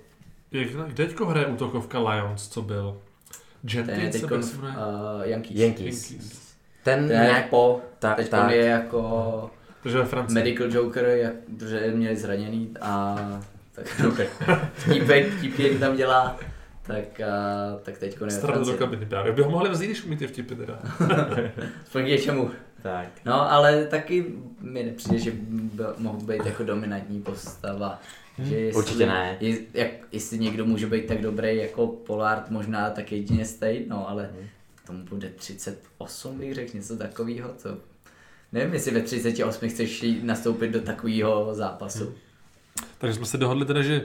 jak, 0.52 0.68
kde 0.68 1.06
teďko 1.06 1.26
hraje 1.26 1.46
útokovka 1.46 1.98
Lions, 2.10 2.48
co 2.48 2.62
byl? 2.62 2.96
Jak 4.38 4.44
se 4.44 4.56
jmenuje? 4.56 4.74
uh, 4.76 5.22
Yankees. 5.22 5.56
Yankees. 5.56 6.10
Yankees. 6.10 6.52
Ten 6.84 7.08
Ten 7.08 7.20
je 7.20 7.24
nějak... 7.24 7.48
po, 7.48 7.80
Tak, 7.98 8.16
teď 8.16 8.28
tak. 8.28 8.50
je 8.50 8.64
jako. 8.64 9.50
Medical 10.34 10.70
Joker, 10.70 11.04
jak, 11.04 11.34
protože 11.58 11.76
je 11.76 11.92
měli 11.92 12.16
zraněný 12.16 12.70
a 12.80 13.16
tak 13.74 13.86
vtípek, 14.74 15.32
vtípek 15.32 15.78
tam 15.78 15.96
dělá, 15.96 16.38
tak, 16.82 17.20
a, 17.20 17.30
tak 17.82 17.98
teď 17.98 18.16
je 18.24 18.30
Starat 18.30 18.66
do 18.66 18.72
kabiny 18.72 19.06
právě. 19.06 19.32
By 19.32 19.42
ho 19.42 19.50
mohli 19.50 19.70
vzít, 19.70 19.86
když 19.86 20.04
umí 20.04 20.16
ty 20.16 20.26
vtipy 20.26 20.54
teda. 20.54 20.78
Aspoň 21.82 22.02
k 22.02 22.06
něčemu. 22.06 22.50
Tak. 22.82 23.08
No, 23.24 23.52
ale 23.52 23.86
taky 23.86 24.24
mi 24.60 24.82
nepřijde, 24.82 25.18
že 25.18 25.30
by 25.50 25.84
mohl 25.98 26.18
být 26.18 26.46
jako 26.46 26.64
dominantní 26.64 27.22
postava. 27.22 28.00
Že 28.38 28.56
jestli, 28.56 28.78
Určitě 28.78 29.06
ne. 29.06 29.36
Je, 29.40 29.58
jak, 29.74 29.90
jestli 30.12 30.38
někdo 30.38 30.64
může 30.64 30.86
být 30.86 31.06
tak 31.06 31.20
dobrý 31.20 31.56
jako 31.56 31.86
Polard, 31.86 32.50
možná 32.50 32.90
tak 32.90 33.12
jedině 33.12 33.44
State, 33.44 33.88
no 33.88 34.08
ale 34.08 34.30
tomu 34.86 35.04
bude 35.04 35.28
38, 35.28 36.38
bych 36.38 36.54
řekl, 36.54 36.70
něco 36.76 36.96
takového, 36.96 37.50
to 37.62 37.76
nevím, 38.52 38.74
jestli 38.74 38.90
ve 38.90 39.00
38 39.00 39.68
chceš 39.68 40.04
nastoupit 40.22 40.70
do 40.70 40.80
takového 40.80 41.54
zápasu. 41.54 42.14
Takže 42.98 43.14
jsme 43.16 43.26
se 43.26 43.38
dohodli 43.38 43.66
teda, 43.66 43.82
že 43.82 44.02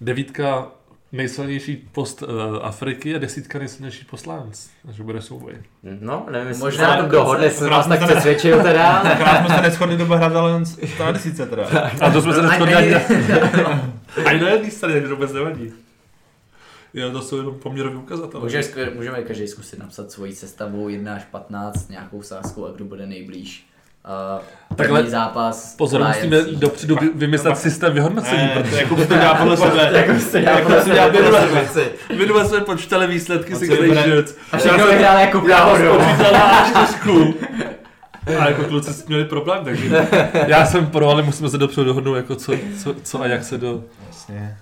devítka 0.00 0.68
nejsilnější 1.12 1.76
post 1.92 2.22
uh, 2.22 2.28
Afriky 2.62 3.14
a 3.14 3.18
desítka 3.18 3.58
nejsilnější 3.58 4.04
post 4.04 4.26
Lions. 4.26 4.70
Takže 4.86 5.02
bude 5.02 5.22
souboj. 5.22 5.52
No, 6.00 6.26
nevím, 6.30 6.48
jestli 6.48 6.64
Možná 6.64 6.88
na 6.88 6.94
dokonce. 6.96 7.16
dohodli, 7.16 7.50
jsem 7.50 7.70
vás 7.70 7.86
tak 7.86 7.98
jsme 7.98 8.06
to 8.06 8.14
ne- 8.14 8.20
přesvědčil 8.20 8.62
teda. 8.62 8.88
Akorát 8.90 9.46
jsme 9.46 9.56
se 9.56 9.62
neschodli 9.62 9.96
do 9.96 10.06
v 10.86 10.98
té 10.98 11.12
desíce 11.12 11.46
teda. 11.46 11.66
A 12.00 12.10
to 12.10 12.22
jsme 12.22 12.32
se 12.34 12.42
neschodli 12.42 12.74
ani- 14.24 14.40
na 14.40 14.48
jedné 14.50 14.70
straně, 14.70 14.94
takže 14.94 15.08
to 15.08 15.14
vůbec 15.14 15.32
nevadí. 15.32 15.72
Jo, 16.94 17.10
to 17.10 17.22
jsou 17.22 17.36
jenom 17.36 17.54
poměrový 17.54 17.96
ukazatele. 17.96 18.44
Můžeme, 18.44 18.64
můžeme 18.94 19.22
každý 19.22 19.48
zkusit 19.48 19.78
napsat 19.78 20.10
svoji 20.10 20.34
sestavu 20.34 20.88
1 20.88 21.14
až 21.14 21.24
15, 21.24 21.90
nějakou 21.90 22.22
sázku 22.22 22.66
a 22.66 22.70
kdo 22.72 22.84
bude 22.84 23.06
nejblíž. 23.06 23.67
Uh, 24.04 24.44
Takhle- 24.76 24.98
první 24.98 25.10
zápas. 25.10 25.74
Pozor, 25.76 26.00
Lions 26.00 26.16
musíme 26.16 26.42
dopředu 26.42 26.96
vy- 27.00 27.10
vymyslet 27.14 27.58
systém 27.58 27.92
vyhodnocení, 27.92 28.36
Ne, 28.42 28.50
protože 28.62 28.76
jako 28.76 28.96
to 28.96 29.04
dělá 29.04 29.34
podle 29.34 29.56
sebe. 29.56 29.90
Jako 29.98 30.20
jste 30.20 30.40
dělal 30.40 30.58
Jako 30.58 30.72
jste 30.80 30.90
dělal 30.90 31.10
minule. 31.12 31.48
minule 32.18 32.44
jsme 32.44 32.60
počítali 32.60 33.06
výsledky 33.06 33.56
Six 33.56 33.70
Nations. 33.94 34.34
A 34.52 34.56
všechno 34.58 34.86
vyhrál 34.86 35.18
jako 35.18 35.40
náhodou. 35.48 35.98
Počítali 35.98 36.38
čtyřku. 36.70 37.34
A 38.40 38.48
jako 38.48 38.64
kluci 38.64 38.92
jsme 38.92 39.04
měli 39.08 39.24
problém, 39.24 39.64
takže 39.64 40.08
já 40.46 40.66
jsem 40.66 40.86
pro, 40.86 41.08
ale 41.08 41.22
musíme 41.22 41.48
se 41.48 41.58
dopředu 41.58 41.84
dohodnout, 41.86 42.14
jako 42.14 42.34
co, 42.36 42.52
co, 42.82 42.94
co 43.02 43.20
a 43.22 43.26
jak 43.26 43.44
se 43.44 43.58
do... 43.58 43.84
Jasně. 44.06 44.56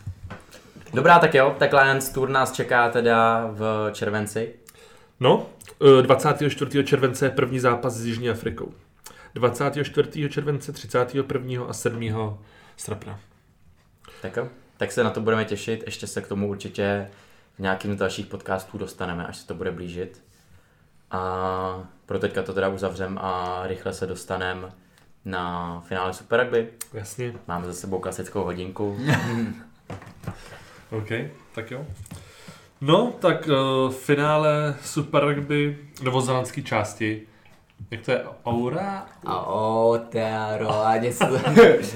Dobrá, 0.94 1.18
tak 1.18 1.34
jo, 1.34 1.54
tak 1.58 1.72
Lions 1.72 2.08
Tour 2.08 2.28
nás 2.28 2.52
čeká 2.52 2.88
teda 2.90 3.48
v 3.52 3.90
červenci. 3.92 4.48
No, 5.20 5.46
eh, 5.98 6.02
24. 6.02 6.84
července 6.84 7.26
je 7.26 7.30
první 7.30 7.58
zápas 7.58 7.94
s 7.94 8.06
Jižní 8.06 8.30
Afrikou. 8.30 8.68
24. 9.36 10.28
července, 10.28 10.72
31. 10.72 11.64
a 11.68 11.72
7. 11.72 12.38
srpna. 12.76 13.20
Tak 14.22 14.38
tak 14.76 14.92
se 14.92 15.04
na 15.04 15.10
to 15.10 15.20
budeme 15.20 15.44
těšit, 15.44 15.82
ještě 15.86 16.06
se 16.06 16.22
k 16.22 16.28
tomu 16.28 16.48
určitě 16.48 17.10
v 17.56 17.58
nějakým 17.58 17.94
z 17.94 17.96
dalších 17.96 18.26
podcastů 18.26 18.78
dostaneme, 18.78 19.26
až 19.26 19.36
se 19.36 19.46
to 19.46 19.54
bude 19.54 19.70
blížit. 19.70 20.22
A 21.10 21.88
pro 22.06 22.18
teďka 22.18 22.42
to 22.42 22.54
teda 22.54 22.68
uzavřem 22.68 23.18
a 23.18 23.62
rychle 23.66 23.92
se 23.92 24.06
dostaneme 24.06 24.72
na 25.24 25.80
finále 25.80 26.14
Super 26.14 26.40
Rugby. 26.40 26.68
Jasně. 26.92 27.34
Máme 27.48 27.66
za 27.66 27.72
sebou 27.72 27.98
klasickou 27.98 28.44
hodinku. 28.44 28.98
OK, 30.90 31.08
tak 31.54 31.70
jo. 31.70 31.86
No, 32.80 33.12
tak 33.20 33.48
uh, 33.48 33.92
finále 33.92 34.76
Super 34.82 35.24
Rugby 35.24 35.78
novozelandské 36.02 36.62
části. 36.62 37.26
Jak 37.90 38.04
to 38.04 38.10
je? 38.10 38.24
Aura? 38.44 39.06
A 39.24 39.46
o, 39.46 39.98
Tearo, 40.08 40.86
a 40.86 40.96
něco 40.96 41.26
to... 41.26 41.38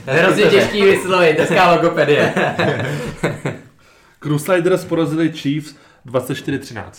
Hrozně 0.07 0.45
těžký 0.45 0.83
vyslovit, 0.83 1.37
dneska 1.37 1.73
logopedie. 1.73 2.35
Crusaders 4.23 4.85
porazili 4.85 5.33
Chiefs 5.33 5.75
24-13. 6.07 6.91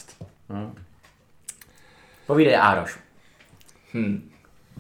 Povídej 2.28 2.56
Ároš. 2.56 3.00
Hm. 3.94 4.30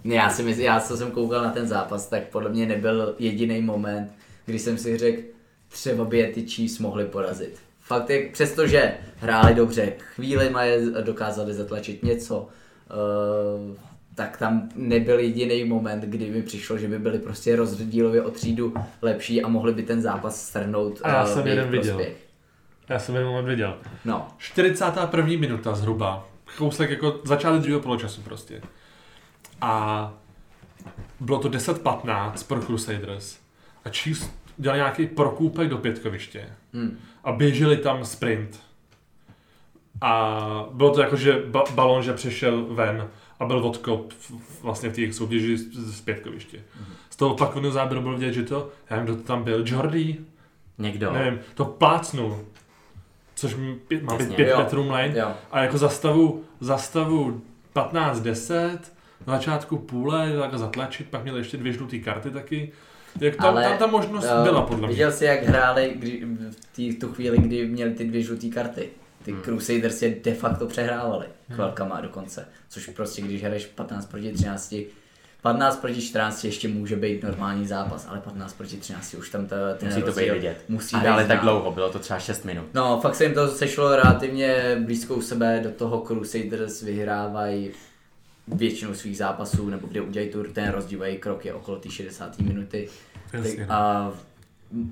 Já 0.03 0.29
si 0.29 0.43
myslím, 0.43 0.65
já 0.65 0.79
co 0.79 0.97
jsem 0.97 1.11
koukal 1.11 1.43
na 1.43 1.51
ten 1.51 1.67
zápas, 1.67 2.07
tak 2.07 2.23
podle 2.23 2.49
mě 2.49 2.65
nebyl 2.65 3.15
jediný 3.19 3.61
moment, 3.61 4.11
kdy 4.45 4.59
jsem 4.59 4.77
si 4.77 4.97
řekl, 4.97 5.21
třeba 5.69 6.05
by 6.05 6.17
je 6.17 6.27
ty 6.27 6.47
Chiefs 6.47 6.79
mohli 6.79 7.05
porazit. 7.05 7.59
Fakt 7.79 8.09
je, 8.09 8.29
přestože 8.29 8.93
hráli 9.17 9.53
dobře, 9.53 9.93
chvíli 9.97 10.53
je 10.61 10.81
dokázali 11.01 11.53
zatlačit 11.53 12.03
něco, 12.03 12.39
uh, 12.39 13.75
tak 14.21 14.37
tam 14.37 14.69
nebyl 14.75 15.19
jediný 15.19 15.63
moment, 15.63 16.03
kdy 16.03 16.29
mi 16.29 16.41
přišlo, 16.41 16.77
že 16.77 16.87
by 16.87 16.99
byli 16.99 17.19
prostě 17.19 17.55
rozdílově 17.55 18.21
o 18.21 18.31
třídu 18.31 18.73
lepší 19.01 19.41
a 19.41 19.47
mohli 19.47 19.73
by 19.73 19.83
ten 19.83 20.01
zápas 20.01 20.47
strhnout 20.47 20.99
A 21.03 21.09
já 21.09 21.23
uh, 21.23 21.29
jsem 21.29 21.47
jeden 21.47 21.69
viděl. 21.69 22.01
Já 22.89 22.99
jsem 22.99 23.15
jeden 23.15 23.29
moment 23.29 23.45
viděl. 23.45 23.77
No, 24.05 24.27
41. 24.37 25.25
minuta 25.25 25.75
zhruba. 25.75 26.27
Kousek 26.57 26.89
jako 26.89 27.19
začátek 27.23 27.61
druhého 27.61 27.81
poločasu 27.81 28.21
prostě. 28.21 28.61
A 29.61 30.13
bylo 31.19 31.39
to 31.39 31.49
10-15 31.49 32.47
pro 32.47 32.61
Crusaders. 32.61 33.39
A 33.85 33.89
Chiefs 33.89 34.29
dělali 34.57 34.79
nějaký 34.79 35.07
prokůpek 35.07 35.69
do 35.69 35.77
pětkoviště. 35.77 36.49
Hmm. 36.73 36.97
A 37.23 37.31
běželi 37.31 37.77
tam 37.77 38.05
sprint. 38.05 38.59
A 40.01 40.65
bylo 40.73 40.93
to 40.93 41.01
jako, 41.01 41.15
že 41.15 41.43
ba- 41.47 41.63
balon, 41.75 42.03
že 42.03 42.13
přešel 42.13 42.65
ven 42.69 43.07
a 43.39 43.45
byl 43.45 43.57
odkop 43.57 44.13
vlastně 44.61 44.89
v 44.89 44.93
těch 44.93 45.13
soutěži 45.15 45.57
z, 45.57 45.95
z 45.95 46.01
pětkoviště. 46.01 46.59
Z 47.09 47.15
toho 47.15 47.33
opakovaného 47.33 47.71
záběru 47.73 48.01
bylo 48.01 48.17
vidět, 48.17 48.33
že 48.33 48.43
to, 48.43 48.69
já 48.89 48.95
nevím, 48.97 49.13
kdo 49.13 49.21
to 49.21 49.27
tam 49.27 49.43
byl, 49.43 49.63
Jordy, 49.67 50.15
Někdo. 50.77 51.11
nevím, 51.13 51.39
to 51.55 51.65
plácnul. 51.65 52.39
Což 53.35 53.55
mi- 53.55 53.75
pět- 53.87 54.03
má 54.03 54.13
být 54.13 54.19
Jasně. 54.23 54.35
5 54.35 54.47
Jo. 54.49 54.57
metrů 54.57 54.83
jo. 55.13 55.31
A 55.51 55.61
jako 55.63 55.77
za 55.77 55.89
stavu, 55.89 56.43
za 56.59 56.77
stavu 56.77 57.41
15-10, 57.75 58.79
na 59.27 59.33
začátku 59.33 59.77
půle, 59.77 60.33
tak 60.39 60.57
zatlačit, 60.57 61.07
pak 61.09 61.23
měli 61.23 61.39
ještě 61.39 61.57
dvě 61.57 61.73
žluté 61.73 61.97
karty 61.99 62.29
taky. 62.31 62.71
Jak 63.19 63.35
tam, 63.35 63.45
Ale, 63.47 63.63
tam 63.63 63.77
ta 63.77 63.87
možnost 63.87 64.25
eh, 64.25 64.43
byla 64.43 64.61
podle 64.61 64.77
mě. 64.79 64.87
Viděl 64.87 65.11
jsi, 65.11 65.25
jak 65.25 65.43
hráli 65.43 65.93
kdy, 65.95 66.25
v 66.51 66.75
tý, 66.75 66.95
tu 66.95 67.13
chvíli, 67.13 67.37
kdy 67.37 67.67
měli 67.67 67.91
ty 67.91 68.05
dvě 68.05 68.21
žluté 68.21 68.47
karty. 68.47 68.89
Ty 69.23 69.31
Hmm. 69.31 69.41
Crusaders 69.41 70.01
je 70.01 70.15
de 70.23 70.33
facto 70.33 70.67
přehrávali 70.67 71.25
chvilkama 71.53 72.01
dokonce. 72.01 72.47
Což 72.69 72.87
prostě, 72.87 73.21
když 73.21 73.43
hraješ 73.43 73.65
15 73.65 74.05
proti 74.05 74.31
13, 74.31 74.75
15 75.41 75.81
proti 75.81 76.01
14 76.01 76.43
ještě 76.43 76.67
může 76.67 76.95
být 76.95 77.23
normální 77.23 77.67
zápas, 77.67 78.07
ale 78.09 78.19
15 78.19 78.53
proti 78.53 78.77
13 78.77 79.13
už 79.13 79.29
tam 79.29 79.47
ta, 79.47 79.55
ten 79.77 79.89
Musí 79.89 80.01
to 80.01 80.11
být 80.11 80.31
vidět. 80.31 80.63
Musí 80.69 80.95
a 80.95 80.99
být 80.99 81.03
hráli 81.03 81.25
tak 81.27 81.41
dlouho, 81.41 81.71
bylo 81.71 81.89
to 81.89 81.99
třeba 81.99 82.19
6 82.19 82.45
minut. 82.45 82.65
No, 82.73 82.99
fakt 83.01 83.15
se 83.15 83.23
jim 83.23 83.33
to 83.33 83.47
sešlo 83.47 83.95
relativně 83.95 84.81
blízko 84.85 85.15
u 85.15 85.21
sebe, 85.21 85.59
do 85.63 85.71
toho 85.71 86.01
Crusaders 86.01 86.81
vyhrávají 86.81 87.71
většinu 88.47 88.93
svých 88.93 89.17
zápasů, 89.17 89.69
nebo 89.69 89.87
kde 89.87 90.01
udělají 90.01 90.31
tu, 90.31 90.43
ten 90.43 90.71
rozdílový 90.71 91.17
krok 91.17 91.45
je 91.45 91.53
okolo 91.53 91.77
té 91.77 91.89
60. 91.89 92.39
minuty. 92.39 92.89
Jasně, 93.33 93.65
no. 93.65 93.73
a 93.73 94.13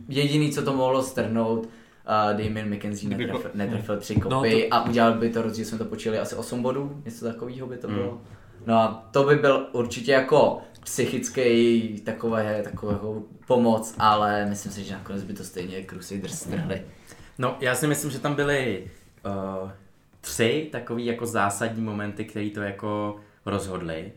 jediný, 0.07 0.51
co 0.51 0.61
to 0.61 0.73
mohlo 0.73 1.03
strhnout, 1.03 1.69
uh, 2.09 2.37
Damien 2.37 2.73
McKenzie 2.75 3.07
Kdyby- 3.09 3.25
netrefil, 3.25 3.51
netrefil 3.53 3.97
tři 3.97 4.15
kopy 4.15 4.29
No, 4.33 4.41
to- 4.41 4.75
a 4.75 4.85
udělal 4.89 5.13
by 5.13 5.29
to 5.29 5.41
rozdíl, 5.41 5.65
jsme 5.65 5.77
to 5.77 5.85
počili 5.85 6.19
asi 6.19 6.35
8 6.35 6.61
bodů, 6.61 7.01
něco 7.05 7.25
takového 7.25 7.67
by 7.67 7.77
to 7.77 7.87
Hmm. 7.87 7.97
bylo. 7.97 8.21
No 8.65 8.75
a 8.77 9.07
to 9.11 9.23
by 9.23 9.35
byl 9.35 9.67
určitě 9.71 10.11
jako 10.11 10.61
psychický 10.83 12.01
takové, 12.05 12.61
takového 12.63 13.23
pomoc, 13.47 13.95
ale 13.99 14.45
myslím 14.45 14.71
si, 14.71 14.83
že 14.83 14.93
nakonec 14.93 15.23
by 15.23 15.33
to 15.33 15.43
stejně 15.43 15.85
Crusaders 15.89 16.39
strhli. 16.39 16.81
No, 17.37 17.57
já 17.59 17.75
si 17.75 17.87
myslím, 17.87 18.11
že 18.11 18.19
tam 18.19 18.35
byly 18.35 18.83
uh, 19.63 19.69
tři 20.21 20.69
takový 20.71 21.05
jako 21.05 21.25
zásadní 21.25 21.81
momenty, 21.83 22.25
které 22.25 22.49
to 22.49 22.61
jako 22.61 23.15
rozhodly. 23.45 24.11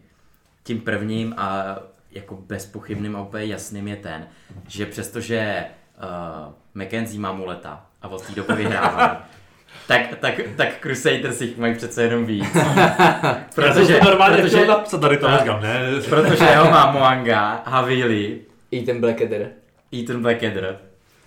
Tím 0.62 0.80
prvním 0.80 1.34
a 1.36 1.78
jako 2.10 2.34
bezpochybným 2.36 3.16
a 3.16 3.22
úplně 3.22 3.44
jasným 3.44 3.88
je 3.88 3.96
ten, 3.96 4.26
že 4.68 4.86
přestože 4.86 5.64
uh, 6.02 6.82
McKenzie 6.82 7.20
má 7.20 7.32
muleta 7.32 7.86
a 8.02 8.08
od 8.08 8.26
té 8.26 8.32
doby 8.32 8.52
vyhrává, 8.54 9.22
tak, 9.86 10.00
tak, 10.20 10.34
tak 10.56 10.68
Crusaders 10.80 11.40
jich 11.40 11.58
mají 11.58 11.74
přece 11.74 12.02
jenom 12.02 12.26
víc. 12.26 12.46
protože, 13.54 13.98
to 13.98 14.04
normálně 14.04 14.36
protože, 14.36 14.48
chtěl 14.56 14.66
napsat 14.66 15.00
tady 15.00 15.16
to, 15.16 15.26
Tak. 15.26 15.40
říkám, 15.40 15.62
ne. 15.62 15.80
protože 16.08 16.56
ho 16.56 16.70
má 16.70 16.90
Moanga, 16.92 17.62
Havili, 17.66 18.40
I 18.70 18.82
ten 18.82 19.00
Blackadder. 19.00 19.48
Ethan 19.94 20.22
Blackadder. 20.22 20.78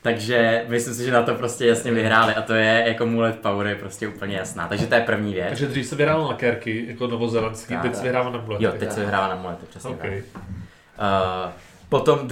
Takže 0.02 0.66
myslím 0.68 0.94
si, 0.94 1.06
že 1.06 1.12
na 1.12 1.24
to 1.24 1.36
prostě 1.36 1.66
jasně 1.66 1.92
vyhráli 1.92 2.34
a 2.34 2.42
to 2.42 2.54
je 2.54 2.84
jako 2.88 3.06
mulet 3.06 3.40
power 3.40 3.68
je 3.68 3.76
prostě 3.76 4.08
úplně 4.08 4.38
jasná. 4.38 4.68
Takže 4.68 4.88
to 4.88 4.96
je 4.96 5.02
první 5.02 5.34
věc. 5.34 5.48
Takže 5.48 5.66
dřív 5.68 5.86
se 5.86 5.96
vyhrál 5.96 6.28
na 6.28 6.34
kerky, 6.34 6.86
jako 6.88 7.08
novozelandský, 7.08 7.76
teď 7.82 7.96
se 7.96 8.04
vyhrává 8.04 8.30
na 8.30 8.38
bulety. 8.38 8.66
Jo, 8.66 8.72
teď 8.80 8.92
se 8.92 9.00
vyhrává 9.00 9.28
na 9.28 9.36
mulety, 9.36 9.66
přesně 9.70 9.90
OK. 9.90 10.02
tak. 10.02 10.12
Uh, 10.12 11.52
potom 12.00 12.28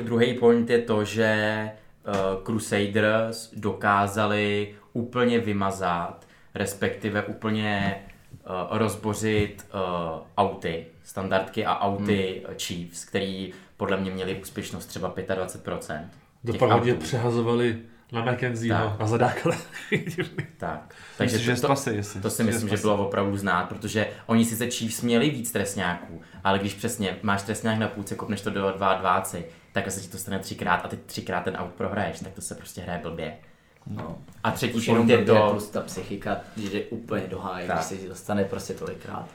druhý 0.00 0.34
point 0.38 0.70
je 0.70 0.78
to, 0.78 1.04
že 1.04 1.30
uh, 2.06 2.44
Crusaders 2.44 3.50
dokázali 3.56 4.74
úplně 4.92 5.38
vymazat, 5.38 6.26
respektive 6.54 7.22
úplně 7.22 7.96
uh, 8.30 8.78
rozbořit 8.78 9.66
uh, 9.74 9.80
auty, 10.36 10.86
standardky 11.04 11.66
a 11.66 11.78
auty 11.78 12.42
hmm. 12.46 12.54
Chiefs, 12.58 13.04
který 13.04 13.52
podle 13.76 13.96
mě 13.96 14.10
měli 14.10 14.34
úspěšnost 14.34 14.86
třeba 14.86 15.14
25%. 15.14 16.00
To 16.46 16.52
těch 16.52 16.58
pak 16.58 16.70
hodně 16.70 16.92
autů. 16.92 17.02
přehazovali 17.02 17.78
na 18.12 18.32
McKenzieho, 18.32 18.88
Tak. 18.88 19.00
na 19.00 19.06
zadáka. 19.06 19.50
Tak. 20.58 20.94
Takže 21.18 21.38
že 21.38 21.54
to, 21.54 21.60
to, 21.60 21.66
spasy, 21.66 21.90
jestli. 21.90 22.20
to 22.20 22.30
si 22.30 22.44
myslím, 22.44 22.68
že 22.68 22.76
bylo 22.76 23.06
opravdu 23.06 23.36
znát, 23.36 23.68
protože 23.68 24.08
oni 24.26 24.44
sice 24.44 24.70
Chiefs 24.70 25.02
měli 25.02 25.30
víc 25.30 25.52
trestňáků, 25.52 26.20
ale 26.48 26.58
když 26.58 26.74
přesně 26.74 27.16
máš 27.22 27.42
trestňák 27.42 27.78
na 27.78 27.88
půlce, 27.88 28.14
kopneš 28.14 28.40
to 28.40 28.50
do 28.50 28.60
22, 28.70 29.22
tak 29.72 29.90
se 29.90 30.00
ti 30.00 30.08
to 30.08 30.18
stane 30.18 30.38
třikrát 30.38 30.84
a 30.84 30.88
teď 30.88 30.98
třikrát 31.06 31.44
ten 31.44 31.56
aut 31.56 31.70
prohraješ, 31.72 32.20
tak 32.20 32.32
to 32.32 32.40
se 32.40 32.54
prostě 32.54 32.80
hraje 32.80 32.98
blbě. 33.02 33.34
No. 33.86 34.18
A 34.44 34.50
třetí 34.50 34.80
point 34.80 35.10
je 35.10 35.24
to... 35.24 35.48
plus 35.50 35.68
ta 35.70 35.80
psychika, 35.80 36.36
že 36.56 36.68
jde 36.70 36.80
úplně 36.84 37.26
do 37.26 37.38
háje, 37.38 37.66
Tak. 37.66 37.76
když 37.76 38.00
se 38.00 38.08
dostane 38.08 38.44
prostě 38.44 38.74
tolikrát. 38.74 39.28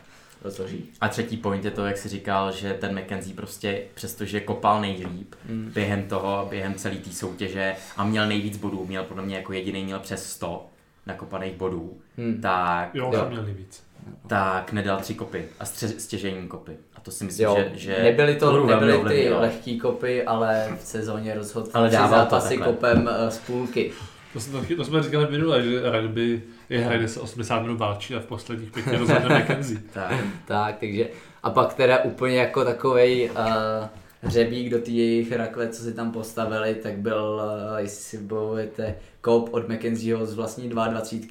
Rozloží. 0.44 0.90
a 1.02 1.08
třetí 1.08 1.38
point 1.38 1.66
je 1.66 1.72
to, 1.72 1.86
jak 1.86 1.98
jsi 1.98 2.10
říkal, 2.10 2.52
že 2.52 2.74
ten 2.74 3.00
McKenzie 3.00 3.36
prostě, 3.36 3.84
přestože 3.94 4.40
kopal 4.40 4.82
nejlíp 4.82 5.36
Mm. 5.50 5.72
během 5.74 6.04
toho, 6.04 6.48
během 6.50 6.74
celé 6.76 6.96
té 6.96 7.10
soutěže 7.12 7.76
a 7.98 8.04
měl 8.04 8.28
nejvíc 8.28 8.58
bodů, 8.58 8.86
měl 8.86 9.04
podle 9.04 9.24
mě 9.24 9.36
jako 9.36 9.54
jediný 9.54 9.84
měl 9.84 10.00
přes 10.00 10.30
100 10.32 10.66
nakopaných 11.06 11.54
bodů, 11.56 12.02
Hmm. 12.18 12.42
tak 12.42 12.96
Jo, 12.96 13.12
Jo. 13.14 13.26
měl 13.30 13.44
nejvíc. 13.44 13.84
Tak 14.28 14.72
nedal 14.74 14.98
tři 15.00 15.14
kopy 15.16 15.46
a 15.60 15.64
stře- 15.66 15.98
stěžení 15.98 16.48
kopy. 16.48 16.78
A 16.96 17.02
to 17.02 17.12
si 17.12 17.24
myslím, 17.24 17.44
Jo, 17.46 17.56
že, 17.58 17.72
že 17.76 18.04
nebyly 18.04 18.36
to 18.36 18.66
nebyly 18.66 18.94
ty 18.94 18.98
ovlivnilo. 19.00 19.42
lehký 19.42 19.80
kopy, 19.80 20.24
ale 20.24 20.78
v 20.82 20.86
sezóně 20.86 21.34
rozhodl 21.36 21.70
Ale 21.74 21.88
tři 21.90 21.98
zápasy 21.98 22.50
takhle. 22.50 22.66
kopem 22.68 23.10
eh, 23.14 23.32
z 23.32 23.38
půlky. 23.38 23.92
To, 24.34 24.40
jsme, 24.40 24.60
taky- 24.60 24.76
to 24.76 24.86
jsme 24.86 25.04
říkali 25.04 25.28
minule, 25.32 25.64
že 25.64 25.92
rugby 26.02 26.42
je 26.70 26.80
hra, 26.80 26.98
kde 26.98 27.08
se 27.08 27.20
80 27.20 27.60
minut 27.62 27.78
válčí 27.78 28.16
a 28.16 28.20
v 28.20 28.26
posledních 28.26 28.72
pěti 28.72 28.98
rozhodne 28.98 29.40
McKenzie. 29.40 29.80
Tak. 29.94 30.14
Tak, 30.48 30.76
takže 30.80 31.08
a 31.44 31.50
pak 31.50 31.74
teda 31.74 32.04
úplně 32.04 32.38
jako 32.38 32.66
takovej 32.66 33.30
uh, 33.30 33.88
hřebík 34.22 34.70
do 34.72 34.80
té 34.80 34.92
jejich 34.92 35.32
rakve, 35.32 35.68
co 35.70 35.84
si 35.84 35.94
tam 35.94 36.12
postavili, 36.12 36.76
tak 36.76 36.98
byl, 36.98 37.42
uh, 37.72 37.78
jestli 37.78 38.04
si 38.04 38.18
bojujete, 38.24 38.96
kop 39.22 39.50
od 39.54 39.70
McKenzieho 39.70 40.26
z 40.26 40.34
vlastní 40.34 40.70
22 40.70 41.24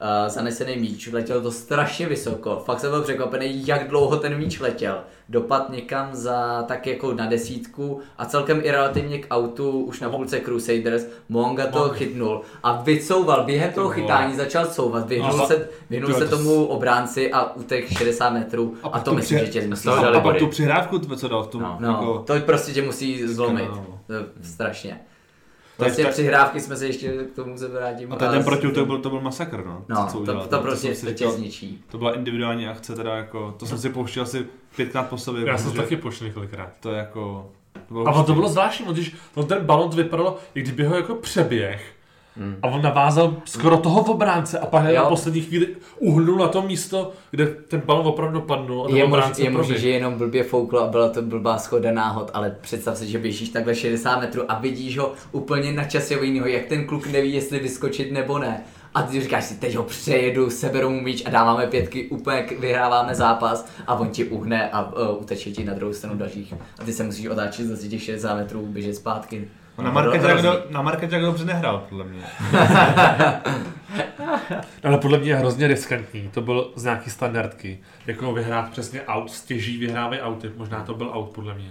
uh, 0.00 0.28
zanesený 0.30 0.76
míč, 0.76 1.08
letěl 1.12 1.40
to 1.40 1.50
strašně 1.50 2.06
vysoko, 2.06 2.62
fakt 2.66 2.80
jsem 2.80 2.90
byl 2.90 3.02
překvapený, 3.02 3.66
jak 3.66 3.88
dlouho 3.88 4.16
ten 4.16 4.38
míč 4.38 4.60
letěl. 4.60 5.00
Dopad 5.28 5.70
někam 5.70 6.08
za 6.12 6.62
tak 6.68 6.86
jako 6.86 7.14
na 7.14 7.26
desítku 7.26 8.00
a 8.18 8.24
celkem 8.24 8.60
i 8.64 8.70
relativně 8.70 9.18
k 9.18 9.26
autu 9.30 9.70
už 9.70 10.00
na 10.00 10.10
půlce 10.10 10.40
Crusaders, 10.40 11.06
Monga 11.28 11.66
to 11.66 11.88
chytnul 11.88 12.40
a 12.62 12.82
vycouval, 12.82 13.44
během 13.44 13.72
toho 13.72 13.88
chytání 13.90 14.36
začal 14.36 14.66
couvat, 14.66 15.08
vyhnul 15.08 15.36
No, 15.36 15.46
se, 15.46 15.68
vyhnul 15.90 16.14
se 16.14 16.28
to 16.28 16.36
tomu 16.36 16.66
obránci 16.66 17.32
a 17.32 17.56
u 17.56 17.62
těch 17.62 17.92
60 17.92 18.30
metrů 18.30 18.74
a, 18.82 18.88
pak 18.88 19.02
to 19.02 19.14
myslím, 19.14 19.38
při- 19.38 19.46
že 19.46 19.52
tě 19.52 19.68
musí 19.68 19.88
A, 19.88 20.08
a 20.08 20.20
pak 20.20 20.36
tu 20.36 20.46
přihrávku, 20.46 20.98
co 20.98 21.28
dal 21.28 21.42
v 21.44 21.48
tom. 21.48 21.62
No. 21.62 21.76
No, 21.80 21.88
jako, 21.88 22.18
to 22.26 22.34
prostě 22.40 22.72
tě 22.72 22.82
musí 22.82 23.26
zlomit. 23.28 23.68
No. 23.68 23.86
Strašně. 24.42 25.00
To 25.78 25.84
Vlastně 25.84 26.04
tak- 26.04 26.12
přihrávky 26.12 26.60
jsme 26.60 26.76
se 26.76 26.86
ještě 26.86 27.12
k 27.32 27.34
tomu 27.34 27.58
se 27.58 27.68
vrátím. 27.68 28.12
a 28.12 28.16
ten, 28.16 28.30
ten 28.30 28.44
protiútok 28.44 28.86
byl, 28.86 28.98
to 28.98 29.10
byl 29.10 29.20
masakr, 29.20 29.62
no. 29.66 29.84
No, 29.88 30.06
co 30.06 30.12
to, 30.12 30.18
udělal. 30.18 30.46
to, 30.46 30.58
prostě 30.58 30.94
to 30.94 31.12
tě 31.12 31.30
zničí. 31.30 31.84
To 31.90 31.98
byla 31.98 32.14
individuální 32.14 32.68
akce, 32.68 32.94
teda 32.94 33.16
jako, 33.16 33.54
to 33.58 33.66
jsem 33.66 33.78
si 33.78 33.90
pouštěl 33.90 34.22
asi 34.22 34.46
pětkrát 34.76 35.08
po 35.08 35.18
sobě. 35.18 35.46
Já 35.46 35.58
jsem 35.58 35.72
to 35.72 35.76
taky 35.82 35.96
pošel 35.96 36.26
několikrát. 36.26 36.70
To 36.80 36.90
je 36.90 36.98
jako... 36.98 37.50
To 37.88 37.94
bylo 37.94 38.08
A 38.08 38.22
to 38.22 38.34
bylo 38.34 38.48
zvláštní, 38.48 38.86
no, 38.86 38.92
když 38.92 39.16
no, 39.36 39.42
ten 39.42 39.64
balon 39.64 39.90
to 39.90 39.96
vypadalo, 39.96 40.38
jak 40.54 40.64
kdyby 40.64 40.84
ho 40.84 40.96
jako 40.96 41.14
přeběh. 41.14 41.92
A 42.62 42.66
on 42.68 42.82
navázal 42.82 43.36
skoro 43.44 43.76
toho 43.76 44.04
v 44.04 44.08
obránce 44.08 44.58
a 44.58 44.66
pak 44.66 44.84
Jo. 44.88 44.94
na 44.94 45.04
poslední 45.04 45.40
chvíli 45.40 45.66
uhnul 45.98 46.38
na 46.38 46.48
to 46.48 46.62
místo, 46.62 47.12
kde 47.30 47.46
ten 47.46 47.82
balon 47.86 48.06
opravdu 48.06 48.40
padnul 48.40 48.86
a 48.86 48.96
Je, 48.96 49.04
mož, 49.06 49.18
obránce 49.18 49.42
je 49.42 49.50
možný, 49.50 49.78
že 49.78 49.88
jenom 49.88 50.14
blbě 50.14 50.42
fouklo 50.44 50.80
a 50.80 50.86
byla 50.86 51.08
to 51.08 51.22
blbá 51.22 51.58
schoda 51.58 51.92
náhod, 51.92 52.30
ale 52.34 52.56
představ 52.60 52.98
si, 52.98 53.06
že 53.06 53.18
běžíš 53.18 53.48
takhle 53.48 53.74
60 53.74 54.20
metrů 54.20 54.42
a 54.48 54.58
vidíš 54.58 54.98
ho 54.98 55.12
úplně 55.32 55.72
na 55.72 55.84
časovýho, 55.84 56.46
jak 56.46 56.66
ten 56.66 56.86
kluk 56.86 57.06
neví, 57.06 57.34
jestli 57.34 57.58
vyskočit 57.58 58.12
nebo 58.12 58.38
ne. 58.38 58.64
A 58.94 59.02
ty 59.02 59.20
říkáš 59.20 59.44
si, 59.44 59.54
teď 59.54 59.74
ho 59.76 59.82
přejedu, 59.82 60.50
seberu 60.50 60.90
mu 60.90 61.00
míč 61.00 61.22
a 61.26 61.30
dáváme 61.30 61.66
pětky, 61.66 62.08
úplně 62.08 62.46
vyhráváme 62.58 63.14
zápas 63.14 63.68
a 63.86 63.94
on 63.94 64.08
ti 64.08 64.24
uhne 64.24 64.70
a 64.70 64.92
uh, 64.92 65.22
uteče 65.22 65.50
ti 65.50 65.64
na 65.64 65.74
druhou 65.74 65.92
stranu 65.92 66.16
dalších. 66.16 66.54
A 66.78 66.84
ty 66.84 66.92
se 66.92 67.04
musíš 67.04 67.26
otáčet 67.26 67.66
zase 67.66 67.88
těch 67.88 68.02
60 68.02 68.34
metrů, 68.34 68.66
běžet 68.66 68.94
zpátky. 68.94 69.48
No, 69.78 69.84
Na 69.84 69.90
marketě, 69.90 70.26
jak 70.26 70.38
Hrozný. 70.38 70.50
do, 70.50 70.62
na 70.70 70.82
marketě 70.82 71.14
jak 71.14 71.24
dobře 71.24 71.44
nehrál, 71.44 71.84
podle 71.88 72.04
mě. 72.04 72.22
Ale 74.84 74.98
podle 74.98 75.18
mě 75.18 75.30
je 75.30 75.36
hrozně 75.36 75.66
riskantní. 75.66 76.30
To 76.34 76.40
byl 76.40 76.70
z 76.76 76.84
nějaký 76.84 77.10
standardky. 77.10 77.78
Jako 78.06 78.32
vyhrát 78.32 78.70
přesně 78.70 79.02
aut, 79.04 79.30
stěží 79.30 79.78
vyhrávají 79.78 80.20
auty. 80.20 80.50
Možná 80.56 80.80
to 80.82 80.94
byl 80.94 81.10
aut 81.14 81.30
podle 81.30 81.54
mě. 81.54 81.70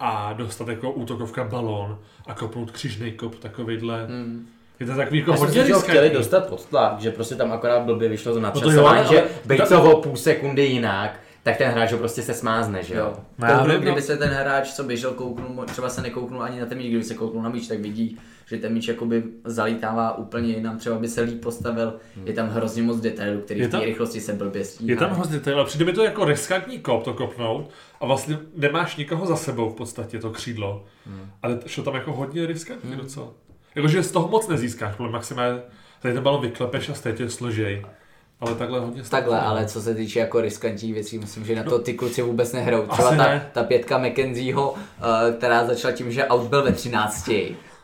A 0.00 0.32
dostat 0.32 0.68
jako 0.68 0.90
útokovka 0.92 1.44
balón 1.44 1.98
a 2.26 2.34
kopnout 2.34 2.70
křižný 2.70 3.12
kop 3.12 3.34
takovýhle. 3.38 4.06
Hmm. 4.06 4.46
Je 4.80 4.86
to 4.86 4.96
takový 4.96 5.18
jako 5.18 5.30
Já 5.32 5.36
hodně 5.38 5.62
si, 5.62 5.68
že 5.68 5.74
ho 5.74 5.80
chtěli 5.80 6.10
dostat 6.10 6.48
pod 6.48 6.64
tlak, 6.66 7.00
že 7.00 7.10
prostě 7.10 7.34
tam 7.34 7.52
akorát 7.52 7.82
blbě 7.82 8.08
vyšlo 8.08 8.32
to 8.34 8.40
to 8.40 8.46
jo, 8.46 8.46
načasování, 8.54 8.98
ale- 8.98 9.08
že 9.08 9.24
byť 9.44 9.68
to 9.68 9.96
půl 10.02 10.16
sekundy 10.16 10.66
jinak, 10.66 11.20
tak 11.44 11.56
ten 11.56 11.70
hráč 11.70 11.92
ho 11.92 11.98
prostě 11.98 12.22
se 12.22 12.34
smázne, 12.34 12.82
že 12.82 12.94
jo? 12.94 13.04
Jo. 13.04 13.16
No 13.58 13.64
vím, 13.64 13.80
kdyby 13.80 14.00
no. 14.00 14.02
se 14.02 14.16
ten 14.16 14.28
hráč, 14.28 14.72
co 14.72 14.84
běžel, 14.84 15.10
kouknul, 15.10 15.64
třeba 15.64 15.88
se 15.88 16.02
nekouknul 16.02 16.42
ani 16.42 16.60
na 16.60 16.66
ten 16.66 16.78
míč, 16.78 16.88
kdyby 16.88 17.04
se 17.04 17.14
kouknul 17.14 17.42
na 17.42 17.48
míč, 17.48 17.66
tak 17.66 17.80
vidí, 17.80 18.18
že 18.46 18.58
ten 18.58 18.72
míč 18.72 18.88
jakoby 18.88 19.22
zalítává 19.44 20.18
úplně 20.18 20.48
jinam, 20.48 20.78
třeba 20.78 20.98
by 20.98 21.08
se 21.08 21.20
líp 21.20 21.40
postavil, 21.40 21.96
je 22.24 22.32
tam 22.32 22.48
hrozně 22.48 22.82
moc 22.82 23.00
detailů, 23.00 23.40
který 23.40 23.60
Je 23.60 23.68
v 23.68 23.70
té 23.70 23.76
tam- 23.76 23.86
rychlosti 23.86 24.20
se 24.20 24.32
blbě 24.32 24.64
stíhá. 24.64 24.90
Je 24.90 24.96
tam 24.96 25.10
hrozně 25.10 25.40
to, 25.40 25.54
ale 25.54 25.64
přijde 25.64 25.84
mi 25.84 25.92
to 25.92 26.04
jako 26.04 26.24
riskantní 26.24 26.78
kop 26.78 27.04
to 27.04 27.14
kopnout 27.14 27.70
a 28.00 28.06
vlastně 28.06 28.38
nemáš 28.56 28.96
nikoho 28.96 29.26
za 29.26 29.36
sebou 29.36 29.70
v 29.70 29.74
podstatě 29.74 30.18
to 30.18 30.30
křídlo. 30.30 30.84
Hmm. 31.06 31.30
Ale 31.42 31.58
šlo 31.66 31.84
tam 31.84 31.94
jako 31.94 32.12
hodně 32.12 32.46
riskantní 32.46 32.96
docela. 32.96 33.28
Jakože 33.74 34.02
z 34.02 34.10
toho 34.10 34.28
moc 34.28 34.48
nezískáš, 34.48 34.96
podle 34.96 35.12
maximálně 35.12 35.60
tady 36.02 36.14
ten 36.14 36.22
balon 36.22 36.42
vyklepeš 36.42 36.88
a 36.88 36.94
stejně 36.94 37.18
tě 37.18 37.30
složej. 37.30 37.84
Ale 38.46 38.54
takhle 38.54 38.80
hodně 38.80 39.02
Takhle, 39.02 39.36
snadno. 39.38 39.48
ale 39.48 39.66
co 39.66 39.82
se 39.82 39.94
týče 39.94 40.18
jako 40.18 40.40
riskantních 40.40 40.94
věcí, 40.94 41.18
myslím, 41.18 41.44
že 41.44 41.56
na 41.56 41.62
to 41.62 41.78
ty 41.78 41.94
kluci 41.94 42.22
vůbec 42.22 42.52
nehrajou. 42.52 42.86
Třeba 42.86 43.10
ta, 43.10 43.16
ne. 43.16 43.50
ta 43.52 43.62
pětka 43.62 43.98
McKenzieho, 43.98 44.74
eh, 45.28 45.32
která 45.32 45.64
začala 45.64 45.92
tím, 45.94 46.12
že 46.12 46.26
aut 46.26 46.48
byl 46.48 46.62
ve 46.62 46.72
13. 46.72 47.30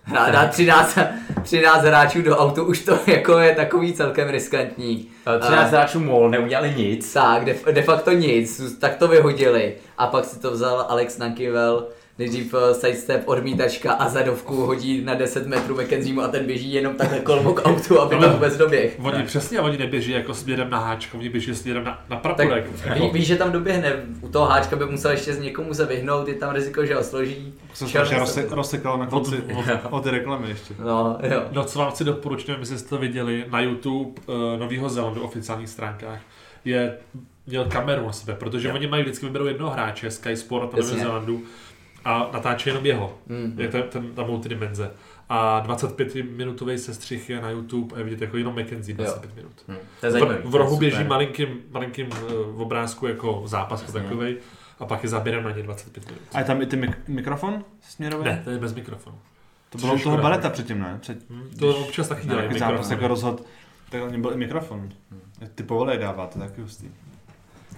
Hrá 0.03 0.31
dát 0.31 0.51
13, 0.51 0.99
13 1.43 1.83
hráčů 1.83 2.23
do 2.23 2.37
autu, 2.39 2.65
už 2.65 2.81
to 2.85 2.99
jako 3.07 3.39
je 3.39 3.55
takový 3.55 3.93
celkem 3.93 4.29
riskantní. 4.29 5.09
13 5.41 5.67
Eh, 5.73 5.77
hráčů 5.77 6.01
MOL 6.01 6.31
neudělali 6.31 6.75
nic. 6.77 7.13
Tak, 7.13 7.45
de, 7.45 7.57
de 7.73 7.83
facto 7.83 8.13
nic, 8.13 8.61
tak 8.81 8.97
to 8.97 9.09
vyhodili. 9.09 9.75
A 9.99 10.07
pak 10.07 10.25
si 10.25 10.39
to 10.41 10.51
vzal 10.51 10.87
Alex 10.89 11.19
Nankivel, 11.19 11.87
nejdřív 12.21 12.55
eh, 12.55 12.75
sidestep, 12.75 13.23
odmítačka 13.29 13.93
a 13.93 14.09
zadovku 14.09 14.57
hodí 14.67 15.05
na 15.05 15.15
10 15.15 15.47
metrů 15.47 15.75
McKenziemu 15.83 16.23
a 16.23 16.29
ten 16.29 16.47
běží 16.47 16.73
jenom 16.73 16.95
takhle 16.95 17.19
kolmo 17.21 17.53
k 17.53 17.63
autu, 17.67 18.01
aby 18.01 18.17
to 18.17 18.31
vůbec 18.31 18.57
doběh. 18.57 18.97
Oni 19.03 19.23
přesně, 19.23 19.61
oni 19.61 19.79
neběží 19.79 20.11
jako 20.11 20.35
směrem 20.35 20.71
na 20.71 20.79
háčko, 20.79 21.19
oni 21.19 21.29
běží 21.29 21.55
směrem 21.55 21.85
na, 21.85 22.05
na 22.11 22.17
praporek. 22.17 22.65
Tak 22.85 22.95
ví, 22.97 23.03
jako, 23.03 23.15
víš, 23.15 23.27
že 23.27 23.37
tam 23.37 23.53
doběhne, 23.53 23.93
u 24.21 24.29
toho 24.29 24.47
háčka 24.47 24.77
by 24.77 24.87
musel 24.87 25.11
ještě 25.11 25.35
z 25.35 25.39
někomu 25.41 25.75
se 25.75 25.87
vyhnout, 25.87 26.29
je 26.29 26.35
tam 26.35 26.55
riziko, 26.55 26.87
že 26.87 26.95
ho 26.95 27.03
složí. 27.03 27.55
Jsem 27.75 27.89
jsem- 27.89 28.19
rozse, 28.19 28.47
rozsekal 28.51 28.99
na 28.99 29.07
konci 29.07 29.43
Od- 29.59 29.67
o 29.91 30.01
ty 30.05 30.11
reklamy 30.11 30.49
ještě. 30.49 30.75
No, 30.85 31.19
jo. 31.23 31.43
No, 31.53 31.65
co 31.65 31.79
vám 31.79 31.91
chci 31.91 32.05
doporučit, 32.05 32.49
nevím, 32.49 32.61
jestli 32.63 32.79
jste 32.79 32.89
to 32.89 32.99
viděli, 32.99 33.45
na 33.51 33.61
YouTube 33.61 34.21
uh, 34.27 34.35
Nového 34.61 34.89
Zélandu 34.89 35.23
oficiálních 35.23 35.69
stránkách, 35.69 36.21
je, 36.65 36.97
měl 37.47 37.65
kameru 37.65 38.07
na 38.07 38.13
sebe, 38.13 38.35
protože 38.35 38.69
Jo. 38.69 38.75
oni 38.75 38.87
mají 38.87 39.03
vždycky 39.03 39.27
vyberou 39.27 39.47
jednoho 39.47 39.71
hráče, 39.73 40.11
Sky 40.11 40.37
Sport 40.37 40.73
na 40.73 40.79
Jasně. 40.79 40.93
Novém 40.93 41.07
Zélandu, 41.07 41.43
a 42.05 42.31
natáčí 42.33 42.69
jenom 42.69 42.87
jeho, 42.87 43.19
Mm. 43.27 43.55
je 43.59 43.69
ten, 43.69 43.83
ten, 43.89 44.15
ta 44.15 44.23
multidimenze. 44.23 44.91
A 45.29 45.63
25-minutový 45.67 46.77
sestřih 46.79 47.31
je 47.31 47.41
na 47.41 47.51
YouTube 47.51 47.95
a 47.95 47.99
je 47.99 48.05
vidět 48.05 48.21
jako 48.21 48.37
jenom 48.37 48.55
McKenzie 48.61 48.97
25 48.97 49.37
minut. 49.37 49.53
Hm, 49.69 49.77
to 50.01 50.07
je 50.07 50.11
V, 50.11 50.13
zajímavý. 50.13 50.39
v 50.39 50.43
to 50.51 50.57
je 50.57 50.59
rohu 50.59 50.77
běží 50.77 51.05
malinkým, 51.05 51.49
malinkým 51.71 52.09
uh, 52.55 52.61
obrázku 52.63 53.07
jako 53.07 53.43
zápas 53.47 53.83
Jasně. 53.83 54.01
takový 54.01 54.37
a 54.81 54.87
pak 54.87 55.03
je 55.03 55.09
záběrem 55.09 55.45
na 55.45 55.51
ně 55.51 55.63
25 55.63 56.07
minut. 56.07 56.21
A 56.35 56.39
je 56.39 56.45
tam 56.45 56.63
i 56.63 56.67
ty 56.67 56.77
mik- 56.77 56.97
mikrofon 57.09 57.65
směrový? 57.81 58.25
Ne, 58.25 58.41
to 58.45 58.51
je 58.51 58.59
bez 58.59 58.75
mikrofonu. 58.75 59.17
To 59.71 59.79
Což 59.79 59.81
bylo 59.81 59.93
je 59.95 60.01
u 60.01 60.03
toho 60.03 60.15
škoda. 60.17 60.23
baleta 60.29 60.51
předtím, 60.51 60.79
ne? 60.81 60.99
Před, 61.01 61.31
Hm, 61.31 61.51
To 61.59 61.77
občas 61.77 62.09
taky 62.09 62.27
dělají 62.27 62.43
nějaký 62.43 62.59
zápas 62.59 62.91
jako 62.91 63.09
rozhod, 63.09 63.47
tak 63.91 64.03
oni 64.03 64.19
byl 64.19 64.33
i 64.33 64.37
mikrofon. 64.37 64.89
Ty 65.55 65.63
povolej 65.63 65.99
dává, 65.99 66.27
to 66.27 66.39
je 66.43 66.49
taky 66.49 66.61
hustý. 66.61 66.89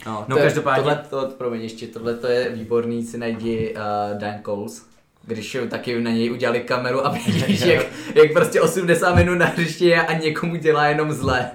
No, 0.06 0.24
No, 0.28 0.36
to 0.36 0.42
každopádně- 0.42 0.82
Tohle, 0.82 1.04
to, 1.10 1.34
promiň, 1.38 1.62
ještě 1.62 1.86
tohle 1.86 2.14
to 2.14 2.26
je 2.26 2.48
výborný, 2.50 3.02
si 3.04 3.18
najdi 3.18 3.74
uh, 3.76 4.18
Dan 4.18 4.34
Coles, 4.44 4.86
když 5.26 5.54
jo, 5.54 5.66
taky 5.66 6.00
na 6.00 6.10
něj 6.10 6.32
udělali 6.32 6.60
kameru 6.60 7.06
a 7.06 7.10
vidíš, 7.10 7.60
jak, 7.64 7.86
jak 8.14 8.32
prostě 8.32 8.60
80 8.60 9.14
minut 9.14 9.34
na 9.34 9.46
hřišti 9.46 9.84
je 9.86 10.02
a 10.06 10.12
někomu 10.18 10.56
dělá 10.56 10.86
jenom 10.86 11.12
zle. 11.12 11.50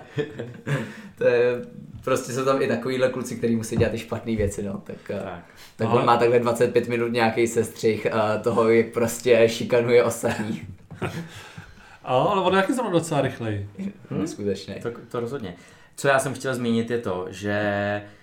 to 1.18 1.28
je, 1.28 1.61
prostě 2.03 2.34
jsou 2.34 2.45
tam 2.45 2.61
i 2.61 2.68
takovýhle 2.68 3.10
kluci, 3.10 3.36
kteří 3.36 3.56
musí 3.56 3.76
dělat 3.78 3.94
i 3.94 3.98
špatné 3.98 4.36
věci, 4.36 4.64
no, 4.64 4.82
tak, 4.84 4.95
uh, 5.14 5.19
Tak. 5.19 5.44
tak 5.76 5.88
Ale- 5.88 5.99
on 5.99 6.06
má 6.06 6.18
takhle 6.18 6.40
25 6.40 6.88
minut 6.88 7.11
nějaký 7.11 7.48
sestřih 7.48 8.07
uh, 8.14 8.41
toho, 8.41 8.69
jak 8.69 8.88
prostě 8.88 9.44
šikanuje 9.49 10.03
ostatní. 10.03 10.61
A, 11.02 11.07
ale 12.14 12.41
on 12.41 12.56
je 12.57 12.64
zrovna 12.76 12.91
docela 12.91 13.22
rychlej. 13.22 13.68
Hmm? 14.10 14.28
Skutečně. 14.28 14.76
To, 14.76 14.90
to 15.11 15.19
rozhodně. 15.19 15.56
Co 15.95 16.07
já 16.07 16.19
jsem 16.19 16.34
chtěl 16.34 16.56
zmínit 16.56 16.90
je 16.91 16.98
to, 16.98 17.26
že 17.30 18.02
uh, 18.06 18.16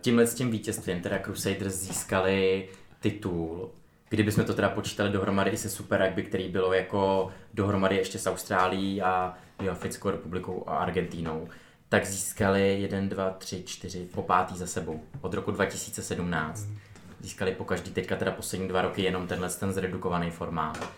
tímhle 0.00 0.26
s 0.26 0.34
tím 0.34 0.50
vítězstvím 0.50 1.00
teda 1.00 1.18
Crusaders 1.18 1.74
získali 1.74 2.68
titul, 3.00 3.70
kdybychom 4.08 4.44
to 4.44 4.54
teda 4.54 4.68
počítali 4.68 5.10
dohromady 5.10 5.50
i 5.50 5.56
se 5.56 5.70
Super 5.70 6.02
Rugby, 6.04 6.22
který 6.22 6.48
bylo 6.48 6.72
jako 6.72 7.30
dohromady 7.54 7.96
ještě 7.96 8.18
s 8.18 8.26
Austrálií 8.26 9.02
a 9.02 9.34
Jihoafrickou 9.62 10.10
republikou 10.10 10.64
a 10.66 10.76
Argentínou, 10.76 11.48
tak 11.88 12.06
získali 12.06 12.80
1, 12.80 13.00
2, 13.00 13.30
3, 13.30 13.62
4, 13.66 14.08
po 14.14 14.22
pátý 14.22 14.58
za 14.58 14.66
sebou 14.66 15.00
od 15.20 15.34
roku 15.34 15.50
2017. 15.50 16.66
Získali 17.20 17.52
po 17.52 17.64
každý 17.64 17.90
teďka 17.90 18.16
teda 18.16 18.30
poslední 18.30 18.68
dva 18.68 18.82
roky 18.82 19.02
jenom 19.02 19.26
tenhle 19.26 19.48
ten 19.48 19.72
zredukovaný 19.72 20.30
formát. 20.30 20.88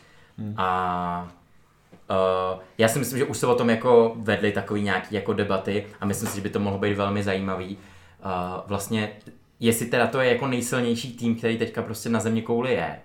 A 0.57 1.31
Uh, 2.11 2.61
já 2.79 2.89
si 2.89 2.99
myslím, 2.99 3.19
že 3.19 3.25
už 3.25 3.39
se 3.39 3.47
o 3.47 3.55
tom 3.55 3.71
jako 3.71 4.13
vedly 4.17 4.53
takový 4.53 4.83
nějaký 4.83 5.15
jako 5.15 5.33
debaty 5.33 5.87
a 6.01 6.07
myslím 6.07 6.29
si, 6.29 6.37
že 6.37 6.43
by 6.43 6.51
to 6.51 6.61
mohlo 6.61 6.79
být 6.79 6.95
velmi 6.95 7.23
zajímavý. 7.23 7.79
Vlastně, 8.67 9.17
jestli 9.61 9.87
teda 9.87 10.07
to 10.07 10.21
je 10.21 10.33
jako 10.33 10.47
nejsilnější 10.47 11.17
tým, 11.17 11.37
který 11.37 11.59
teďka 11.59 11.83
prostě 11.83 12.09
na 12.09 12.21
země 12.21 12.43
kouli 12.43 12.73
je, 12.73 13.01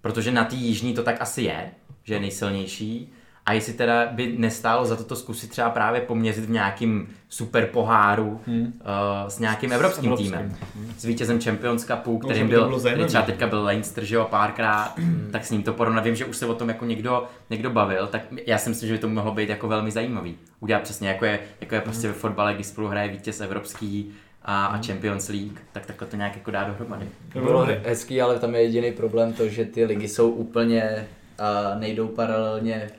protože 0.00 0.32
na 0.32 0.44
té 0.44 0.54
jižní 0.54 0.94
to 0.94 1.02
tak 1.02 1.20
asi 1.20 1.42
je, 1.42 1.70
že 2.04 2.14
je 2.14 2.20
nejsilnější, 2.20 3.12
a 3.46 3.52
jestli 3.52 3.72
teda 3.72 4.06
by 4.06 4.34
nestálo 4.38 4.84
za 4.84 4.96
to 4.96 5.04
to 5.04 5.16
zkusit 5.16 5.50
třeba 5.50 5.70
právě 5.70 6.00
poměřit 6.00 6.44
v 6.44 6.50
nějakým 6.50 7.08
super 7.28 7.66
poháru 7.66 8.40
hmm. 8.46 8.62
uh, 8.62 9.28
s 9.28 9.38
nějakým 9.38 9.72
evropským, 9.72 10.04
evropským. 10.04 10.32
týmem. 10.32 10.56
S 10.98 11.04
vítězem 11.04 11.40
Champions 11.40 11.84
Cupu, 11.84 12.20
že 12.22 12.28
kterým 12.28 12.48
byl, 12.48 12.64
bylo 12.64 12.80
který 12.80 13.04
třeba 13.04 13.24
teďka 13.24 13.46
byl 13.46 13.64
Leinster, 13.64 14.04
že 14.04 14.14
jo, 14.14 14.26
párkrát, 14.30 14.94
tak 15.30 15.44
s 15.44 15.50
ním 15.50 15.62
to 15.62 15.72
porovnat. 15.72 16.04
Vím, 16.04 16.14
že 16.14 16.24
už 16.24 16.36
se 16.36 16.46
o 16.46 16.54
tom 16.54 16.68
jako 16.68 16.84
někdo, 16.84 17.24
někdo 17.50 17.70
bavil, 17.70 18.06
tak 18.06 18.22
já 18.46 18.58
si 18.58 18.68
myslím, 18.68 18.88
že 18.88 18.94
by 18.94 18.98
to 18.98 19.08
mohlo 19.08 19.34
být 19.34 19.48
jako 19.48 19.68
velmi 19.68 19.90
zajímavý. 19.90 20.36
Udělat 20.60 20.82
přesně 20.82 21.08
jako 21.08 21.24
je, 21.24 21.38
jako 21.60 21.74
je 21.74 21.80
prostě 21.80 22.08
ve 22.08 22.14
fotbale, 22.14 22.54
když 22.54 22.66
spolu 22.66 22.88
hraje 22.88 23.08
vítěz 23.08 23.40
evropský 23.40 24.12
a, 24.42 24.66
a 24.66 24.82
Champions 24.82 25.28
League, 25.28 25.60
tak 25.72 25.86
takhle 25.86 26.08
to 26.08 26.16
nějak 26.16 26.36
jako 26.36 26.50
dá 26.50 26.64
dohromady. 26.64 27.08
To 27.32 27.40
bylo 27.40 27.66
hezký, 27.84 28.22
ale 28.22 28.38
tam 28.38 28.54
je 28.54 28.62
jediný 28.62 28.92
problém 28.92 29.32
to, 29.32 29.48
že 29.48 29.64
ty 29.64 29.84
ligy 29.84 30.08
jsou 30.08 30.30
úplně 30.30 31.08
uh, 31.40 31.80
nejdou 31.80 32.08
paralelně 32.08 32.90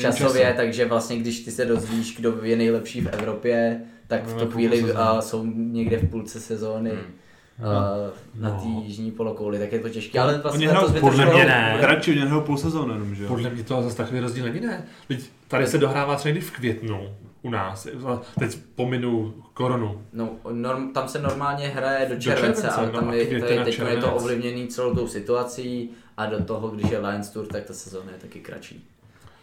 časově, 0.00 0.42
času. 0.44 0.56
takže 0.56 0.84
vlastně 0.84 1.16
když 1.18 1.40
ty 1.40 1.50
se 1.50 1.64
dozvíš, 1.64 2.16
kdo 2.16 2.38
je 2.42 2.56
nejlepší 2.56 3.00
v 3.00 3.06
Evropě, 3.06 3.80
tak 4.06 4.26
v 4.26 4.34
No, 4.34 4.40
tu 4.40 4.50
chvíli 4.50 4.92
a, 4.92 5.20
jsou 5.20 5.44
někde 5.54 5.96
v 5.96 6.10
půlce 6.10 6.40
sezóny 6.40 6.90
Hmm. 6.90 7.68
a, 7.68 7.94
na 8.34 8.48
No. 8.48 8.60
té 8.62 8.68
jižní 8.86 9.10
polokouli, 9.10 9.58
tak 9.58 9.72
je 9.72 9.78
to 9.78 9.88
těžké. 9.88 10.20
Ale 10.20 10.38
vlastně 10.38 10.68
to 10.68 10.74
podle 10.74 10.88
zbytečnou- 10.88 11.32
mě 11.34 11.44
ne. 11.44 11.76
Kratší, 11.80 12.10
oni 12.10 12.20
hrajou 12.20 12.40
půl 12.40 12.56
sezóny 12.58 12.92
jenom, 12.94 13.14
že 13.14 13.22
jo? 13.22 13.28
Podle 13.28 13.50
mě 13.50 13.64
to 13.64 13.82
zase 13.82 13.96
takový 13.96 14.20
rozdíl 14.20 14.44
není, 14.44 14.60
ne? 14.60 14.84
Teď 15.08 15.20
tady 15.48 15.66
se 15.66 15.78
dohrává 15.78 16.16
třeba 16.16 16.30
někdy 16.30 16.46
v 16.46 16.50
květnu 16.50 17.08
u 17.42 17.50
nás. 17.50 17.86
Teď 18.38 18.58
pominu 18.74 19.34
koronu. 19.54 20.02
No, 20.12 20.30
norm, 20.52 20.92
tam 20.92 21.08
se 21.08 21.18
normálně 21.22 21.68
hraje 21.68 22.06
do 22.08 22.14
Do 22.14 22.20
července, 22.20 22.62
července, 22.62 22.68
ale 22.80 22.86
no, 22.86 22.92
tam 22.92 23.08
a 23.08 23.14
je, 23.14 23.26
to 23.26 23.34
je, 23.34 23.64
teď 23.64 23.78
je 23.90 23.96
to 23.96 24.12
ovlivněný 24.14 24.68
celou 24.68 24.94
tou 24.94 25.08
situací 25.08 25.90
a 26.16 26.26
do 26.26 26.44
toho, 26.44 26.68
když 26.68 26.90
je 26.90 26.98
Lions 26.98 27.28
Tour, 27.30 27.46
tak 27.46 27.64
ta 27.64 27.74
sezóna 27.74 28.12
je 28.12 28.18
taky 28.18 28.40
kratší. 28.40 28.84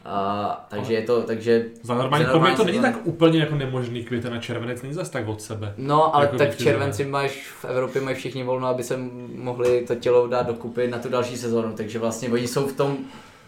A, 0.05 0.65
takže 0.69 0.93
je 0.93 1.01
to, 1.01 1.21
takže... 1.21 1.65
Za 1.83 1.93
normální 1.95 2.25
podmínky 2.31 2.57
to 2.57 2.63
není 2.63 2.79
tak 2.79 2.99
úplně 3.03 3.39
jako 3.39 3.55
nemožný 3.55 4.03
květen 4.03 4.33
a 4.33 4.37
červenec, 4.37 4.81
není 4.81 4.93
zase 4.93 5.11
tak 5.11 5.27
od 5.27 5.41
sebe. 5.41 5.73
No, 5.77 6.15
ale 6.15 6.25
Jako 6.25 6.37
tak 6.37 6.49
v 6.51 6.57
si 6.57 6.63
červenci 6.63 7.05
máš, 7.05 7.47
v 7.61 7.65
Evropě 7.65 8.01
mají 8.01 8.15
všichni 8.15 8.43
volno, 8.43 8.67
aby 8.67 8.83
se 8.83 8.97
mohli 9.35 9.83
to 9.87 9.95
tělo 9.95 10.27
dát 10.27 10.47
dokupy 10.47 10.87
na 10.87 10.97
tu 10.99 11.09
další 11.09 11.37
sezónu, 11.37 11.73
takže 11.73 11.99
vlastně 11.99 12.29
oni 12.29 12.47
jsou 12.47 12.67
v 12.67 12.73
tom 12.73 12.97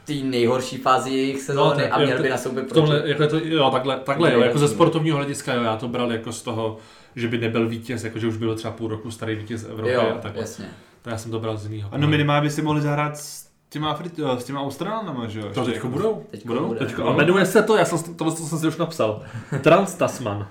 té 0.06 0.14
nejhorší 0.14 0.78
fázi 0.78 1.10
jejich 1.10 1.42
sezóny 1.42 1.84
tak 1.84 1.92
a 1.92 1.98
to- 2.38 2.50
by 2.50 2.62
V 2.62 2.74
tomhle, 2.74 2.96
proti. 2.96 3.10
jako 3.10 3.24
je 3.24 3.30
to, 3.30 3.38
jo, 3.44 3.70
takhle, 3.72 3.98
takhle 4.00 4.34
jo, 4.34 4.40
jako 4.42 4.58
ze 4.58 4.68
sportovního 4.68 5.18
hlediska, 5.18 5.54
jo, 5.54 5.64
já 5.64 5.78
to 5.78 5.88
bral 5.88 6.12
jako 6.12 6.32
z 6.32 6.42
toho, 6.42 6.78
že 7.16 7.28
by 7.28 7.38
nebyl 7.38 7.68
vítěz, 7.68 8.04
jako 8.04 8.20
že 8.20 8.28
už 8.28 8.38
byl 8.38 8.56
třeba 8.56 8.72
půl 8.74 8.88
roku 8.88 9.12
starý 9.12 9.36
vítěz 9.36 9.64
Evropy 9.70 9.96
a 9.96 10.04
Jo, 10.08 10.18
takhle. 10.22 10.42
jasně. 10.42 10.66
To 11.02 11.10
já 11.10 11.18
jsem 11.18 11.32
to 11.32 11.40
bral 11.40 11.58
z 11.58 11.66
jiného. 11.72 11.90
A 11.94 11.98
no 11.98 12.08
minimálně 12.08 12.42
by 12.44 12.50
si 12.50 12.62
mohli 12.62 12.82
zahrát 12.82 13.18
s 13.18 13.45
těma, 13.70 13.98
Afri- 13.98 14.38
s 14.38 14.44
těma 14.44 14.62
Australanama, 14.62 15.28
že 15.28 15.40
jo? 15.40 15.46
To 15.46 15.66
teďko 15.66 15.72
jako- 15.72 15.88
budou? 15.88 16.26
Teďko 16.32 16.48
budou? 16.48 16.68
bude. 16.68 16.80
Teďko, 16.80 17.02
No. 17.02 17.08
a 17.10 17.14
jmenuje 17.14 17.46
se 17.46 17.64
to, 17.64 17.76
já 17.78 17.86
jsem, 17.86 18.16
to, 18.16 18.24
to 18.26 18.32
jsem 18.32 18.60
si 18.60 18.68
už 18.68 18.78
napsal. 18.78 19.24
Trans-Tasman. 19.62 20.48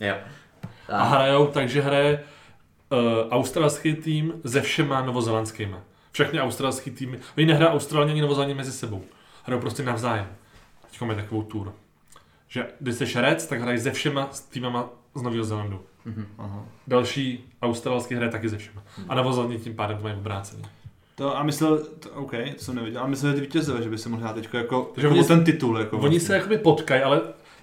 Jo. 0.00 0.14
A 0.88 1.02
hrajou, 1.04 1.46
takže 1.46 1.80
hraje 1.80 2.24
uh, 2.92 2.98
australský 3.30 3.94
tým 3.94 4.32
se 4.46 4.60
všema 4.60 5.00
novozelandskýma. 5.02 5.78
Všechny 6.12 6.40
australský 6.40 6.90
týmy. 6.90 7.18
Oni 7.36 7.46
nehrají 7.46 7.72
Australani 7.72 8.12
ani 8.12 8.20
Novozelandě 8.20 8.54
mezi 8.54 8.72
sebou. 8.72 9.02
Hrajou 9.44 9.60
prostě 9.60 9.82
navzájem. 9.82 10.26
Teď 10.90 11.00
máme 11.00 11.14
takovou 11.14 11.42
tour. 11.42 11.72
Že 12.48 12.66
když 12.80 12.94
jsi 12.94 13.06
šerec, 13.06 13.46
tak 13.46 13.60
hrají 13.60 13.78
se 13.80 13.90
všema 13.90 14.28
s 14.32 14.40
týmama 14.40 14.88
z 15.14 15.22
Nového 15.22 15.44
Zélandu. 15.44 15.80
Aha. 16.38 16.64
Další 16.86 17.44
australský 17.62 18.14
hraje 18.14 18.30
taky 18.32 18.48
se 18.48 18.58
všema. 18.58 18.82
A 19.08 19.14
Novozelandě 19.14 19.58
tím 19.58 19.76
pádem 19.76 19.96
to 19.96 20.02
mají 20.02 20.16
obrácený. 20.16 20.62
To 21.18 21.36
a 21.36 21.42
myslel, 21.42 21.78
to, 21.78 22.10
OK, 22.10 22.30
to 22.56 22.64
jsem 22.64 22.74
nevěděl, 22.74 23.02
a 23.02 23.06
myslel, 23.06 23.32
že 23.32 23.36
ty 23.36 23.40
vítězové, 23.40 23.82
že 23.82 23.90
by 23.90 23.98
se 23.98 24.08
mohli 24.08 24.24
hrát 24.24 24.34
teďko 24.34 24.56
jako, 24.56 24.90
Takže 24.94 25.08
jako 25.08 25.24
ten 25.24 25.44
titul. 25.44 25.78
Jako 25.78 25.98
Oni 25.98 26.20
se 26.20 26.34
jakoby 26.34 26.58
potkají, 26.58 27.02
ale 27.02 27.20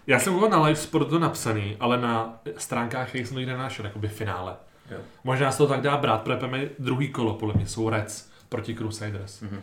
já 0.07 0.19
jsem 0.19 0.33
koukal 0.33 0.49
na 0.49 0.63
live 0.63 0.75
sport 0.79 1.07
to 1.09 1.19
napsaný, 1.19 1.77
ale 1.79 2.01
na 2.01 2.41
stránkách 2.57 3.15
jich 3.15 3.27
jsem 3.27 3.35
to 3.35 3.39
nikde 3.39 3.53
nenašel, 3.53 3.85
jakoby 3.85 4.07
finále. 4.07 4.55
Jo. 4.91 4.97
Možná 5.23 5.51
se 5.51 5.57
to 5.57 5.67
tak 5.67 5.81
dá 5.81 5.97
brát, 5.97 6.21
protože 6.21 6.69
druhý 6.79 7.09
kolo, 7.09 7.33
podle 7.33 7.55
mě 7.55 7.67
jsou 7.67 7.89
Reds 7.89 8.29
proti 8.49 8.75
Crusaders. 8.75 9.41
Mhm. 9.41 9.59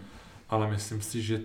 Ale 0.48 0.70
myslím 0.70 1.02
si, 1.02 1.22
že 1.22 1.40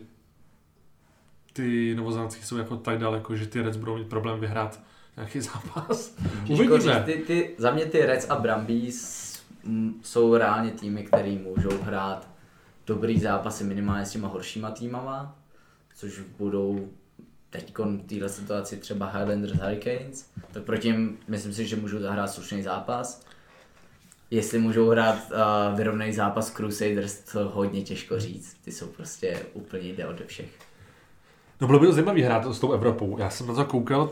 ty 1.53 1.95
novozelandský 1.95 2.44
jsou 2.44 2.57
jako 2.57 2.78
tak 2.78 2.98
daleko, 2.99 3.36
že 3.36 3.45
ty 3.48 3.61
Reds 3.61 3.78
budou 3.78 3.98
mít 3.98 4.07
problém 4.07 4.40
vyhrát 4.40 4.80
nějaký 5.18 5.41
zápas. 5.41 6.15
Říct, 6.45 6.60
Uvidíme. 6.60 7.03
ty, 7.06 7.14
ty, 7.14 7.56
za 7.57 7.72
mě 7.72 7.86
ty 7.86 8.06
Reds 8.06 8.30
a 8.30 8.36
Brumbies 8.36 9.28
mm, 9.64 9.99
jsou 10.03 10.36
reálně 10.38 10.72
týmy, 10.72 11.03
který 11.03 11.38
můžou 11.38 11.78
hrát 11.82 12.36
dobrý 12.88 13.19
zápasy 13.19 13.64
minimálně 13.64 14.05
s 14.05 14.11
těma 14.11 14.27
horšíma 14.27 14.72
týmama, 14.72 15.35
což 15.95 16.19
budou 16.38 16.89
teď 17.49 17.77
v 17.77 18.07
této 18.07 18.30
situaci 18.30 18.77
třeba 18.77 19.05
Highlanders 19.05 19.53
Hurricanes, 19.53 20.30
tak 20.51 20.64
proti 20.64 20.88
nim 20.88 21.18
myslím 21.27 21.53
si, 21.53 21.68
že 21.68 21.76
můžou 21.76 21.99
zahrát 21.99 22.30
slušný 22.30 22.64
zápas. 22.64 23.26
Jestli 24.31 24.59
můžou 24.59 24.89
hrát 24.89 25.31
uh, 25.31 25.77
vyrovnaný 25.77 26.14
zápas 26.14 26.51
Crusaders, 26.51 27.19
to 27.19 27.49
hodně 27.49 27.81
těžko 27.81 28.19
říct. 28.19 28.57
Ty 28.65 28.72
jsou 28.72 28.88
prostě 28.88 29.39
úplně 29.53 29.89
jde 29.89 30.07
ode 30.07 30.26
všech. 30.26 30.49
No 31.61 31.68
bylo 31.68 31.80
by 31.80 31.85
to 31.85 31.93
zajímavý 31.93 32.22
hrát 32.22 32.45
s 32.45 32.59
tou 32.59 32.72
Evropou. 32.72 33.18
Já 33.18 33.30
jsem 33.30 33.47
na 33.47 33.53
to 33.53 33.65
koukal, 33.65 34.09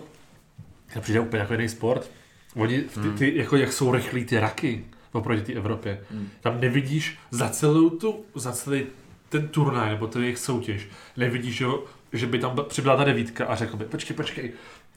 to 0.93 1.01
přijde 1.01 1.19
úplně 1.19 1.39
jako 1.39 1.53
jiný 1.53 1.69
sport. 1.69 2.11
Oni, 2.55 2.81
ty, 2.81 3.09
ty, 3.17 3.37
jako 3.37 3.57
jak 3.57 3.73
jsou 3.73 3.91
rychlí 3.91 4.25
ty 4.25 4.39
raky 4.39 4.85
oproti 5.15 5.41
té 5.41 5.53
Evropě. 5.53 6.01
Tam 6.41 6.61
nevidíš 6.61 7.17
za 7.31 7.49
celou 7.49 7.89
tu, 7.89 8.25
za 8.35 8.51
celý 8.51 8.83
ten 9.29 9.47
turnaj, 9.47 9.89
nebo 9.89 10.07
ten 10.07 10.21
jejich 10.21 10.37
soutěž, 10.37 10.87
nevidíš, 11.17 11.61
jo, 11.61 11.83
že 12.13 12.27
by 12.27 12.39
tam 12.39 12.57
přibyla 12.67 12.97
ta 12.97 13.03
devítka 13.03 13.45
a 13.45 13.55
řekl 13.55 13.77
by, 13.77 13.85
počkej, 13.85 14.15
počkej, 14.15 14.51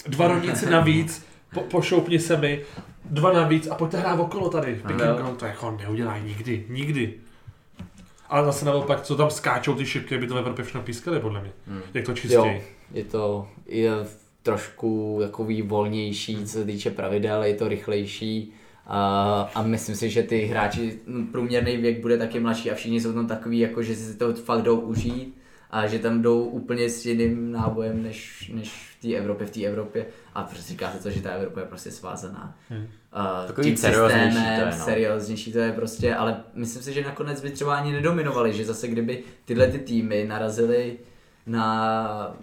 dva 0.07 0.29
rovníci 0.29 0.71
navíc, 0.71 1.27
po, 1.55 1.61
pošoupni 1.61 2.19
se 2.19 2.37
mi, 2.37 2.61
dva 3.05 3.33
navíc 3.33 3.67
a 3.67 3.75
pojďte 3.75 3.99
hrát 3.99 4.21
okolo 4.21 4.49
tady. 4.49 4.81
Go, 5.23 5.37
to 5.37 5.47
jako 5.47 5.79
neudělají 5.83 6.25
nikdy, 6.25 6.65
nikdy. 6.69 7.15
Ale 8.29 8.45
zase 8.45 8.65
naopak, 8.65 9.03
co 9.03 9.17
tam 9.17 9.31
skáčou 9.31 9.75
ty 9.75 9.87
šipky, 9.87 10.19
by 10.19 10.27
to 10.27 10.35
v 10.35 10.39
Evropě 10.39 10.65
všechno 10.65 10.83
pískali, 10.83 11.21
podle 11.21 11.41
mě. 11.41 11.53
Jak 11.95 12.05
to 12.05 12.11
Jo, 12.11 12.17
čistěji. 12.17 12.67
je 12.93 13.05
to 13.05 13.49
je 13.67 13.91
trošku 14.43 15.19
takový 15.23 15.63
volnější, 15.63 16.45
co 16.45 16.53
se 16.53 16.65
týče 16.65 16.91
pravidel, 16.91 17.43
je 17.43 17.55
to 17.55 17.69
rychlejší 17.69 18.53
a, 18.89 19.51
a 19.55 19.63
myslím 19.63 19.97
si, 19.97 20.11
že 20.11 20.23
ty 20.23 20.45
hráči, 20.45 20.99
průměrný 21.33 21.77
věk 21.77 22.01
bude 22.01 22.19
taky 22.19 22.41
mladší 22.41 22.71
a 22.71 22.75
všichni 22.75 23.01
jsou 23.01 23.13
tam 23.13 23.27
takový, 23.27 23.59
jako 23.59 23.83
že 23.83 23.97
si 23.97 24.17
to 24.17 24.35
fakt 24.35 24.63
jdou 24.63 24.81
užít 24.81 25.39
a 25.71 25.87
že 25.87 25.99
tam 25.99 26.23
jdou 26.23 26.45
úplně 26.45 26.91
s 26.91 27.07
jiným 27.07 27.53
nábojem 27.53 28.03
než, 28.03 28.51
než 28.55 28.97
v 28.99 29.03
té 29.03 29.15
Evropě, 29.15 29.47
v 29.47 29.51
té 29.51 29.61
Evropě 29.65 30.07
a 30.35 30.43
prostě 30.43 30.73
říká 30.73 30.91
se 30.91 31.03
to, 31.03 31.11
že 31.11 31.23
ta 31.23 31.31
Evropa 31.31 31.61
je 31.61 31.67
prostě 31.67 31.91
svázaná. 31.91 32.57
Hmm. 32.69 32.81
Uh, 32.81 33.47
Takový 33.47 33.77
serióznější 33.77 34.37
to 34.37 34.61
je, 34.61 34.67
no. 34.67 34.85
serióznější 34.85 35.53
to 35.53 35.59
je 35.59 35.73
prostě, 35.73 36.15
ale 36.15 36.43
myslím 36.55 36.83
si, 36.83 36.93
že 36.93 37.05
nakonec 37.05 37.41
by 37.41 37.51
třeba 37.51 37.77
ani 37.77 37.93
nedominovali, 37.93 38.53
že 38.53 38.65
zase 38.65 38.89
kdyby 38.89 39.23
tyhle 39.45 39.67
ty 39.67 39.79
týmy 39.79 40.25
narazily 40.29 40.99
na 41.47 42.37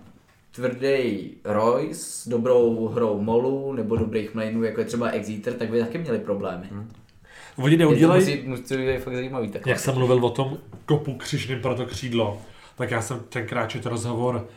tvrdý 0.55 1.31
Roy 1.43 1.89
s 1.93 2.27
dobrou 2.27 2.87
hrou 2.87 3.21
Molu 3.21 3.73
nebo 3.73 3.95
dobrých 3.95 4.33
mlainů, 4.33 4.63
jako 4.63 4.79
je 4.79 4.85
třeba 4.85 5.09
Exeter, 5.09 5.53
tak 5.53 5.69
by 5.69 5.79
taky 5.79 5.97
měli 5.97 6.19
problémy. 6.19 6.67
Hmm. 6.71 6.91
Oni 7.57 7.77
neudělají, 7.77 8.21
Musí, 8.21 8.43
musí 8.47 8.77
být 8.77 8.99
fakt 8.99 9.15
zajímavý 9.15 9.49
takhle. 9.49 9.71
jak 9.71 9.79
jsem 9.79 9.95
mluvil 9.95 10.25
o 10.25 10.29
tom 10.29 10.57
kopu 10.85 11.13
křižným 11.13 11.61
pro 11.61 11.75
to 11.75 11.85
křídlo, 11.85 12.41
tak 12.75 12.91
já 12.91 13.01
jsem 13.01 13.19
tenkrát 13.29 13.67
četl 13.67 13.89
rozhovor 13.89 14.47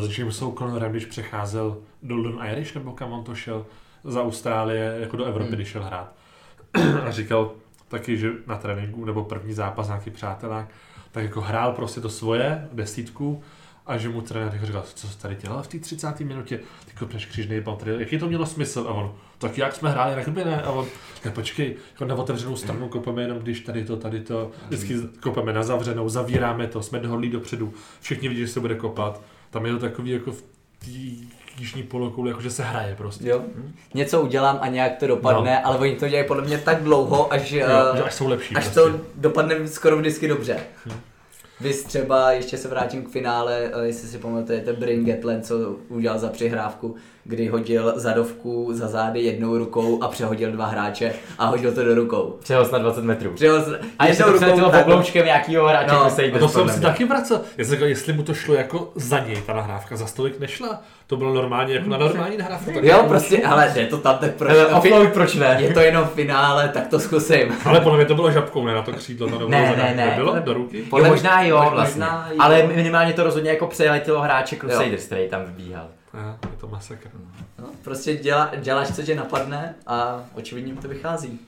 uh, 0.00 0.02
s 0.02 0.18
Jamesou 0.18 0.52
Connorem, 0.52 0.90
když 0.90 1.04
přecházel 1.04 1.76
do 2.02 2.14
London 2.14 2.46
Irish, 2.50 2.74
nebo 2.74 2.92
kam 2.92 3.12
on 3.12 3.24
to 3.24 3.34
šel, 3.34 3.66
z 4.04 4.16
Austrálie, 4.16 4.96
jako 5.00 5.16
do 5.16 5.24
Evropy, 5.24 5.48
hmm. 5.48 5.56
když 5.56 5.68
šel 5.68 5.82
hrát. 5.82 6.12
a 7.06 7.10
říkal 7.10 7.52
taky, 7.88 8.16
že 8.16 8.30
na 8.46 8.56
tréninku, 8.56 9.04
nebo 9.04 9.24
první 9.24 9.52
zápas 9.52 9.86
nějaký 9.86 10.10
přátelák, 10.10 10.68
tak 11.12 11.24
jako 11.24 11.40
hrál 11.40 11.72
prostě 11.72 12.00
to 12.00 12.08
svoje, 12.08 12.68
desítku, 12.72 13.42
a 13.86 13.98
že 13.98 14.08
mu 14.08 14.20
trenér 14.20 14.50
jako 14.52 14.66
říkal, 14.66 14.82
co 14.94 15.08
jsi 15.08 15.18
tady 15.18 15.34
dělal 15.36 15.62
v 15.62 15.66
té 15.66 15.78
30. 15.78 16.20
minutě, 16.20 16.60
ty 16.86 16.92
kopneš 16.98 17.26
křižný 17.26 17.60
patry, 17.62 17.92
jaký 17.98 18.18
to 18.18 18.26
mělo 18.28 18.46
smysl? 18.46 18.84
A 18.88 18.92
on, 18.92 19.14
tak 19.38 19.58
jak 19.58 19.74
jsme 19.76 19.90
hráli 19.90 20.14
rugby, 20.24 20.44
ne? 20.44 20.62
A 20.62 20.70
on, 20.70 20.86
ne, 21.24 21.30
počkej, 21.30 21.74
jako 21.90 22.04
na 22.04 22.14
otevřenou 22.14 22.56
stranu 22.56 22.88
kopeme 22.88 23.22
jenom, 23.22 23.38
když 23.38 23.60
tady 23.60 23.84
to, 23.84 23.96
tady 23.96 24.20
to, 24.20 24.50
vždycky 24.68 24.96
kopeme 25.20 25.52
na 25.52 25.62
zavřenou, 25.62 26.08
zavíráme 26.08 26.66
to, 26.66 26.82
jsme 26.82 26.98
dohodlí 26.98 27.28
dopředu, 27.30 27.74
všichni 28.00 28.28
vidí, 28.28 28.40
že 28.40 28.48
se 28.48 28.60
bude 28.60 28.74
kopat. 28.74 29.20
Tam 29.50 29.66
je 29.66 29.72
to 29.72 29.78
takový 29.78 30.10
jako 30.10 30.32
v 30.32 30.42
té 30.78 30.90
jižní 31.58 31.82
polokouli, 31.82 32.30
jako 32.30 32.40
že 32.42 32.50
se 32.50 32.62
hraje 32.64 32.94
prostě. 32.96 33.28
Jo. 33.28 33.42
Něco 33.94 34.20
udělám 34.22 34.58
a 34.60 34.66
nějak 34.68 34.96
to 34.96 35.06
dopadne, 35.06 35.60
No. 35.62 35.66
ale 35.66 35.78
oni 35.78 35.96
to 35.96 36.08
dělají 36.08 36.28
podle 36.28 36.42
mě 36.44 36.58
tak 36.58 36.82
dlouho, 36.82 37.32
až, 37.32 37.50
Jo, 37.52 37.66
eh, 37.94 38.02
až 38.02 38.14
jsou 38.14 38.28
lepší. 38.28 38.54
až 38.56 38.64
prostě. 38.68 38.80
to 38.92 39.00
dopadne 39.14 39.68
skoro 39.68 39.96
vždycky 39.98 40.28
dobře. 40.28 40.56
Vy 41.60 41.74
třeba, 41.74 42.32
ještě 42.32 42.56
se 42.56 42.68
vrátím 42.68 43.02
k 43.02 43.08
finále, 43.08 43.70
eh, 43.72 43.86
jestli 43.86 44.08
si 44.08 44.18
pamatujete, 44.18 44.72
Bryn 44.72 45.04
Gatland, 45.04 45.46
co 45.46 45.76
udělal 45.88 46.18
za 46.18 46.28
přihrávku, 46.28 46.94
kdy 47.24 47.46
hodil 47.48 47.92
zadovku 47.96 48.68
za 48.72 48.88
zády 48.88 49.20
jednou 49.20 49.58
rukou 49.58 50.02
a 50.02 50.08
přehodil 50.08 50.52
dva 50.52 50.66
hráče 50.66 51.12
a 51.38 51.46
hodil 51.46 51.72
to 51.72 51.84
do 51.84 51.94
rukou. 51.94 52.36
Přehoz 52.40 52.70
na 52.70 52.78
20 52.78 53.04
metrů. 53.04 53.30
Přehodil 53.34 53.78
A 53.98 54.06
ještě 54.06 54.22
to 54.22 54.32
přeletilo 54.32 54.70
tak- 54.70 54.86
obloučkem 54.86 55.24
nějakýho 55.26 55.68
hráče 55.68 55.92
No, 55.94 56.00
A 56.04 56.10
Crusaders, 56.10 56.38
to 56.38 56.48
jsem 56.48 56.60
podle 56.60 56.74
si 56.74 56.80
taky 56.80 57.04
vracel. 57.04 57.40
Já 57.58 57.64
jsem 57.64 57.74
říkal, 57.74 57.88
jestli 57.88 58.12
mu 58.12 58.22
to 58.22 58.34
šlo 58.34 58.54
jako 58.54 58.92
za 58.94 59.18
něj, 59.18 59.36
ta 59.46 59.52
nahrávka, 59.52 59.96
za 59.96 60.06
stolik 60.06 60.40
nešla. 60.40 60.82
To 61.06 61.16
bylo 61.16 61.34
normálně, 61.34 61.74
jako 61.74 61.88
na 61.90 61.98
normální 61.98 62.36
nahrávku. 62.36 62.70
tak 62.74 62.84
Jo, 62.84 62.90
jako- 62.96 63.08
prostě, 63.08 63.42
ale 63.46 63.72
jde 63.74 63.86
to 63.86 63.98
tam, 63.98 64.18
tak 64.18 64.34
proč? 64.34 64.50
Hele, 64.50 64.66
offload, 64.66 65.08
proč 65.12 65.34
ne? 65.34 65.56
Je 65.60 65.74
to 65.74 65.80
jenom 65.80 66.04
finále, 66.14 66.68
tak 66.68 66.86
to 66.88 67.00
zkusím. 67.00 67.54
Ale 67.64 67.80
podle 67.80 67.98
mě 67.98 68.06
to 68.06 68.14
bylo 68.14 68.30
žabkou, 68.30 68.66
ne 68.66 68.74
na 68.74 68.82
to 68.82 68.92
křídlo, 68.92 69.28
to 69.38 69.48
Ne, 69.48 69.74
ne, 69.76 69.92
ne. 69.96 70.12
Bylo 70.16 70.38
do 70.40 70.52
ruky? 70.54 70.84
Jo, 70.98 71.04
možná 71.04 71.42
jo, 71.42 71.68
vlastně. 71.70 72.04
Ale 72.38 72.62
minimálně 72.66 73.12
to 73.12 73.24
rozhodně 73.24 73.50
jako 73.50 73.66
přeletělo 73.66 74.20
hráče 74.20 74.56
Crusaders, 74.56 75.04
který 75.06 75.28
tam 75.28 75.44
vybíhal. 75.44 75.84
Je 76.50 76.56
to 76.60 76.68
masakr. 76.68 77.10
No, 77.58 77.70
prostě 77.84 78.16
dělá, 78.16 78.56
děláš, 78.56 78.96
co 78.96 79.02
tě 79.02 79.14
napadne 79.14 79.74
a 79.86 80.24
očividně 80.34 80.74
to 80.74 80.88
vychází. 80.88 81.40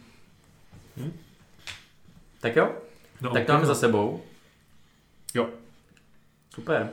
Tak 2.41 2.57
jo, 2.57 2.73
No, 3.21 3.31
tak 3.31 3.47
to 3.47 3.53
máme 3.53 3.67
za 3.67 3.75
sebou. 3.75 4.23
Jo. 5.35 5.49
Super. 6.55 6.91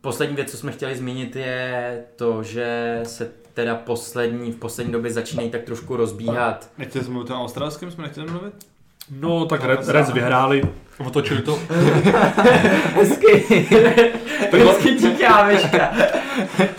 poslední 0.00 0.36
věc, 0.36 0.50
co 0.50 0.56
jsme 0.56 0.72
chtěli 0.72 0.96
zmínit, 0.96 1.36
je 1.36 2.04
to, 2.16 2.42
že 2.42 3.00
se 3.04 3.32
teda 3.54 3.74
poslední, 3.74 4.52
v 4.52 4.56
poslední 4.56 4.92
době 4.92 5.12
začínají 5.12 5.50
tak 5.50 5.62
trošku 5.64 5.96
rozbíhat. 5.96 6.70
Nechtěli 6.78 7.04
jsme 7.04 7.18
o 7.18 7.24
tom 7.24 7.40
australském, 7.40 7.90
jsme 7.90 8.02
nechtěli 8.04 8.30
mluvit? 8.30 8.66
No, 9.10 9.46
tak 9.46 9.64
Red, 9.64 9.88
Reds 9.88 10.10
vyhráli, 10.10 10.62
otočili 11.06 11.42
to. 11.42 11.58
Hezky. 12.94 13.44
Hezky 14.52 14.94
díky, 14.94 15.26
Ameška. 15.26 15.92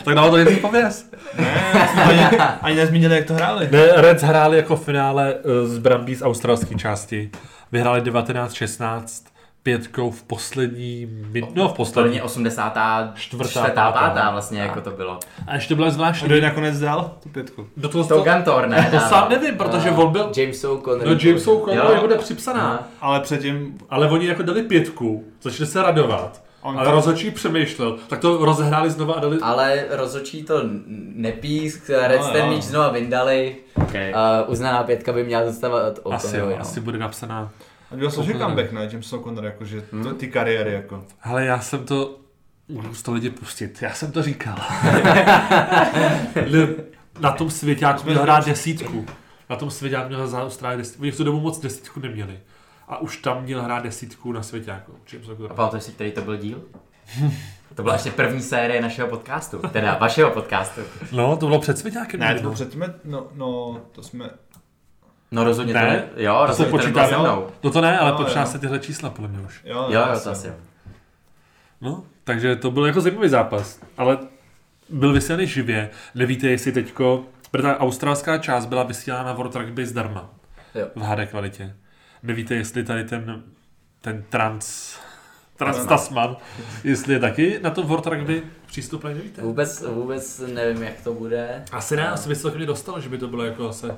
Tak 0.04 0.16
dalo 0.16 0.30
to 0.30 0.38
něco 0.38 0.60
pověz. 0.62 1.10
Ne, 1.38 1.90
ani, 2.04 2.38
ani 2.62 2.76
nezmínili, 2.76 3.16
jak 3.16 3.26
to 3.26 3.34
hráli. 3.34 3.68
Ne, 3.72 3.88
Reds 3.96 4.24
hráli 4.24 4.58
jako 4.58 4.76
v 4.76 4.86
finále 4.86 5.36
eh, 5.36 5.68
z 5.68 5.78
Brambí 5.78 6.16
z 6.16 6.22
australské 6.22 6.76
části. 6.76 7.30
Vyhráli 7.72 8.02
19-16 8.02 9.24
pětkou 9.68 10.12
v 10.12 10.24
poslední, 10.24 11.08
no 11.54 11.70
v 11.70 11.74
poslední. 11.74 12.12
mě 12.12 12.24
84. 12.24 13.12
Čtvrtá, 13.16 13.50
čtvrtá, 13.50 13.92
pátá. 13.92 14.00
pátá 14.10 14.32
vlastně, 14.32 14.60
jako 14.60 14.82
to 14.82 14.92
bylo. 14.92 15.20
A 15.48 15.56
ještě 15.56 15.76
byla 15.76 15.88
A 15.88 15.92
zvláštní. 15.92 16.26
kdo 16.26 16.36
ji 16.36 16.42
nakonec 16.42 16.80
dal? 16.80 17.12
Tu 17.24 17.30
pětku. 17.30 17.68
Do 17.78 17.90
toho, 17.90 18.04
To 18.04 18.22
Gantor, 18.22 18.68
ne? 18.68 18.88
to 18.92 19.00
sám 19.00 19.30
nevím, 19.30 19.58
protože 19.58 19.92
on 19.92 20.12
byl... 20.12 20.32
James 20.38 20.64
O'Connor. 20.64 21.08
No 21.08 21.16
James 21.24 21.48
O'Connor 21.48 21.92
Jo. 21.96 22.02
bude 22.02 22.18
připsaná. 22.18 22.88
Ale 23.02 23.20
předtím... 23.20 23.78
Ale 23.90 24.10
oni 24.10 24.28
jako 24.28 24.44
dali 24.44 24.64
pětku, 24.64 25.24
začali 25.42 25.68
se 25.68 25.82
radovat. 25.82 26.44
On 26.62 26.80
Ale 26.80 26.92
rozhodčí 26.92 27.32
přemýšlel, 27.32 27.98
tak 28.08 28.20
to 28.20 28.46
rozehráli 28.46 28.90
znova 28.90 29.14
a 29.14 29.20
dali... 29.20 29.38
Ale 29.42 29.86
rozhodčí 29.90 30.44
to 30.44 30.62
nepísk, 31.16 31.90
Red 31.90 32.22
No, 32.22 32.28
ten 32.32 32.46
jo. 32.46 32.52
míč 32.52 32.64
znova 32.64 32.90
vyndali. 32.90 33.56
Okay. 33.76 34.14
A 34.14 34.44
uznaná 34.48 34.84
pětka 34.84 35.14
by 35.14 35.24
měla 35.24 35.46
zůstávat 35.52 36.00
od 36.04 36.12
asi, 36.14 36.28
jo, 36.28 36.32
O'Connorovi. 36.34 36.56
asi 36.62 36.80
No. 36.80 36.84
bude 36.86 36.98
napsaná. 36.98 37.50
A 37.92 37.96
byl 37.96 38.08
O'Connor. 38.08 38.38
comeback, 38.38 38.72
ne? 38.72 38.90
James 38.92 39.14
O'Connor, 39.14 39.46
jakože 39.46 39.82
to, 39.82 40.14
ty 40.14 40.28
kariéry, 40.28 40.74
jako. 40.74 41.06
Ale 41.24 41.46
já 41.46 41.60
jsem 41.60 41.86
to... 41.86 42.20
Můžu 42.68 43.04
to 43.04 43.14
lidi 43.14 43.30
pustit, 43.30 43.82
já 43.82 43.94
jsem 43.94 44.12
to 44.12 44.24
říkal. 44.24 44.56
Na 47.20 47.32
tom 47.32 47.50
svěťáku 47.50 48.04
měl 48.06 48.22
hrát 48.22 48.46
desítku. 48.46 49.06
Na 49.50 49.56
tom 49.56 49.72
svěťáku 49.72 50.08
měl 50.08 50.28
za 50.28 50.44
Austrálii 50.44 50.78
desítku. 50.78 51.02
Oni 51.02 51.12
v 51.12 51.18
tu 51.18 51.24
dobu 51.24 51.40
moc 51.40 51.60
desítku 51.60 52.00
neměli. 52.00 52.40
A 52.88 52.98
už 52.98 53.18
tam 53.18 53.44
měl 53.44 53.62
hrát 53.62 53.84
desítku 53.84 54.32
na 54.32 54.44
svěťáku. 54.44 54.92
James 55.14 55.30
A 55.50 55.54
pamatuješ 55.54 55.84
si, 55.84 55.92
který 55.92 56.12
to 56.12 56.22
byl 56.22 56.38
díl? 56.38 56.62
To 57.76 57.84
byla 57.84 57.94
ještě 57.96 58.12
první 58.12 58.42
série 58.42 58.82
našeho 58.82 59.08
podcastu, 59.08 59.62
teda 59.72 59.98
vašeho 59.98 60.32
podcastu. 60.32 60.82
No, 61.12 61.38
to 61.38 61.46
bylo 61.46 61.60
před 61.60 61.78
svěťákem. 61.78 62.20
Ne, 62.20 62.28
to 62.28 62.36
no. 62.36 62.42
bylo 62.42 62.54
předtím, 62.54 62.84
no, 63.04 63.28
no, 63.36 63.82
to 63.92 64.04
jsme... 64.04 64.30
No 65.32 65.44
rozhodně 65.44 65.74
to 65.74 65.80
Ne? 65.80 65.86
ne. 65.86 66.04
Jo, 66.24 66.34
To 66.48 66.54
se 66.54 66.64
rozhodně 66.64 66.72
to 66.72 66.78
nebylo 66.78 67.04
počítá, 67.04 67.08
se 67.18 67.24
mnou. 67.32 67.48
No 67.64 67.72
to 67.72 67.82
ne, 67.82 68.00
ale 68.00 68.12
Jo, 68.12 68.18
počítá 68.18 68.40
jo. 68.40 68.46
se 68.48 68.60
tyhle 68.60 68.80
čísla 68.80 69.10
podle 69.10 69.28
mě 69.30 69.40
už. 69.40 69.62
Jo, 69.66 69.88
Jo, 69.90 70.02
jo, 70.14 70.20
to 70.24 70.30
asi. 70.32 70.52
No, 71.82 72.04
takže 72.24 72.56
to 72.56 72.72
byl 72.72 72.86
jako 72.86 73.02
zajímavý 73.02 73.30
zápas, 73.30 73.80
ale 73.98 74.18
byl 74.90 75.14
vysílaný 75.14 75.48
živě. 75.48 75.90
Nevíte, 76.16 76.48
jestli 76.48 76.72
teďko, 76.72 77.24
protože 77.52 77.64
ta 77.64 77.80
australská 77.80 78.38
část 78.38 78.66
byla 78.66 78.84
vysílána 78.84 79.24
na 79.24 79.34
World 79.34 79.56
Rugby 79.56 79.86
zdarma. 79.86 80.30
Jo. 80.76 80.88
V 80.96 81.02
HD 81.02 81.30
kvalitě. 81.30 81.76
Nevíte, 82.24 82.56
jestli 82.56 82.84
tady 82.84 83.04
ten, 83.04 83.44
ten 84.02 84.24
trans, 84.30 84.96
trans. 85.58 85.86
Tasman, 85.86 86.38
jestli 86.84 87.14
je 87.14 87.20
taky 87.20 87.60
na 87.64 87.70
tom 87.70 87.86
World 87.86 88.08
Rugby 88.08 88.44
přístupný, 88.66 89.14
nevíte? 89.14 89.42
Vůbec, 89.42 89.82
vůbec 89.82 90.40
nevím, 90.54 90.84
jak 90.84 91.02
to 91.04 91.14
bude. 91.14 91.64
Asi 91.72 91.96
ne, 91.96 92.10
asi 92.10 92.30
by 92.30 92.36
se 92.36 92.52
to 92.52 92.66
dostalo, 92.66 93.02
že 93.02 93.10
by 93.10 93.18
to 93.18 93.28
bylo 93.28 93.44
jako 93.46 93.68
zase... 93.68 93.96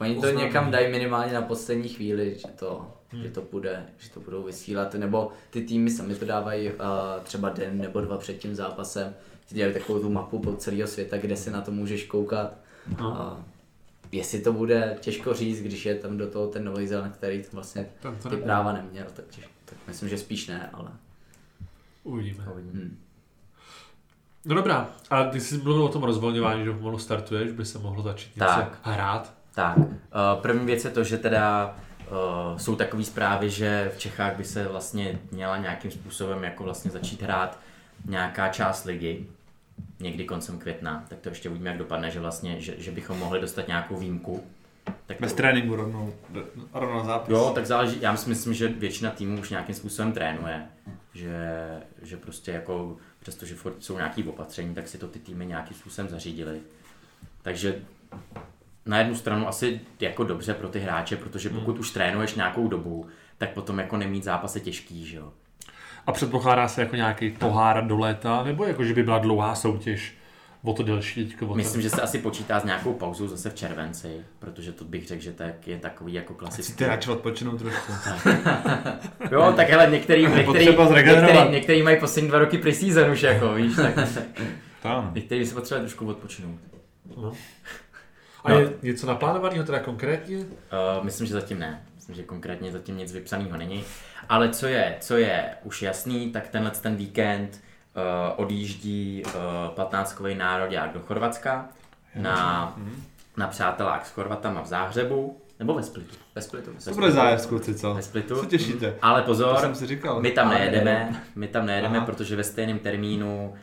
Oni 0.00 0.14
to 0.14 0.18
Oznámení. 0.20 0.42
někam 0.42 0.70
dají 0.70 0.92
minimálně 0.92 1.32
na 1.32 1.42
poslední 1.42 1.88
chvíli, 1.88 2.34
že 2.38 2.48
to, 2.48 2.92
Hmm. 3.12 3.22
že 3.22 3.30
to 3.30 3.42
bude, 3.42 3.86
že 3.98 4.10
to 4.10 4.20
budou 4.20 4.42
vysílat, 4.42 4.94
nebo 4.94 5.32
ty 5.50 5.62
týmy 5.62 5.90
sami 5.90 6.14
to 6.14 6.24
dávají 6.24 6.70
uh, 6.70 6.76
třeba 7.22 7.48
den 7.48 7.78
nebo 7.78 8.00
dva 8.00 8.18
před 8.18 8.38
tím 8.38 8.54
zápasem, 8.54 9.14
si 9.46 9.54
dělají 9.54 9.74
takovou 9.74 9.98
tu 9.98 10.10
mapu 10.10 10.38
po 10.38 10.52
celého 10.56 10.88
světa, 10.88 11.16
kde 11.18 11.36
si 11.36 11.50
na 11.50 11.60
to 11.60 11.70
můžeš 11.70 12.04
koukat. 12.04 12.52
No. 13.00 13.20
A 13.20 13.44
jestli 14.12 14.40
to 14.40 14.52
bude 14.52 14.96
těžko 15.00 15.34
říct, 15.34 15.62
když 15.62 15.86
je 15.86 15.94
tam 15.94 16.16
do 16.18 16.26
toho 16.30 16.46
ten 16.46 16.64
Nový 16.64 16.86
Zéland, 16.88 17.14
který 17.16 17.44
vlastně 17.52 17.86
Ten 18.00 18.16
to 18.22 18.28
ty 18.30 18.36
práva 18.36 18.72
neměl, 18.72 19.04
tak, 19.14 19.24
těž, 19.30 19.44
tak 19.64 19.78
myslím, 19.88 20.08
že 20.08 20.18
spíš 20.18 20.46
ne, 20.46 20.70
ale 20.72 20.88
Uvidíme. 22.04 22.44
Uvidíme. 22.52 22.72
hm. 22.84 22.98
No 24.44 24.54
dobrá, 24.54 24.90
a 25.10 25.24
ty 25.24 25.40
jsi 25.40 25.58
mluvil 25.58 25.84
o 25.84 25.88
tom 25.88 26.02
rozvolňování, 26.02 26.64
že 26.64 26.72
pomalu 26.72 26.98
startuješ, 26.98 27.52
by 27.52 27.64
se 27.64 27.78
mohlo 27.78 28.02
začít 28.02 28.36
něco 28.36 28.46
Tak. 28.48 28.78
hrát. 28.82 29.34
Tak, 29.56 29.76
uh, 29.78 29.84
první 30.40 30.66
věc 30.66 30.84
je 30.84 30.90
to, 30.90 31.04
že 31.04 31.18
teda 31.18 31.76
uh, 32.10 32.58
jsou 32.58 32.76
takové 32.76 33.04
zprávy, 33.04 33.50
že 33.50 33.92
v 33.94 33.98
Čechách 33.98 34.36
by 34.36 34.44
se 34.44 34.68
vlastně 34.68 35.18
měla 35.30 35.56
nějakým 35.56 35.90
způsobem 35.90 36.44
jako 36.44 36.64
vlastně 36.64 36.90
začít 36.90 37.22
hrát 37.22 37.58
nějaká 38.04 38.48
část 38.48 38.84
ligy, 38.84 39.26
někdy 40.00 40.24
koncem 40.24 40.58
května, 40.58 41.04
tak 41.08 41.18
to 41.18 41.28
ještě 41.28 41.48
uvidíme, 41.48 41.70
jak 41.70 41.78
dopadne, 41.78 42.10
že 42.10 42.20
vlastně, 42.20 42.60
že, 42.60 42.74
že 42.78 42.90
bychom 42.90 43.18
mohli 43.18 43.40
dostat 43.40 43.68
nějakou 43.68 43.96
výjimku. 43.96 44.44
Tak 45.06 45.20
Bez 45.20 45.32
to, 45.32 45.36
tréninku 45.36 45.76
rovnou, 45.76 46.14
rovnou 46.72 46.98
na 46.98 47.04
zápas. 47.04 47.28
jo, 47.28 47.52
tak 47.54 47.66
záleží, 47.66 47.98
já 48.00 48.16
si 48.16 48.28
myslím, 48.28 48.54
že 48.54 48.68
většina 48.68 49.10
týmů 49.10 49.40
už 49.40 49.50
nějakým 49.50 49.74
způsobem 49.74 50.12
trénuje, 50.12 50.66
že, 51.14 51.66
že 52.02 52.16
prostě 52.16 52.52
jako, 52.52 52.96
přestože 53.20 53.54
furt 53.54 53.84
jsou 53.84 53.96
nějaké 53.96 54.24
opatření, 54.24 54.74
tak 54.74 54.88
si 54.88 54.98
to 54.98 55.08
ty 55.08 55.18
týmy 55.18 55.46
nějakým 55.46 55.76
způsobem 55.76 56.08
zařídili. 56.08 56.60
Takže 57.42 57.82
na 58.86 58.98
jednu 58.98 59.14
stranu 59.14 59.48
asi 59.48 59.80
jako 60.00 60.24
dobře 60.24 60.54
pro 60.54 60.68
ty 60.68 60.78
hráče, 60.80 61.16
protože 61.16 61.48
pokud 61.48 61.78
už 61.78 61.90
trénuješ 61.90 62.34
nějakou 62.34 62.68
dobu, 62.68 63.06
tak 63.38 63.50
potom 63.50 63.78
jako 63.78 63.96
nemít 63.96 64.24
zápas 64.24 64.54
je 64.54 64.60
těžký, 64.60 65.06
že 65.06 65.16
jo. 65.16 65.32
A 66.06 66.12
předpokládá 66.12 66.68
se 66.68 66.80
jako 66.80 66.96
nějaký 66.96 67.30
pohár 67.30 67.86
do 67.86 67.98
léta, 67.98 68.42
nebo 68.44 68.64
jako, 68.64 68.84
že 68.84 68.94
by 68.94 69.02
byla 69.02 69.18
dlouhá 69.18 69.54
soutěž 69.54 70.14
o 70.62 70.72
to 70.72 70.82
delší 70.82 71.26
teďko? 71.26 71.44
O 71.44 71.48
to... 71.48 71.54
Myslím, 71.54 71.82
že 71.82 71.90
se 71.90 72.02
asi 72.02 72.18
počítá 72.18 72.60
s 72.60 72.64
nějakou 72.64 72.92
pauzou 72.92 73.28
zase 73.28 73.50
v 73.50 73.54
červenci, 73.54 74.24
protože 74.38 74.72
to 74.72 74.84
bych 74.84 75.06
řekl, 75.06 75.22
že 75.22 75.32
tak 75.32 75.68
je 75.68 75.78
takový 75.78 76.12
jako 76.12 76.32
Si 76.32 76.38
klasický. 76.38 76.74
ty 76.74 76.86
radši 76.86 77.10
odpočinout 77.10 77.58
trošku. 77.58 77.92
Jo, 79.32 79.52
tak 79.56 79.68
hele, 79.68 79.90
některý, 79.90 80.22
některý, 80.36 80.66
některý, 80.66 81.50
některý 81.50 81.82
mají 81.82 82.00
poslední 82.00 82.28
dva 82.28 82.38
roky 82.38 82.58
preseason 82.58 83.10
už 83.10 83.22
jako, 83.22 83.54
víš, 83.54 83.76
tak 83.76 83.98
ano. 84.82 85.10
některý 85.14 85.46
si 85.46 85.54
potřebuje 85.54 85.80
trošku 85.80 86.06
odpočinout. 86.06 86.58
No. 87.16 87.32
A 88.46 88.52
je 88.52 88.72
něco 88.82 89.06
naplánovaného 89.06 89.64
teda 89.64 89.78
konkrétně? 89.80 90.36
Uh, 90.36 90.44
myslím, 91.02 91.26
že 91.26 91.32
zatím 91.32 91.58
ne. 91.58 91.82
Myslím, 91.96 92.14
že 92.16 92.22
konkrétně 92.22 92.72
zatím 92.72 92.96
nic 92.96 93.12
vypsaného 93.12 93.56
není. 93.56 93.84
Ale 94.28 94.48
co 94.48 94.66
je, 94.66 94.96
co 95.00 95.16
je 95.16 95.44
už 95.64 95.82
jasný, 95.82 96.32
tak 96.32 96.48
tenhle 96.48 96.70
ten 96.70 96.96
víkend 96.96 97.60
uh, 97.96 98.02
odjíždí 98.36 99.22
uh, 99.26 99.32
15 99.74 100.22
národák 100.36 100.92
do 100.92 101.00
Chorvatska 101.00 101.68
na, 102.14 102.76
na 103.36 103.46
přátelák 103.48 104.06
s 104.06 104.10
Chorvatama 104.10 104.62
v 104.62 104.66
Záhřebu, 104.66 105.40
nebo 105.58 105.74
ve 105.74 105.82
Splitu. 105.82 106.14
Ve 106.34 106.42
splitu. 106.42 106.70
To 106.84 106.90
bude 106.94 107.10
zájezd, 107.10 107.48
kluci, 107.48 107.74
co? 107.74 107.94
Ve 107.94 108.02
Splitu. 108.02 108.40
Se 108.40 108.46
těšíte? 108.46 108.94
Ale 109.02 109.20
To 109.20 109.26
pozor, 109.26 109.56
jsem 109.58 109.74
si 109.74 109.86
říkal. 109.86 110.20
my 110.20 110.30
tam 110.30 110.46
Ale 110.48 110.58
nejedeme, 110.58 111.22
my 111.34 111.48
tam 111.48 111.66
nejedeme, 111.66 111.96
Aha. 111.96 112.06
protože 112.06 112.36
ve 112.36 112.44
stejném 112.44 112.78
termínu 112.78 113.54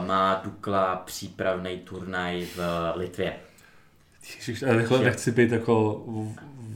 uh, 0.00 0.06
má 0.06 0.40
Dukla 0.44 0.96
přípravný 0.96 1.78
turnaj 1.78 2.44
v 2.56 2.60
Litvě. 2.96 3.36
Ježiš, 4.34 4.62
já 4.62 4.72
rychle 4.76 5.04
nechci 5.04 5.32
být 5.32 5.52
jako 5.52 6.04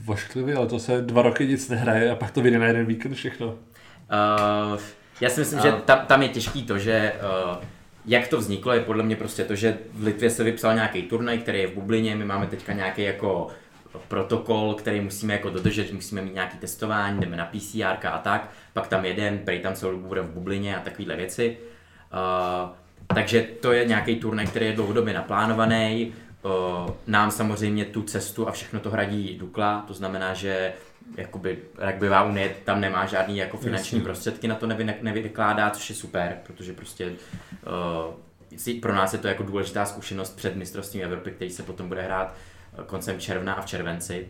vošklivý, 0.05 0.53
ale 0.53 0.67
to 0.67 0.79
se 0.79 1.01
dva 1.01 1.23
roky 1.23 1.47
nic 1.47 1.69
nehraje 1.69 2.11
a 2.11 2.15
pak 2.15 2.31
to 2.31 2.41
vyjde 2.41 2.59
na 2.59 2.67
jeden 2.67 2.87
víkend 2.87 3.15
všechno. 3.15 3.47
Uh, 3.47 4.81
já 5.21 5.31
si 5.31 5.41
myslím, 5.41 5.61
že 5.61 5.73
tam, 5.73 6.07
tam 6.07 6.23
je 6.23 6.29
těžký 6.29 6.63
to, 6.63 6.79
že 6.79 7.13
uh, 7.51 7.65
jak 8.07 8.29
to 8.29 8.39
vzniklo, 8.39 8.73
je 8.73 8.81
podle 8.81 9.03
mě 9.03 9.17
prostě 9.17 9.45
to, 9.45 9.55
že 9.55 9.79
v 9.95 10.05
Litvě 10.05 10.31
se 10.31 10.45
vypsal 10.45 10.75
nějaký 10.75 11.03
turnaj, 11.03 11.39
který 11.39 11.59
je 11.59 11.67
v 11.67 11.75
bublině, 11.75 12.17
my 12.17 12.25
máme 12.25 12.47
teďka 12.47 12.73
nějaký 12.73 13.03
jako 13.03 13.49
protokol, 14.09 14.75
který 14.75 15.01
musíme 15.01 15.33
jako 15.33 15.51
dodržet, 15.51 15.93
musíme 15.93 16.23
mít 16.23 16.35
nějaký 16.35 16.59
testování, 16.59 17.21
jdeme 17.21 17.37
na 17.37 17.45
PCR 17.45 18.07
a 18.07 18.19
tak, 18.19 18.51
pak 18.73 18.89
tam 18.89 19.05
jeden, 19.05 19.39
prej 19.39 19.61
tam 19.61 19.75
celou 19.75 19.93
dobu 19.93 20.09
bude 20.09 20.21
v 20.21 20.31
bublině 20.31 20.77
a 20.77 20.81
takovéhle 20.81 21.17
věci. 21.17 21.57
Uh, 22.13 22.71
takže 23.15 23.43
to 23.61 23.73
je 23.73 23.85
nějaký 23.85 24.17
turnaj, 24.17 24.47
který 24.47 24.67
je 24.67 24.73
dlouhodobě 24.73 25.15
naplánovaný. 25.15 26.13
Nám 27.07 27.31
samozřejmě 27.31 27.85
tu 27.85 28.03
cestu 28.03 28.49
a 28.49 28.53
všechno 28.53 28.81
to 28.81 28.91
hradí 28.91 29.39
Dukla, 29.39 29.85
to 29.87 29.95
znamená, 29.95 30.35
že 30.35 30.73
jakoby 31.17 31.59
rugbyová 31.79 32.23
unie 32.23 32.55
tam 32.65 32.81
nemá 32.81 33.07
žádný 33.07 33.37
jako 33.37 33.57
finanční 33.57 33.99
Jasně. 33.99 34.05
prostředky 34.05 34.49
na 34.49 34.55
to 34.55 34.67
nevy, 34.67 34.95
nevykládá, 35.03 35.71
což 35.71 35.91
je 35.91 35.97
super, 35.97 36.39
protože 36.47 36.73
prostě 36.73 37.13
uh, 37.13 38.81
pro 38.81 38.95
nás 38.95 39.13
je 39.13 39.19
to 39.19 39.29
jako 39.29 39.43
důležitá 39.43 39.85
zkušenost 39.85 40.37
před 40.37 40.57
mistrovstvím 40.57 41.03
Evropy, 41.03 41.31
který 41.31 41.51
se 41.51 41.63
potom 41.63 41.89
bude 41.89 42.03
hrát 42.03 42.35
eh, 42.79 42.83
koncem 42.87 43.21
června 43.21 43.55
a 43.55 43.63
v 43.63 43.67
červenci. 43.67 44.29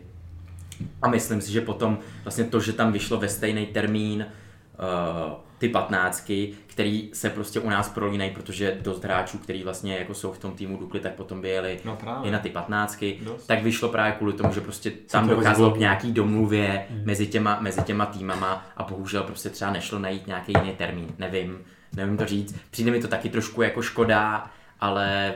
A 1.01 1.09
myslím 1.09 1.41
si, 1.41 1.51
že 1.51 1.61
potom 1.61 1.99
vlastně 2.23 2.43
to, 2.43 2.59
že 2.59 2.73
tam 2.73 2.91
vyšlo 2.91 3.17
ve 3.17 3.29
stejný 3.29 3.65
termín 3.65 4.25
uh, 4.25 5.33
ty 5.61 5.69
patnáctky, 5.69 6.53
který 6.67 7.09
se 7.13 7.29
prostě 7.29 7.59
u 7.59 7.69
nás 7.69 7.89
prolínají, 7.89 8.31
protože 8.31 8.77
dost 8.81 9.03
hráčů, 9.03 9.37
který 9.37 9.63
vlastně 9.63 9.97
jako 9.97 10.13
jsou 10.13 10.31
v 10.31 10.37
tom 10.37 10.51
týmu 10.51 10.77
Dukly, 10.77 10.99
tak 10.99 11.13
potom 11.13 11.41
by 11.41 11.49
jeli 11.49 11.79
No 11.85 11.95
právě. 11.95 12.29
i 12.29 12.31
na 12.31 12.39
ty 12.39 12.49
patnáctky, 12.49 13.19
Dost. 13.21 13.47
tak 13.47 13.63
vyšlo 13.63 13.89
právě 13.89 14.11
kvůli 14.13 14.33
tomu, 14.33 14.53
že 14.53 14.61
prostě 14.61 14.91
tam 14.91 15.27
docházelo 15.29 15.71
k 15.71 15.77
nějaký 15.77 16.11
domluvě 16.11 16.85
mezi 17.03 17.27
těma, 17.27 17.57
mezi 17.59 17.81
těma 17.81 18.05
týmama 18.05 18.65
a 18.77 18.83
bohužel 18.83 19.23
prostě 19.23 19.49
třeba 19.49 19.71
nešlo 19.71 19.99
najít 19.99 20.27
nějaký 20.27 20.53
jiný 20.57 20.71
termín, 20.75 21.07
nevím, 21.19 21.57
nevím 21.95 22.17
to 22.17 22.25
říct. 22.25 22.55
Přijde 22.71 22.91
mi 22.91 23.01
to 23.01 23.07
taky 23.07 23.29
trošku 23.29 23.61
jako 23.61 23.81
škoda, 23.81 24.51
ale 24.79 25.33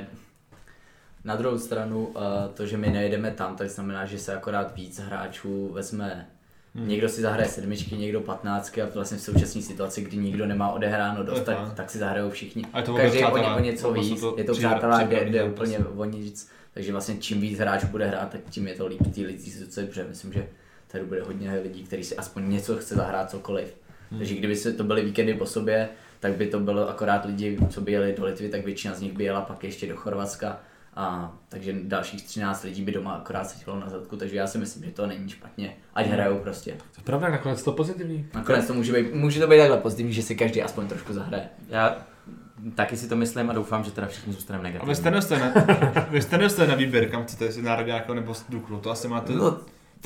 Na 1.23 1.35
druhou 1.35 1.57
stranu, 1.57 2.11
eh, 2.15 2.49
to, 2.53 2.65
že 2.65 2.77
my 2.77 2.87
nejedeme 2.89 3.31
tam, 3.31 3.55
tak 3.55 3.69
znamená, 3.69 4.05
že 4.05 4.17
se 4.19 4.35
akorát 4.35 4.75
víc 4.75 4.99
hráčů 4.99 5.69
vezme. 5.73 6.27
Hmm. 6.75 6.87
Někdo 6.87 7.09
si 7.09 7.21
zahraje 7.21 7.49
sedmičky, 7.49 7.97
někdo 7.97 8.21
patnáctky 8.21 8.81
a 8.81 8.87
vlastně 8.93 9.17
v 9.17 9.21
současné 9.21 9.61
situaci, 9.61 10.01
kdy 10.01 10.17
nikdo 10.17 10.45
nemá 10.45 10.71
odehráno 10.71 11.23
dost, 11.23 11.39
je 11.39 11.45
tak, 11.45 11.73
tak 11.73 11.89
si 11.89 11.97
zahrajou 11.97 12.29
všichni. 12.29 12.65
A 12.73 12.79
je 12.79 12.85
to 12.85 12.95
Každý 12.95 13.23
o, 13.23 13.55
o 13.55 13.59
něco 13.59 13.93
víc, 13.93 14.23
je 14.37 14.43
to 14.43 14.53
přátelé, 14.53 15.03
kde 15.03 15.39
zápas. 15.39 15.53
úplně 15.53 15.79
o 15.79 16.05
nic. 16.05 16.49
Takže 16.73 16.91
vlastně 16.91 17.15
čím 17.19 17.41
víc 17.41 17.59
hráčů 17.59 17.87
bude 17.87 18.07
hrát, 18.07 18.29
tak 18.29 18.41
tím 18.49 18.67
je 18.67 18.75
to 18.75 18.87
líp 18.87 19.01
té 19.15 19.21
lidí 19.21 19.53
protože 19.87 20.03
myslím, 20.09 20.33
že 20.33 20.47
tady 20.87 21.03
bude 21.05 21.23
hodně 21.23 21.59
lidí, 21.63 21.83
kteří 21.83 22.03
si 22.03 22.15
aspoň 22.15 22.49
něco 22.49 22.77
chce 22.77 22.95
zahrát 22.95 23.31
cokoliv. 23.31 23.75
Hmm. 24.11 24.19
Takže 24.19 24.35
kdyby 24.35 24.55
se 24.55 24.73
to 24.73 24.83
byly 24.83 25.05
víkendy 25.05 25.33
po 25.33 25.45
sobě, 25.45 25.89
tak 26.19 26.33
by 26.33 26.47
to 26.47 26.59
bylo 26.59 26.89
akorát 26.89 27.25
lidi, 27.25 27.57
co 27.69 27.81
by 27.81 27.91
jeli 27.91 28.15
do 28.17 28.25
Litvy, 28.25 28.49
tak 28.49 28.65
většina 28.65 28.95
z 28.95 29.01
nich 29.01 29.13
by 29.13 29.23
jela 29.23 29.41
pak 29.41 29.63
ještě 29.63 29.87
do 29.87 29.95
Chorvatska. 29.95 30.59
A, 30.95 31.33
takže 31.49 31.75
dalších 31.83 32.23
13 32.23 32.63
lidí 32.63 32.81
by 32.81 32.91
doma 32.91 33.13
akorát 33.13 33.49
sedělo 33.49 33.79
na 33.79 33.89
zadku, 33.89 34.17
takže 34.17 34.37
já 34.37 34.47
si 34.47 34.57
myslím, 34.57 34.83
že 34.83 34.91
to 34.91 35.07
není 35.07 35.29
špatně. 35.29 35.75
Ať 35.93 36.07
hrajou 36.07 36.39
prostě. 36.39 36.71
To 36.71 37.01
je 37.01 37.03
pravda, 37.03 37.29
nakonec 37.29 37.63
to 37.63 37.71
pozitivní. 37.71 38.27
Nakonec 38.33 38.67
to 38.67 38.73
může 38.73 38.93
být, 38.93 39.13
může 39.13 39.39
to 39.39 39.47
být 39.47 39.57
takhle 39.57 39.77
pozitivní, 39.77 40.13
že 40.13 40.21
si 40.21 40.35
každý 40.35 40.61
aspoň 40.61 40.87
trošku 40.87 41.13
zahraje. 41.13 41.49
já 41.69 42.05
taky 42.75 42.97
si 42.97 43.09
to 43.09 43.15
myslím 43.15 43.49
a 43.49 43.53
doufám, 43.53 43.83
že 43.83 43.91
teda 43.91 44.07
všichni 44.07 44.33
zůstaneme 44.33 44.61
A 44.61 44.63
negativní. 44.63 44.89
vy 44.89 44.95
jste 45.21 45.37
na, 45.39 45.53
vy 46.09 46.49
jste 46.49 46.67
na 46.67 46.75
výběr, 46.75 47.09
kam 47.09 47.23
chcete, 47.23 47.45
jestli 47.45 47.61
národňáka 47.61 48.13
nebo 48.13 48.33
Duklu, 48.49 48.79
to 48.79 48.91
asi 48.91 49.07
máte... 49.07 49.33
No, 49.33 49.57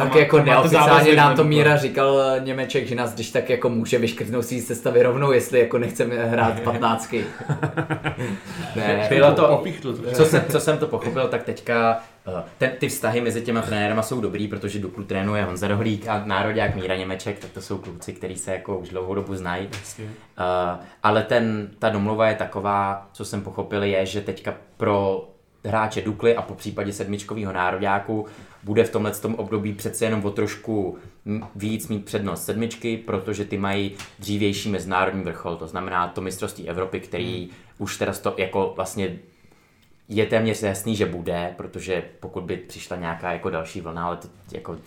tak 0.04 0.14
má- 0.14 0.20
jako 0.20 0.40
neoficiálně 0.40 1.16
nám 1.16 1.30
na 1.30 1.36
to. 1.36 1.44
Míra 1.44 1.78
říkal 1.78 2.22
eh, 2.22 2.40
Němeček, 2.40 2.88
že 2.88 2.96
nás 2.96 3.14
když 3.14 3.32
tak 3.32 3.50
jako 3.50 3.70
může 3.70 3.98
vyškrtnout 3.98 4.46
si 4.46 4.62
sestavy 4.62 5.04
rovnou, 5.04 5.32
jestli 5.32 5.60
jako 5.60 5.78
nechceme 5.78 6.16
hrát 6.16 6.60
patnáctky. 6.64 7.26
ne, 8.76 9.06
Bylo 9.10 9.32
to. 9.32 9.64
co 10.14 10.26
jsem, 10.26 10.44
co 10.50 10.60
jsem 10.60 10.78
to 10.78 10.88
pochopil, 10.88 11.28
tak 11.28 11.44
teďka 11.44 12.00
eh, 12.28 12.44
ten, 12.58 12.72
ty 12.80 12.88
vztahy 12.90 13.22
mezi 13.22 13.42
těma 13.42 13.62
trenérama 13.62 14.02
jsou 14.02 14.22
dobrý, 14.22 14.48
protože 14.48 14.80
Duklu 14.80 15.04
trénuje 15.04 15.44
Honza 15.44 15.68
Rohlík 15.68 16.08
a 16.08 16.24
národák 16.26 16.76
Míra 16.76 16.96
Němeček, 16.96 17.40
tak 17.40 17.50
to 17.52 17.62
jsou 17.62 17.78
kluci, 17.78 18.14
kteří 18.14 18.36
se 18.36 18.52
jako 18.52 18.78
už 18.78 18.90
dlouhou 18.90 19.16
dobu 19.16 19.36
znají. 19.36 19.68
Uh, 20.00 20.06
ale 21.04 21.24
ten, 21.24 21.70
ta 21.80 21.90
domluva 21.90 22.28
je 22.28 22.36
taková, 22.36 23.08
co 23.14 23.26
jsem 23.26 23.42
pochopil, 23.42 23.84
je, 23.84 24.06
že 24.06 24.22
teďka 24.22 24.54
pro 24.78 25.28
hráče 25.66 26.02
Dukly 26.02 26.36
a 26.36 26.42
po 26.42 26.56
případě 26.56 26.94
sedmičkového 26.94 27.54
nároďáku 27.54 28.26
bude 28.64 28.84
v 28.84 28.92
tomhle 28.92 29.12
tom 29.12 29.36
období 29.36 29.74
přece 29.74 30.06
jenom 30.06 30.26
o 30.26 30.32
trošku 30.32 30.98
víc 31.56 31.88
mít 31.88 32.06
přednost 32.06 32.46
sedmičky, 32.46 32.98
protože 32.98 33.46
ty 33.46 33.58
mají 33.58 33.96
dřívější 34.20 34.70
mezinárodní 34.70 35.24
vrchol, 35.24 35.56
to 35.56 35.68
znamená 35.68 36.08
to 36.08 36.22
mistrovství 36.22 36.70
Evropy, 36.70 37.00
který 37.00 37.50
už 37.78 37.98
teraz 37.98 38.20
to 38.20 38.36
jako 38.38 38.74
vlastně 38.76 39.20
je 40.10 40.26
téměř 40.26 40.64
jasný, 40.64 40.96
že 40.96 41.06
bude, 41.06 41.54
protože 41.58 42.04
pokud 42.20 42.44
by 42.44 42.58
přišla 42.58 42.98
nějaká 42.98 43.32
jako 43.32 43.50
další 43.50 43.82
vlna, 43.82 44.06
ale 44.06 44.18
to 44.18 44.28
jako 44.52 44.78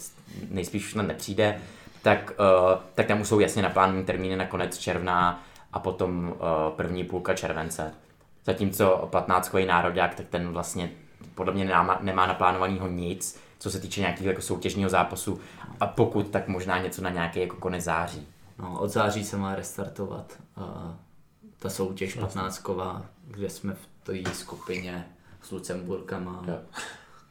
nejspíš 0.51 0.86
už 0.86 0.94
nepřijde, 0.94 1.59
tak, 2.03 2.32
uh, 2.40 2.81
tak 2.94 3.07
tam 3.07 3.20
už 3.20 3.28
jsou 3.28 3.40
jasně 3.40 3.62
naplánované 3.62 4.05
termíny 4.05 4.36
na 4.36 4.47
konec 4.47 4.78
června 4.78 5.44
a 5.73 5.78
potom 5.78 6.28
uh, 6.28 6.36
první 6.77 7.05
půlka 7.05 7.35
července. 7.35 7.94
Zatímco 8.47 9.09
15 9.10 9.55
národák, 9.66 10.14
tak 10.14 10.27
ten 10.27 10.48
vlastně 10.48 10.90
podle 11.35 11.52
mě 11.52 11.64
nemá, 11.64 11.98
nemá 12.02 12.27
naplánovaného 12.27 12.89
nic, 12.89 13.40
co 13.59 13.70
se 13.70 13.81
týče 13.81 14.01
nějakého 14.01 14.28
jako 14.28 14.43
soutěžního 14.43 14.90
zápasu 14.90 15.40
a 15.81 15.86
pokud, 15.86 16.28
tak 16.28 16.48
možná 16.48 16.78
něco 16.78 17.02
na 17.02 17.10
nějaký 17.10 17.40
jako 17.40 17.56
konec 17.56 17.85
září. 17.85 18.27
No, 18.59 18.81
od 18.81 18.89
září 18.89 19.24
se 19.24 19.36
má 19.36 19.55
restartovat 19.55 20.39
uh, 20.56 20.64
ta 21.59 21.70
soutěž 21.70 22.14
15 22.14 22.66
kde 23.27 23.51
jsme 23.51 23.74
v 23.74 23.86
té 24.02 24.35
skupině 24.35 25.06
s 25.43 25.51
Lucemburkama, 25.51 26.44
Jo. 26.48 26.55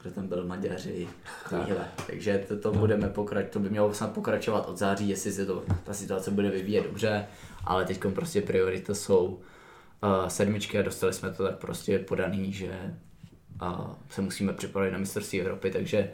kde 0.02 0.12
tam 0.12 0.28
byl 0.28 0.46
Maďaři, 0.46 1.08
takovýhle. 1.44 1.88
Takže 2.08 2.46
to, 2.48 2.58
to 2.60 2.72
budeme 2.72 3.10
pokračovat, 3.10 3.54
to 3.54 3.60
by 3.60 3.70
mělo 3.70 3.94
snad 3.94 4.12
pokračovat 4.12 4.70
od 4.70 4.78
září, 4.78 5.10
jestli 5.10 5.32
se 5.32 5.46
to, 5.46 5.64
ta 5.84 5.94
situace 5.94 6.32
bude 6.32 6.50
vyvíjet 6.50 6.84
dobře, 6.84 7.28
ale 7.64 7.86
teď 7.86 8.02
prostě 8.16 8.42
priorita 8.42 8.94
jsou 8.94 9.40
uh, 10.04 10.28
sedmičky 10.28 10.80
a 10.80 10.82
dostali 10.82 11.14
jsme 11.14 11.32
to 11.32 11.44
tak 11.44 11.56
prostě 11.58 12.00
podaný, 12.00 12.54
že 12.54 12.70
uh, 13.62 13.86
se 14.10 14.22
musíme 14.22 14.54
připravit 14.54 14.92
na 14.92 14.98
mistrovství 14.98 15.42
Evropy, 15.42 15.72
takže 15.72 16.10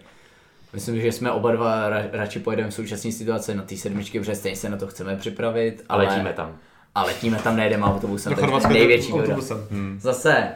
Myslím, 0.74 1.02
že 1.02 1.12
jsme 1.12 1.32
oba 1.32 1.52
dva 1.52 1.90
ra- 1.90 2.10
radši 2.12 2.40
pojedeme 2.40 2.70
v 2.70 2.74
současné 2.74 3.12
situaci 3.12 3.56
na 3.56 3.64
té 3.64 3.78
sedmičky, 3.78 4.20
protože 4.20 4.36
stejně 4.36 4.56
se 4.56 4.70
na 4.70 4.78
to 4.78 4.88
chceme 4.88 5.16
připravit. 5.16 5.84
Ale 5.90 6.06
Ale 6.06 6.14
letíme 6.16 6.34
tam. 6.34 6.58
A 6.96 7.04
letíme 7.04 7.38
tam, 7.38 7.56
nejedeme 7.58 7.84
autobusem, 7.86 8.36
Do 8.36 8.42
to 8.42 8.58
je 8.68 8.74
největší 8.74 9.14
autobusem. 9.14 9.58
Zase, 10.00 10.50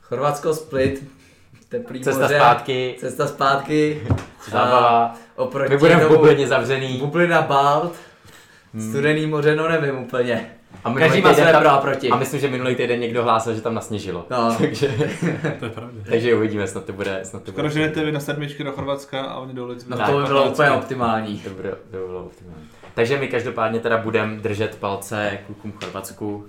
Chorvatsko 0.00 0.54
split, 0.54 1.04
teplý 1.68 2.00
Cesta 2.00 2.22
moře, 2.22 2.36
zpátky. 2.36 2.96
cesta 3.00 3.26
zpátky, 3.26 4.02
Zábava. 4.50 5.04
a 5.06 5.14
oproti 5.36 5.70
My 5.70 5.78
budeme 5.78 6.04
v 6.04 6.08
bublině 6.08 6.46
zavřený. 6.48 6.98
Bublina 6.98 7.42
Balt, 7.42 7.92
studený 8.90 9.26
moře, 9.26 9.56
no 9.56 9.68
nevím 9.68 9.98
úplně. 9.98 10.50
A 10.84 10.94
Každý 10.94 11.20
má 11.22 11.34
své 11.34 11.52
pro 11.60 11.68
a 11.70 11.78
proti. 11.78 12.10
A 12.10 12.16
myslím, 12.16 12.40
že 12.40 12.48
minulý 12.48 12.74
týden 12.74 13.00
někdo 13.00 13.22
hlásil, 13.22 13.54
že 13.54 13.60
tam 13.60 13.74
nasněžilo. 13.74 14.26
No. 14.30 14.54
takže, 14.58 14.88
To 15.58 15.64
je 15.64 15.70
pravda. 15.70 16.00
takže 16.08 16.34
uvidíme, 16.34 16.66
snad 16.66 16.84
to 16.84 16.92
bude. 16.92 17.20
Snad 17.24 17.42
to 17.42 17.52
Skoro 17.52 17.68
bude. 17.68 17.74
ženete 17.80 18.04
vy 18.04 18.12
na 18.12 18.20
sedmičky 18.20 18.64
do 18.64 18.72
Chorvatska 18.72 19.22
a 19.22 19.38
oni 19.38 19.54
do 19.54 19.66
Litvy. 19.66 19.84
No 19.90 19.96
to 19.96 20.18
by 20.18 20.24
bylo 20.26 20.40
15. 20.42 20.52
úplně 20.54 20.70
optimální. 20.70 21.38
To 21.38 21.50
bylo, 21.50 21.74
to 21.90 21.96
bylo 22.06 22.24
optimální. 22.24 22.64
Takže 22.94 23.18
my 23.18 23.28
každopádně 23.28 23.80
teda 23.80 23.98
budeme 23.98 24.36
držet 24.36 24.76
palce 24.78 25.38
klukům 25.46 25.72
v 25.72 25.84
Chorvatsku 25.84 26.46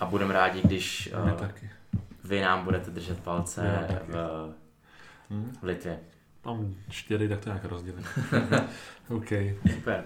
a 0.00 0.06
budeme 0.06 0.34
rádi, 0.34 0.60
když 0.64 1.12
uh, 1.24 1.30
taky. 1.30 1.70
vy 2.24 2.40
nám 2.40 2.64
budete 2.64 2.90
držet 2.90 3.18
palce 3.20 3.78
Já 3.80 3.86
taky. 3.86 4.00
v, 4.08 4.50
v 5.60 5.64
Litvě. 5.64 5.98
Mám 6.44 6.74
čtyři, 6.90 7.28
tak 7.28 7.40
to 7.40 7.48
nějak 7.48 7.64
rozdělím. 7.64 8.04
OK. 9.08 9.28
Super. 9.74 10.04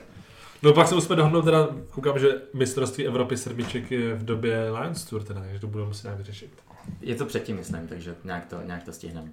No 0.64 0.72
pak 0.72 0.88
se 0.88 0.94
musíme 0.94 1.16
dohodnout, 1.16 1.42
teda 1.42 1.68
koukám, 1.90 2.18
že 2.18 2.28
mistrovství 2.54 3.06
Evropy 3.06 3.36
sedmiček 3.36 3.90
je 3.90 4.14
v 4.14 4.24
době 4.24 4.70
Lions 4.70 5.04
Tour, 5.04 5.22
teda, 5.24 5.40
takže 5.40 5.58
to 5.60 5.66
budeme 5.66 5.88
muset 5.88 6.04
nějak 6.06 6.18
vyřešit. 6.18 6.50
Je 7.00 7.14
to 7.14 7.26
předtím, 7.26 7.56
myslím, 7.56 7.88
takže 7.88 8.14
nějak 8.24 8.46
to, 8.46 8.62
nějak 8.62 8.82
to 8.82 8.92
stihneme. 8.92 9.28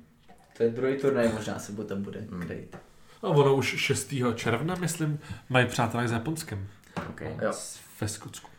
To 0.58 0.64
je 0.64 0.70
druhý 0.70 0.98
turnaj, 0.98 1.30
možná 1.34 1.60
se 1.60 1.86
tam 1.86 2.02
bude 2.04 2.22
Mm. 2.30 2.42
krejt. 2.42 2.78
A 3.24 3.28
ono 3.28 3.56
už 3.56 3.66
6. 3.78 4.14
června, 4.36 4.76
myslím, 4.76 5.20
mají 5.50 5.66
přátelé 5.68 6.08
s 6.08 6.12
Japonskem 6.12 6.68
Okay. 7.10 7.36
Jo. 7.42 7.52
ve 8.02 8.08
Skotsku. 8.08 8.50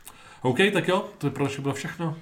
OK, 0.42 0.58
tak 0.72 0.88
jo, 0.88 1.08
to 1.18 1.26
by 1.26 1.30
pro 1.34 1.44
dnešek 1.44 1.60
bylo 1.60 1.74
všechno. 1.74 2.16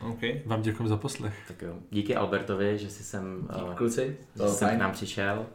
OK. 0.00 0.20
Vám 0.46 0.62
děkuji 0.62 0.88
za 0.88 0.96
poslech. 0.96 1.34
Tak 1.48 1.62
jo. 1.62 1.74
Díky 1.90 2.16
Albertovi, 2.16 2.78
že 2.78 2.90
jsi 2.90 3.04
sem, 3.04 3.48
uh, 3.66 3.74
Kluci, 3.74 4.16
že 4.36 4.48
jsi 4.48 4.54
sem 4.54 4.76
k 4.76 4.78
nám 4.78 4.92
přišel. 4.92 5.46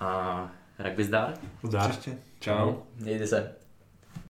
A 0.00 0.50
rugby 0.78 1.04
zdar. 1.04 1.34
Zdar. 1.62 1.90
Příště. 1.90 2.18
Čau. 2.40 2.74
Mějte 2.96 3.26
se. 3.26 3.65